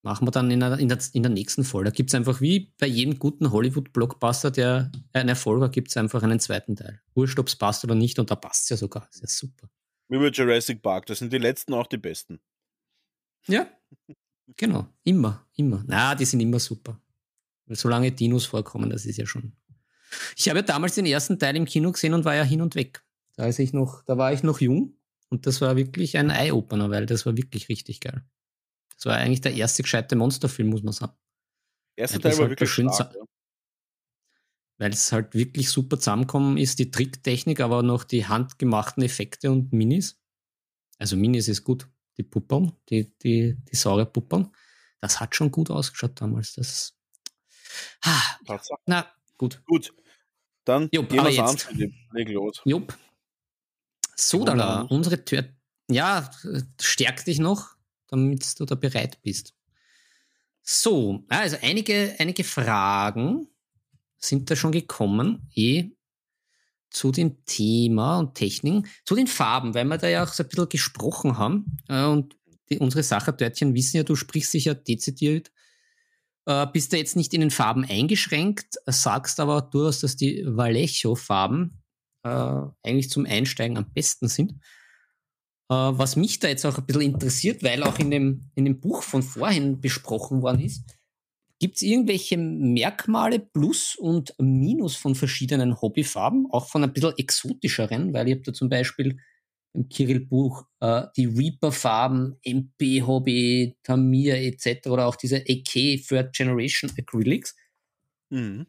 Machen 0.05 0.27
wir 0.27 0.33
dann 0.33 0.51
in 0.51 0.59
der, 0.59 0.79
in 0.81 0.89
der, 0.89 0.99
in 1.13 1.23
der 1.23 1.31
nächsten 1.31 1.63
Folge. 1.63 1.91
Da 1.91 1.95
gibt 1.95 2.11
es 2.11 2.15
einfach 2.15 2.41
wie 2.41 2.73
bei 2.81 2.89
jedem 2.89 3.21
guten 3.21 3.53
Hollywood-Blockbuster, 3.53 4.51
der 4.51 4.91
einen 5.13 5.29
Erfolg 5.29 5.63
hat, 5.63 5.73
gibt 5.73 5.91
es 5.91 5.97
einfach 5.97 6.25
einen 6.25 6.41
zweiten 6.41 6.75
Teil. 6.75 7.01
Wurscht, 7.15 7.39
ob 7.39 7.47
es 7.47 7.55
passt 7.55 7.85
oder 7.85 7.95
nicht, 7.95 8.19
und 8.19 8.29
da 8.29 8.35
passt 8.35 8.65
es 8.65 8.69
ja 8.71 8.77
sogar. 8.77 9.07
Das 9.07 9.17
ist 9.17 9.23
ja 9.23 9.29
super. 9.29 9.69
Wie 10.09 10.19
bei 10.19 10.29
Jurassic 10.29 10.83
Park, 10.83 11.07
das 11.07 11.21
sind 11.21 11.33
die 11.33 11.39
letzten 11.39 11.73
auch 11.73 11.87
die 11.87 11.99
besten. 11.99 12.41
Ja, 13.47 13.67
genau. 14.57 14.87
Immer, 15.05 15.47
immer. 15.57 15.85
Na, 15.87 16.15
die 16.15 16.25
sind 16.25 16.41
immer 16.41 16.59
super. 16.59 17.01
Weil 17.67 17.77
solange 17.77 18.13
Dinos 18.13 18.47
vorkommen, 18.47 18.91
das 18.91 19.07
ist 19.07 19.17
ja 19.17 19.27
schon. 19.27 19.53
Ich 20.37 20.49
habe 20.49 20.61
ja 20.61 20.65
damals 20.65 20.95
den 20.95 21.07
ersten 21.07 21.39
Teil 21.39 21.57
im 21.57 21.65
Kino 21.65 21.91
gesehen 21.93 22.15
und 22.15 22.25
war 22.25 22.35
ja 22.35 22.43
hin 22.43 22.61
und 22.61 22.75
weg. 22.75 23.05
Da, 23.37 23.47
ist 23.47 23.59
ich 23.59 23.73
noch, 23.73 24.03
da 24.05 24.19
war 24.19 24.33
ich 24.33 24.43
noch 24.43 24.61
jung 24.61 24.97
und 25.31 25.47
das 25.47 25.61
war 25.61 25.77
wirklich 25.77 26.19
ein 26.19 26.31
Eye-Opener, 26.31 26.91
weil 26.91 27.07
das 27.07 27.25
war 27.25 27.37
wirklich 27.37 27.69
richtig 27.69 28.01
geil. 28.01 28.23
Das 28.95 29.07
war 29.07 29.17
eigentlich 29.17 29.41
der 29.41 29.55
erste 29.55 29.83
gescheite 29.83 30.17
Monsterfilm, 30.17 30.69
muss 30.69 30.83
man 30.83 30.93
sagen. 30.93 31.15
Erster 31.97 32.19
Ja, 32.19 32.21
Teil 32.21 32.31
das 32.31 32.39
war 32.39 32.43
halt 32.45 32.51
wirklich 32.51 32.71
schön 32.71 32.93
stark. 32.93 33.15
Ja. 33.15 33.25
Weil 34.79 34.93
es 34.93 35.13
halt 35.13 35.35
wirklich 35.35 35.71
super 35.71 35.99
zusammenkommen 35.99 36.57
ist, 36.57 36.79
die 36.79 36.91
Tricktechnik, 36.91 37.61
aber 37.61 37.79
auch 37.79 37.83
noch 37.83 38.05
die 38.05 38.27
handgemachten 38.27 39.03
Effekte 39.03 39.51
und 39.51 39.73
Minis. 39.73 40.21
Also 40.99 41.17
Minis 41.17 41.49
ist 41.49 41.65
gut. 41.65 41.89
Die 42.23 42.29
Puppeln, 42.29 42.73
die, 42.89 43.13
die, 43.19 43.57
die 43.57 43.77
saure 43.77 44.07
Puppeln. 44.07 44.49
Das 45.01 45.19
hat 45.19 45.35
schon 45.35 45.51
gut 45.51 45.71
ausgeschaut 45.71 46.21
damals. 46.21 46.55
Das. 46.55 46.97
Ah, 48.05 48.37
ja. 48.47 48.61
Na, 48.87 49.13
gut. 49.37 49.61
Gut, 49.67 49.93
dann 50.65 50.89
Jupp, 50.93 51.09
gehen 51.09 51.25
wir's 51.25 51.39
an. 51.41 51.59
Philipp. 51.59 51.93
Leg 52.13 52.29
los. 52.29 52.61
Jupp. 52.65 52.97
Sodala, 54.15 54.83
unsere 54.83 55.25
Tür. 55.25 55.49
Ja, 55.91 56.31
stärk 56.81 57.25
dich 57.25 57.41
noch, 57.41 57.75
damit 58.07 58.61
du 58.61 58.65
da 58.65 58.77
bereit 58.77 59.21
bist. 59.23 59.55
So, 60.63 61.25
also 61.29 61.57
einige, 61.61 62.15
einige 62.21 62.45
Fragen 62.45 63.49
sind 64.19 64.49
da 64.49 64.55
schon 64.55 64.71
gekommen, 64.71 65.51
eh 65.57 65.91
zu 66.93 67.13
dem 67.13 67.45
Thema 67.45 68.19
und 68.19 68.35
Techniken, 68.35 68.87
zu 69.05 69.15
den 69.15 69.27
Farben, 69.27 69.75
weil 69.75 69.85
wir 69.85 69.99
da 69.99 70.09
ja 70.09 70.25
auch 70.25 70.33
so 70.33 70.43
ein 70.43 70.49
bisschen 70.49 70.69
gesprochen 70.69 71.39
haben. 71.39 71.77
Äh, 71.89 72.05
und 72.05 72.37
die, 72.71 72.79
unsere 72.79 73.03
Sachertörtchen 73.03 73.75
wissen 73.75 73.97
ja, 73.97 74.03
du 74.03 74.17
sprichst 74.17 74.55
dich 74.55 74.67
ja 74.67 74.75
dezidiert, 74.75 75.51
äh, 76.47 76.67
bist 76.73 76.93
da 76.93 76.97
jetzt 76.97 77.17
nicht 77.17 77.35
in 77.35 77.41
den 77.41 77.51
Farben 77.51 77.85
eingeschränkt, 77.85 78.77
sagst 78.87 79.41
aber 79.41 79.63
durchaus, 79.63 80.01
dass 80.01 80.17
die 80.17 80.45
Vallejo-Farben 80.47 81.83
äh, 82.25 82.61
eigentlich 82.83 83.11
zum 83.11 83.27
Einsteigen 83.27 83.77
am 83.77 83.93
besten 83.93 84.29
sind. 84.29 84.53
Äh, 85.71 85.75
was 85.75 86.17
mich 86.17 86.39
da 86.39 86.49
jetzt 86.49 86.65
auch 86.65 86.79
ein 86.79 86.87
bisschen 86.87 87.03
interessiert, 87.03 87.63
weil 87.63 87.83
auch 87.83 87.99
in 87.99 88.11
dem, 88.11 88.51
in 88.55 88.65
dem 88.65 88.81
Buch 88.81 89.03
von 89.03 89.23
vorhin 89.23 89.81
besprochen 89.81 90.43
worden 90.43 90.61
ist, 90.61 90.85
gibt 91.63 91.77
es 91.77 91.83
irgendwelche 91.83 92.37
Merkmale 92.37 93.39
Plus 93.39 93.95
und 93.95 94.35
Minus 94.41 94.97
von 94.97 95.15
verschiedenen 95.15 95.81
Hobbyfarben, 95.81 96.49
auch 96.51 96.67
von 96.67 96.83
ein 96.83 96.93
bisschen 96.93 97.17
exotischeren, 97.17 98.13
weil 98.13 98.27
ich 98.27 98.35
habe 98.35 98.43
da 98.43 98.53
zum 98.53 98.69
Beispiel 98.69 99.21
im 99.73 99.89
Kirill-Buch 99.89 100.67
äh, 100.81 101.05
die 101.17 101.27
Reaper-Farben, 101.27 102.37
MP 102.43 103.03
Hobby, 103.03 103.77
Tamiya 103.85 104.35
etc. 104.35 104.89
oder 104.89 105.07
auch 105.07 105.15
diese 105.15 105.37
AK 105.37 106.05
Third 106.05 106.35
Generation 106.35 106.91
Acrylics. 106.99 107.55
Mhm. 108.31 108.67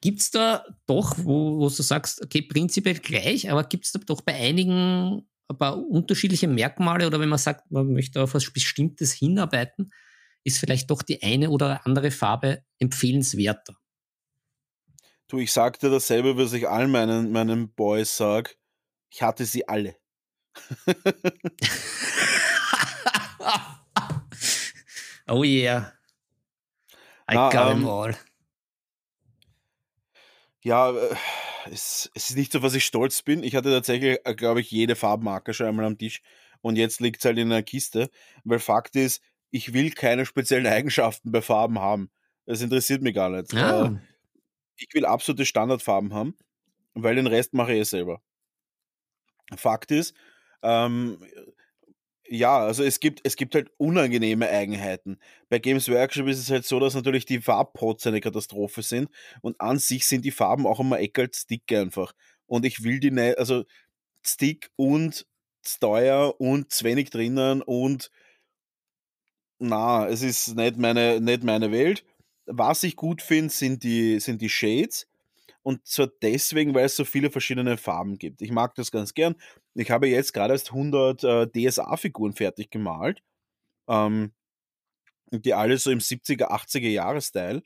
Gibt 0.00 0.22
es 0.22 0.32
da 0.32 0.64
doch, 0.86 1.14
wo, 1.18 1.60
wo 1.60 1.68
du 1.68 1.82
sagst, 1.82 2.20
okay, 2.20 2.42
prinzipiell 2.42 2.98
gleich, 2.98 3.48
aber 3.48 3.62
gibt 3.62 3.84
es 3.84 3.92
da 3.92 4.00
doch 4.00 4.22
bei 4.22 4.34
einigen 4.34 5.24
ein 5.46 5.56
paar 5.56 5.78
unterschiedliche 5.78 6.48
Merkmale 6.48 7.06
oder 7.06 7.20
wenn 7.20 7.28
man 7.28 7.38
sagt, 7.38 7.70
man 7.70 7.92
möchte 7.92 8.20
auf 8.20 8.34
was 8.34 8.52
Bestimmtes 8.52 9.12
hinarbeiten, 9.12 9.92
ist 10.44 10.58
vielleicht 10.58 10.90
doch 10.90 11.02
die 11.02 11.22
eine 11.22 11.50
oder 11.50 11.86
andere 11.86 12.10
Farbe 12.10 12.64
empfehlenswerter. 12.78 13.76
Du, 15.28 15.38
ich 15.38 15.52
sag 15.52 15.78
dir 15.78 15.90
dasselbe, 15.90 16.36
was 16.36 16.52
ich 16.52 16.68
allen 16.68 16.90
meinen, 16.90 17.32
meinen 17.32 17.72
Boys 17.72 18.16
sag. 18.16 18.58
Ich 19.10 19.22
hatte 19.22 19.46
sie 19.46 19.66
alle. 19.68 19.96
oh 25.26 25.42
yeah. 25.42 25.92
I 27.30 27.34
Na, 27.34 27.50
got 27.50 27.70
ähm, 27.70 27.78
them 27.80 27.88
all. 27.88 28.16
Ja, 30.62 30.90
äh, 30.90 31.16
es, 31.70 32.10
es 32.14 32.30
ist 32.30 32.36
nicht 32.36 32.52
so, 32.52 32.62
was 32.62 32.74
ich 32.74 32.84
stolz 32.84 33.22
bin. 33.22 33.42
Ich 33.42 33.54
hatte 33.56 33.70
tatsächlich, 33.70 34.18
äh, 34.24 34.34
glaube 34.34 34.60
ich, 34.60 34.70
jede 34.70 34.96
Farbmarke 34.96 35.54
schon 35.54 35.66
einmal 35.66 35.86
am 35.86 35.98
Tisch 35.98 36.20
und 36.60 36.76
jetzt 36.76 37.00
liegt 37.00 37.18
es 37.18 37.24
halt 37.24 37.38
in 37.38 37.52
einer 37.52 37.62
Kiste, 37.62 38.10
weil 38.44 38.58
Fakt 38.58 38.96
ist, 38.96 39.22
ich 39.52 39.72
will 39.72 39.92
keine 39.92 40.26
speziellen 40.26 40.66
Eigenschaften 40.72 41.30
bei 41.30 41.40
Farben 41.40 41.78
haben. 41.78 42.10
Das 42.44 42.60
interessiert 42.60 43.02
mich 43.02 43.14
gar 43.14 43.30
nicht. 43.30 43.54
Ah. 43.54 43.86
Äh, 43.86 43.98
ich 44.76 44.92
will 44.94 45.04
absolute 45.04 45.46
Standardfarben 45.46 46.12
haben, 46.12 46.34
weil 46.94 47.14
den 47.14 47.28
Rest 47.28 47.54
mache 47.54 47.72
ich 47.72 47.80
eh 47.80 47.84
selber. 47.84 48.20
Fakt 49.54 49.92
ist, 49.92 50.14
ähm, 50.62 51.18
ja, 52.28 52.58
also 52.60 52.82
es 52.82 52.98
gibt, 52.98 53.20
es 53.24 53.36
gibt 53.36 53.54
halt 53.54 53.70
unangenehme 53.76 54.48
Eigenheiten. 54.48 55.18
Bei 55.50 55.58
Games 55.58 55.88
Workshop 55.90 56.26
ist 56.28 56.38
es 56.38 56.50
halt 56.50 56.64
so, 56.64 56.80
dass 56.80 56.94
natürlich 56.94 57.26
die 57.26 57.42
Farbpots 57.42 58.06
eine 58.06 58.20
Katastrophe 58.20 58.82
sind 58.82 59.10
und 59.42 59.60
an 59.60 59.78
sich 59.78 60.06
sind 60.06 60.24
die 60.24 60.30
Farben 60.30 60.66
auch 60.66 60.80
immer 60.80 60.98
eckalt 60.98 61.36
Stick 61.36 61.70
einfach. 61.72 62.12
Und 62.46 62.64
ich 62.64 62.82
will 62.84 63.00
die 63.00 63.10
nicht, 63.10 63.38
also 63.38 63.64
Stick 64.22 64.70
und 64.76 65.26
teuer 65.80 66.40
und 66.40 66.72
zu 66.72 66.84
wenig 66.84 67.10
drinnen 67.10 67.60
und 67.60 68.10
na, 69.62 70.06
es 70.08 70.22
ist 70.22 70.56
nicht 70.56 70.76
meine, 70.76 71.20
nicht 71.20 71.44
meine 71.44 71.70
Welt. 71.72 72.04
Was 72.46 72.82
ich 72.82 72.96
gut 72.96 73.22
finde, 73.22 73.52
sind 73.52 73.82
die, 73.84 74.20
sind 74.20 74.42
die 74.42 74.48
Shades. 74.48 75.06
Und 75.62 75.86
zwar 75.86 76.08
deswegen, 76.22 76.74
weil 76.74 76.86
es 76.86 76.96
so 76.96 77.04
viele 77.04 77.30
verschiedene 77.30 77.76
Farben 77.76 78.18
gibt. 78.18 78.42
Ich 78.42 78.50
mag 78.50 78.74
das 78.74 78.90
ganz 78.90 79.14
gern. 79.14 79.36
Ich 79.74 79.90
habe 79.90 80.08
jetzt 80.08 80.32
gerade 80.34 80.52
erst 80.54 80.70
100 80.70 81.24
äh, 81.24 81.46
DSA-Figuren 81.46 82.34
fertig 82.34 82.70
gemalt. 82.70 83.22
Ähm, 83.88 84.32
die 85.30 85.54
alle 85.54 85.78
so 85.78 85.90
im 85.90 86.00
70er, 86.00 86.50
80er 86.50 86.88
Jahre-Style. 86.88 87.62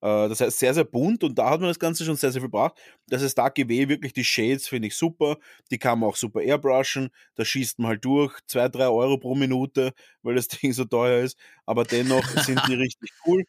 Äh, 0.00 0.28
das 0.28 0.40
heißt, 0.40 0.58
sehr, 0.58 0.74
sehr 0.74 0.84
bunt 0.84 1.24
und 1.24 1.38
da 1.38 1.50
hat 1.50 1.60
man 1.60 1.70
das 1.70 1.78
Ganze 1.78 2.04
schon 2.04 2.16
sehr, 2.16 2.32
sehr 2.32 2.40
viel 2.40 2.48
gebracht. 2.48 2.74
Das 3.08 3.22
heißt, 3.22 3.36
da 3.36 3.48
GW 3.48 3.88
wirklich 3.88 4.12
die 4.12 4.24
Shades 4.24 4.68
finde 4.68 4.88
ich 4.88 4.96
super. 4.96 5.38
Die 5.70 5.78
kann 5.78 5.98
man 5.98 6.10
auch 6.10 6.16
super 6.16 6.40
airbrushen. 6.42 7.10
Da 7.34 7.44
schießt 7.44 7.78
man 7.78 7.88
halt 7.88 8.04
durch. 8.04 8.38
2, 8.46 8.68
3 8.68 8.88
Euro 8.88 9.18
pro 9.18 9.34
Minute, 9.34 9.92
weil 10.22 10.34
das 10.34 10.48
Ding 10.48 10.72
so 10.72 10.84
teuer 10.84 11.24
ist. 11.24 11.38
Aber 11.64 11.84
dennoch 11.84 12.26
sind 12.28 12.60
die 12.68 12.74
richtig 12.74 13.10
cool. 13.26 13.44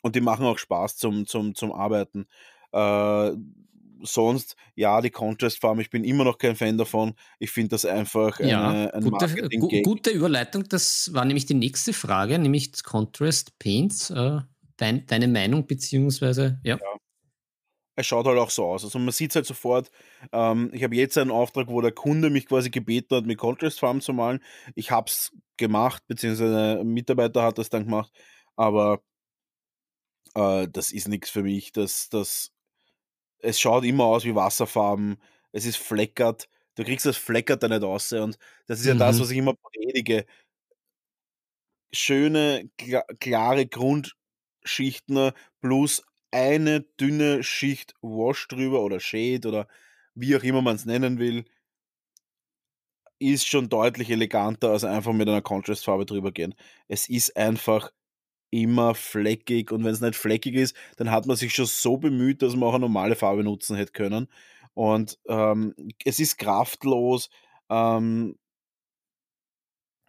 Und 0.00 0.14
die 0.14 0.20
machen 0.20 0.46
auch 0.46 0.58
Spaß 0.58 0.96
zum, 0.96 1.26
zum, 1.26 1.54
zum 1.54 1.72
Arbeiten. 1.72 2.26
Äh, 2.72 3.32
sonst, 4.02 4.56
ja, 4.74 5.00
die 5.00 5.10
Contrast-Farm, 5.10 5.80
ich 5.80 5.90
bin 5.90 6.04
immer 6.04 6.24
noch 6.24 6.38
kein 6.38 6.56
Fan 6.56 6.78
davon. 6.78 7.14
Ich 7.38 7.50
finde 7.50 7.70
das 7.70 7.84
einfach 7.84 8.38
eine, 8.38 8.50
Ja, 8.50 8.90
ein 8.90 9.02
gute, 9.02 9.82
gute 9.82 10.10
Überleitung. 10.10 10.64
Das 10.68 11.12
war 11.12 11.24
nämlich 11.24 11.46
die 11.46 11.54
nächste 11.54 11.92
Frage, 11.92 12.38
nämlich 12.38 12.82
Contrast 12.84 13.58
Paints. 13.58 14.10
Äh, 14.10 14.40
dein, 14.76 15.06
deine 15.06 15.28
Meinung, 15.28 15.66
beziehungsweise, 15.66 16.60
ja. 16.64 16.78
Es 17.98 18.06
schaut 18.06 18.26
halt 18.26 18.38
auch 18.38 18.50
so 18.50 18.66
aus. 18.66 18.84
Also 18.84 18.98
man 18.98 19.10
sieht 19.12 19.30
es 19.30 19.36
halt 19.36 19.46
sofort. 19.46 19.90
Ähm, 20.32 20.70
ich 20.74 20.82
habe 20.84 20.94
jetzt 20.96 21.16
einen 21.16 21.30
Auftrag, 21.30 21.68
wo 21.68 21.80
der 21.80 21.92
Kunde 21.92 22.28
mich 22.28 22.46
quasi 22.46 22.68
gebeten 22.70 23.16
hat, 23.16 23.24
mit 23.26 23.38
Contrast 23.38 23.80
Farm 23.80 24.02
zu 24.02 24.12
malen. 24.12 24.42
Ich 24.74 24.90
habe 24.90 25.08
es 25.08 25.32
gemacht, 25.56 26.02
beziehungsweise 26.06 26.80
ein 26.80 26.88
Mitarbeiter 26.88 27.42
hat 27.42 27.56
das 27.58 27.70
dann 27.70 27.84
gemacht. 27.84 28.12
Aber 28.54 29.00
äh, 30.34 30.68
das 30.68 30.92
ist 30.92 31.08
nichts 31.08 31.30
für 31.30 31.42
mich. 31.42 31.72
Das, 31.72 32.08
das, 32.08 32.52
es 33.40 33.60
schaut 33.60 33.84
immer 33.84 34.04
aus 34.06 34.24
wie 34.24 34.34
Wasserfarben. 34.34 35.18
Es 35.52 35.66
ist 35.66 35.78
fleckert. 35.78 36.48
Du 36.76 36.84
kriegst 36.84 37.06
das 37.06 37.16
Fleckert 37.18 37.62
da 37.62 37.68
nicht 37.68 37.82
raus. 37.82 38.12
Und 38.12 38.38
das 38.66 38.80
ist 38.80 38.86
ja 38.86 38.94
das, 38.94 39.18
Mhm. 39.18 39.22
was 39.22 39.30
ich 39.30 39.38
immer 39.38 39.54
predige. 39.54 40.26
Schöne, 41.92 42.68
kla 42.78 43.02
klare 43.20 43.66
Grundschichten 44.66 45.30
plus 45.60 46.02
eine 46.32 46.80
dünne 47.00 47.42
Schicht 47.42 47.94
Wash 48.02 48.48
drüber 48.48 48.82
oder 48.82 48.98
Shade 49.00 49.46
oder 49.48 49.68
wie 50.14 50.36
auch 50.36 50.42
immer 50.42 50.60
man 50.60 50.76
es 50.76 50.84
nennen 50.84 51.18
will. 51.18 51.44
Ist 53.18 53.46
schon 53.46 53.68
deutlich 53.68 54.10
eleganter 54.10 54.70
als 54.70 54.84
einfach 54.84 55.12
mit 55.12 55.28
einer 55.28 55.40
Contrastfarbe 55.40 56.04
drüber 56.04 56.32
gehen. 56.32 56.54
Es 56.88 57.08
ist 57.08 57.36
einfach 57.36 57.90
immer 58.50 58.94
fleckig 58.94 59.70
und 59.72 59.84
wenn 59.84 59.92
es 59.92 60.00
nicht 60.00 60.16
fleckig 60.16 60.54
ist, 60.54 60.76
dann 60.96 61.10
hat 61.10 61.26
man 61.26 61.36
sich 61.36 61.54
schon 61.54 61.66
so 61.66 61.96
bemüht, 61.96 62.42
dass 62.42 62.54
man 62.54 62.68
auch 62.68 62.74
eine 62.74 62.82
normale 62.82 63.16
Farbe 63.16 63.44
nutzen 63.44 63.76
hätte 63.76 63.92
können. 63.92 64.28
Und 64.74 65.18
ähm, 65.28 65.74
es 66.04 66.20
ist 66.20 66.38
kraftlos, 66.38 67.30
ähm, 67.70 68.36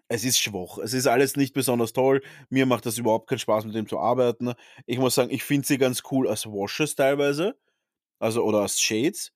es 0.09 0.23
ist 0.23 0.39
schwach, 0.39 0.77
es 0.79 0.93
ist 0.93 1.07
alles 1.07 1.35
nicht 1.35 1.53
besonders 1.53 1.93
toll. 1.93 2.21
Mir 2.49 2.65
macht 2.65 2.85
das 2.85 2.97
überhaupt 2.97 3.27
keinen 3.29 3.39
Spaß, 3.39 3.65
mit 3.65 3.75
dem 3.75 3.87
zu 3.87 3.99
arbeiten. 3.99 4.53
Ich 4.85 4.99
muss 4.99 5.15
sagen, 5.15 5.31
ich 5.31 5.43
finde 5.43 5.67
sie 5.67 5.77
ganz 5.77 6.03
cool 6.11 6.27
als 6.29 6.45
Washes 6.45 6.95
teilweise, 6.95 7.57
also 8.19 8.43
oder 8.43 8.59
als 8.61 8.81
Shades, 8.81 9.31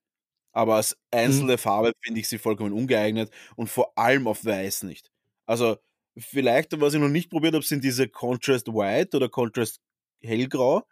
aber 0.53 0.76
als 0.78 0.97
Mhm. 1.26 1.45
einzelne 1.45 1.57
Farbe 1.57 1.93
finde 2.01 2.19
ich 2.22 2.28
sie 2.30 2.39
vollkommen 2.39 2.74
ungeeignet 2.74 3.32
und 3.55 3.69
vor 3.69 3.97
allem 3.97 4.28
auf 4.28 4.45
Weiß 4.45 4.84
nicht. 4.84 5.11
Also 5.47 5.78
vielleicht, 6.17 6.80
was 6.82 6.93
ich 6.93 6.99
noch 7.01 7.09
nicht 7.09 7.30
probiert 7.32 7.55
habe, 7.55 7.65
sind 7.65 7.84
diese 7.84 8.09
Contrast 8.09 8.67
White 8.67 9.17
oder 9.17 9.30
Contrast 9.30 9.82
Hellgrau. 10.24 10.84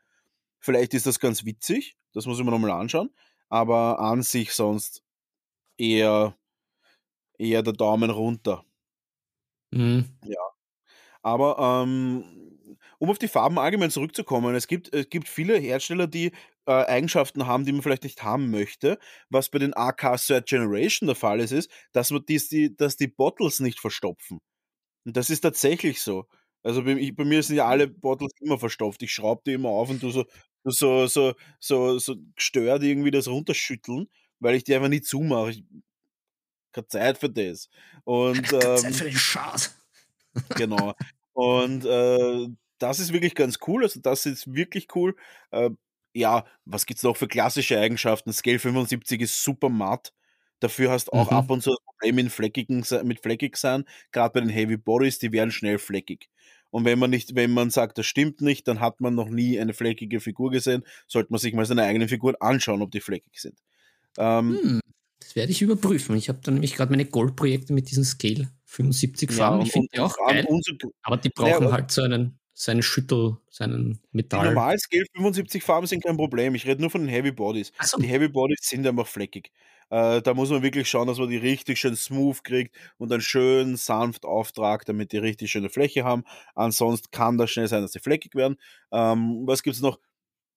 Vielleicht 0.59 0.93
ist 0.93 1.05
das 1.07 1.19
ganz 1.19 1.45
witzig, 1.45 1.97
das 2.13 2.25
muss 2.25 2.39
ich 2.39 2.45
mir 2.45 2.51
nochmal 2.51 2.71
anschauen, 2.71 3.11
aber 3.49 3.99
an 3.99 4.23
sich 4.23 4.53
sonst 4.53 5.03
eher, 5.77 6.37
eher 7.39 7.63
der 7.63 7.73
Daumen 7.73 8.11
runter. 8.11 8.63
Mhm. 9.71 10.05
Ja. 10.25 10.39
Aber 11.21 11.83
ähm, 11.83 12.23
um 12.99 13.09
auf 13.09 13.19
die 13.19 13.27
Farben 13.27 13.59
allgemein 13.59 13.91
zurückzukommen, 13.91 14.55
es 14.55 14.67
gibt, 14.67 14.93
es 14.93 15.09
gibt 15.09 15.27
viele 15.29 15.57
Hersteller, 15.57 16.07
die 16.07 16.31
äh, 16.67 16.71
Eigenschaften 16.73 17.47
haben, 17.47 17.65
die 17.65 17.71
man 17.73 17.81
vielleicht 17.81 18.03
nicht 18.03 18.23
haben 18.23 18.51
möchte. 18.51 18.99
Was 19.29 19.49
bei 19.49 19.59
den 19.59 19.73
AK 19.75 20.17
Third 20.17 20.47
Generation 20.47 21.07
der 21.07 21.15
Fall 21.15 21.39
ist, 21.39 21.51
ist, 21.51 21.71
dass, 21.93 22.11
man 22.11 22.25
dies, 22.27 22.49
die, 22.49 22.75
dass 22.75 22.97
die 22.97 23.07
Bottles 23.07 23.59
nicht 23.59 23.79
verstopfen. 23.79 24.39
Und 25.05 25.17
das 25.17 25.29
ist 25.29 25.41
tatsächlich 25.41 26.01
so. 26.01 26.25
Also 26.63 26.83
bei, 26.83 26.93
ich, 26.93 27.15
bei 27.15 27.25
mir 27.25 27.41
sind 27.43 27.57
ja 27.57 27.67
alle 27.67 27.87
Bottles 27.87 28.31
immer 28.41 28.59
verstopft. 28.59 29.01
Ich 29.03 29.13
schraube 29.13 29.41
die 29.45 29.53
immer 29.53 29.69
auf 29.69 29.89
und 29.89 30.03
du 30.03 30.11
so, 30.11 30.25
du 30.63 30.71
so, 30.71 31.07
so, 31.07 31.33
so, 31.59 31.99
so 31.99 32.15
gestört 32.35 32.83
irgendwie 32.83 33.11
das 33.11 33.27
runterschütteln, 33.27 34.07
weil 34.39 34.55
ich 34.55 34.63
die 34.65 34.75
einfach 34.75 34.89
nie 34.89 35.01
zumache. 35.01 35.51
Ich 35.51 35.63
keine 36.81 36.87
Zeit 36.87 37.17
für 37.17 37.29
das. 37.29 37.69
Und 38.03 38.43
Keine 38.43 38.75
Zeit 38.75 38.83
ähm, 38.85 38.93
für 38.93 39.03
den 39.05 39.17
Schatz. 39.17 39.75
Genau. 40.55 40.93
Und 41.33 41.85
äh, 41.85 42.47
das 42.77 42.99
ist 42.99 43.11
wirklich 43.13 43.35
ganz 43.35 43.57
cool. 43.67 43.83
Also, 43.83 43.99
das 43.99 44.25
ist 44.25 44.53
wirklich 44.53 44.87
cool. 44.95 45.15
Äh, 45.51 45.71
ja, 46.13 46.45
was 46.65 46.85
gibt's 46.85 47.03
noch 47.03 47.17
für 47.17 47.27
klassische 47.27 47.79
Eigenschaften? 47.79 48.31
Scale 48.31 48.59
75 48.59 49.21
ist 49.21 49.43
super 49.43 49.69
matt. 49.69 50.13
Dafür 50.59 50.91
hast 50.91 51.11
auch 51.13 51.31
ab 51.31 51.45
Mhm. 51.45 51.51
und 51.51 51.63
zu 51.63 51.71
das 51.71 51.79
Problem 51.85 52.15
mit 52.15 52.31
fleckigen, 52.31 52.85
mit 53.03 53.21
fleckig 53.21 53.57
sein. 53.57 53.85
Gerade 54.11 54.33
bei 54.33 54.39
den 54.41 54.49
Heavy 54.49 54.77
Bodies, 54.77 55.19
die 55.19 55.31
werden 55.31 55.51
schnell 55.51 55.79
fleckig. 55.79 56.29
Und 56.69 56.85
wenn 56.85 56.99
man 56.99 57.09
nicht, 57.09 57.35
wenn 57.35 57.51
man 57.51 57.69
sagt, 57.71 57.97
das 57.97 58.05
stimmt 58.05 58.41
nicht, 58.41 58.67
dann 58.67 58.79
hat 58.79 59.01
man 59.01 59.15
noch 59.15 59.29
nie 59.29 59.59
eine 59.59 59.73
fleckige 59.73 60.19
Figur 60.19 60.51
gesehen. 60.51 60.83
Sollte 61.07 61.31
man 61.31 61.39
sich 61.39 61.53
mal 61.53 61.65
seine 61.65 61.83
eigenen 61.83 62.07
Figuren 62.09 62.35
anschauen, 62.39 62.81
ob 62.81 62.91
die 62.91 63.01
fleckig 63.01 63.39
sind. 63.41 63.57
Ähm, 64.17 64.59
Hm, 64.61 64.81
das 65.19 65.35
werde 65.35 65.51
ich 65.51 65.61
überprüfen. 65.61 66.15
Ich 66.15 66.29
habe 66.29 66.39
da 66.43 66.51
nämlich 66.51 66.75
gerade 66.75 66.91
meine 66.91 67.05
Goldprojekte 67.05 67.73
mit 67.73 67.89
diesen 67.89 68.03
Scale 68.03 68.49
75 68.65 69.29
ja, 69.31 69.35
Farben. 69.35 69.59
und, 69.59 69.65
Ich 69.67 69.71
finde 69.73 69.87
die 69.93 69.99
auch 69.99 70.15
geil, 70.17 70.47
aber 71.03 71.17
die 71.17 71.29
brauchen 71.29 71.71
halt 71.71 71.91
so 71.91 72.01
einen, 72.03 72.39
so 72.53 72.71
einen 72.71 72.83
Schüttel, 72.83 73.37
so 73.49 73.63
einen 73.63 73.93
Die 73.93 74.17
Metall. 74.17 74.45
normal 74.45 74.77
Scale 74.79 75.05
75 75.15 75.63
Farben 75.63 75.87
sind 75.87 76.03
kein 76.03 76.17
Problem. 76.17 76.55
Ich 76.55 76.65
rede 76.65 76.81
nur 76.81 76.89
von 76.89 77.01
den 77.01 77.09
Heavy 77.09 77.31
Bodies. 77.31 77.71
Achso. 77.77 77.99
Die 77.99 78.07
Heavy 78.07 78.27
Bodies 78.29 78.59
sind 78.61 78.85
einfach 78.87 79.07
fleckig. 79.07 79.51
Äh, 79.89 80.21
da 80.21 80.33
muss 80.33 80.51
man 80.51 80.61
wirklich 80.61 80.87
schauen, 80.87 81.07
dass 81.07 81.17
man 81.17 81.29
die 81.29 81.37
richtig 81.37 81.79
schön 81.79 81.95
smooth 81.95 82.43
kriegt 82.43 82.75
und 82.97 83.09
dann 83.09 83.21
schön 83.21 83.75
sanft 83.75 84.23
auftragt, 84.23 84.87
damit 84.87 85.11
die 85.11 85.17
richtig 85.17 85.51
schöne 85.51 85.69
Fläche 85.69 86.03
haben. 86.03 86.23
Ansonsten 86.53 87.09
kann 87.11 87.37
das 87.37 87.49
schnell 87.49 87.67
sein, 87.67 87.81
dass 87.81 87.93
sie 87.93 87.99
fleckig 87.99 88.35
werden. 88.35 88.57
Ähm, 88.91 89.41
was 89.45 89.63
gibt's 89.63 89.81
noch? 89.81 89.99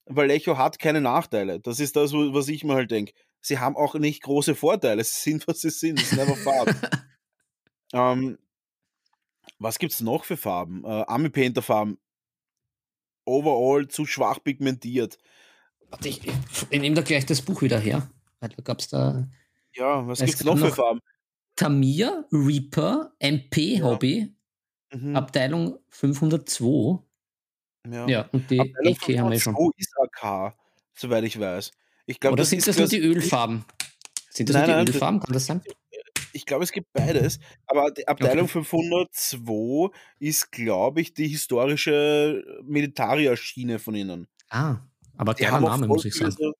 Vallejo 0.06 0.58
hat 0.58 0.78
keine 0.78 1.00
Nachteile. 1.00 1.60
Das 1.60 1.80
ist 1.80 1.96
das, 1.96 2.12
was 2.12 2.48
ich 2.48 2.64
mir 2.64 2.74
halt 2.74 2.90
denke. 2.90 3.12
Sie 3.42 3.58
haben 3.58 3.76
auch 3.76 3.94
nicht 3.96 4.22
große 4.22 4.54
Vorteile. 4.54 5.02
Sie 5.04 5.30
sind, 5.30 5.46
was 5.48 5.60
sie 5.60 5.70
sind. 5.70 6.00
Das 6.00 6.10
sind 6.10 6.20
einfach 6.20 6.36
Farben. 6.38 6.76
ähm, 7.92 8.38
was 9.58 9.78
gibt's 9.78 10.00
noch 10.00 10.24
für 10.24 10.36
Farben? 10.36 10.84
Äh, 10.84 10.88
Army 10.88 11.28
Painter 11.28 11.62
Farben. 11.62 11.98
Overall 13.24 13.86
zu 13.88 14.06
schwach 14.06 14.42
pigmentiert. 14.42 15.18
Warte, 15.90 16.08
ich, 16.08 16.26
ich, 16.26 16.32
ich 16.70 16.80
nehme 16.80 16.96
da 16.96 17.02
gleich 17.02 17.26
das 17.26 17.42
Buch 17.42 17.62
wieder 17.62 17.78
her. 17.78 18.10
Da 18.40 18.48
gab 18.64 18.80
es 18.80 18.88
da. 18.88 19.28
Ja, 19.74 20.06
was 20.06 20.20
Es 20.20 20.26
gibt's 20.26 20.44
gab 20.44 20.54
noch 20.54 20.58
für 20.60 20.68
noch- 20.68 20.74
Farben? 20.76 21.00
Tamiya, 21.54 22.24
Reaper, 22.32 23.12
MP 23.18 23.76
Ja. 23.76 23.84
Hobby, 23.84 24.34
Mhm. 24.94 25.16
Abteilung 25.16 25.78
502. 25.88 27.02
ja. 27.90 28.06
Ja, 28.08 28.28
und 28.32 28.50
die 28.50 28.60
Abteilung 28.60 28.92
LK 28.94 29.18
haben 29.20 29.30
wir 29.30 29.40
schon. 29.40 29.54
502 29.54 29.72
ist 29.78 29.94
AK, 29.98 30.54
soweit 30.94 31.24
ich 31.24 31.38
weiß. 31.40 31.70
Ich 32.06 32.20
glaube, 32.20 32.34
Oder 32.34 32.42
das 32.42 32.50
sind 32.50 32.66
das 32.66 32.76
nur 32.78 32.88
die 32.88 32.98
Ölfarben? 32.98 33.64
Sind 34.30 34.48
das 34.48 34.54
Nein, 34.56 34.66
nur 34.66 34.76
nein, 34.76 34.86
die 34.86 34.92
das- 34.92 34.96
Ölfarben? 34.96 35.20
Kann 35.20 35.32
das 35.32 35.46
sein? 35.46 35.62
Ich 36.34 36.46
glaube, 36.46 36.64
es 36.64 36.72
gibt 36.72 36.90
beides. 36.94 37.38
Aber 37.66 37.90
die 37.90 38.08
Abteilung 38.08 38.44
Okay. 38.44 38.64
502 38.64 39.90
ist, 40.18 40.50
glaube 40.50 41.00
ich, 41.02 41.12
die 41.12 41.28
historische 41.28 42.42
Militaria-Schiene 42.64 43.78
von 43.78 43.94
ihnen. 43.94 44.26
Ah, 44.48 44.78
aber 45.16 45.32
auch 45.32 45.60
Name, 45.60 45.86
muss 45.86 46.04
ich 46.06 46.14
sagen. 46.14 46.30
So, 46.32 46.52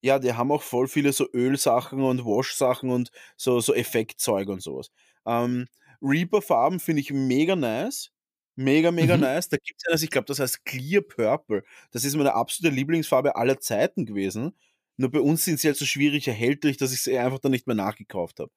Ja, 0.00 0.18
die 0.18 0.32
haben 0.32 0.50
auch 0.52 0.62
voll 0.62 0.86
viele 0.88 1.12
so 1.12 1.26
Ölsachen 1.34 2.00
und 2.02 2.24
Wash-Sachen 2.24 2.88
und 2.90 3.10
so, 3.36 3.60
so 3.60 3.74
Effektzeug 3.74 4.48
und 4.48 4.62
sowas. 4.62 4.90
Ähm, 5.26 5.66
Reaper-Farben 6.00 6.78
finde 6.80 7.00
ich 7.02 7.12
mega 7.12 7.56
nice. 7.56 8.10
Mega, 8.54 8.90
mega 8.92 9.16
Mhm. 9.16 9.22
nice. 9.22 9.48
Da 9.48 9.56
gibt 9.56 9.80
es 9.82 9.88
eines, 9.88 10.02
ich 10.02 10.10
glaube, 10.10 10.26
das 10.26 10.38
heißt 10.38 10.64
Clear 10.64 11.02
Purple. 11.02 11.64
Das 11.90 12.04
ist 12.04 12.16
meine 12.16 12.34
absolute 12.34 12.74
Lieblingsfarbe 12.74 13.36
aller 13.36 13.58
Zeiten 13.60 14.06
gewesen. 14.06 14.56
Nur 14.98 15.10
bei 15.10 15.20
uns 15.20 15.44
sind 15.44 15.60
sie 15.60 15.68
halt 15.68 15.76
so 15.76 15.86
schwierig 15.86 16.26
erhältlich, 16.28 16.76
dass 16.76 16.92
ich 16.92 17.00
sie 17.00 17.16
einfach 17.16 17.38
dann 17.38 17.52
nicht 17.52 17.66
mehr 17.66 17.76
nachgekauft 17.76 18.40
habe. 18.40 18.50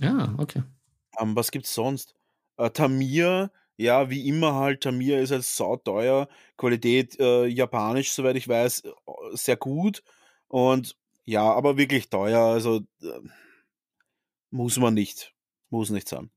Ja, 0.00 0.34
okay. 0.38 0.62
Ähm, 1.18 1.34
was 1.34 1.50
gibt's 1.50 1.74
sonst? 1.74 2.14
Äh, 2.58 2.70
Tamiya, 2.70 3.50
ja, 3.78 4.10
wie 4.10 4.28
immer 4.28 4.54
halt, 4.54 4.82
Tamiya 4.82 5.18
ist 5.18 5.30
halt 5.30 5.44
sauteuer. 5.44 6.28
Qualität 6.58 7.18
äh, 7.18 7.46
japanisch, 7.46 8.12
soweit 8.12 8.36
ich 8.36 8.46
weiß, 8.46 8.84
äh, 8.84 8.90
sehr 9.32 9.56
gut. 9.56 10.02
Und 10.48 10.96
ja, 11.24 11.42
aber 11.42 11.78
wirklich 11.78 12.10
teuer. 12.10 12.40
Also 12.40 12.82
äh, 13.02 13.20
muss 14.50 14.78
man 14.78 14.92
nicht. 14.92 15.34
Muss 15.70 15.88
nicht 15.90 16.08
sein. 16.08 16.30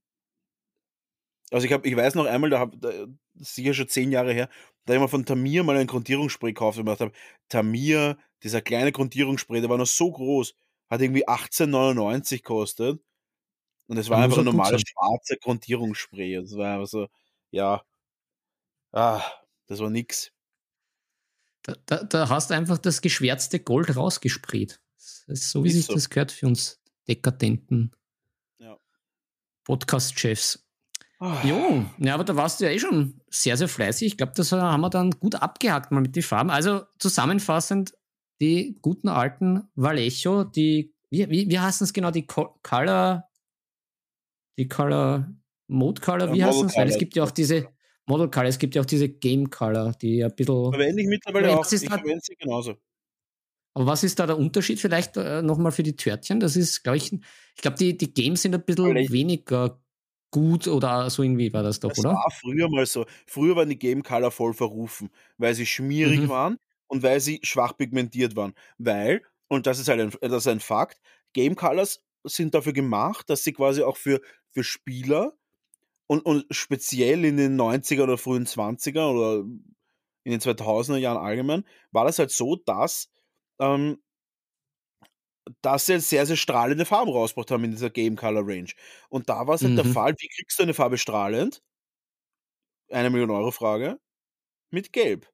Also 1.51 1.65
ich 1.65 1.73
habe, 1.73 1.87
ich 1.87 1.95
weiß 1.95 2.15
noch 2.15 2.25
einmal, 2.25 2.49
da 2.49 2.59
habe 2.59 2.77
da, 2.77 2.91
sicher 3.35 3.73
schon 3.73 3.89
zehn 3.89 4.11
Jahre 4.11 4.33
her, 4.33 4.49
da 4.85 4.93
ich 4.93 4.99
mal 4.99 5.07
von 5.07 5.25
Tamiya 5.25 5.63
mal 5.63 5.77
ein 5.77 5.87
Grundierungsspray 5.87 6.53
gekauft 6.53 6.77
und 6.77 6.85
gedacht 6.85 7.01
habe, 7.01 7.11
Tamiya, 7.49 8.17
dieser 8.43 8.61
kleine 8.61 8.91
Grundierungsspray, 8.91 9.61
der 9.61 9.69
war 9.69 9.77
noch 9.77 9.87
so 9.87 10.11
groß, 10.11 10.53
hat 10.89 11.01
irgendwie 11.01 11.27
18,99 11.27 12.37
gekostet. 12.37 13.01
Und 13.87 13.97
es 13.97 14.09
war 14.09 14.17
Dann 14.17 14.25
einfach 14.25 14.37
ein 14.39 14.45
normales 14.45 14.81
sein. 14.81 14.87
schwarzer 14.87 15.35
Grundierungsspray. 15.37 16.35
Das 16.41 16.55
war 16.55 16.75
einfach 16.75 16.87
so, 16.87 17.07
ja, 17.51 17.83
ah, 18.91 19.21
das 19.67 19.79
war 19.79 19.89
nix. 19.89 20.31
Da, 21.63 21.75
da, 21.85 22.03
da 22.03 22.29
hast 22.29 22.49
du 22.49 22.53
einfach 22.55 22.77
das 22.77 23.01
geschwärzte 23.01 23.59
Gold 23.59 23.95
rausgesprayt. 23.95 24.79
So, 24.97 25.63
wie 25.63 25.69
sich 25.71 25.85
so. 25.85 25.93
das 25.93 26.09
gehört 26.09 26.31
für 26.31 26.47
uns 26.47 26.79
dekadenten 27.07 27.95
Ja. 28.59 28.77
Podcast-Chefs. 29.63 30.65
Ah, 31.19 31.41
Jo, 31.43 31.85
ja, 31.97 32.13
aber 32.13 32.23
da 32.23 32.35
warst 32.35 32.59
du 32.61 32.65
ja 32.65 32.71
eh 32.71 32.79
schon 32.79 33.19
sehr, 33.29 33.57
sehr 33.57 33.67
fleißig. 33.67 34.07
Ich 34.07 34.17
glaube, 34.17 34.31
das 34.35 34.51
haben 34.53 34.81
wir 34.81 34.89
dann 34.89 35.11
gut 35.11 35.35
abgehakt 35.35 35.91
mal 35.91 35.99
mit 36.01 36.15
den 36.15 36.23
Farben. 36.23 36.49
Also 36.49 36.83
zusammenfassend, 36.97 37.93
die 38.41 38.77
guten 38.81 39.07
alten 39.09 39.63
Vallejo, 39.75 40.43
die, 40.43 40.93
wie, 41.09 41.29
wie, 41.29 41.49
wie 41.49 41.59
heißen 41.59 41.83
es 41.85 41.93
genau, 41.93 42.11
die 42.11 42.25
Co 42.25 42.59
Color, 42.63 43.29
die 44.57 44.67
Color, 44.67 45.27
Mode 45.67 46.01
Color, 46.01 46.27
Ja, 46.27 46.33
wie 46.33 46.39
Model 46.39 46.47
heißen 46.47 46.67
es? 46.69 46.75
Weil 46.77 46.87
es 46.89 46.97
gibt 46.97 47.15
ja 47.15 47.23
auch 47.23 47.31
diese 47.31 47.67
Model 48.05 48.29
Color, 48.29 48.47
es 48.47 48.59
gibt 48.59 48.75
ja 48.75 48.81
auch 48.81 48.85
diese 48.85 49.09
Game 49.09 49.49
Color, 49.49 49.93
die 50.01 50.23
ein 50.23 50.33
bisschen. 50.35 50.71
Verwende 50.73 51.01
ich 51.01 51.07
mittlerweile 51.07 51.49
Ja, 51.49 51.57
auch. 51.57 51.71
Ich 51.71 51.79
verwende 51.87 52.19
sie 52.23 52.35
genauso. 52.35 52.75
Aber 53.75 53.85
was 53.85 54.03
ist 54.03 54.19
da 54.19 54.25
der 54.25 54.37
Unterschied 54.37 54.79
vielleicht 54.79 55.15
äh, 55.17 55.41
nochmal 55.41 55.71
für 55.71 55.83
die 55.83 55.95
Törtchen? 55.95 56.39
Das 56.39 56.55
ist, 56.55 56.83
glaube 56.83 56.97
ich, 56.97 57.13
ich 57.13 57.61
glaube, 57.61 57.77
die, 57.77 57.95
die 57.97 58.13
Games 58.13 58.41
sind 58.41 58.55
ein 58.55 58.63
bisschen 58.63 58.85
Vielleicht- 58.85 59.11
weniger 59.11 59.79
gut 60.31 60.67
oder 60.67 61.09
so 61.09 61.23
irgendwie 61.23 61.51
war 61.53 61.63
das 61.63 61.79
doch, 61.79 61.89
Das 61.89 61.99
oder? 61.99 62.09
war 62.09 62.31
früher 62.31 62.69
mal 62.69 62.85
so. 62.85 63.05
Früher 63.25 63.55
waren 63.55 63.69
die 63.69 63.79
Game 63.79 64.03
Color 64.03 64.31
voll 64.31 64.53
verrufen, 64.53 65.09
weil 65.37 65.55
sie 65.55 65.65
schmierig 65.65 66.21
Mhm. 66.21 66.29
waren 66.29 66.57
und 66.89 67.03
weil 67.03 67.21
sie 67.21 67.41
schwach 67.43 67.77
pigmentiert 67.77 68.37
waren. 68.37 68.55
Weil, 68.79 69.23
und 69.49 69.67
das 69.67 69.79
ist 69.79 69.89
halt 69.89 70.01
ein, 70.01 70.11
das 70.21 70.43
ist 70.45 70.49
ein 70.49 70.61
Fakt, 70.61 71.01
Game 71.33 71.55
Colors 71.57 72.03
sind 72.25 72.55
dafür 72.55 72.73
gemacht, 72.73 73.29
dass 73.31 73.43
sie 73.45 73.53
quasi 73.53 73.83
auch 73.83 73.97
für, 73.97 74.21
für 74.51 74.65
Spieler 74.65 75.33
und, 76.07 76.21
und 76.25 76.45
speziell 76.51 77.25
in 77.25 77.37
den 77.37 77.55
90er 77.55 78.03
oder 78.03 78.17
frühen 78.17 78.45
20er 78.47 79.11
oder 79.11 79.45
in 80.23 80.31
den 80.31 80.41
2000er 80.41 80.99
Jahren 80.99 81.17
allgemein, 81.17 81.65
war 81.91 82.05
das 82.05 82.19
halt 82.19 82.31
so, 82.31 82.55
dass, 82.57 83.09
ähm, 83.59 83.99
dass 85.61 85.85
sie 85.87 85.99
sehr, 85.99 86.25
sehr 86.25 86.35
strahlende 86.37 86.85
Farben 86.85 87.11
rausgebracht 87.11 87.51
haben 87.51 87.63
in 87.63 87.71
dieser 87.71 87.89
Game 87.89 88.15
Color 88.15 88.45
Range. 88.47 88.69
Und 89.09 89.29
da 89.29 89.47
war 89.47 89.55
es 89.55 89.63
halt 89.63 89.77
der 89.77 89.85
Mhm. 89.85 89.85
Fall, 89.85 90.13
wie 90.19 90.27
kriegst 90.29 90.59
du 90.59 90.63
eine 90.63 90.73
Farbe 90.73 90.97
strahlend? 90.97 91.61
Eine 92.91 93.09
Million 93.09 93.31
Euro 93.31 93.49
Frage. 93.51 93.99
Mit 94.71 94.93
Gelb. 94.93 95.27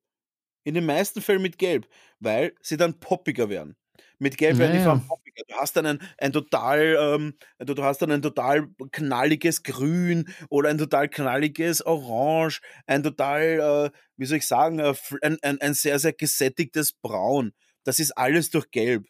In 0.65 0.73
den 0.75 0.85
meisten 0.85 1.21
Fällen 1.21 1.41
mit 1.43 1.57
Gelb, 1.59 1.87
weil 2.19 2.55
sie 2.61 2.77
dann 2.77 2.99
poppiger 2.99 3.49
werden. 3.49 3.77
Mit 4.19 4.37
Gelb 4.37 4.59
werden 4.59 4.73
die 4.73 4.79
Farben 4.81 5.03
poppiger. 5.07 5.43
Du 5.47 5.55
hast 5.55 5.75
dann 5.77 5.85
ein, 5.85 5.99
ein 6.17 6.33
total, 6.33 6.97
ähm, 6.99 7.35
du, 7.59 7.73
du 7.75 7.83
hast 7.83 8.01
dann 8.01 8.11
ein 8.11 8.21
total 8.23 8.67
knalliges 8.91 9.63
Grün 9.63 10.27
oder 10.49 10.69
ein 10.69 10.77
total 10.79 11.09
knalliges 11.09 11.85
Orange, 11.85 12.61
ein 12.87 13.03
total, 13.03 13.91
äh, 13.93 13.97
wie 14.17 14.25
soll 14.25 14.39
ich 14.39 14.47
sagen, 14.47 14.79
äh, 14.79 14.93
ein, 15.21 15.37
ein, 15.43 15.61
ein 15.61 15.73
sehr, 15.75 15.99
sehr 15.99 16.13
gesättigtes 16.13 16.93
Braun. 16.93 17.53
Das 17.85 17.99
ist 17.99 18.11
alles 18.17 18.49
durch 18.51 18.71
Gelb. 18.71 19.07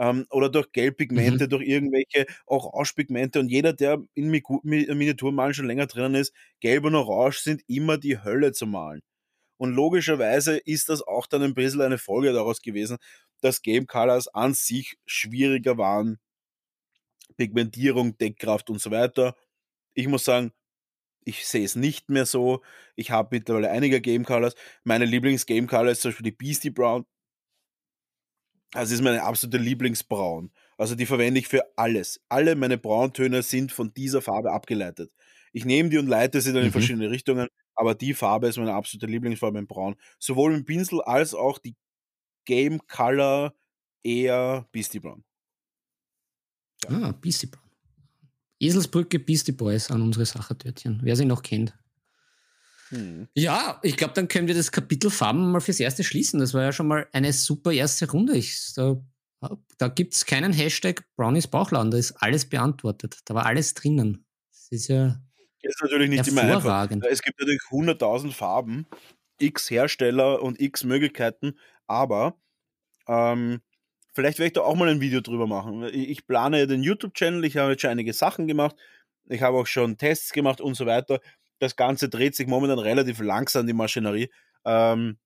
Ähm, 0.00 0.26
oder 0.30 0.48
durch 0.50 0.70
Gelbpigmente, 0.72 1.48
Mhm. 1.48 1.48
durch 1.48 1.66
irgendwelche 1.66 2.26
Orangepigmente. 2.46 3.40
Und 3.40 3.48
jeder, 3.48 3.72
der 3.72 3.98
in 4.14 4.30
Miniaturmalen 4.30 5.54
schon 5.54 5.66
länger 5.66 5.86
drinnen 5.86 6.14
ist, 6.16 6.32
Gelb 6.60 6.84
und 6.84 6.94
Orange 6.94 7.40
sind 7.40 7.62
immer 7.66 7.98
die 7.98 8.22
Hölle 8.22 8.52
zu 8.52 8.66
malen. 8.66 9.00
Und 9.58 9.74
logischerweise 9.74 10.58
ist 10.58 10.88
das 10.88 11.02
auch 11.02 11.26
dann 11.26 11.42
ein 11.42 11.54
bisschen 11.54 11.82
eine 11.82 11.98
Folge 11.98 12.32
daraus 12.32 12.62
gewesen, 12.62 12.98
dass 13.42 13.62
Game 13.62 13.86
Colors 13.86 14.28
an 14.28 14.54
sich 14.54 14.98
schwieriger 15.06 15.78
waren. 15.78 16.18
Pigmentierung, 17.36 18.16
Deckkraft 18.18 18.70
und 18.70 18.80
so 18.80 18.90
weiter. 18.90 19.36
Ich 19.94 20.08
muss 20.08 20.24
sagen, 20.24 20.52
ich 21.24 21.46
sehe 21.46 21.64
es 21.64 21.76
nicht 21.76 22.10
mehr 22.10 22.26
so. 22.26 22.62
Ich 22.96 23.10
habe 23.12 23.30
mittlerweile 23.36 23.70
einige 23.70 24.00
Game 24.00 24.24
Colors. 24.24 24.54
Meine 24.84 25.04
Lieblings-Game 25.06 25.68
Color 25.68 25.92
ist 25.92 26.02
zum 26.02 26.10
Beispiel 26.12 26.24
die 26.32 26.36
Beastie 26.36 26.70
Brown. 26.70 27.06
Also 28.74 28.94
ist 28.94 29.00
meine 29.02 29.22
absolute 29.22 29.58
Lieblingsbraun. 29.58 30.52
Also 30.76 30.94
die 30.94 31.06
verwende 31.06 31.40
ich 31.40 31.48
für 31.48 31.62
alles. 31.76 32.20
Alle 32.28 32.54
meine 32.54 32.76
Brauntöne 32.78 33.42
sind 33.42 33.72
von 33.72 33.92
dieser 33.94 34.20
Farbe 34.22 34.52
abgeleitet. 34.52 35.10
Ich 35.52 35.64
nehme 35.64 35.88
die 35.88 35.98
und 35.98 36.06
leite 36.06 36.40
sie 36.40 36.52
dann 36.52 36.64
in 36.64 36.70
Mhm. 36.72 36.72
verschiedene 36.72 37.10
Richtungen, 37.10 37.48
aber 37.78 37.94
die 37.94 38.12
Farbe 38.12 38.48
ist 38.48 38.58
meine 38.58 38.74
absolute 38.74 39.06
Lieblingsfarbe 39.06 39.58
in 39.58 39.66
Braun. 39.66 39.96
Sowohl 40.18 40.54
im 40.54 40.64
Pinsel 40.64 41.00
als 41.02 41.34
auch 41.34 41.58
die 41.58 41.76
Game 42.44 42.80
Color 42.86 43.54
eher 44.02 44.66
Beastie 44.72 45.00
Brown. 45.00 45.24
Ah, 46.88 47.12
Beastie 47.12 47.46
Brown. 47.46 47.70
Eselsbrücke, 48.60 49.20
Beastie 49.20 49.52
Boys 49.52 49.90
an 49.90 50.02
unsere 50.02 50.26
Sachertörtchen. 50.26 50.98
Wer 51.02 51.14
sie 51.14 51.24
noch 51.24 51.42
kennt. 51.42 51.72
Hm. 52.88 53.28
Ja, 53.34 53.78
ich 53.82 53.96
glaube, 53.96 54.14
dann 54.14 54.28
können 54.28 54.48
wir 54.48 54.54
das 54.54 54.72
Kapitel 54.72 55.10
Farben 55.10 55.52
mal 55.52 55.60
fürs 55.60 55.78
Erste 55.78 56.02
schließen. 56.02 56.40
Das 56.40 56.54
war 56.54 56.62
ja 56.62 56.72
schon 56.72 56.88
mal 56.88 57.06
eine 57.12 57.32
super 57.32 57.70
erste 57.70 58.10
Runde. 58.10 58.36
Ich, 58.36 58.72
da 58.74 59.00
da 59.76 59.88
gibt 59.88 60.14
es 60.14 60.26
keinen 60.26 60.52
Hashtag 60.52 61.04
Brownies 61.14 61.46
Bauchladen. 61.46 61.92
Da 61.92 61.98
ist 61.98 62.12
alles 62.20 62.48
beantwortet. 62.48 63.20
Da 63.24 63.34
war 63.34 63.46
alles 63.46 63.74
drinnen. 63.74 64.24
Das 64.50 64.68
ist 64.70 64.88
ja 64.88 65.22
Ist 65.62 65.82
natürlich 65.82 66.10
nicht 66.10 66.28
immer 66.28 66.42
einfach. 66.42 66.90
Es 67.10 67.22
gibt 67.22 67.40
natürlich 67.40 67.60
100.000 67.70 68.32
Farben, 68.32 68.86
x 69.38 69.70
Hersteller 69.70 70.42
und 70.42 70.60
x 70.60 70.84
Möglichkeiten, 70.84 71.58
aber 71.86 72.36
ähm, 73.08 73.60
vielleicht 74.14 74.38
werde 74.38 74.48
ich 74.48 74.52
da 74.52 74.60
auch 74.62 74.76
mal 74.76 74.88
ein 74.88 75.00
Video 75.00 75.20
drüber 75.20 75.46
machen. 75.46 75.82
Ich, 75.84 76.10
ich 76.10 76.26
plane 76.26 76.66
den 76.66 76.82
YouTube-Channel, 76.82 77.44
ich 77.44 77.56
habe 77.56 77.72
jetzt 77.72 77.82
schon 77.82 77.90
einige 77.90 78.12
Sachen 78.12 78.46
gemacht, 78.46 78.76
ich 79.26 79.42
habe 79.42 79.58
auch 79.58 79.66
schon 79.66 79.98
Tests 79.98 80.32
gemacht 80.32 80.60
und 80.60 80.74
so 80.74 80.86
weiter. 80.86 81.20
Das 81.58 81.76
Ganze 81.76 82.08
dreht 82.08 82.36
sich 82.36 82.46
momentan 82.46 82.78
relativ 82.78 83.20
langsam, 83.20 83.66
die 83.66 83.72
Maschinerie, 83.72 84.30
ähm, 84.64 85.18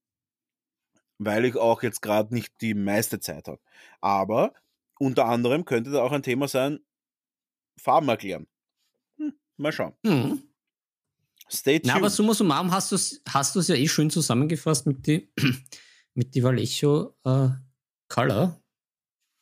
weil 1.18 1.44
ich 1.44 1.56
auch 1.56 1.82
jetzt 1.82 2.00
gerade 2.00 2.34
nicht 2.34 2.52
die 2.60 2.74
meiste 2.74 3.20
Zeit 3.20 3.48
habe. 3.48 3.60
Aber 4.00 4.54
unter 4.98 5.26
anderem 5.26 5.64
könnte 5.64 5.90
da 5.90 6.02
auch 6.02 6.12
ein 6.12 6.22
Thema 6.22 6.48
sein, 6.48 6.80
Farben 7.76 8.08
erklären. 8.08 8.46
Mal 9.62 9.72
schauen. 9.72 9.92
Hm. 10.04 10.42
Stay 11.50 11.78
tuned. 11.78 11.86
Na, 11.86 11.94
aber 11.96 12.10
summa 12.10 12.34
summarum 12.34 12.70
hast 12.72 12.90
du 12.92 12.96
es 12.96 13.22
hast 13.28 13.54
du's 13.56 13.68
ja 13.68 13.74
eh 13.74 13.88
schön 13.88 14.10
zusammengefasst 14.10 14.86
mit 14.86 15.06
die, 15.06 15.30
mit 16.14 16.34
die 16.34 16.42
Vallejo 16.42 17.14
äh, 17.24 17.48
Color. 18.08 18.60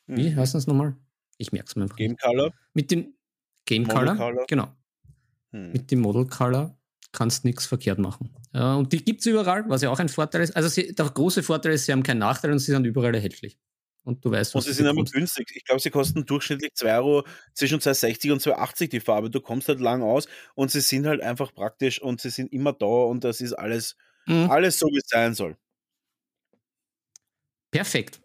Wie 0.07 0.31
Mhm. 0.31 0.37
heißt 0.37 0.55
das 0.55 0.67
nochmal? 0.67 0.97
Ich 1.39 1.53
merke 1.53 1.69
es 1.69 1.77
mir 1.77 1.83
einfach. 1.85 1.97
Game. 1.97 2.17
Color. 2.17 2.53
Mit 2.75 2.91
dem 2.91 3.15
Game 3.65 3.87
Color. 3.87 4.17
Color. 4.17 4.45
Genau. 4.49 4.69
Hm. 5.53 5.73
Mit 5.73 5.91
dem 5.91 6.01
Model 6.01 6.27
Color 6.27 6.77
kannst 7.13 7.45
nichts 7.45 7.67
verkehrt 7.67 7.99
machen. 7.99 8.31
Ja, 8.53 8.75
und 8.75 8.93
die 8.93 9.05
gibt 9.05 9.21
es 9.21 9.27
überall, 9.27 9.69
was 9.69 9.83
ja 9.83 9.91
auch 9.91 9.99
ein 10.01 10.09
Vorteil 10.09 10.43
ist. 10.43 10.55
Also 10.57 10.69
sie, 10.69 10.93
der 10.95 11.07
große 11.09 11.43
Vorteil 11.43 11.73
ist, 11.73 11.87
sie 11.87 11.93
haben 11.93 12.03
keinen 12.03 12.19
Nachteil 12.19 12.51
und 12.53 12.59
sie 12.59 12.73
sind 12.73 12.85
überall 12.85 13.15
erhältlich. 13.15 13.59
Und 14.03 14.25
du 14.25 14.31
weißt, 14.31 14.55
Und 14.55 14.59
was 14.61 14.65
sie 14.65 14.71
du 14.71 14.75
sind 14.77 14.87
immer 14.87 14.95
bekommst. 14.95 15.13
günstig. 15.15 15.53
Ich 15.55 15.65
glaube, 15.65 15.81
sie 15.81 15.91
kosten 15.91 16.25
durchschnittlich 16.27 16.73
2 16.75 16.97
Euro 16.97 17.25
zwischen 17.55 17.81
2,60 17.81 18.33
und 18.33 18.41
2,80 18.43 18.89
die 18.91 19.01
Farbe. 19.01 19.31
Du 19.31 19.41
kommst 19.41 19.69
halt 19.69 19.81
lang 19.81 20.03
aus 20.03 20.27
und 20.55 20.71
sie 20.71 20.81
sind 20.81 21.07
halt 21.07 21.21
einfach 21.21 21.53
praktisch 21.55 22.01
und 22.01 22.21
sie 22.21 22.31
sind 22.31 22.53
immer 22.53 22.73
da 22.73 22.87
und 22.87 23.25
das 23.25 23.41
ist 23.41 23.53
alles, 23.53 23.97
Mhm. 24.27 24.51
alles 24.51 24.79
so, 24.79 24.87
wie 24.89 24.99
es 24.99 25.09
sein 25.09 25.35
soll. 25.35 25.57
Perfekt. 27.73 28.21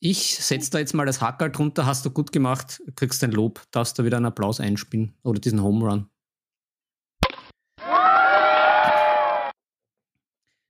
Ich 0.00 0.36
setze 0.38 0.70
da 0.70 0.78
jetzt 0.78 0.94
mal 0.94 1.06
das 1.06 1.20
Hackerl 1.20 1.50
drunter, 1.50 1.86
hast 1.86 2.04
du 2.06 2.10
gut 2.10 2.32
gemacht, 2.32 2.82
kriegst 2.96 3.24
ein 3.24 3.32
Lob, 3.32 3.62
darfst 3.72 3.98
du 3.98 4.04
wieder 4.04 4.18
einen 4.18 4.26
Applaus 4.26 4.60
einspielen 4.60 5.14
oder 5.24 5.40
diesen 5.40 5.62
Home 5.62 5.84
Run. 5.88 6.10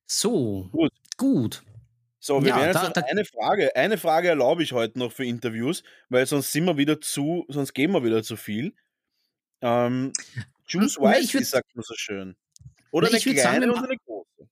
So, 0.09 0.69
Gut. 0.73 0.93
gut. 1.17 1.63
So, 2.27 2.43
wir 2.43 2.49
ja, 2.49 2.57
werden 2.57 2.83
jetzt 2.83 2.97
da, 2.97 3.01
noch 3.03 3.09
eine 3.09 3.25
Frage. 3.25 3.77
Eine 3.77 3.99
Frage 3.99 4.29
erlaube 4.29 4.65
ich 4.65 4.73
heute 4.73 4.99
noch 4.99 5.13
für 5.13 5.25
Interviews, 5.25 5.85
weil 6.09 6.27
sonst 6.27 6.51
sind 6.51 6.65
wir 6.65 6.77
wieder 6.77 7.01
zu, 7.01 7.45
sonst 7.47 7.73
gehen 7.73 7.93
wir 7.93 8.03
wieder 8.03 8.25
zu 8.25 8.35
viel. 8.35 8.75
Ähm, 9.61 10.13
choose 10.69 11.01
wisely, 11.01 11.45
sagt 11.45 11.77
man 11.77 11.85
so 11.85 11.95
schön. 11.97 12.35
Oder 12.91 13.11
na, 13.13 13.17
eine 13.17 13.21
kleine 13.21 13.67
sagen, 13.67 13.71
oder 13.71 13.85
eine 13.85 13.97
große? 14.05 14.49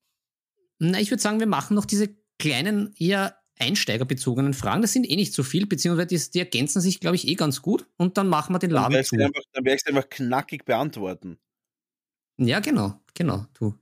Na, 0.78 1.00
ich 1.00 1.10
würde 1.10 1.20
sagen, 1.20 1.40
wir 1.40 1.48
machen 1.48 1.74
noch 1.74 1.84
diese 1.84 2.14
kleinen, 2.38 2.94
eher 2.96 3.40
einsteigerbezogenen 3.58 4.54
Fragen. 4.54 4.82
Das 4.82 4.92
sind 4.92 5.10
eh 5.10 5.16
nicht 5.16 5.34
so 5.34 5.42
viel, 5.42 5.66
beziehungsweise 5.66 6.06
die, 6.06 6.30
die 6.30 6.38
ergänzen 6.38 6.80
sich, 6.80 7.00
glaube 7.00 7.16
ich, 7.16 7.26
eh 7.26 7.34
ganz 7.34 7.60
gut. 7.60 7.88
Und 7.96 8.16
dann 8.18 8.28
machen 8.28 8.54
wir 8.54 8.60
den 8.60 8.70
Laden 8.70 8.92
dann 8.92 9.04
zu. 9.04 9.16
Einfach, 9.16 9.42
dann 9.52 9.64
werde 9.64 9.74
ich 9.74 9.82
es 9.84 9.88
einfach 9.88 10.08
knackig 10.08 10.64
beantworten. 10.64 11.40
Ja, 12.36 12.60
genau, 12.60 13.00
genau, 13.14 13.46
du 13.54 13.74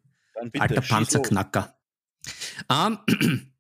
alter 0.59 0.81
Panzerknacker. 0.81 1.79
Ähm, 2.71 2.99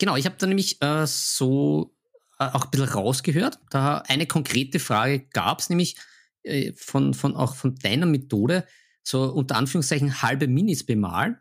genau, 0.00 0.16
ich 0.16 0.24
habe 0.24 0.34
da 0.36 0.46
nämlich 0.48 0.82
äh, 0.82 1.06
so 1.06 1.94
äh, 2.40 2.46
auch 2.46 2.64
ein 2.64 2.70
bisschen 2.70 2.88
rausgehört. 2.88 3.60
Da 3.70 3.98
eine 3.98 4.26
konkrete 4.26 4.80
Frage 4.80 5.20
gab 5.28 5.60
es 5.60 5.68
nämlich 5.68 5.96
äh, 6.42 6.72
von, 6.72 7.14
von 7.14 7.36
auch 7.36 7.54
von 7.54 7.76
deiner 7.76 8.06
Methode, 8.06 8.66
so 9.04 9.24
unter 9.32 9.56
Anführungszeichen 9.56 10.22
halbe 10.22 10.48
Minis 10.48 10.84
bemalen. 10.84 11.38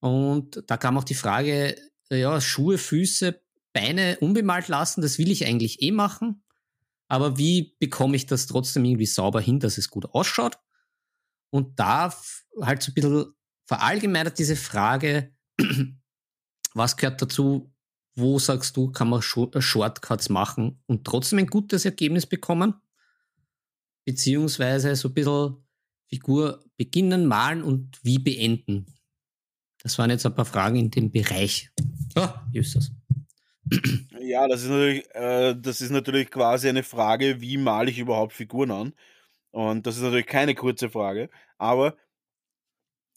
Und 0.00 0.62
da 0.66 0.76
kam 0.76 0.98
auch 0.98 1.04
die 1.04 1.14
Frage, 1.14 1.76
ja, 2.10 2.40
Schuhe, 2.40 2.76
Füße, 2.76 3.40
Beine 3.72 4.18
unbemalt 4.20 4.68
lassen, 4.68 5.00
das 5.00 5.18
will 5.18 5.30
ich 5.30 5.46
eigentlich 5.46 5.80
eh 5.80 5.92
machen. 5.92 6.42
Aber 7.06 7.38
wie 7.38 7.76
bekomme 7.78 8.16
ich 8.16 8.26
das 8.26 8.46
trotzdem 8.46 8.84
irgendwie 8.84 9.06
sauber 9.06 9.40
hin, 9.40 9.60
dass 9.60 9.78
es 9.78 9.90
gut 9.90 10.06
ausschaut? 10.12 10.58
Und 11.50 11.78
da 11.78 12.14
halt 12.60 12.82
so 12.82 12.90
ein 12.90 12.94
bisschen 12.94 13.34
verallgemeinert 13.66 14.38
diese 14.38 14.56
Frage, 14.56 15.32
was 16.80 16.96
gehört 16.96 17.20
dazu, 17.20 17.70
wo 18.14 18.38
sagst 18.38 18.74
du, 18.76 18.90
kann 18.90 19.10
man 19.10 19.20
äh, 19.20 19.60
Shortcuts 19.60 20.30
machen 20.30 20.82
und 20.86 21.04
trotzdem 21.04 21.40
ein 21.40 21.46
gutes 21.46 21.84
Ergebnis 21.84 22.26
bekommen? 22.26 22.74
Beziehungsweise 24.06 24.96
so 24.96 25.08
ein 25.08 25.14
bisschen 25.14 25.56
Figur 26.08 26.64
beginnen, 26.78 27.26
malen 27.26 27.62
und 27.62 28.00
wie 28.02 28.18
beenden? 28.18 28.86
Das 29.82 29.98
waren 29.98 30.10
jetzt 30.10 30.24
ein 30.24 30.34
paar 30.34 30.46
Fragen 30.46 30.76
in 30.76 30.90
dem 30.90 31.10
Bereich. 31.10 31.70
Ah, 32.14 32.46
Justus. 32.50 32.90
Ja, 34.20 34.48
das 34.48 34.62
ist 34.62 34.70
natürlich, 34.70 35.14
äh, 35.14 35.54
das 35.54 35.80
ist 35.80 35.90
natürlich 35.90 36.30
quasi 36.30 36.68
eine 36.68 36.82
Frage, 36.82 37.40
wie 37.40 37.56
male 37.56 37.90
ich 37.90 37.98
überhaupt 37.98 38.32
Figuren 38.32 38.70
an? 38.70 38.94
Und 39.50 39.86
das 39.86 39.96
ist 39.96 40.02
natürlich 40.02 40.26
keine 40.26 40.54
kurze 40.54 40.88
Frage, 40.88 41.28
aber 41.58 41.96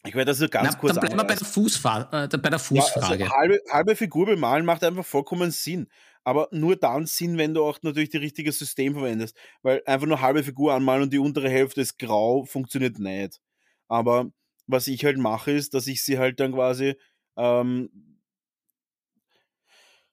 ich 0.06 0.14
werde 0.14 0.30
das 0.30 0.38
nur 0.38 0.48
ganz 0.48 0.70
Na, 0.72 0.78
kurz 0.78 0.94
Dann 0.94 1.00
bleiben 1.00 1.16
wir 1.20 1.24
bei 1.24 1.34
der, 1.34 1.46
Fußfa 1.46 2.24
äh, 2.24 2.38
bei 2.38 2.50
der 2.50 2.58
Fußfrage. 2.58 3.24
Ja, 3.24 3.26
also 3.26 3.36
halbe, 3.36 3.60
halbe 3.70 3.96
Figur 3.96 4.26
bemalen 4.26 4.66
macht 4.66 4.84
einfach 4.84 5.04
vollkommen 5.04 5.50
Sinn. 5.50 5.88
Aber 6.24 6.48
nur 6.52 6.76
dann 6.76 7.06
Sinn, 7.06 7.38
wenn 7.38 7.54
du 7.54 7.64
auch 7.64 7.78
natürlich 7.82 8.10
das 8.10 8.20
richtige 8.20 8.52
System 8.52 8.94
verwendest. 8.94 9.36
Weil 9.62 9.82
einfach 9.86 10.06
nur 10.06 10.20
halbe 10.20 10.42
Figur 10.42 10.74
anmalen 10.74 11.04
und 11.04 11.12
die 11.12 11.18
untere 11.18 11.48
Hälfte 11.48 11.80
ist 11.80 11.98
grau, 11.98 12.44
funktioniert 12.44 12.98
nicht. 12.98 13.40
Aber 13.88 14.30
was 14.66 14.86
ich 14.88 15.04
halt 15.04 15.18
mache, 15.18 15.52
ist, 15.52 15.74
dass 15.74 15.86
ich 15.86 16.02
sie 16.02 16.18
halt 16.18 16.40
dann 16.40 16.52
quasi, 16.52 16.94
ähm, 17.36 17.90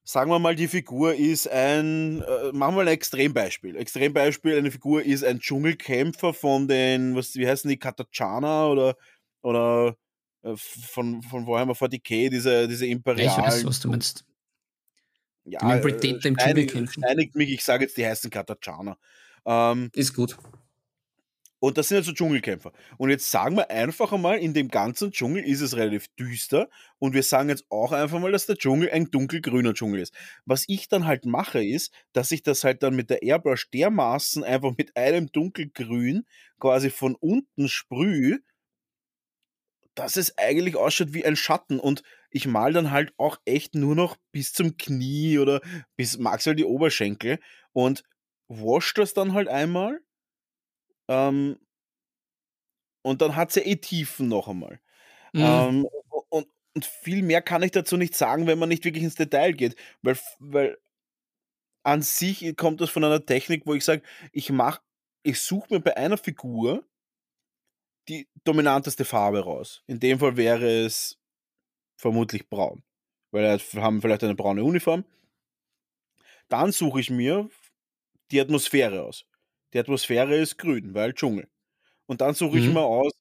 sagen 0.03 0.31
wir 0.31 0.39
mal, 0.39 0.55
die 0.55 0.67
Figur 0.67 1.15
ist 1.15 1.49
ein, 1.49 2.21
äh, 2.21 2.51
machen 2.53 2.75
wir 2.75 2.81
ein 2.81 2.87
Extrembeispiel. 2.87 3.75
Extrembeispiel, 3.75 4.57
eine 4.57 4.71
Figur 4.71 5.03
ist 5.03 5.23
ein 5.23 5.39
Dschungelkämpfer 5.39 6.33
von 6.33 6.67
den, 6.67 7.15
was, 7.15 7.35
wie 7.35 7.47
heißen 7.47 7.69
die, 7.69 7.77
Katachana 7.77 8.67
oder 8.67 8.95
oder 9.41 9.95
äh, 10.43 10.55
von, 10.55 11.21
von 11.23 11.47
Warhammer 11.47 11.73
40k, 11.73 12.29
diese, 12.29 12.67
diese 12.67 12.85
imperialen. 12.85 13.29
Ich 13.29 13.37
weiß, 13.37 13.65
was 13.65 13.79
du 13.79 13.89
meinst. 13.89 14.25
Ja, 15.43 15.75
äh, 15.75 16.19
steinigt, 16.19 16.91
steinigt 16.91 17.35
mich, 17.35 17.49
ich 17.51 17.63
sage 17.63 17.85
jetzt, 17.85 17.97
die 17.97 18.05
heißen 18.05 18.29
Katachana. 18.29 18.97
Ähm, 19.45 19.89
ist 19.93 20.13
gut. 20.13 20.37
Und 21.63 21.77
das 21.77 21.89
sind 21.89 21.97
also 21.97 22.11
Dschungelkämpfer. 22.11 22.71
Und 22.97 23.11
jetzt 23.11 23.29
sagen 23.29 23.55
wir 23.55 23.69
einfach 23.69 24.11
einmal, 24.11 24.39
in 24.39 24.55
dem 24.55 24.69
ganzen 24.69 25.11
Dschungel 25.11 25.43
ist 25.43 25.61
es 25.61 25.77
relativ 25.77 26.07
düster. 26.19 26.69
Und 26.97 27.13
wir 27.13 27.21
sagen 27.21 27.49
jetzt 27.49 27.65
auch 27.69 27.91
einfach 27.91 28.19
mal, 28.19 28.31
dass 28.31 28.47
der 28.47 28.55
Dschungel 28.55 28.89
ein 28.89 29.11
dunkelgrüner 29.11 29.75
Dschungel 29.75 30.01
ist. 30.01 30.11
Was 30.45 30.65
ich 30.67 30.87
dann 30.87 31.05
halt 31.05 31.25
mache, 31.25 31.63
ist, 31.63 31.93
dass 32.13 32.31
ich 32.31 32.41
das 32.41 32.63
halt 32.63 32.81
dann 32.81 32.95
mit 32.95 33.11
der 33.11 33.21
Airbrush 33.21 33.69
dermaßen 33.69 34.43
einfach 34.43 34.73
mit 34.75 34.97
einem 34.97 35.31
dunkelgrün 35.31 36.25
quasi 36.59 36.89
von 36.89 37.13
unten 37.13 37.69
sprühe, 37.69 38.39
dass 39.95 40.15
es 40.15 40.37
eigentlich 40.37 40.75
ausschaut 40.75 41.13
wie 41.13 41.25
ein 41.25 41.35
Schatten 41.35 41.79
und 41.79 42.03
ich 42.29 42.47
mal 42.47 42.73
dann 42.73 42.91
halt 42.91 43.13
auch 43.17 43.37
echt 43.45 43.75
nur 43.75 43.95
noch 43.95 44.17
bis 44.31 44.53
zum 44.53 44.77
Knie 44.77 45.37
oder 45.37 45.61
bis 45.97 46.17
maximal 46.17 46.55
die 46.55 46.65
Oberschenkel 46.65 47.39
und 47.73 48.03
wasch 48.47 48.93
das 48.93 49.13
dann 49.13 49.33
halt 49.33 49.47
einmal 49.47 49.99
ähm, 51.09 51.57
und 53.03 53.21
dann 53.21 53.35
hat 53.35 53.51
sie 53.51 53.61
eh 53.61 53.75
Tiefen 53.77 54.27
noch 54.27 54.47
einmal. 54.47 54.79
Mhm. 55.33 55.41
Ähm, 55.41 55.87
und, 56.29 56.47
und 56.73 56.85
viel 56.85 57.23
mehr 57.23 57.41
kann 57.41 57.63
ich 57.63 57.71
dazu 57.71 57.97
nicht 57.97 58.15
sagen, 58.15 58.47
wenn 58.47 58.59
man 58.59 58.69
nicht 58.69 58.85
wirklich 58.85 59.03
ins 59.03 59.15
Detail 59.15 59.53
geht, 59.53 59.75
weil, 60.01 60.17
weil 60.39 60.77
an 61.83 62.01
sich 62.01 62.55
kommt 62.57 62.79
das 62.81 62.89
von 62.89 63.03
einer 63.03 63.25
Technik, 63.25 63.65
wo 63.65 63.73
ich 63.73 63.83
sage, 63.83 64.03
ich 64.31 64.51
mache, 64.51 64.81
ich 65.23 65.39
suche 65.39 65.73
mir 65.73 65.79
bei 65.79 65.97
einer 65.97 66.17
Figur 66.17 66.85
die 68.07 68.27
dominanteste 68.43 69.05
Farbe 69.05 69.41
raus. 69.41 69.83
In 69.87 69.99
dem 69.99 70.19
Fall 70.19 70.37
wäre 70.37 70.85
es 70.85 71.19
vermutlich 71.97 72.49
braun, 72.49 72.83
weil 73.31 73.59
wir 73.59 73.81
haben 73.81 74.01
vielleicht 74.01 74.23
eine 74.23 74.35
braune 74.35 74.63
Uniform. 74.63 75.05
Dann 76.49 76.71
suche 76.71 76.99
ich 76.99 77.09
mir 77.09 77.49
die 78.31 78.41
Atmosphäre 78.41 79.03
aus. 79.03 79.25
Die 79.73 79.79
Atmosphäre 79.79 80.35
ist 80.35 80.57
grün, 80.57 80.93
weil 80.93 81.13
Dschungel. 81.13 81.49
Und 82.07 82.21
dann 82.21 82.33
suche 82.33 82.59
ich 82.59 82.67
mhm. 82.67 82.73
mir 82.73 82.81
aus 82.81 83.13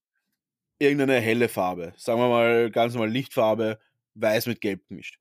irgendeine 0.79 1.21
helle 1.21 1.49
Farbe. 1.49 1.93
Sagen 1.97 2.21
wir 2.21 2.29
mal 2.29 2.71
ganz 2.71 2.95
normal 2.95 3.11
Lichtfarbe, 3.11 3.79
weiß 4.15 4.47
mit 4.47 4.61
gelb 4.61 4.87
gemischt. 4.89 5.21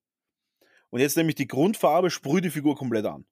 Und 0.90 1.02
jetzt 1.02 1.18
nehme 1.18 1.30
ich 1.30 1.36
die 1.36 1.48
Grundfarbe, 1.48 2.10
sprühe 2.10 2.41
die 2.41 2.49
Figur 2.49 2.76
komplett 2.76 3.06
an. 3.06 3.27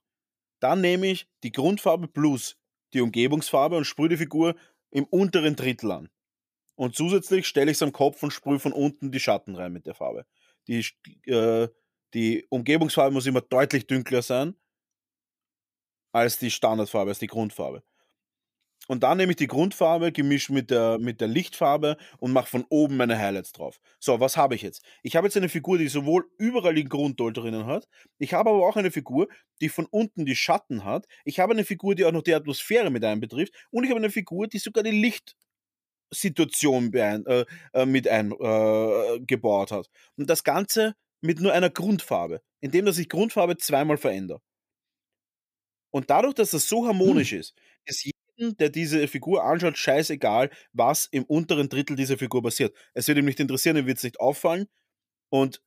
Dann 0.59 0.81
nehme 0.81 1.07
ich 1.07 1.27
die 1.43 1.51
Grundfarbe 1.51 2.07
plus 2.07 2.57
die 2.93 3.01
Umgebungsfarbe 3.01 3.77
und 3.77 3.85
sprühe 3.85 4.09
die 4.09 4.17
Figur 4.17 4.55
im 4.91 5.05
unteren 5.05 5.55
Drittel 5.55 5.91
an. 5.91 6.09
Und 6.77 6.95
zusätzlich 6.95 7.47
stelle 7.47 7.71
ich 7.71 7.77
es 7.77 7.83
am 7.83 7.91
Kopf 7.91 8.21
und 8.21 8.31
sprühe 8.31 8.59
von 8.59 8.71
unten 8.71 9.11
die 9.11 9.19
Schatten 9.19 9.55
rein 9.55 9.73
mit 9.73 9.87
der 9.87 9.95
Farbe. 9.95 10.25
Die, 10.67 10.85
äh, 11.25 11.67
die 12.13 12.45
Umgebungsfarbe 12.49 13.11
muss 13.13 13.25
immer 13.25 13.41
deutlich 13.41 13.87
dunkler 13.87 14.21
sein 14.21 14.55
als 16.11 16.37
die 16.37 16.51
Standardfarbe, 16.51 17.11
als 17.11 17.19
die 17.19 17.27
Grundfarbe. 17.27 17.83
Und 18.87 19.03
dann 19.03 19.17
nehme 19.17 19.31
ich 19.31 19.37
die 19.37 19.47
Grundfarbe, 19.47 20.11
gemischt 20.11 20.49
mit 20.49 20.69
der, 20.69 20.97
mit 20.99 21.19
der 21.19 21.27
Lichtfarbe 21.27 21.97
und 22.19 22.31
mache 22.31 22.47
von 22.47 22.65
oben 22.69 22.95
meine 22.95 23.17
Highlights 23.17 23.51
drauf. 23.51 23.79
So, 23.99 24.19
was 24.19 24.37
habe 24.37 24.55
ich 24.55 24.61
jetzt? 24.61 24.85
Ich 25.03 25.15
habe 25.15 25.27
jetzt 25.27 25.35
eine 25.35 25.49
Figur, 25.49 25.77
die 25.77 25.89
sowohl 25.89 26.29
überall 26.37 26.75
die 26.75 26.85
Grunddoll 26.85 27.33
drinnen 27.33 27.65
hat. 27.65 27.87
Ich 28.17 28.33
habe 28.33 28.51
aber 28.51 28.65
auch 28.65 28.77
eine 28.77 28.91
Figur, 28.91 29.27
die 29.61 29.69
von 29.69 29.87
unten 29.87 30.25
die 30.25 30.35
Schatten 30.35 30.85
hat. 30.85 31.07
Ich 31.25 31.39
habe 31.39 31.53
eine 31.53 31.65
Figur, 31.65 31.95
die 31.95 32.05
auch 32.05 32.13
noch 32.13 32.23
die 32.23 32.35
Atmosphäre 32.35 32.89
mit 32.89 33.03
einbetrifft. 33.03 33.53
Und 33.71 33.83
ich 33.83 33.89
habe 33.89 33.99
eine 33.99 34.11
Figur, 34.11 34.47
die 34.47 34.59
sogar 34.59 34.83
die 34.83 34.91
Licht, 34.91 35.35
Situation 36.11 36.93
äh, 36.93 37.45
äh, 37.73 37.85
mit 37.85 38.07
eingebaut 38.07 39.71
äh, 39.71 39.75
hat. 39.75 39.89
Und 40.15 40.29
das 40.29 40.43
Ganze 40.43 40.95
mit 41.21 41.39
nur 41.39 41.53
einer 41.53 41.69
Grundfarbe, 41.69 42.41
indem 42.59 42.85
dass 42.85 42.97
ich 42.97 43.09
Grundfarbe 43.09 43.57
zweimal 43.57 43.97
verändere. 43.97 44.41
Und 45.91 46.09
dadurch, 46.09 46.35
dass 46.35 46.51
das 46.51 46.67
so 46.67 46.85
harmonisch 46.87 47.31
hm. 47.31 47.39
ist, 47.39 47.55
ist 47.85 48.05
jedem, 48.05 48.55
der 48.57 48.69
diese 48.69 49.07
Figur 49.07 49.43
anschaut, 49.43 49.77
scheißegal, 49.77 50.49
was 50.73 51.07
im 51.07 51.23
unteren 51.23 51.69
Drittel 51.69 51.95
dieser 51.95 52.17
Figur 52.17 52.43
passiert. 52.43 52.75
Es 52.93 53.07
wird 53.07 53.17
ihm 53.17 53.25
nicht 53.25 53.39
interessieren, 53.39 53.77
ihm 53.77 53.87
wird 53.87 53.97
es 53.97 54.03
nicht 54.03 54.19
auffallen. 54.19 54.67
Und 55.29 55.61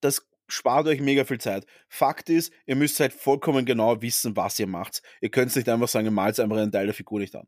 das 0.00 0.26
spart 0.48 0.86
euch 0.86 1.00
mega 1.00 1.24
viel 1.24 1.40
Zeit. 1.40 1.66
Fakt 1.88 2.28
ist, 2.30 2.52
ihr 2.66 2.76
müsst 2.76 3.00
halt 3.00 3.12
vollkommen 3.12 3.64
genau 3.64 4.02
wissen, 4.02 4.36
was 4.36 4.58
ihr 4.58 4.66
macht. 4.66 5.02
Ihr 5.20 5.30
könnt 5.30 5.54
nicht 5.54 5.68
einfach 5.68 5.88
sagen, 5.88 6.06
ihr 6.06 6.10
malt 6.10 6.38
einfach 6.40 6.56
einen 6.56 6.72
Teil 6.72 6.86
der 6.86 6.94
Figur 6.94 7.20
nicht 7.20 7.34
an. 7.34 7.46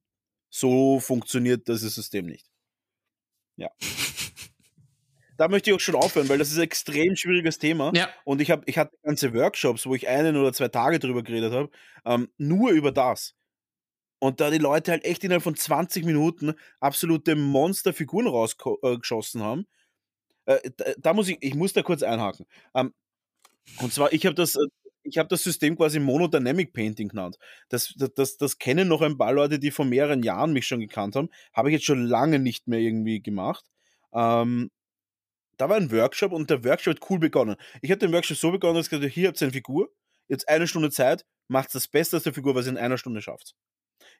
So 0.50 1.00
funktioniert 1.00 1.68
das 1.68 1.80
System 1.80 2.26
nicht. 2.26 2.46
Ja. 3.56 3.70
da 5.36 5.48
möchte 5.48 5.70
ich 5.70 5.76
auch 5.76 5.80
schon 5.80 5.94
aufhören, 5.94 6.28
weil 6.28 6.38
das 6.38 6.50
ist 6.50 6.56
ein 6.56 6.62
extrem 6.64 7.16
schwieriges 7.16 7.58
Thema. 7.58 7.92
Ja. 7.94 8.08
Und 8.24 8.40
ich, 8.40 8.50
hab, 8.50 8.68
ich 8.68 8.78
hatte 8.78 8.96
ganze 9.02 9.34
Workshops, 9.34 9.86
wo 9.86 9.94
ich 9.94 10.08
einen 10.08 10.36
oder 10.36 10.52
zwei 10.52 10.68
Tage 10.68 10.98
drüber 10.98 11.22
geredet 11.22 11.52
habe, 11.52 11.70
ähm, 12.04 12.28
nur 12.38 12.70
über 12.70 12.92
das. 12.92 13.34
Und 14.18 14.40
da 14.40 14.50
die 14.50 14.58
Leute 14.58 14.92
halt 14.92 15.04
echt 15.04 15.24
innerhalb 15.24 15.42
von 15.42 15.56
20 15.56 16.04
Minuten 16.04 16.54
absolute 16.80 17.36
Monsterfiguren 17.36 18.26
rausgeschossen 18.26 19.40
äh, 19.40 19.44
haben. 19.44 19.66
Äh, 20.46 20.70
da, 20.76 20.84
da, 20.98 21.12
muss 21.12 21.28
ich, 21.28 21.38
ich 21.40 21.54
muss 21.54 21.74
da 21.74 21.82
kurz 21.82 22.02
einhaken. 22.02 22.46
Ähm, 22.74 22.94
und 23.80 23.92
zwar, 23.92 24.12
ich 24.12 24.24
habe 24.24 24.34
das, 24.34 24.56
äh, 24.56 24.66
ich 25.06 25.18
habe 25.18 25.28
das 25.28 25.42
System 25.42 25.76
quasi 25.76 25.98
Monodynamic 26.00 26.72
Painting 26.72 27.08
genannt. 27.08 27.38
Das, 27.68 27.94
das, 28.14 28.36
das, 28.36 28.58
kennen 28.58 28.88
noch 28.88 29.02
ein 29.02 29.16
paar 29.16 29.32
Leute, 29.32 29.58
die 29.58 29.70
vor 29.70 29.84
mehreren 29.84 30.22
Jahren 30.22 30.52
mich 30.52 30.66
schon 30.66 30.80
gekannt 30.80 31.16
haben. 31.16 31.28
Habe 31.52 31.70
ich 31.70 31.74
jetzt 31.74 31.86
schon 31.86 32.04
lange 32.04 32.38
nicht 32.38 32.66
mehr 32.66 32.80
irgendwie 32.80 33.22
gemacht. 33.22 33.64
Ähm, 34.12 34.70
da 35.56 35.68
war 35.68 35.76
ein 35.76 35.90
Workshop 35.90 36.32
und 36.32 36.50
der 36.50 36.64
Workshop 36.64 36.96
hat 36.96 37.10
cool 37.10 37.18
begonnen. 37.18 37.56
Ich 37.80 37.90
habe 37.90 37.98
den 37.98 38.12
Workshop 38.12 38.36
so 38.36 38.50
begonnen, 38.50 38.76
dass 38.76 38.86
ich 38.86 38.90
gesagt 38.90 39.12
hier 39.12 39.28
habt 39.28 39.40
ihr 39.40 39.46
eine 39.46 39.52
Figur, 39.52 39.90
jetzt 40.28 40.48
eine 40.48 40.66
Stunde 40.66 40.90
Zeit, 40.90 41.24
macht 41.48 41.74
das 41.74 41.88
Beste 41.88 42.16
aus 42.16 42.24
der 42.24 42.34
Figur, 42.34 42.54
was 42.54 42.66
ihr 42.66 42.72
in 42.72 42.78
einer 42.78 42.98
Stunde 42.98 43.22
schafft. 43.22 43.54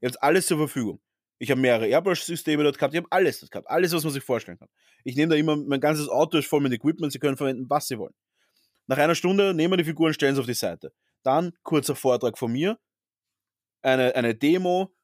Ihr 0.01 0.09
habt 0.09 0.23
alles 0.23 0.47
zur 0.47 0.59
Verfügung. 0.59 1.01
Ich 1.39 1.51
habe 1.51 1.61
mehrere 1.61 1.87
Airbrush-Systeme 1.87 2.63
dort 2.63 2.79
gehabt, 2.79 2.95
ich 2.95 2.99
habe 2.99 3.09
alles 3.11 3.41
dort 3.41 3.51
gehabt, 3.51 3.69
alles, 3.69 3.93
was 3.93 4.05
man 4.05 4.13
sich 4.13 4.25
vorstellen 4.25 4.59
kann. 4.59 4.69
Ich 5.05 5.17
nehme 5.17 5.31
da 5.31 5.37
immer, 5.37 5.57
mein 5.57 5.81
ganzes 5.81 6.09
Auto 6.09 6.39
ist 6.39 6.47
voll 6.47 6.63
mit 6.63 6.73
Equipment, 6.73 7.13
sie 7.13 7.19
können 7.19 7.37
verwenden, 7.37 7.67
was 7.69 7.89
sie 7.89 7.99
wollen. 7.99 8.15
Nach 8.87 8.99
einer 8.99 9.15
Stunde 9.15 9.55
nehmen 9.55 9.73
wir 9.73 9.79
die 9.79 9.85
Figuren, 9.85 10.15
stellen 10.15 10.35
sie 10.35 10.41
auf 10.41 10.47
die 10.47 10.55
Seite. 10.55 10.93
Dann 11.23 11.53
kurzer 11.63 11.97
Vortrag 11.97 12.39
von 12.39 12.53
mir, 12.53 12.79
eine, 13.83 14.15
eine 14.15 14.35
Demo. 14.35 14.95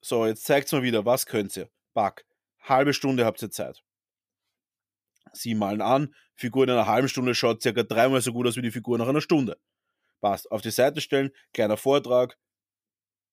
So, 0.00 0.26
jetzt 0.26 0.44
zeigt 0.44 0.72
mal 0.72 0.82
wieder, 0.82 1.04
was 1.04 1.26
könnt 1.26 1.56
ihr? 1.56 1.70
Bug. 1.94 2.24
Halbe 2.60 2.94
Stunde 2.94 3.24
habt 3.24 3.42
ihr 3.42 3.50
Zeit. 3.50 3.82
Sie 5.32 5.54
malen 5.54 5.80
an, 5.80 6.14
Figur 6.34 6.64
in 6.64 6.70
einer 6.70 6.86
halben 6.86 7.08
Stunde 7.08 7.34
schaut 7.34 7.62
circa 7.62 7.82
dreimal 7.82 8.20
so 8.20 8.32
gut 8.32 8.46
aus 8.46 8.56
wie 8.56 8.62
die 8.62 8.70
Figur 8.70 8.98
nach 8.98 9.08
einer 9.08 9.20
Stunde. 9.20 9.58
Passt. 10.20 10.50
Auf 10.50 10.62
die 10.62 10.70
Seite 10.70 11.00
stellen, 11.00 11.30
kleiner 11.52 11.76
Vortrag, 11.76 12.38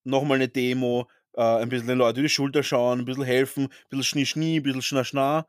nochmal 0.03 0.35
eine 0.37 0.47
Demo, 0.47 1.07
äh, 1.33 1.41
ein 1.41 1.69
bisschen 1.69 1.87
den 1.87 1.97
Leuten 1.97 2.19
über 2.19 2.27
die 2.27 2.33
Schulter 2.33 2.63
schauen, 2.63 2.99
ein 2.99 3.05
bisschen 3.05 3.23
helfen, 3.23 3.65
ein 3.65 3.89
bisschen 3.89 4.03
Schnie, 4.03 4.25
Schnie, 4.25 4.59
ein 4.59 4.63
bisschen 4.63 4.81
Schna, 4.81 5.03
Schna. 5.03 5.47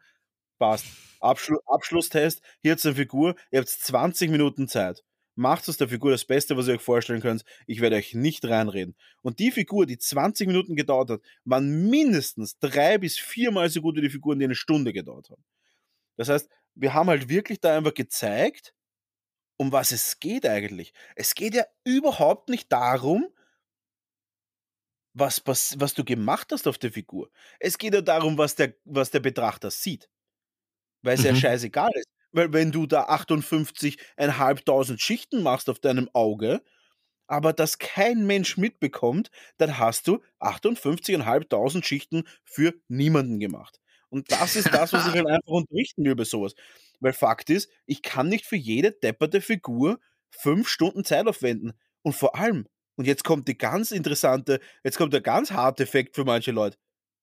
Passt. 0.59 0.87
Abschlu 1.21 1.59
Abschlusstest, 1.67 2.43
hier 2.63 2.73
jetzt 2.73 2.87
eine 2.87 2.95
Figur, 2.95 3.35
ihr 3.51 3.61
habt 3.61 3.69
20 3.69 4.31
Minuten 4.31 4.69
Zeit. 4.69 5.05
Macht 5.37 5.69
aus 5.69 5.77
der 5.77 5.89
Figur 5.89 6.11
das 6.11 6.25
Beste, 6.25 6.57
was 6.57 6.67
ihr 6.67 6.75
euch 6.75 6.83
vorstellen 6.83 7.21
könnt. 7.21 7.45
Ich 7.67 7.81
werde 7.81 7.97
euch 7.97 8.15
nicht 8.15 8.45
reinreden. 8.45 8.97
Und 9.23 9.39
die 9.39 9.51
Figur, 9.53 9.87
die 9.87 9.97
20 9.97 10.47
Minuten 10.47 10.77
gedauert 10.77 11.11
hat, 11.11 11.23
waren 11.45 11.89
mindestens 11.89 12.59
drei 12.59 12.99
bis 12.99 13.19
viermal 13.19 13.71
so 13.71 13.81
gut 13.81 13.97
wie 13.97 14.03
die 14.03 14.11
Figuren, 14.11 14.39
die 14.39 14.45
eine 14.45 14.55
Stunde 14.55 14.93
gedauert 14.93 15.31
haben. 15.31 15.45
Das 16.17 16.29
heißt, 16.29 16.51
wir 16.75 16.95
haben 16.95 17.09
halt 17.09 17.29
wirklich 17.29 17.61
da 17.61 17.77
einfach 17.77 17.95
gezeigt, 17.95 18.75
um 19.57 19.73
was 19.73 19.93
es 19.93 20.19
geht 20.19 20.47
eigentlich. 20.47 20.93
Es 21.17 21.35
geht 21.35 21.55
ja 21.55 21.65
überhaupt 21.85 22.49
nicht 22.49 22.71
darum, 22.73 23.29
was, 25.15 25.43
was, 25.47 25.79
was 25.79 25.95
du 25.95 26.05
gemacht 26.05 26.53
hast 26.53 26.67
auf 26.67 26.79
der 26.79 26.93
Figur. 26.93 27.31
Es 27.59 27.79
geht 27.79 27.95
ja 27.95 28.01
darum, 28.01 28.39
was 28.39 28.55
der, 28.55 28.75
was 28.85 29.11
der 29.11 29.21
Betrachter 29.21 29.71
sieht. 29.71 30.09
Weil 31.03 31.15
es 31.15 31.21
mhm. 31.21 31.27
ja 31.27 31.35
scheißegal 31.37 31.91
ist. 31.95 32.09
Weil 32.33 32.53
wenn 32.53 32.71
du 32.73 32.87
da 32.87 33.09
58.500 33.09 35.01
Schichten 35.01 35.43
machst 35.43 35.69
auf 35.69 35.81
deinem 35.81 36.09
Auge, 36.13 36.63
aber 37.27 37.53
das 37.53 37.79
kein 37.79 38.27
Mensch 38.27 38.57
mitbekommt, 38.57 39.31
dann 39.57 39.79
hast 39.79 40.09
du 40.09 40.21
58.500 40.41 41.85
Schichten 41.85 42.25
für 42.45 42.75
niemanden 42.89 43.39
gemacht. 43.39 43.81
Und 44.09 44.33
das 44.33 44.57
ist 44.57 44.75
das, 44.75 44.93
was 44.93 45.07
ich 45.07 45.15
halt 45.15 45.27
einfach 45.29 45.47
unterrichten 45.47 46.05
will 46.05 46.13
über 46.13 46.25
sowas. 46.25 46.55
Weil 46.99 47.13
Fakt 47.13 47.49
ist, 47.51 47.71
ich 47.87 48.03
kann 48.03 48.29
nicht 48.29 48.47
für 48.47 48.57
jede 48.57 48.93
depperte 48.93 49.41
Figur 49.41 50.01
fünf 50.31 50.69
Stunden 50.69 51.05
Zeit 51.05 51.27
aufwenden. 51.27 51.73
Und 52.03 52.15
vor 52.15 52.35
allem, 52.35 52.67
und 52.97 53.07
jetzt 53.07 53.25
kommt 53.25 53.49
die 53.49 53.57
ganz 53.57 53.93
interessante, 53.93 54.61
jetzt 54.83 54.99
kommt 54.99 55.13
der 55.13 55.21
ganz 55.21 55.53
harte 55.53 55.85
Effekt 55.85 56.17
für 56.17 56.25
manche 56.25 56.51
Leute. 56.51 56.77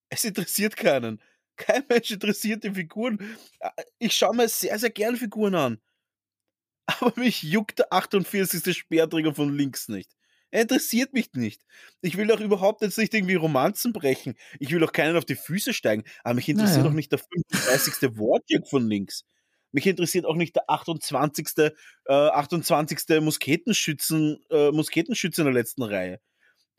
Es 0.09 0.23
interessiert 0.23 0.77
keinen. 0.77 1.21
Kein 1.57 1.83
Mensch 1.89 2.11
interessiert 2.11 2.63
die 2.63 2.71
Figuren. 2.71 3.19
Äh, 3.59 3.69
ich 3.99 4.15
schaue 4.15 4.35
mir 4.35 4.47
sehr, 4.47 4.77
sehr 4.79 4.89
gerne 4.89 5.17
Figuren 5.17 5.55
an. 5.55 5.81
Aber 6.85 7.13
mich 7.17 7.43
juckt 7.43 7.79
der 7.79 7.91
48. 7.91 8.77
Speerträger 8.77 9.35
von 9.35 9.55
links 9.55 9.89
nicht. 9.89 10.11
Er 10.49 10.61
interessiert 10.61 11.13
mich 11.13 11.33
nicht. 11.33 11.61
Ich 12.01 12.15
will 12.15 12.31
auch 12.31 12.39
überhaupt 12.39 12.81
jetzt 12.81 12.97
nicht 12.97 13.13
irgendwie 13.13 13.35
Romanzen 13.35 13.91
brechen. 13.91 14.35
Ich 14.59 14.71
will 14.71 14.83
auch 14.83 14.93
keinen 14.93 15.17
auf 15.17 15.25
die 15.25 15.35
Füße 15.35 15.73
steigen. 15.73 16.03
Aber 16.23 16.35
mich 16.35 16.47
interessiert 16.47 16.79
naja. 16.79 16.91
auch 16.91 16.95
nicht 16.95 17.11
der 17.11 17.19
35. 17.19 18.17
Wortjag 18.17 18.67
von 18.67 18.87
links. 18.87 19.25
Mich 19.73 19.85
interessiert 19.85 20.25
auch 20.25 20.35
nicht 20.35 20.55
der 20.55 20.69
28. 20.69 21.47
Äh, 22.05 22.13
28. 22.13 23.21
Musketenschützen, 23.21 24.39
äh, 24.49 24.71
Musketenschütze 24.71 25.41
in 25.41 25.45
der 25.45 25.53
letzten 25.53 25.83
Reihe. 25.83 26.21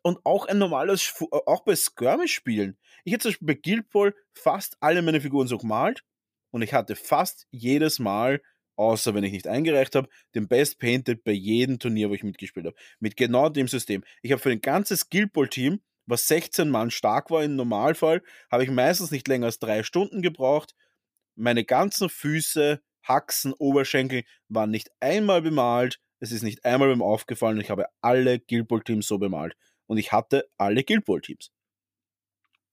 Und 0.08 0.24
auch 0.24 0.46
ein 0.46 0.58
normales, 0.58 1.14
äh, 1.20 1.36
auch 1.46 1.64
bei 1.64 1.76
Skirmish-Spielen. 1.76 2.76
Ich 3.04 3.12
hätte 3.12 3.22
zum 3.22 3.30
Beispiel 3.30 3.46
bei 3.46 3.54
Guild 3.54 3.90
Ball 3.90 4.14
fast 4.32 4.76
alle 4.80 5.02
meine 5.02 5.20
Figuren 5.20 5.48
so 5.48 5.58
gemalt 5.58 6.02
und 6.50 6.62
ich 6.62 6.72
hatte 6.72 6.96
fast 6.96 7.46
jedes 7.50 7.98
Mal, 7.98 8.40
außer 8.76 9.14
wenn 9.14 9.24
ich 9.24 9.32
nicht 9.32 9.46
eingereicht 9.46 9.94
habe, 9.94 10.08
den 10.34 10.48
Best 10.48 10.78
Painted 10.78 11.24
bei 11.24 11.32
jedem 11.32 11.78
Turnier, 11.78 12.10
wo 12.10 12.14
ich 12.14 12.22
mitgespielt 12.22 12.66
habe. 12.66 12.76
Mit 13.00 13.16
genau 13.16 13.48
dem 13.48 13.68
System. 13.68 14.02
Ich 14.22 14.32
habe 14.32 14.40
für 14.40 14.50
ein 14.50 14.60
ganzes 14.60 15.08
Guild 15.08 15.32
Ball-Team, 15.32 15.80
was 16.06 16.26
16 16.28 16.70
Mann 16.70 16.90
stark 16.90 17.30
war 17.30 17.44
im 17.44 17.56
Normalfall, 17.56 18.22
habe 18.50 18.64
ich 18.64 18.70
meistens 18.70 19.10
nicht 19.10 19.28
länger 19.28 19.46
als 19.46 19.58
drei 19.58 19.82
Stunden 19.82 20.22
gebraucht 20.22 20.74
meine 21.38 21.64
ganzen 21.64 22.10
Füße, 22.10 22.82
Haxen, 23.02 23.52
Oberschenkel 23.54 24.24
waren 24.48 24.70
nicht 24.70 24.90
einmal 25.00 25.40
bemalt. 25.40 26.00
Es 26.18 26.32
ist 26.32 26.42
nicht 26.42 26.64
einmal 26.64 26.88
beim 26.88 27.00
aufgefallen. 27.00 27.60
Ich 27.60 27.70
habe 27.70 27.86
alle 28.02 28.40
Guild 28.40 28.68
Ball 28.68 28.82
Teams 28.82 29.06
so 29.06 29.18
bemalt. 29.18 29.56
Und 29.88 29.98
ich 29.98 30.12
hatte 30.12 30.48
alle 30.56 30.84
Guild 30.84 31.04
Ball 31.04 31.20
Teams. 31.20 31.50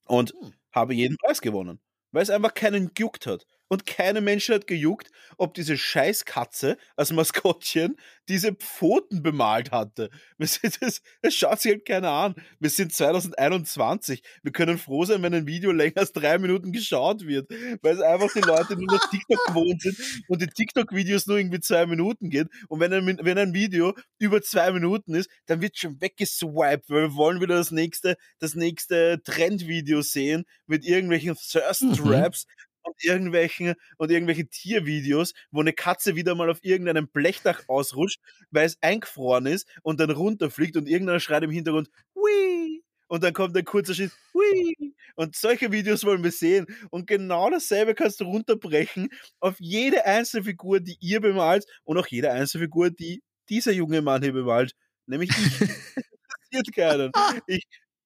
Und 0.05 0.31
hm. 0.39 0.53
habe 0.71 0.93
jeden 0.93 1.17
Preis 1.17 1.41
gewonnen. 1.41 1.81
Weil 2.11 2.21
es 2.21 2.29
einfach 2.29 2.53
keinen 2.53 2.93
gejuckt 2.93 3.25
hat. 3.25 3.47
Und 3.67 3.85
keine 3.85 4.21
Mensch 4.21 4.49
hat 4.49 4.67
gejuckt, 4.67 5.11
ob 5.37 5.53
diese 5.55 5.77
Scheißkatze 5.77 6.77
als 6.95 7.11
Maskottchen 7.11 7.97
diese 8.27 8.53
Pfoten 8.53 9.23
bemalt 9.23 9.71
hatte. 9.71 10.09
Das, 10.37 11.01
das 11.21 11.33
schaut 11.33 11.59
sich 11.61 11.71
halt 11.71 11.85
keiner 11.85 12.11
an. 12.11 12.35
Wir 12.59 12.69
sind 12.69 12.93
2021. 12.93 14.21
Wir 14.43 14.51
können 14.51 14.77
froh 14.77 15.05
sein, 15.05 15.23
wenn 15.23 15.33
ein 15.33 15.47
Video 15.47 15.71
länger 15.71 15.97
als 15.97 16.11
drei 16.11 16.37
Minuten 16.37 16.71
geschaut 16.71 17.25
wird. 17.25 17.49
Weil 17.81 17.95
es 17.95 18.01
einfach 18.01 18.31
die 18.33 18.41
Leute 18.41 18.75
nur 18.75 18.87
noch 18.87 19.09
TikTok 19.09 19.45
gewohnt 19.47 19.81
sind 19.81 19.97
und 20.27 20.41
die 20.41 20.47
TikTok-Videos 20.47 21.27
nur 21.27 21.37
irgendwie 21.37 21.59
zwei 21.59 21.85
Minuten 21.85 22.29
gehen. 22.29 22.49
Und 22.67 22.79
wenn 22.79 22.93
ein, 22.93 23.19
wenn 23.21 23.37
ein 23.37 23.53
Video 23.53 23.93
über 24.19 24.41
zwei 24.41 24.71
Minuten 24.71 25.15
ist, 25.15 25.29
dann 25.45 25.61
wird 25.61 25.77
schon 25.77 25.99
weggeswiped, 26.01 26.89
weil 26.89 27.03
wir 27.03 27.15
wollen 27.15 27.41
wieder 27.41 27.55
das 27.55 27.71
nächste, 27.71 28.17
das 28.39 28.55
nächste 28.55 29.21
Trendvideo 29.23 30.01
sehen 30.01 30.45
mit 30.67 30.85
irgendwelchen 30.85 31.35
Thirst-Traps, 31.35 32.45
mhm 32.45 32.65
und 32.95 33.03
irgendwelchen 33.03 33.76
und 33.97 34.11
irgendwelche 34.11 34.47
Tiervideos, 34.47 35.34
wo 35.51 35.61
eine 35.61 35.73
Katze 35.73 36.15
wieder 36.15 36.35
mal 36.35 36.49
auf 36.49 36.59
irgendeinem 36.61 37.07
Blechdach 37.07 37.63
ausrutscht, 37.67 38.22
weil 38.51 38.65
es 38.65 38.77
eingefroren 38.81 39.45
ist 39.45 39.67
und 39.84 39.99
dann 39.99 40.11
runterfliegt 40.11 40.77
und 40.77 40.88
irgendeiner 40.88 41.19
schreit 41.19 41.43
im 41.43 41.51
Hintergrund, 41.51 41.89
Wii! 42.15 42.84
Und 43.07 43.23
dann 43.23 43.34
kommt 43.34 43.55
ein 43.55 43.65
kurzer 43.65 43.93
Schritt, 43.93 44.11
Wii! 44.34 44.93
Und 45.15 45.35
solche 45.35 45.72
Videos 45.72 46.03
wollen 46.03 46.23
wir 46.23 46.31
sehen. 46.31 46.65
Und 46.89 47.07
genau 47.07 47.49
dasselbe 47.49 47.93
kannst 47.93 48.19
du 48.19 48.26
runterbrechen 48.26 49.09
auf 49.39 49.55
jede 49.59 50.05
einzelne 50.05 50.43
Figur, 50.43 50.80
die 50.80 50.97
ihr 50.99 51.22
bemalt 51.22 51.65
und 51.84 51.97
auch 51.97 52.07
jede 52.07 52.31
einzelne 52.31 52.65
Figur, 52.65 52.89
die 52.89 53.22
dieser 53.49 53.72
junge 53.72 54.01
Mann 54.01 54.23
hier 54.23 54.34
bemalt. 54.34 54.73
Nämlich 55.05 55.30
ich. 55.30 55.35
interessiert 56.51 56.76
keinen. 56.76 57.11
Ich, 57.47 57.63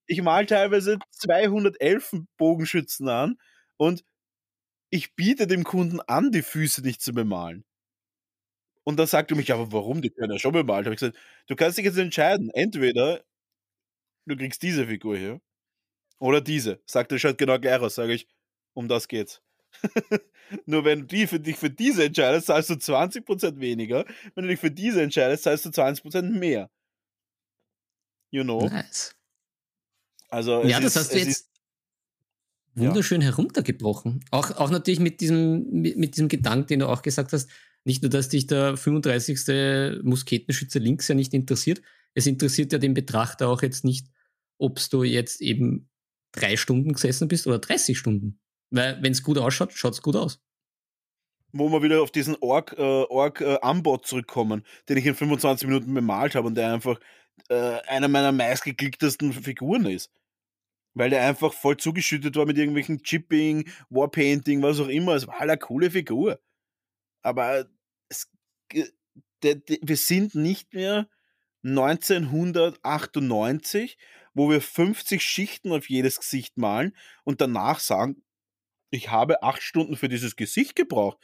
ich 0.07 0.21
mal 0.21 0.45
teilweise 0.45 0.97
211 1.11 2.13
Bogenschützen 2.37 3.09
an 3.09 3.37
und 3.77 4.03
ich 4.89 5.15
biete 5.15 5.47
dem 5.47 5.63
Kunden 5.63 5.99
an, 6.01 6.31
die 6.31 6.41
Füße 6.41 6.81
nicht 6.81 7.01
zu 7.01 7.13
bemalen. 7.13 7.63
Und 8.83 8.97
dann 8.97 9.07
sagt 9.07 9.31
er 9.31 9.37
mich, 9.37 9.51
aber 9.51 9.71
warum? 9.71 10.01
Die 10.01 10.09
können 10.09 10.31
ja 10.31 10.39
schon 10.39 10.53
bemalt. 10.53 10.85
Habe 10.85 10.95
ich 10.95 10.99
gesagt, 10.99 11.17
du 11.47 11.55
kannst 11.55 11.77
dich 11.77 11.85
jetzt 11.85 11.97
entscheiden. 11.97 12.49
Entweder 12.51 13.23
du 14.25 14.35
kriegst 14.35 14.63
diese 14.63 14.87
Figur 14.87 15.17
hier 15.17 15.41
oder 16.19 16.41
diese. 16.41 16.81
Sagt 16.85 17.11
er, 17.11 17.19
schaut 17.19 17.37
genau 17.37 17.59
gleich 17.59 17.79
aus. 17.81 17.95
Sage 17.95 18.13
ich, 18.13 18.27
um 18.73 18.87
das 18.87 19.07
geht's. 19.07 19.41
Nur 20.65 20.85
wenn 20.85 21.01
du 21.01 21.05
die 21.05 21.27
für 21.27 21.39
dich 21.39 21.57
für 21.57 21.69
diese 21.69 22.05
entscheidest, 22.05 22.47
zahlst 22.47 22.71
du 22.71 22.73
20% 22.73 23.59
weniger. 23.59 24.05
Wenn 24.33 24.45
du 24.45 24.49
dich 24.49 24.59
für 24.59 24.71
diese 24.71 25.03
entscheidest, 25.03 25.43
zahlst 25.43 25.65
du 25.65 25.69
20% 25.69 26.23
mehr. 26.23 26.71
You 28.31 28.43
know? 28.43 28.67
Nice. 28.67 29.15
Also, 30.29 30.63
ja, 30.63 30.79
das 30.79 30.95
ist, 30.95 31.01
hast 31.01 31.13
du 31.13 31.19
jetzt 31.19 31.49
wunderschön 32.75 33.21
ja. 33.21 33.27
heruntergebrochen. 33.27 34.23
Auch, 34.31 34.51
auch 34.51 34.69
natürlich 34.69 34.99
mit 34.99 35.21
diesem, 35.21 35.69
mit, 35.71 35.97
mit, 35.97 36.15
diesem 36.15 36.27
Gedanken, 36.27 36.67
den 36.67 36.79
du 36.79 36.87
auch 36.87 37.01
gesagt 37.01 37.33
hast, 37.33 37.49
nicht 37.83 38.01
nur, 38.01 38.09
dass 38.09 38.29
dich 38.29 38.47
der 38.47 38.77
35. 38.77 40.03
Musketenschütze 40.03 40.79
links 40.79 41.07
ja 41.07 41.15
nicht 41.15 41.33
interessiert, 41.33 41.81
es 42.13 42.27
interessiert 42.27 42.73
ja 42.73 42.79
den 42.79 42.93
Betrachter 42.93 43.47
auch 43.49 43.61
jetzt 43.61 43.85
nicht, 43.85 44.07
ob 44.57 44.79
du 44.89 45.03
jetzt 45.03 45.41
eben 45.41 45.89
drei 46.31 46.57
Stunden 46.57 46.93
gesessen 46.93 47.27
bist 47.27 47.47
oder 47.47 47.59
30 47.59 47.97
Stunden. 47.97 48.39
Weil 48.71 49.01
wenn 49.01 49.11
es 49.11 49.23
gut 49.23 49.37
ausschaut, 49.37 49.73
schaut 49.73 49.93
es 49.93 50.01
gut 50.01 50.15
aus. 50.15 50.41
Wo 51.51 51.71
wir 51.71 51.81
wieder 51.81 52.03
auf 52.03 52.11
diesen 52.11 52.35
Org, 52.41 52.75
äh, 52.77 52.81
Org 52.81 53.41
äh, 53.41 53.57
zurückkommen, 54.03 54.63
den 54.87 54.97
ich 54.97 55.05
in 55.05 55.15
25 55.15 55.67
Minuten 55.67 55.93
bemalt 55.93 56.35
habe 56.35 56.47
und 56.47 56.55
der 56.55 56.73
einfach 56.73 56.99
äh, 57.47 57.79
einer 57.87 58.07
meiner 58.07 58.31
meistgeklicktesten 58.31 59.33
Figuren 59.33 59.85
ist 59.85 60.11
weil 60.93 61.09
der 61.09 61.25
einfach 61.25 61.53
voll 61.53 61.77
zugeschüttet 61.77 62.35
war 62.35 62.45
mit 62.45 62.57
irgendwelchen 62.57 63.03
Chipping, 63.03 63.69
Warpainting, 63.89 64.61
was 64.61 64.79
auch 64.79 64.87
immer. 64.87 65.15
Es 65.15 65.27
war 65.27 65.39
halt 65.39 65.49
eine 65.49 65.59
coole 65.59 65.91
Figur. 65.91 66.39
Aber 67.21 67.65
es, 68.09 68.29
de, 68.73 69.55
de, 69.55 69.79
wir 69.81 69.97
sind 69.97 70.35
nicht 70.35 70.73
mehr 70.73 71.09
1998, 71.63 73.97
wo 74.33 74.49
wir 74.49 74.61
50 74.61 75.21
Schichten 75.21 75.71
auf 75.71 75.89
jedes 75.89 76.19
Gesicht 76.19 76.57
malen 76.57 76.95
und 77.23 77.41
danach 77.41 77.79
sagen, 77.79 78.23
ich 78.91 79.09
habe 79.11 79.43
acht 79.43 79.61
Stunden 79.61 79.95
für 79.97 80.09
dieses 80.09 80.35
Gesicht 80.35 80.75
gebraucht. 80.75 81.19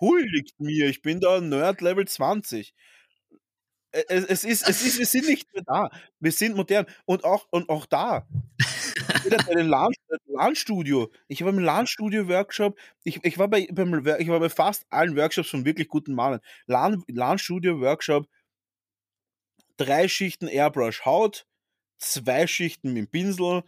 huldigt 0.00 0.60
mir, 0.60 0.88
ich 0.88 1.02
bin 1.02 1.20
da 1.20 1.40
Nerd 1.40 1.80
Level 1.80 2.06
20. 2.06 2.74
Es, 3.92 4.24
es, 4.24 4.44
ist, 4.44 4.68
es 4.68 4.82
ist, 4.82 4.98
wir 4.98 5.06
sind 5.06 5.28
nicht 5.28 5.52
mehr 5.52 5.62
da. 5.64 5.90
Wir 6.18 6.32
sind 6.32 6.56
modern. 6.56 6.86
Und 7.04 7.24
auch, 7.24 7.46
und 7.50 7.68
auch 7.68 7.86
da. 7.86 8.26
Jeder 9.24 9.38
bei 9.38 9.54
dem 9.54 9.68
LAN-Studio. 9.68 11.10
Ich 11.28 11.42
war 11.42 11.50
im 11.50 11.58
LAN-Studio-Workshop. 11.58 12.78
Ich, 13.04 13.22
ich, 13.22 13.38
war 13.38 13.48
bei, 13.48 13.68
ich 13.68 14.28
war 14.28 14.40
bei 14.40 14.48
fast 14.48 14.86
allen 14.90 15.16
Workshops 15.16 15.50
von 15.50 15.64
wirklich 15.64 15.88
guten 15.88 16.14
Malern. 16.14 16.40
LAN-Studio-Workshop. 16.66 18.26
Drei 19.76 20.08
Schichten 20.08 20.48
Airbrush 20.48 21.04
Haut, 21.04 21.46
zwei 21.98 22.46
Schichten 22.46 22.92
mit 22.92 23.10
Pinsel, 23.10 23.62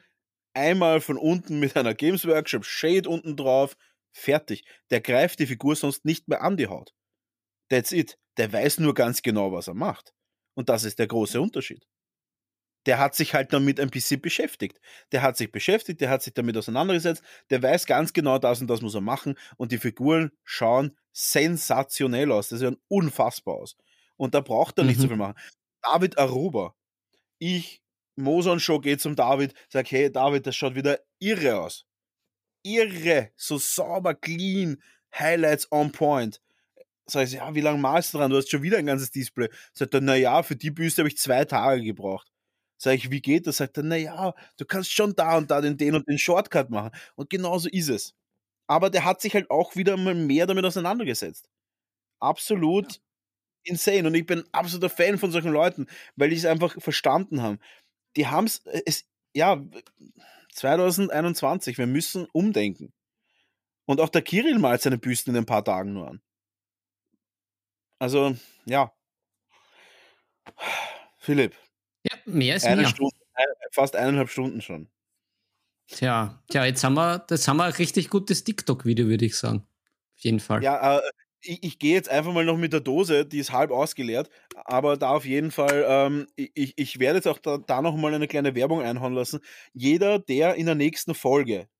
einmal 0.52 1.00
von 1.00 1.16
unten 1.16 1.60
mit 1.60 1.76
einer 1.76 1.94
Games 1.94 2.26
Workshop 2.26 2.64
Shade 2.64 3.08
unten 3.08 3.36
drauf, 3.36 3.76
fertig. 4.12 4.64
Der 4.90 5.00
greift 5.00 5.38
die 5.40 5.46
Figur 5.46 5.76
sonst 5.76 6.04
nicht 6.04 6.28
mehr 6.28 6.42
an 6.42 6.56
die 6.56 6.68
Haut. 6.68 6.94
That's 7.68 7.90
it. 7.92 8.18
Der 8.36 8.52
weiß 8.52 8.80
nur 8.80 8.94
ganz 8.94 9.22
genau, 9.22 9.52
was 9.52 9.68
er 9.68 9.74
macht. 9.74 10.12
Und 10.54 10.68
das 10.68 10.84
ist 10.84 10.98
der 10.98 11.06
große 11.06 11.40
Unterschied. 11.40 11.86
Der 12.86 12.98
hat 12.98 13.14
sich 13.14 13.34
halt 13.34 13.52
damit 13.52 13.80
ein 13.80 13.90
bisschen 13.90 14.20
beschäftigt. 14.20 14.78
Der 15.12 15.22
hat 15.22 15.36
sich 15.36 15.50
beschäftigt, 15.50 16.00
der 16.00 16.10
hat 16.10 16.22
sich 16.22 16.34
damit 16.34 16.56
auseinandergesetzt, 16.56 17.22
der 17.50 17.62
weiß 17.62 17.86
ganz 17.86 18.12
genau, 18.12 18.38
das 18.38 18.60
und 18.60 18.68
das 18.68 18.82
muss 18.82 18.94
er 18.94 19.00
machen 19.00 19.36
und 19.56 19.72
die 19.72 19.78
Figuren 19.78 20.32
schauen 20.42 20.96
sensationell 21.12 22.30
aus. 22.30 22.48
Das 22.48 22.60
sieht 22.60 22.78
unfassbar 22.88 23.54
aus. 23.54 23.76
Und 24.16 24.34
da 24.34 24.40
braucht 24.40 24.78
er 24.78 24.84
nicht 24.84 24.98
so 24.98 25.06
mhm. 25.06 25.10
viel 25.10 25.16
machen. 25.16 25.38
David 25.82 26.18
Aruba. 26.18 26.74
Ich, 27.38 27.82
Moson 28.16 28.60
Show 28.60 28.80
geht 28.80 29.00
zum 29.00 29.16
David, 29.16 29.54
sag, 29.68 29.90
hey 29.90 30.10
David, 30.10 30.46
das 30.46 30.56
schaut 30.56 30.74
wieder 30.74 31.00
irre 31.18 31.60
aus. 31.60 31.86
Irre, 32.62 33.30
so 33.36 33.58
sauber, 33.58 34.14
clean, 34.14 34.82
Highlights 35.14 35.70
on 35.70 35.92
point. 35.92 36.40
Sag 37.06 37.26
ich, 37.26 37.32
ja, 37.34 37.54
wie 37.54 37.60
lange 37.60 37.78
malst 37.78 38.14
du 38.14 38.18
dran? 38.18 38.30
Du 38.30 38.36
hast 38.36 38.50
schon 38.50 38.62
wieder 38.62 38.78
ein 38.78 38.86
ganzes 38.86 39.10
Display. 39.10 39.48
Sagt 39.74 39.94
er, 39.94 40.00
naja, 40.00 40.42
für 40.42 40.56
die 40.56 40.70
Büste 40.70 41.02
habe 41.02 41.08
ich 41.08 41.18
zwei 41.18 41.44
Tage 41.44 41.82
gebraucht. 41.82 42.30
Sag 42.78 42.94
ich, 42.94 43.10
wie 43.10 43.20
geht 43.20 43.46
das? 43.46 43.58
Sagt 43.58 43.76
er, 43.76 43.82
naja, 43.82 44.34
du 44.56 44.64
kannst 44.64 44.92
schon 44.92 45.14
da 45.14 45.36
und 45.36 45.50
da 45.50 45.60
den, 45.60 45.76
den 45.76 45.94
und 45.94 46.08
den 46.08 46.18
Shortcut 46.18 46.70
machen. 46.70 46.90
Und 47.14 47.30
genauso 47.30 47.68
ist 47.68 47.88
es. 47.88 48.14
Aber 48.66 48.90
der 48.90 49.04
hat 49.04 49.20
sich 49.20 49.34
halt 49.34 49.50
auch 49.50 49.76
wieder 49.76 49.96
mal 49.96 50.14
mehr 50.14 50.46
damit 50.46 50.64
auseinandergesetzt. 50.64 51.48
Absolut 52.20 52.92
ja. 52.94 52.98
insane. 53.64 54.06
Und 54.08 54.14
ich 54.14 54.26
bin 54.26 54.44
absoluter 54.52 54.88
Fan 54.90 55.18
von 55.18 55.30
solchen 55.30 55.52
Leuten, 55.52 55.86
weil 56.16 56.30
die 56.30 56.36
es 56.36 56.46
einfach 56.46 56.80
verstanden 56.80 57.42
haben. 57.42 57.58
Die 58.16 58.26
haben 58.28 58.50
äh, 58.66 58.82
es, 58.86 59.04
ja, 59.34 59.62
2021, 60.54 61.78
wir 61.78 61.86
müssen 61.86 62.26
umdenken. 62.32 62.92
Und 63.86 64.00
auch 64.00 64.08
der 64.08 64.22
Kirill 64.22 64.58
malt 64.58 64.82
seine 64.82 64.98
Büsten 64.98 65.34
in 65.34 65.42
ein 65.42 65.46
paar 65.46 65.64
Tagen 65.64 65.92
nur 65.92 66.08
an. 66.08 66.22
Also, 68.04 68.36
ja. 68.66 68.92
Philipp. 71.16 71.54
Ja, 72.02 72.18
mehr 72.26 72.56
ist 72.56 72.66
eine 72.66 72.82
mehr. 72.82 72.90
Stunde, 72.90 73.16
fast 73.72 73.96
eineinhalb 73.96 74.28
Stunden 74.28 74.60
schon. 74.60 74.90
Tja, 75.86 76.42
tja, 76.50 76.66
jetzt 76.66 76.84
haben 76.84 76.96
wir, 76.96 77.20
das 77.20 77.48
haben 77.48 77.56
wir 77.56 77.64
ein 77.64 77.72
richtig 77.72 78.10
gutes 78.10 78.44
TikTok-Video, 78.44 79.06
würde 79.06 79.24
ich 79.24 79.38
sagen. 79.38 79.66
Auf 80.18 80.22
jeden 80.22 80.38
Fall. 80.38 80.62
Ja, 80.62 80.98
äh, 80.98 81.02
ich, 81.40 81.62
ich 81.62 81.78
gehe 81.78 81.94
jetzt 81.94 82.10
einfach 82.10 82.34
mal 82.34 82.44
noch 82.44 82.58
mit 82.58 82.74
der 82.74 82.80
Dose, 82.80 83.24
die 83.24 83.38
ist 83.38 83.52
halb 83.52 83.70
ausgeleert, 83.70 84.28
aber 84.54 84.98
da 84.98 85.08
auf 85.08 85.24
jeden 85.24 85.50
Fall, 85.50 85.86
ähm, 85.88 86.26
ich, 86.36 86.74
ich 86.76 86.98
werde 86.98 87.20
jetzt 87.20 87.26
auch 87.26 87.38
da, 87.38 87.56
da 87.56 87.80
noch 87.80 87.96
mal 87.96 88.12
eine 88.12 88.28
kleine 88.28 88.54
Werbung 88.54 88.82
einhauen 88.82 89.14
lassen. 89.14 89.40
Jeder, 89.72 90.18
der 90.18 90.56
in 90.56 90.66
der 90.66 90.74
nächsten 90.74 91.14
Folge 91.14 91.70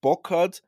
Bock 0.00 0.30
hat, 0.30 0.64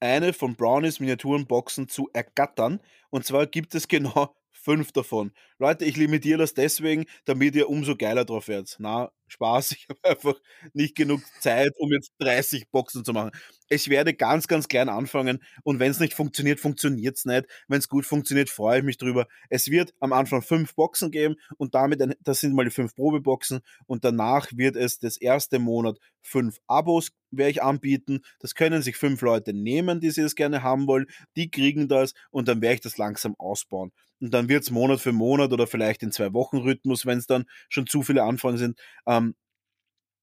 eine 0.00 0.32
von 0.32 0.56
Brownies 0.56 1.00
Miniaturenboxen 1.00 1.88
zu 1.88 2.08
ergattern. 2.12 2.80
Und 3.10 3.24
zwar 3.24 3.46
gibt 3.46 3.74
es 3.74 3.88
genau 3.88 4.34
fünf 4.50 4.92
davon. 4.92 5.32
Leute, 5.58 5.84
ich 5.84 5.96
limitiere 5.96 6.38
das 6.38 6.54
deswegen, 6.54 7.06
damit 7.24 7.54
ihr 7.54 7.68
umso 7.68 7.96
geiler 7.96 8.24
drauf 8.24 8.48
werdet. 8.48 8.76
Na, 8.78 9.10
Spaß, 9.30 9.72
ich 9.72 9.86
habe 9.88 10.00
einfach 10.04 10.34
nicht 10.72 10.96
genug 10.96 11.22
Zeit, 11.40 11.72
um 11.78 11.92
jetzt 11.92 12.12
30 12.18 12.70
Boxen 12.70 13.04
zu 13.04 13.12
machen. 13.12 13.30
Ich 13.68 13.88
werde 13.88 14.14
ganz, 14.14 14.48
ganz 14.48 14.68
klein 14.68 14.88
anfangen 14.88 15.38
und 15.62 15.78
wenn 15.78 15.90
es 15.90 16.00
nicht 16.00 16.14
funktioniert, 16.14 16.60
funktioniert 16.60 17.16
es 17.16 17.24
nicht. 17.24 17.46
Wenn 17.68 17.78
es 17.78 17.88
gut 17.88 18.04
funktioniert, 18.04 18.50
freue 18.50 18.78
ich 18.78 18.84
mich 18.84 18.98
drüber. 18.98 19.26
Es 19.48 19.68
wird 19.68 19.94
am 20.00 20.12
Anfang 20.12 20.42
fünf 20.42 20.74
Boxen 20.74 21.10
geben 21.10 21.36
und 21.56 21.74
damit, 21.74 22.02
das 22.20 22.40
sind 22.40 22.54
mal 22.54 22.64
die 22.64 22.70
fünf 22.70 22.94
Probeboxen 22.94 23.60
und 23.86 24.04
danach 24.04 24.48
wird 24.52 24.76
es 24.76 24.98
das 24.98 25.16
erste 25.16 25.58
Monat 25.58 25.98
fünf 26.22 26.58
Abos 26.66 27.10
werde 27.30 27.50
ich 27.50 27.62
anbieten. 27.62 28.20
Das 28.40 28.54
können 28.54 28.82
sich 28.82 28.96
fünf 28.96 29.22
Leute 29.22 29.52
nehmen, 29.52 30.00
die 30.00 30.10
sie 30.10 30.22
das 30.22 30.34
gerne 30.34 30.62
haben 30.62 30.86
wollen. 30.86 31.06
Die 31.36 31.50
kriegen 31.50 31.88
das 31.88 32.14
und 32.30 32.48
dann 32.48 32.60
werde 32.60 32.74
ich 32.74 32.80
das 32.80 32.98
langsam 32.98 33.34
ausbauen. 33.38 33.92
Und 34.20 34.34
dann 34.34 34.48
wird 34.48 34.62
es 34.64 34.70
Monat 34.70 35.00
für 35.00 35.12
Monat 35.12 35.52
oder 35.52 35.66
vielleicht 35.66 36.02
in 36.02 36.12
zwei 36.12 36.34
Wochen 36.34 36.58
Rhythmus, 36.58 37.06
wenn 37.06 37.18
es 37.18 37.26
dann 37.26 37.46
schon 37.70 37.86
zu 37.86 38.02
viele 38.02 38.22
Anfragen 38.22 38.58
sind, 38.58 38.78
ähm, 39.06 39.19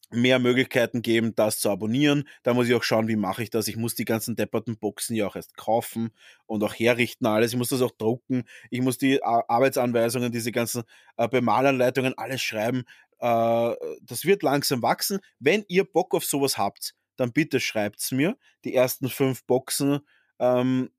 mehr 0.09 0.39
Möglichkeiten 0.39 1.01
geben, 1.01 1.35
das 1.35 1.59
zu 1.59 1.69
abonnieren. 1.69 2.27
Da 2.43 2.53
muss 2.53 2.67
ich 2.67 2.75
auch 2.75 2.83
schauen, 2.83 3.07
wie 3.07 3.15
mache 3.15 3.43
ich 3.43 3.49
das. 3.49 3.67
Ich 3.67 3.77
muss 3.77 3.95
die 3.95 4.05
ganzen 4.05 4.35
depperten 4.35 4.77
Boxen 4.77 5.15
ja 5.15 5.27
auch 5.27 5.35
erst 5.35 5.57
kaufen 5.57 6.11
und 6.45 6.63
auch 6.63 6.73
herrichten 6.73 7.25
alles. 7.25 7.51
Ich 7.51 7.57
muss 7.57 7.69
das 7.69 7.81
auch 7.81 7.91
drucken. 7.91 8.43
Ich 8.69 8.81
muss 8.81 8.97
die 8.97 9.21
Arbeitsanweisungen, 9.23 10.31
diese 10.31 10.51
ganzen 10.51 10.83
äh, 11.17 11.27
Bemalanleitungen, 11.27 12.17
alles 12.17 12.41
schreiben. 12.41 12.83
Äh, 13.19 13.73
das 14.01 14.25
wird 14.25 14.43
langsam 14.43 14.81
wachsen. 14.81 15.19
Wenn 15.39 15.65
ihr 15.67 15.83
Bock 15.83 16.13
auf 16.15 16.23
sowas 16.23 16.57
habt, 16.57 16.93
dann 17.17 17.33
bitte 17.33 17.59
schreibt 17.59 17.99
es 17.99 18.11
mir. 18.11 18.37
Die 18.63 18.75
ersten 18.75 19.09
fünf 19.09 19.43
Boxen 19.45 19.99
ähm, 20.39 20.89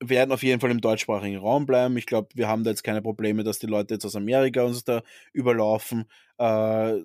werden 0.00 0.32
auf 0.32 0.42
jeden 0.42 0.60
Fall 0.60 0.70
im 0.70 0.80
deutschsprachigen 0.80 1.38
Raum 1.38 1.66
bleiben. 1.66 1.96
Ich 1.96 2.06
glaube, 2.06 2.28
wir 2.34 2.48
haben 2.48 2.64
da 2.64 2.70
jetzt 2.70 2.84
keine 2.84 3.02
Probleme, 3.02 3.44
dass 3.44 3.58
die 3.58 3.66
Leute 3.66 3.94
jetzt 3.94 4.04
aus 4.04 4.16
Amerika 4.16 4.64
uns 4.64 4.84
da 4.84 5.02
überlaufen. 5.32 6.04
Äh, 6.38 7.00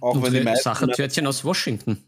auch 0.00 0.22
wenn 0.22 0.32
die 0.32 0.40
meisten. 0.40 0.64
Sachertörtchen 0.64 1.26
aus 1.26 1.44
Washington. 1.44 2.04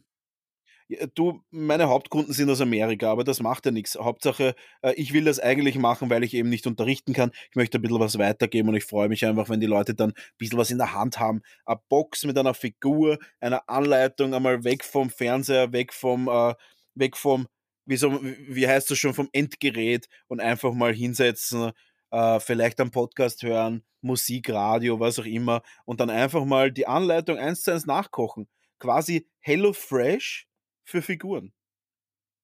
Du, 1.14 1.40
meine 1.50 1.88
Hauptkunden 1.88 2.34
sind 2.34 2.50
aus 2.50 2.60
Amerika, 2.60 3.12
aber 3.12 3.22
das 3.22 3.40
macht 3.40 3.64
ja 3.64 3.70
nichts. 3.70 3.96
Hauptsache, 3.96 4.56
äh, 4.82 4.92
ich 4.94 5.12
will 5.12 5.24
das 5.24 5.38
eigentlich 5.38 5.78
machen, 5.78 6.10
weil 6.10 6.24
ich 6.24 6.34
eben 6.34 6.48
nicht 6.48 6.66
unterrichten 6.66 7.12
kann. 7.12 7.30
Ich 7.50 7.54
möchte 7.54 7.78
ein 7.78 7.82
bisschen 7.82 8.00
was 8.00 8.18
weitergeben 8.18 8.70
und 8.70 8.74
ich 8.74 8.84
freue 8.84 9.08
mich 9.08 9.24
einfach, 9.24 9.48
wenn 9.48 9.60
die 9.60 9.66
Leute 9.66 9.94
dann 9.94 10.10
ein 10.10 10.14
bisschen 10.38 10.58
was 10.58 10.72
in 10.72 10.78
der 10.78 10.92
Hand 10.92 11.20
haben. 11.20 11.42
Eine 11.64 11.80
Box 11.88 12.24
mit 12.24 12.36
einer 12.36 12.54
Figur, 12.54 13.18
einer 13.38 13.68
Anleitung, 13.68 14.34
einmal 14.34 14.64
weg 14.64 14.82
vom 14.82 15.10
Fernseher, 15.10 15.72
weg 15.72 15.92
vom, 15.92 16.26
äh, 16.26 16.54
weg 16.96 17.16
vom, 17.16 17.46
wie, 17.86 17.96
so, 17.96 18.20
wie 18.22 18.66
heißt 18.66 18.90
das 18.90 18.98
schon, 18.98 19.14
vom 19.14 19.28
Endgerät 19.32 20.08
und 20.26 20.40
einfach 20.40 20.72
mal 20.72 20.92
hinsetzen, 20.92 21.70
äh, 22.10 22.40
vielleicht 22.40 22.80
einen 22.80 22.90
Podcast 22.90 23.42
hören, 23.42 23.84
Musik, 24.00 24.50
Radio, 24.50 24.98
was 25.00 25.18
auch 25.18 25.24
immer 25.24 25.62
und 25.84 26.00
dann 26.00 26.10
einfach 26.10 26.44
mal 26.44 26.72
die 26.72 26.86
Anleitung 26.86 27.38
eins 27.38 27.62
zu 27.62 27.72
eins 27.72 27.86
nachkochen. 27.86 28.48
Quasi 28.78 29.28
Hello 29.40 29.72
Fresh 29.72 30.48
für 30.84 31.02
Figuren. 31.02 31.52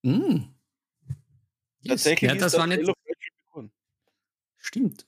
Mm. 0.03 0.53
Yes. 1.81 2.03
Tatsächlich 2.03 2.29
ja, 2.29 2.35
das, 2.35 2.53
das 2.53 2.61
waren 2.61 2.71
jetzt, 2.71 2.91
Figuren. 3.19 3.71
Stimmt. 4.57 5.07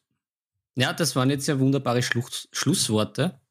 Ja, 0.76 0.94
das 0.94 1.16
waren 1.16 1.30
jetzt 1.30 1.48
ja 1.48 1.60
wunderbare 1.60 2.02
Schluss, 2.02 2.48
Schlussworte. 2.52 3.42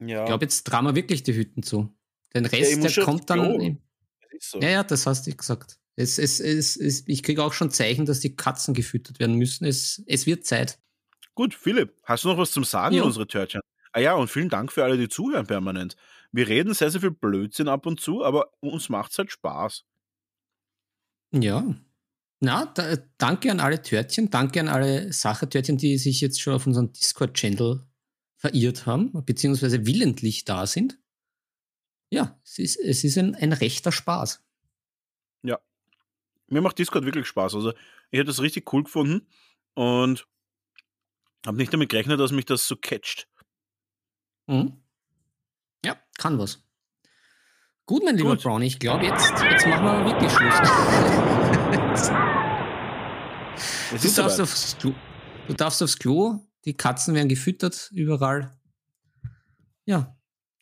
Ja. 0.00 0.22
Ich 0.22 0.26
glaube, 0.26 0.44
jetzt 0.44 0.66
trauen 0.66 0.84
wir 0.84 0.94
wirklich 0.94 1.22
die 1.22 1.34
Hütten 1.34 1.62
zu. 1.62 1.94
Den 2.34 2.46
Rest, 2.46 2.82
ja, 2.82 2.88
der 2.88 3.04
kommt 3.04 3.30
dann. 3.30 3.78
So. 4.40 4.60
Ja, 4.60 4.68
ja, 4.68 4.82
das 4.82 5.06
hast 5.06 5.26
du 5.26 5.36
gesagt. 5.36 5.78
Es, 5.96 6.18
es, 6.18 6.40
es, 6.40 6.76
es, 6.76 7.06
ich 7.06 7.22
kriege 7.22 7.44
auch 7.44 7.52
schon 7.52 7.70
Zeichen, 7.70 8.06
dass 8.06 8.20
die 8.20 8.34
Katzen 8.34 8.74
gefüttert 8.74 9.20
werden 9.20 9.36
müssen. 9.36 9.64
Es, 9.64 10.02
es 10.06 10.26
wird 10.26 10.46
Zeit. 10.46 10.78
Gut, 11.34 11.54
Philipp, 11.54 11.94
hast 12.04 12.24
du 12.24 12.28
noch 12.28 12.38
was 12.38 12.50
zum 12.50 12.64
Sagen, 12.64 12.96
ja. 12.96 13.02
unsere 13.02 13.26
Törtchen? 13.26 13.60
Ah 13.92 14.00
ja, 14.00 14.14
und 14.14 14.28
vielen 14.28 14.48
Dank 14.48 14.72
für 14.72 14.84
alle, 14.84 14.96
die 14.96 15.08
zuhören 15.08 15.46
permanent. 15.46 15.96
Wir 16.30 16.48
reden 16.48 16.72
sehr, 16.72 16.90
sehr 16.90 17.02
viel 17.02 17.10
Blödsinn 17.10 17.68
ab 17.68 17.84
und 17.84 18.00
zu, 18.00 18.24
aber 18.24 18.52
uns 18.60 18.88
macht 18.88 19.12
es 19.12 19.18
halt 19.18 19.30
Spaß. 19.30 19.84
Ja. 21.32 21.74
Na, 22.40 22.66
da, 22.66 22.96
danke 23.18 23.50
an 23.50 23.60
alle 23.60 23.82
Törtchen, 23.82 24.30
danke 24.30 24.60
an 24.60 24.68
alle 24.68 25.12
Sachertörtchen, 25.12 25.76
die 25.76 25.98
sich 25.98 26.20
jetzt 26.20 26.40
schon 26.40 26.54
auf 26.54 26.66
unseren 26.66 26.92
Discord-Channel 26.92 27.86
verirrt 28.36 28.86
haben, 28.86 29.12
beziehungsweise 29.24 29.86
willentlich 29.86 30.44
da 30.44 30.66
sind. 30.66 30.98
Ja, 32.10 32.40
es 32.44 32.58
ist, 32.58 32.76
es 32.76 33.04
ist 33.04 33.16
ein, 33.16 33.34
ein 33.34 33.52
rechter 33.52 33.92
Spaß. 33.92 34.42
Mir 36.52 36.60
macht 36.60 36.78
Discord 36.78 37.06
wirklich 37.06 37.26
Spaß. 37.26 37.54
Also, 37.54 37.72
ich 38.10 38.18
hätte 38.18 38.26
das 38.26 38.42
richtig 38.42 38.70
cool 38.74 38.84
gefunden 38.84 39.26
und 39.74 40.28
habe 41.46 41.56
nicht 41.56 41.72
damit 41.72 41.88
gerechnet, 41.88 42.20
dass 42.20 42.30
mich 42.30 42.44
das 42.44 42.68
so 42.68 42.76
catcht. 42.76 43.26
Mhm. 44.46 44.82
Ja, 45.84 45.96
kann 46.18 46.38
was. 46.38 46.62
Gut, 47.86 48.04
mein 48.04 48.18
lieber 48.18 48.36
Brownie, 48.36 48.66
ich 48.66 48.78
glaube, 48.78 49.06
jetzt, 49.06 49.30
jetzt 49.42 49.66
machen 49.66 49.84
wir 49.84 50.04
wirklich 50.04 50.30
Schluss. 50.30 50.58
du, 54.02 54.22
darfst 54.22 54.40
aufs 54.40 54.76
Klo, 54.78 54.94
du 55.48 55.54
darfst 55.54 55.82
aufs 55.82 55.98
Klo, 55.98 56.38
die 56.66 56.76
Katzen 56.76 57.14
werden 57.14 57.28
gefüttert 57.28 57.90
überall. 57.92 58.56
Ja, 59.86 60.16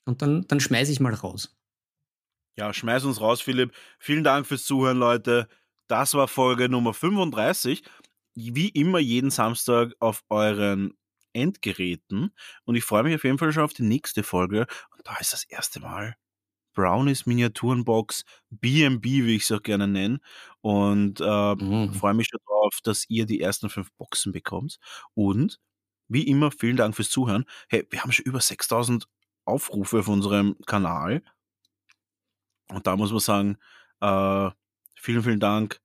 und 0.04 0.22
dann, 0.22 0.46
dann 0.46 0.60
schmeiße 0.60 0.92
ich 0.92 1.00
mal 1.00 1.14
raus. 1.14 1.60
Ja, 2.56 2.72
schmeiß 2.72 3.04
uns 3.04 3.20
raus, 3.20 3.40
Philipp. 3.40 3.72
Vielen 3.98 4.22
Dank 4.22 4.46
fürs 4.46 4.64
Zuhören, 4.64 4.98
Leute. 4.98 5.48
Das 5.90 6.14
war 6.14 6.28
Folge 6.28 6.68
Nummer 6.68 6.94
35. 6.94 7.82
Wie 8.36 8.68
immer 8.68 9.00
jeden 9.00 9.32
Samstag 9.32 9.92
auf 9.98 10.22
euren 10.28 10.96
Endgeräten. 11.32 12.32
Und 12.64 12.76
ich 12.76 12.84
freue 12.84 13.02
mich 13.02 13.16
auf 13.16 13.24
jeden 13.24 13.38
Fall 13.38 13.52
schon 13.52 13.64
auf 13.64 13.72
die 13.72 13.82
nächste 13.82 14.22
Folge. 14.22 14.68
Und 14.92 15.04
da 15.04 15.16
ist 15.18 15.32
das 15.32 15.42
erste 15.42 15.80
Mal 15.80 16.14
Brownies 16.74 17.26
Miniaturenbox, 17.26 18.22
BB, 18.50 19.04
wie 19.04 19.34
ich 19.34 19.42
es 19.42 19.50
auch 19.50 19.64
gerne 19.64 19.88
nenne. 19.88 20.20
Und 20.60 21.20
äh, 21.20 21.54
mhm. 21.56 21.92
freue 21.92 22.14
mich 22.14 22.28
schon 22.28 22.38
darauf, 22.46 22.78
dass 22.84 23.06
ihr 23.08 23.26
die 23.26 23.40
ersten 23.40 23.68
fünf 23.68 23.90
Boxen 23.98 24.30
bekommt. 24.30 24.78
Und 25.14 25.58
wie 26.06 26.22
immer, 26.28 26.52
vielen 26.52 26.76
Dank 26.76 26.94
fürs 26.94 27.10
Zuhören. 27.10 27.46
Hey, 27.68 27.84
wir 27.90 28.04
haben 28.04 28.12
schon 28.12 28.26
über 28.26 28.40
6000 28.40 29.08
Aufrufe 29.44 29.98
auf 29.98 30.08
unserem 30.08 30.54
Kanal. 30.66 31.24
Und 32.68 32.86
da 32.86 32.94
muss 32.94 33.10
man 33.10 33.18
sagen, 33.18 33.58
äh, 34.00 34.50
vielen, 35.01 35.22
vielen 35.22 35.40
Dank. 35.40 35.81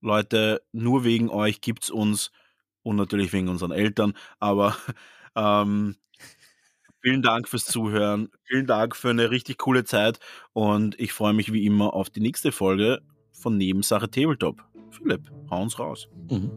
Leute, 0.00 0.62
nur 0.72 1.04
wegen 1.04 1.28
euch 1.30 1.60
gibt 1.60 1.84
es 1.84 1.90
uns 1.90 2.30
und 2.82 2.96
natürlich 2.96 3.32
wegen 3.32 3.48
unseren 3.48 3.72
Eltern, 3.72 4.14
aber 4.38 4.76
ähm, 5.34 5.96
vielen 7.00 7.22
Dank 7.22 7.48
fürs 7.48 7.64
Zuhören. 7.64 8.30
Vielen 8.44 8.66
Dank 8.66 8.94
für 8.94 9.10
eine 9.10 9.30
richtig 9.30 9.58
coole 9.58 9.84
Zeit 9.84 10.20
und 10.52 10.98
ich 11.00 11.12
freue 11.12 11.32
mich 11.32 11.52
wie 11.52 11.66
immer 11.66 11.94
auf 11.94 12.10
die 12.10 12.20
nächste 12.20 12.52
Folge 12.52 13.00
von 13.32 13.56
Nebensache 13.56 14.10
Tabletop. 14.10 14.62
Philipp, 14.90 15.30
hau 15.50 15.62
uns 15.62 15.78
raus. 15.78 16.08
Mhm. 16.30 16.50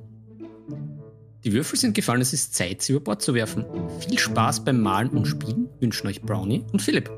Die 1.44 1.54
Würfel 1.54 1.78
sind 1.78 1.96
gefallen, 1.96 2.22
es 2.22 2.34
ist 2.34 2.54
Zeit, 2.54 2.84
sie 2.84 2.94
über 2.94 3.02
Bord 3.02 3.22
zu 3.22 3.34
werfen. 3.34 3.66
Viel 4.00 4.20
Spaß 4.20 4.64
beim 4.64 4.80
Malen 4.80 5.10
und 5.10 5.26
Spielen 5.26 5.70
wünschen 5.80 6.06
euch 6.08 6.22
Brownie 6.22 6.64
und 6.72 6.82
Philipp. 6.82 7.10